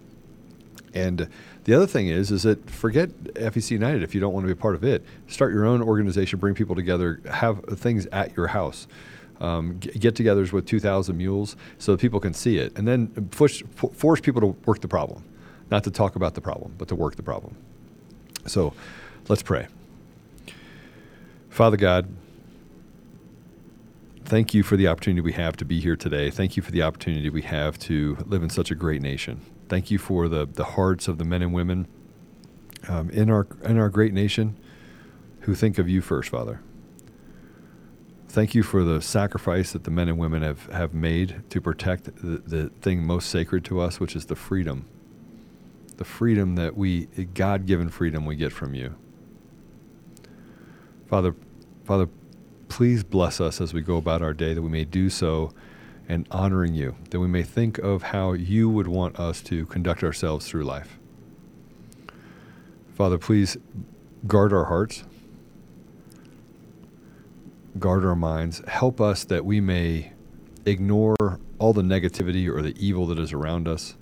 And 0.94 1.30
the 1.68 1.76
other 1.76 1.86
thing 1.86 2.08
is, 2.08 2.32
is 2.32 2.44
that 2.44 2.70
forget 2.70 3.10
FEC 3.34 3.72
United 3.72 4.02
if 4.02 4.16
you 4.16 4.22
don't 4.22 4.32
want 4.32 4.46
to 4.46 4.48
be 4.48 4.58
a 4.58 4.62
part 4.62 4.74
of 4.74 4.86
it. 4.86 5.04
Start 5.28 5.54
your 5.54 5.66
own 5.66 5.82
organization, 5.82 6.40
bring 6.40 6.56
people 6.56 6.76
together, 6.76 7.20
have 7.30 7.62
things 7.66 8.06
at 8.14 8.36
your 8.38 8.48
house. 8.48 8.88
Um, 9.42 9.78
get-togethers 9.78 10.54
with 10.54 10.66
2,000 10.66 11.16
mules 11.16 11.58
so 11.78 11.96
people 11.98 12.22
can 12.22 12.34
see 12.34 12.58
it, 12.58 12.76
and 12.76 12.88
then 12.88 13.08
push, 13.32 13.64
f- 13.84 13.92
force 13.94 14.20
people 14.22 14.42
to 14.42 14.48
work 14.66 14.82
the 14.82 14.88
problem, 14.88 15.24
not 15.70 15.84
to 15.84 15.92
talk 15.92 16.16
about 16.16 16.34
the 16.36 16.42
problem, 16.42 16.74
but 16.78 16.88
to 16.88 16.96
work 16.96 17.18
the 17.18 17.22
problem. 17.22 17.56
So, 18.48 18.74
let's 19.28 19.44
pray. 19.44 19.68
Father 21.50 21.78
God, 21.78 22.08
thank 24.26 24.56
you 24.56 24.64
for 24.64 24.76
the 24.76 24.88
opportunity 24.88 25.22
we 25.22 25.34
have 25.34 25.56
to 25.58 25.66
be 25.66 25.80
here 25.80 25.98
today. 25.98 26.32
Thank 26.32 26.58
you 26.58 26.64
for 26.64 26.72
the 26.72 26.82
opportunity 26.82 27.30
we 27.30 27.44
have 27.44 27.78
to 27.80 28.18
live 28.26 28.42
in 28.42 28.50
such 28.50 28.72
a 28.72 28.76
great 28.76 29.04
nation. 29.04 29.42
Thank 29.70 29.92
you 29.92 29.98
for 29.98 30.28
the, 30.28 30.46
the 30.46 30.64
hearts 30.64 31.08
of 31.08 31.18
the 31.18 31.26
men 31.26 31.42
and 31.42 31.54
women 31.54 31.88
um, 32.88 33.10
in 33.10 33.30
our 33.30 33.48
in 33.64 33.78
our 33.78 33.90
great 33.90 34.14
nation 34.14 34.58
who 35.42 35.56
think 35.56 35.78
of 35.78 35.90
you 35.90 36.02
first, 36.02 36.30
Father. 36.30 36.62
Thank 38.30 38.54
you 38.54 38.62
for 38.62 38.84
the 38.84 39.02
sacrifice 39.02 39.72
that 39.72 39.86
the 39.86 39.92
men 39.92 40.10
and 40.10 40.18
women 40.18 40.42
have, 40.42 40.66
have 40.68 40.94
made 40.94 41.44
to 41.50 41.62
protect 41.62 42.04
the, 42.18 42.38
the 42.38 42.70
thing 42.82 43.06
most 43.06 43.30
sacred 43.30 43.64
to 43.66 43.80
us, 43.80 44.00
which 44.00 44.16
is 44.16 44.26
the 44.26 44.36
freedom. 44.36 44.86
The 45.96 46.04
freedom 46.04 46.56
that 46.56 46.76
we, 46.76 47.06
God 47.34 47.66
given 47.66 47.90
freedom 47.90 48.26
we 48.26 48.36
get 48.36 48.52
from 48.52 48.74
you. 48.74 48.96
Father, 51.08 51.34
Father, 51.86 52.10
please 52.68 53.04
bless 53.04 53.40
us 53.40 53.62
as 53.62 53.74
we 53.74 53.82
go 53.82 53.96
about 53.96 54.22
our 54.22 54.34
day 54.34 54.54
that 54.54 54.62
we 54.62 54.70
may 54.70 54.84
do 54.84 55.10
so 55.10 55.52
and 56.08 56.28
honoring 56.32 56.74
you, 56.74 56.96
that 57.10 57.20
we 57.20 57.28
may 57.28 57.44
think 57.44 57.78
of 57.80 58.02
how 58.02 58.34
you 58.34 58.70
would 58.70 58.88
want 58.88 59.20
us 59.20 59.42
to 59.42 59.66
conduct 59.66 60.04
ourselves 60.04 60.48
through 60.48 60.64
life. 60.64 60.98
Father, 62.96 63.18
please 63.18 63.58
guard 64.26 64.54
our 64.54 64.66
hearts, 64.66 65.04
guard 67.78 68.06
our 68.06 68.16
minds, 68.16 68.62
help 68.68 69.00
us 69.00 69.24
that 69.26 69.46
we 69.46 69.60
may 69.62 70.14
ignore 70.66 71.40
all 71.60 71.74
the 71.74 71.82
negativity 71.82 72.48
or 72.48 72.62
the 72.62 72.76
evil 72.84 73.06
that 73.08 73.20
is 73.20 73.34
around 73.34 73.68
us 73.68 73.96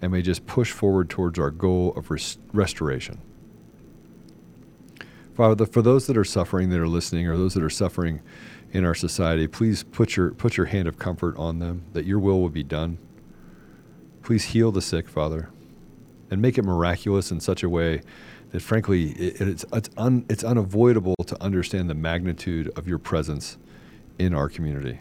and 0.00 0.12
may 0.12 0.22
just 0.22 0.46
push 0.46 0.70
forward 0.70 1.10
towards 1.10 1.38
our 1.38 1.50
goal 1.50 1.92
of 1.96 2.10
res- 2.10 2.38
restoration. 2.52 3.20
Father, 5.34 5.66
for 5.66 5.82
those 5.82 6.06
that 6.08 6.16
are 6.16 6.24
suffering, 6.24 6.70
that 6.70 6.80
are 6.80 6.88
listening, 6.88 7.26
or 7.28 7.36
those 7.36 7.54
that 7.54 7.62
are 7.62 7.70
suffering 7.70 8.20
in 8.72 8.84
our 8.84 8.94
society, 8.94 9.46
please 9.46 9.82
put 9.82 10.16
your 10.16 10.30
put 10.32 10.56
your 10.56 10.66
hand 10.66 10.88
of 10.88 10.98
comfort 10.98 11.36
on 11.36 11.58
them, 11.58 11.84
that 11.92 12.04
your 12.04 12.18
will 12.18 12.40
will 12.40 12.50
be 12.50 12.62
done. 12.62 12.98
Please 14.22 14.44
heal 14.44 14.70
the 14.70 14.82
sick, 14.82 15.08
Father, 15.08 15.48
and 16.30 16.42
make 16.42 16.58
it 16.58 16.64
miraculous 16.64 17.30
in 17.30 17.40
such 17.40 17.62
a 17.62 17.68
way 17.68 18.02
that, 18.50 18.60
frankly, 18.60 19.12
it, 19.12 19.40
it's 19.40 19.64
it's, 19.72 19.90
un, 19.96 20.26
it's 20.28 20.44
unavoidable 20.44 21.14
to 21.26 21.42
understand 21.42 21.88
the 21.88 21.94
magnitude 21.94 22.70
of 22.76 22.86
your 22.86 22.98
presence 22.98 23.56
in 24.18 24.34
our 24.34 24.48
community. 24.48 25.00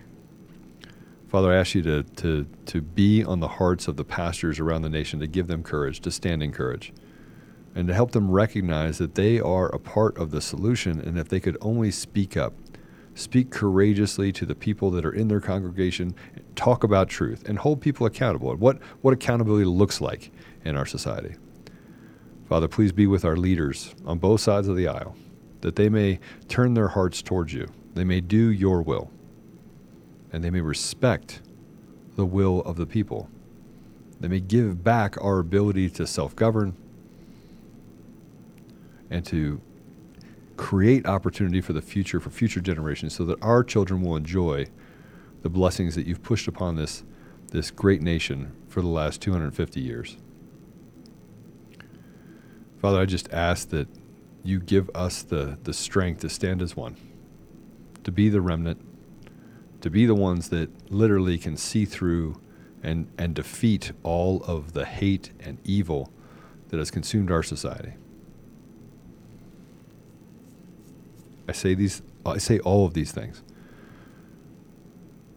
Father, 1.27 1.51
I 1.51 1.57
ask 1.57 1.75
you 1.75 1.81
to, 1.81 2.03
to, 2.03 2.47
to 2.67 2.81
be 2.81 3.21
on 3.21 3.41
the 3.41 3.49
hearts 3.49 3.89
of 3.89 3.97
the 3.97 4.05
pastors 4.05 4.59
around 4.59 4.83
the 4.83 4.89
nation, 4.89 5.19
to 5.19 5.27
give 5.27 5.47
them 5.47 5.61
courage, 5.61 5.99
to 6.01 6.11
stand 6.11 6.41
in 6.41 6.53
courage, 6.53 6.93
and 7.75 7.85
to 7.89 7.93
help 7.93 8.11
them 8.11 8.31
recognize 8.31 8.97
that 8.99 9.15
they 9.15 9.37
are 9.37 9.67
a 9.67 9.79
part 9.79 10.17
of 10.17 10.31
the 10.31 10.39
solution. 10.39 11.01
And 11.01 11.17
if 11.19 11.27
they 11.27 11.41
could 11.41 11.57
only 11.59 11.91
speak 11.91 12.37
up, 12.37 12.53
speak 13.17 13.49
courageously 13.49 14.31
to 14.31 14.45
the 14.45 14.55
people 14.55 14.91
that 14.91 15.05
are 15.05 15.11
in 15.11 15.27
their 15.27 15.41
congregation, 15.41 16.13
talk 16.55 16.83
about 16.83 17.09
truth, 17.09 17.47
and 17.47 17.57
hold 17.57 17.81
people 17.81 18.05
accountable. 18.05 18.51
and 18.51 18.59
What, 18.59 18.79
what 19.01 19.13
accountability 19.13 19.65
looks 19.65 19.99
like 19.99 20.31
in 20.63 20.77
our 20.77 20.85
society. 20.85 21.35
Father, 22.47 22.67
please 22.67 22.91
be 22.91 23.07
with 23.07 23.25
our 23.25 23.35
leaders 23.35 23.93
on 24.05 24.19
both 24.19 24.41
sides 24.41 24.67
of 24.67 24.77
the 24.77 24.87
aisle, 24.87 25.15
that 25.61 25.75
they 25.75 25.89
may 25.89 26.19
turn 26.47 26.73
their 26.75 26.89
hearts 26.89 27.21
towards 27.21 27.53
you, 27.53 27.67
they 27.95 28.03
may 28.03 28.21
do 28.21 28.51
your 28.51 28.81
will, 28.81 29.11
and 30.31 30.43
they 30.43 30.49
may 30.49 30.61
respect 30.61 31.41
the 32.15 32.25
will 32.25 32.61
of 32.61 32.77
the 32.77 32.85
people. 32.85 33.29
They 34.19 34.27
may 34.27 34.39
give 34.39 34.83
back 34.83 35.15
our 35.21 35.39
ability 35.39 35.89
to 35.91 36.07
self 36.07 36.35
govern 36.35 36.75
and 39.09 39.25
to 39.25 39.61
create 40.57 41.05
opportunity 41.05 41.61
for 41.61 41.73
the 41.73 41.81
future, 41.81 42.19
for 42.19 42.29
future 42.29 42.59
generations, 42.59 43.15
so 43.15 43.23
that 43.25 43.41
our 43.41 43.63
children 43.63 44.01
will 44.01 44.15
enjoy 44.15 44.67
the 45.43 45.49
blessings 45.49 45.95
that 45.95 46.05
you've 46.05 46.23
pushed 46.23 46.47
upon 46.47 46.75
this, 46.75 47.03
this 47.51 47.71
great 47.71 48.01
nation 48.01 48.51
for 48.67 48.81
the 48.81 48.87
last 48.87 49.21
250 49.21 49.79
years. 49.79 50.17
Father, 52.81 52.99
I 52.99 53.05
just 53.05 53.31
ask 53.31 53.69
that 53.69 53.87
you 54.43 54.59
give 54.59 54.89
us 54.93 55.23
the, 55.23 55.57
the 55.63 55.73
strength 55.73 56.21
to 56.21 56.29
stand 56.29 56.61
as 56.61 56.75
one, 56.75 56.95
to 58.03 58.11
be 58.11 58.29
the 58.29 58.41
remnant, 58.41 58.81
to 59.81 59.89
be 59.89 60.05
the 60.05 60.15
ones 60.15 60.49
that 60.49 60.69
literally 60.91 61.37
can 61.37 61.57
see 61.57 61.85
through 61.85 62.41
and, 62.83 63.07
and 63.17 63.33
defeat 63.33 63.91
all 64.03 64.43
of 64.43 64.73
the 64.73 64.85
hate 64.85 65.31
and 65.39 65.57
evil 65.63 66.11
that 66.69 66.77
has 66.77 66.91
consumed 66.91 67.31
our 67.31 67.43
society. 67.43 67.93
I 71.47 71.51
say 71.53 71.73
these 71.73 72.01
I 72.25 72.37
say 72.37 72.59
all 72.59 72.85
of 72.85 72.93
these 72.93 73.11
things. 73.11 73.41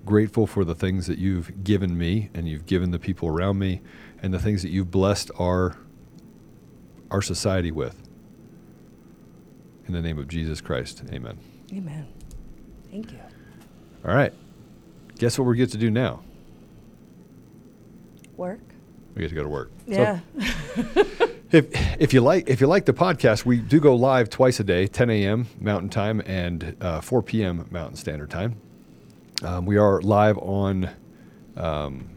Grateful 0.04 0.46
for 0.46 0.64
the 0.64 0.74
things 0.74 1.06
that 1.06 1.18
you've 1.18 1.62
given 1.62 1.96
me 1.96 2.30
and 2.34 2.48
you've 2.48 2.66
given 2.66 2.90
the 2.90 2.98
people 2.98 3.28
around 3.28 3.58
me 3.58 3.80
and 4.22 4.32
the 4.34 4.38
things 4.38 4.62
that 4.62 4.70
you've 4.70 4.90
blessed 4.90 5.30
our 5.38 5.76
our 7.10 7.22
society 7.22 7.70
with. 7.70 8.02
In 9.86 9.92
the 9.92 10.00
name 10.02 10.18
of 10.18 10.28
Jesus 10.28 10.60
Christ. 10.60 11.02
Amen. 11.12 11.38
Amen. 11.72 12.06
Thank 12.90 13.12
you. 13.12 13.18
All 14.04 14.14
right. 14.14 14.32
Guess 15.18 15.38
what 15.38 15.44
we 15.46 15.56
get 15.56 15.70
to 15.72 15.78
do 15.78 15.90
now? 15.90 16.22
Work. 18.36 18.60
We 19.14 19.22
get 19.22 19.28
to 19.28 19.34
go 19.34 19.42
to 19.42 19.48
work. 19.48 19.70
So- 19.86 19.92
Yeah. 19.92 21.26
if 21.52 22.00
if 22.00 22.12
you 22.12 22.20
like 22.20 22.48
if 22.48 22.60
you 22.60 22.66
like 22.66 22.86
the 22.86 22.92
podcast, 22.92 23.44
we 23.44 23.58
do 23.58 23.80
go 23.80 23.94
live 23.94 24.30
twice 24.30 24.60
a 24.60 24.64
day, 24.64 24.86
10 24.86 25.10
a.m. 25.10 25.46
Mountain 25.58 25.90
Time 25.90 26.22
and 26.26 26.76
uh, 26.80 27.00
4 27.00 27.22
p.m. 27.22 27.66
Mountain 27.70 27.96
Standard 27.96 28.30
Time. 28.30 28.60
Um, 29.42 29.66
we 29.66 29.76
are 29.76 30.00
live 30.02 30.38
on 30.38 30.90
um, 31.56 32.08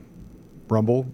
Rumble, 0.67 1.11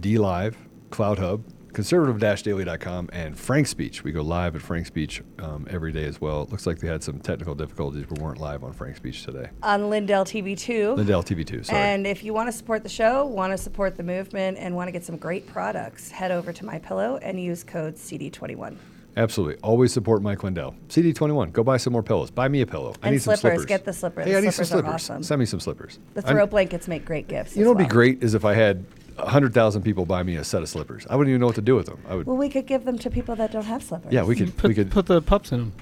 D 0.00 0.18
Live, 0.18 0.56
CloutHub, 0.90 1.42
conservative-daily.com, 1.74 3.10
and 3.12 3.38
Frank 3.38 3.66
Speech. 3.66 4.04
We 4.04 4.12
go 4.12 4.22
live 4.22 4.56
at 4.56 4.62
Frank 4.62 4.86
Speech 4.86 5.22
um, 5.38 5.66
every 5.70 5.92
day 5.92 6.04
as 6.04 6.20
well. 6.20 6.42
It 6.42 6.50
looks 6.50 6.66
like 6.66 6.78
they 6.78 6.88
had 6.88 7.02
some 7.02 7.18
technical 7.20 7.54
difficulties. 7.54 8.06
We 8.08 8.22
weren't 8.22 8.38
live 8.40 8.64
on 8.64 8.72
Frank 8.72 8.96
Speech 8.96 9.24
today. 9.24 9.50
On 9.62 9.90
Lindell 9.90 10.24
TV 10.24 10.56
two. 10.58 10.92
Lindell 10.94 11.22
TV 11.22 11.46
two. 11.46 11.62
Sorry. 11.62 11.78
And 11.78 12.06
if 12.06 12.24
you 12.24 12.32
want 12.32 12.48
to 12.48 12.52
support 12.52 12.82
the 12.82 12.88
show, 12.88 13.26
want 13.26 13.52
to 13.52 13.58
support 13.58 13.96
the 13.96 14.02
movement, 14.02 14.58
and 14.58 14.74
want 14.74 14.88
to 14.88 14.92
get 14.92 15.04
some 15.04 15.16
great 15.16 15.46
products, 15.46 16.10
head 16.10 16.30
over 16.30 16.52
to 16.52 16.64
MyPillow 16.64 17.18
and 17.22 17.40
use 17.40 17.64
code 17.64 17.96
CD21. 17.96 18.76
Absolutely. 19.16 19.56
Always 19.62 19.92
support 19.92 20.22
Mike 20.22 20.42
Lindell. 20.42 20.74
CD21. 20.88 21.52
Go 21.52 21.62
buy 21.62 21.76
some 21.76 21.92
more 21.92 22.02
pillows. 22.02 22.32
Buy 22.32 22.48
me 22.48 22.62
a 22.62 22.66
pillow. 22.66 22.94
I 23.00 23.06
And 23.06 23.12
need 23.12 23.18
some 23.22 23.36
slippers. 23.36 23.58
slippers. 23.60 23.66
Get 23.66 23.84
the 23.84 23.92
slippers. 23.92 24.24
Hey, 24.24 24.32
The 24.32 24.38
I 24.38 24.40
need 24.40 24.50
slippers 24.52 24.72
are 24.72 24.74
slippers. 24.74 24.92
awesome. 24.94 25.22
Send 25.22 25.38
me 25.38 25.46
some 25.46 25.60
slippers. 25.60 26.00
The 26.14 26.26
I- 26.26 26.30
throw 26.32 26.46
blankets 26.46 26.88
make 26.88 27.04
great 27.04 27.28
gifts. 27.28 27.56
You 27.56 27.62
know 27.62 27.70
what'd 27.70 27.78
well. 27.82 27.86
be 27.88 27.92
great 27.92 28.24
is 28.24 28.34
if 28.34 28.44
I 28.44 28.54
had 28.54 28.84
100,000 29.16 29.82
people 29.82 30.04
buy 30.06 30.22
me 30.22 30.36
a 30.36 30.44
set 30.44 30.62
of 30.62 30.68
slippers. 30.68 31.06
I 31.08 31.16
wouldn't 31.16 31.30
even 31.30 31.40
know 31.40 31.46
what 31.46 31.54
to 31.56 31.62
do 31.62 31.76
with 31.76 31.86
them. 31.86 32.02
I 32.08 32.14
would. 32.16 32.26
Well, 32.26 32.36
we 32.36 32.48
could 32.48 32.66
give 32.66 32.84
them 32.84 32.98
to 32.98 33.10
people 33.10 33.36
that 33.36 33.52
don't 33.52 33.64
have 33.64 33.82
slippers. 33.82 34.12
yeah, 34.12 34.24
we 34.24 34.34
could. 34.36 34.56
Put, 34.56 34.68
we 34.68 34.74
could. 34.74 34.90
put 34.90 35.06
the 35.06 35.22
pups 35.22 35.52
in 35.52 35.58
them. 35.58 35.72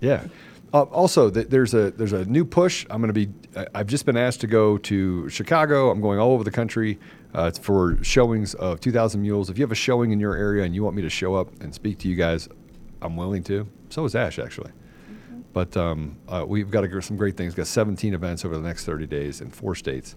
Yeah. 0.00 0.24
Uh, 0.74 0.82
also, 0.82 1.30
th- 1.30 1.48
there's 1.48 1.74
a 1.74 1.90
there's 1.92 2.12
a 2.12 2.24
new 2.26 2.44
push. 2.44 2.84
I'm 2.90 3.00
going 3.00 3.12
to 3.14 3.26
be. 3.26 3.32
I- 3.56 3.66
I've 3.74 3.86
just 3.86 4.04
been 4.04 4.16
asked 4.16 4.40
to 4.42 4.46
go 4.46 4.78
to 4.78 5.28
Chicago. 5.28 5.90
I'm 5.90 6.00
going 6.00 6.18
all 6.18 6.32
over 6.32 6.44
the 6.44 6.50
country 6.50 6.98
uh, 7.34 7.50
for 7.52 8.02
showings 8.02 8.54
of 8.54 8.80
2,000 8.80 9.22
Mules. 9.22 9.48
If 9.48 9.58
you 9.58 9.62
have 9.64 9.72
a 9.72 9.76
showing 9.76 10.10
in 10.10 10.20
your 10.20 10.34
area 10.36 10.64
and 10.64 10.74
you 10.74 10.82
want 10.82 10.96
me 10.96 11.02
to 11.02 11.10
show 11.10 11.34
up 11.34 11.48
and 11.62 11.74
speak 11.74 11.98
to 11.98 12.08
you 12.08 12.16
guys, 12.16 12.48
I'm 13.00 13.16
willing 13.16 13.42
to. 13.44 13.66
So 13.88 14.04
is 14.04 14.14
Ashe 14.14 14.38
actually. 14.38 14.72
But 15.52 15.74
um, 15.76 16.18
uh, 16.28 16.44
we've 16.46 16.70
got 16.70 16.82
to 16.82 17.00
some 17.00 17.16
great 17.16 17.36
things. 17.36 17.52
We've 17.52 17.58
Got 17.64 17.68
17 17.68 18.12
events 18.12 18.44
over 18.44 18.58
the 18.58 18.66
next 18.66 18.84
30 18.84 19.06
days 19.06 19.40
in 19.40 19.50
four 19.50 19.74
states 19.74 20.14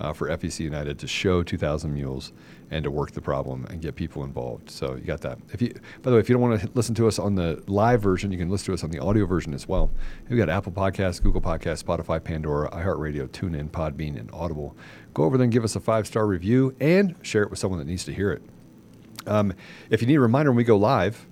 uh, 0.00 0.12
for 0.12 0.28
FEC 0.28 0.60
United 0.60 0.98
to 0.98 1.06
show 1.06 1.42
2,000 1.42 1.92
Mules 1.92 2.32
and 2.70 2.84
to 2.84 2.90
work 2.90 3.12
the 3.12 3.20
problem 3.20 3.66
and 3.70 3.80
get 3.80 3.94
people 3.94 4.24
involved. 4.24 4.70
So 4.70 4.94
you 4.94 5.02
got 5.02 5.20
that. 5.22 5.38
If 5.52 5.62
you, 5.62 5.72
by 6.02 6.10
the 6.10 6.16
way, 6.16 6.20
if 6.20 6.28
you 6.28 6.34
don't 6.34 6.42
want 6.42 6.60
to 6.60 6.70
listen 6.74 6.94
to 6.96 7.08
us 7.08 7.18
on 7.18 7.34
the 7.34 7.62
live 7.66 8.00
version, 8.02 8.30
you 8.30 8.38
can 8.38 8.50
listen 8.50 8.66
to 8.66 8.74
us 8.74 8.84
on 8.84 8.90
the 8.90 8.98
audio 8.98 9.26
version 9.26 9.54
as 9.54 9.66
well. 9.66 9.90
We've 10.28 10.38
got 10.38 10.48
Apple 10.48 10.72
Podcasts, 10.72 11.22
Google 11.22 11.40
Podcasts, 11.40 11.82
Spotify, 11.82 12.22
Pandora, 12.22 12.70
iHeartRadio, 12.70 13.28
TuneIn, 13.28 13.70
Podbean, 13.70 14.18
and 14.18 14.30
Audible. 14.32 14.76
Go 15.14 15.24
over 15.24 15.36
there 15.36 15.44
and 15.44 15.52
give 15.52 15.64
us 15.64 15.76
a 15.76 15.80
five 15.80 16.06
star 16.06 16.26
review 16.26 16.74
and 16.80 17.14
share 17.22 17.42
it 17.42 17.50
with 17.50 17.58
someone 17.58 17.78
that 17.78 17.86
needs 17.86 18.04
to 18.04 18.12
hear 18.12 18.30
it. 18.30 18.42
Um, 19.26 19.52
if 19.90 20.00
you 20.00 20.06
need 20.06 20.16
a 20.16 20.20
reminder 20.20 20.50
when 20.50 20.56
we 20.56 20.64
go 20.64 20.76
live, 20.76 21.26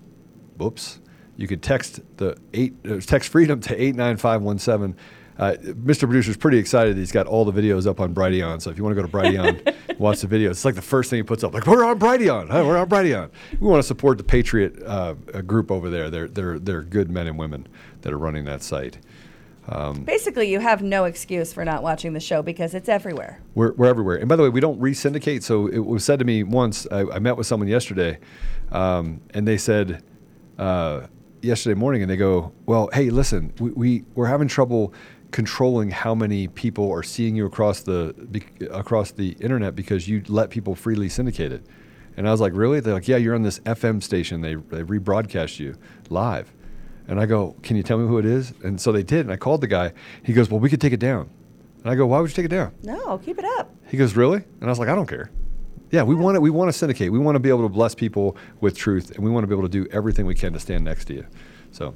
whoops, 0.56 1.01
you 1.36 1.47
could 1.47 1.62
text 1.62 2.01
the 2.16 2.36
eight 2.55 2.74
uh, 2.88 2.98
text 3.01 3.30
freedom 3.30 3.60
to 3.60 3.80
eight 3.80 3.94
nine 3.94 4.16
five 4.16 4.43
one 4.43 4.59
seven. 4.59 4.97
Uh, 5.39 5.53
Mr. 5.61 6.01
Producer's 6.01 6.37
pretty 6.37 6.59
excited. 6.59 6.97
He's 6.97 7.13
got 7.13 7.27
all 7.27 7.45
the 7.45 7.53
videos 7.53 7.87
up 7.87 8.01
on 8.01 8.15
Brighteon. 8.15 8.61
So 8.63 8.71
if 8.71 8.79
you 8.79 8.85
want 8.85 8.97
to 8.97 9.03
go 9.03 9.07
to 9.07 9.13
Brighteon, 9.13 9.75
watch 9.99 10.21
the 10.23 10.27
videos. 10.27 10.51
It's 10.53 10.65
like 10.65 10.75
the 10.75 10.83
first 10.83 11.11
thing 11.11 11.19
he 11.19 11.23
puts 11.23 11.45
up. 11.45 11.53
Like 11.53 11.67
we're 11.67 11.85
on 11.85 11.99
Brighteon. 11.99 12.49
Huh, 12.49 12.65
we're 12.67 12.79
on 12.79 12.89
Brighteon. 12.89 13.31
We 13.61 13.69
want 13.69 13.81
to 13.81 13.87
support 13.87 14.17
the 14.19 14.25
Patriot 14.25 14.83
uh, 14.83 15.15
uh, 15.35 15.43
group 15.43 15.71
over 15.71 15.91
there. 15.91 16.09
They're 16.11 16.29
they're 16.29 16.59
they're 16.59 16.83
good 16.83 17.11
men 17.11 17.27
and 17.27 17.39
women 17.39 17.67
that 18.03 18.13
are 18.13 18.19
running 18.19 18.45
that 18.47 18.63
site. 18.63 18.99
Um, 19.69 20.05
Basically, 20.05 20.49
you 20.49 20.61
have 20.61 20.81
no 20.81 21.05
excuse 21.05 21.53
for 21.53 21.65
not 21.65 21.83
watching 21.83 22.13
the 22.13 22.21
show 22.21 22.41
because 22.41 22.73
it's 22.73 22.89
everywhere. 22.89 23.41
we're, 23.57 23.73
we're 23.73 23.87
everywhere. 23.87 24.17
And 24.17 24.29
by 24.29 24.37
the 24.37 24.45
way, 24.45 24.49
we 24.49 24.61
don't 24.61 24.79
re-syndicate. 24.79 25.43
So 25.43 25.67
it 25.67 25.81
was 25.81 26.05
said 26.05 26.21
to 26.21 26.25
me 26.25 26.45
once. 26.45 26.87
I, 26.93 27.01
I 27.01 27.19
met 27.19 27.37
with 27.37 27.49
someone 27.49 27.69
yesterday, 27.69 28.19
um, 28.71 29.21
and 29.35 29.47
they 29.47 29.59
said 29.59 30.05
uh, 30.57 31.09
yesterday 31.43 31.75
morning, 31.75 32.03
and 32.03 32.11
they 32.11 32.17
go, 32.17 32.53
"Well, 32.67 32.91
hey, 32.93 33.11
listen, 33.11 33.53
we, 33.59 33.71
we 33.71 34.05
we're 34.15 34.27
having 34.29 34.47
trouble 34.47 34.95
controlling 35.31 35.90
how 35.90 36.15
many 36.15 36.48
people 36.48 36.90
are 36.93 37.03
seeing 37.03 37.36
you 37.36 37.47
across 37.47 37.81
the 37.81 38.15
bec- 38.19 38.61
across 38.70 39.11
the 39.11 39.31
internet 39.40 39.74
because 39.74 40.09
you 40.09 40.23
let 40.28 40.51
people 40.51 40.74
freely 40.74 41.09
syndicate 41.09 41.53
it." 41.53 41.62
And 42.16 42.27
I 42.27 42.31
was 42.31 42.40
like, 42.40 42.55
"Really?" 42.55 42.81
They're 42.81 42.94
like, 42.94 43.09
"Yeah, 43.09 43.16
you're 43.16 43.35
on 43.35 43.43
this 43.43 43.61
FM 43.61 44.03
station. 44.03 44.40
They 44.40 44.55
they 44.55 44.82
rebroadcast 44.82 45.59
you 45.59 45.77
live." 46.11 46.53
And 47.09 47.20
I 47.20 47.27
go, 47.27 47.55
"Can 47.62 47.77
you 47.77 47.82
tell 47.82 47.98
me 47.98 48.09
who 48.09 48.19
it 48.19 48.27
is?" 48.27 48.53
And 48.65 48.81
so 48.81 48.93
they 48.93 49.03
did. 49.03 49.20
And 49.20 49.32
I 49.32 49.36
called 49.36 49.61
the 49.61 49.66
guy. 49.66 49.93
He 50.23 50.32
goes, 50.32 50.51
"Well, 50.51 50.61
we 50.61 50.70
could 50.70 50.81
take 50.81 50.93
it 50.93 51.01
down." 51.01 51.28
And 51.82 51.90
I 51.93 51.94
go, 51.94 52.07
"Why 52.07 52.20
would 52.20 52.31
you 52.31 52.35
take 52.35 52.47
it 52.47 52.55
down?" 52.55 52.73
No, 52.82 53.19
keep 53.19 53.39
it 53.39 53.44
up. 53.59 53.74
He 53.86 53.97
goes, 53.97 54.16
"Really?" 54.16 54.43
And 54.61 54.65
I 54.65 54.69
was 54.69 54.78
like, 54.78 54.89
"I 54.89 54.94
don't 54.94 55.09
care." 55.09 55.31
Yeah, 55.90 56.03
we 56.03 56.15
want 56.15 56.35
to 56.35 56.40
we 56.40 56.51
want 56.51 56.69
to 56.69 56.73
syndicate. 56.73 57.12
We 57.12 57.19
want 57.19 57.36
to 57.36 57.40
be 57.40 57.48
able 57.48 57.62
to 57.62 57.69
bless 57.69 57.94
people 57.94 58.36
with 58.61 58.77
truth, 58.77 59.12
and 59.15 59.24
we 59.24 59.31
want 59.31 59.44
to 59.44 59.47
be 59.47 59.55
able 59.55 59.69
to 59.69 59.69
do 59.69 59.86
everything 59.93 60.27
we 60.27 60.35
can 60.35 60.53
to 60.53 60.59
stand 60.61 60.85
next 60.85 61.05
to 61.07 61.15
you. 61.15 61.27
So 61.70 61.94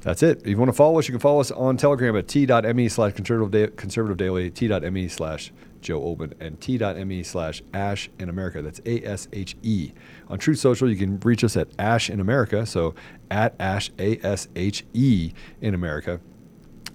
that's 0.00 0.22
it. 0.22 0.40
If 0.40 0.48
you 0.48 0.56
want 0.56 0.68
to 0.68 0.76
follow 0.76 0.98
us, 0.98 1.08
you 1.08 1.12
can 1.12 1.20
follow 1.20 1.40
us 1.40 1.50
on 1.50 1.76
Telegram 1.76 2.16
at 2.16 2.28
t.me 2.28 2.88
slash 2.88 3.12
conservative 3.14 4.16
daily, 4.16 4.50
t.me 4.50 5.08
slash 5.08 5.52
Joe 5.80 6.00
Oltmann, 6.00 6.32
and 6.40 6.60
t.me 6.60 7.22
slash 7.22 7.62
Ashe 7.72 8.10
in 8.18 8.28
America. 8.28 8.62
That's 8.62 8.80
A 8.84 9.02
S 9.04 9.28
H 9.32 9.56
E. 9.62 9.92
On 10.28 10.38
Truth 10.38 10.58
Social, 10.58 10.90
you 10.90 10.96
can 10.96 11.20
reach 11.20 11.44
us 11.44 11.56
at 11.56 11.68
Ashe 11.78 12.10
in 12.10 12.20
America. 12.20 12.66
So 12.66 12.94
at 13.30 13.54
Ash 13.60 13.90
A 13.98 14.18
S 14.24 14.48
H 14.56 14.84
E 14.92 15.32
in 15.60 15.74
America 15.74 16.20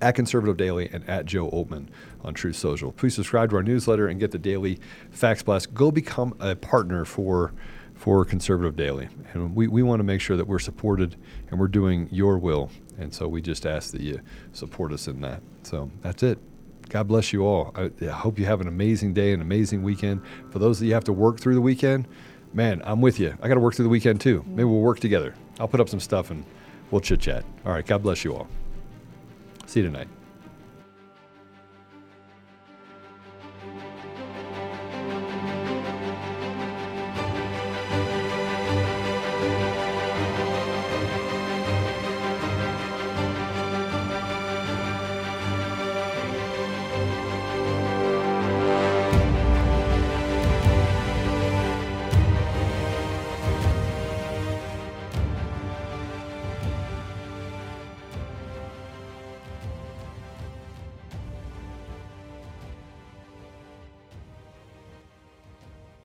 at 0.02 0.16
Conservative 0.16 0.58
Daily 0.58 0.90
and 0.92 1.08
at 1.10 1.26
Joe 1.26 1.50
Oltmann 1.50 1.88
on 2.24 2.34
Truth 2.34 2.58
Social. 2.58 2.92
Please 2.92 3.16
subscribe 3.16 3.50
to 3.52 3.56
our 3.56 3.64
newsletter 3.64 4.08
and 4.08 4.20
get 4.20 4.32
the 4.32 4.38
daily 4.38 4.80
Faxblast. 5.16 5.74
Go 5.74 5.92
become 5.92 6.36
a 6.40 6.56
partner 6.56 7.06
for 7.06 7.54
for 7.96 8.26
Conservative 8.26 8.76
Daily. 8.76 9.08
And 9.32 9.56
we, 9.56 9.68
we 9.68 9.82
want 9.82 10.02
to 10.02 10.04
make 10.04 10.20
sure 10.20 10.36
that 10.36 10.46
we're 10.46 10.60
supported 10.60 11.16
and 11.50 11.60
we're 11.60 11.70
doing 11.70 12.10
your 12.12 12.38
will. 12.38 12.70
And 12.98 13.14
so 13.14 13.28
we 13.28 13.42
just 13.42 13.66
ask 13.66 13.92
that 13.92 14.02
you 14.02 14.22
support 14.52 14.92
us 14.92 15.08
in 15.08 15.22
that. 15.22 15.42
So 15.64 15.90
that's 16.02 16.24
it. 16.24 16.40
God 16.90 17.08
bless 17.08 17.34
you 17.34 17.46
all. 17.46 17.72
I, 17.76 17.92
I 18.02 18.12
hope 18.12 18.38
you 18.38 18.46
have 18.46 18.62
an 18.62 18.68
amazing 18.68 19.14
day, 19.14 19.34
an 19.34 19.42
amazing 19.42 19.84
weekend. 19.84 20.22
For 20.52 20.60
those 20.60 20.80
that 20.80 20.86
you 20.86 20.94
have 20.94 21.06
to 21.06 21.14
work 21.14 21.40
through 21.40 21.56
the 21.56 21.62
weekend, 21.62 22.08
man, 22.54 22.82
I'm 22.86 23.02
with 23.02 23.20
you. 23.20 23.36
I 23.42 23.48
got 23.48 23.56
to 23.56 23.60
work 23.60 23.76
through 23.76 23.84
the 23.84 23.90
weekend 23.90 24.22
too. 24.22 24.44
Maybe 24.48 24.66
we'll 24.66 24.80
work 24.80 25.00
together. 25.00 25.34
I'll 25.60 25.68
put 25.68 25.80
up 25.80 25.90
some 25.90 26.00
stuff 26.00 26.30
and 26.30 26.46
we'll 26.92 27.02
chit 27.02 27.22
chat. 27.22 27.46
All 27.66 27.72
right. 27.72 27.86
God 27.86 28.04
bless 28.04 28.24
you 28.24 28.36
all. 28.36 28.48
See 29.66 29.80
you 29.80 29.88
tonight. 29.88 30.23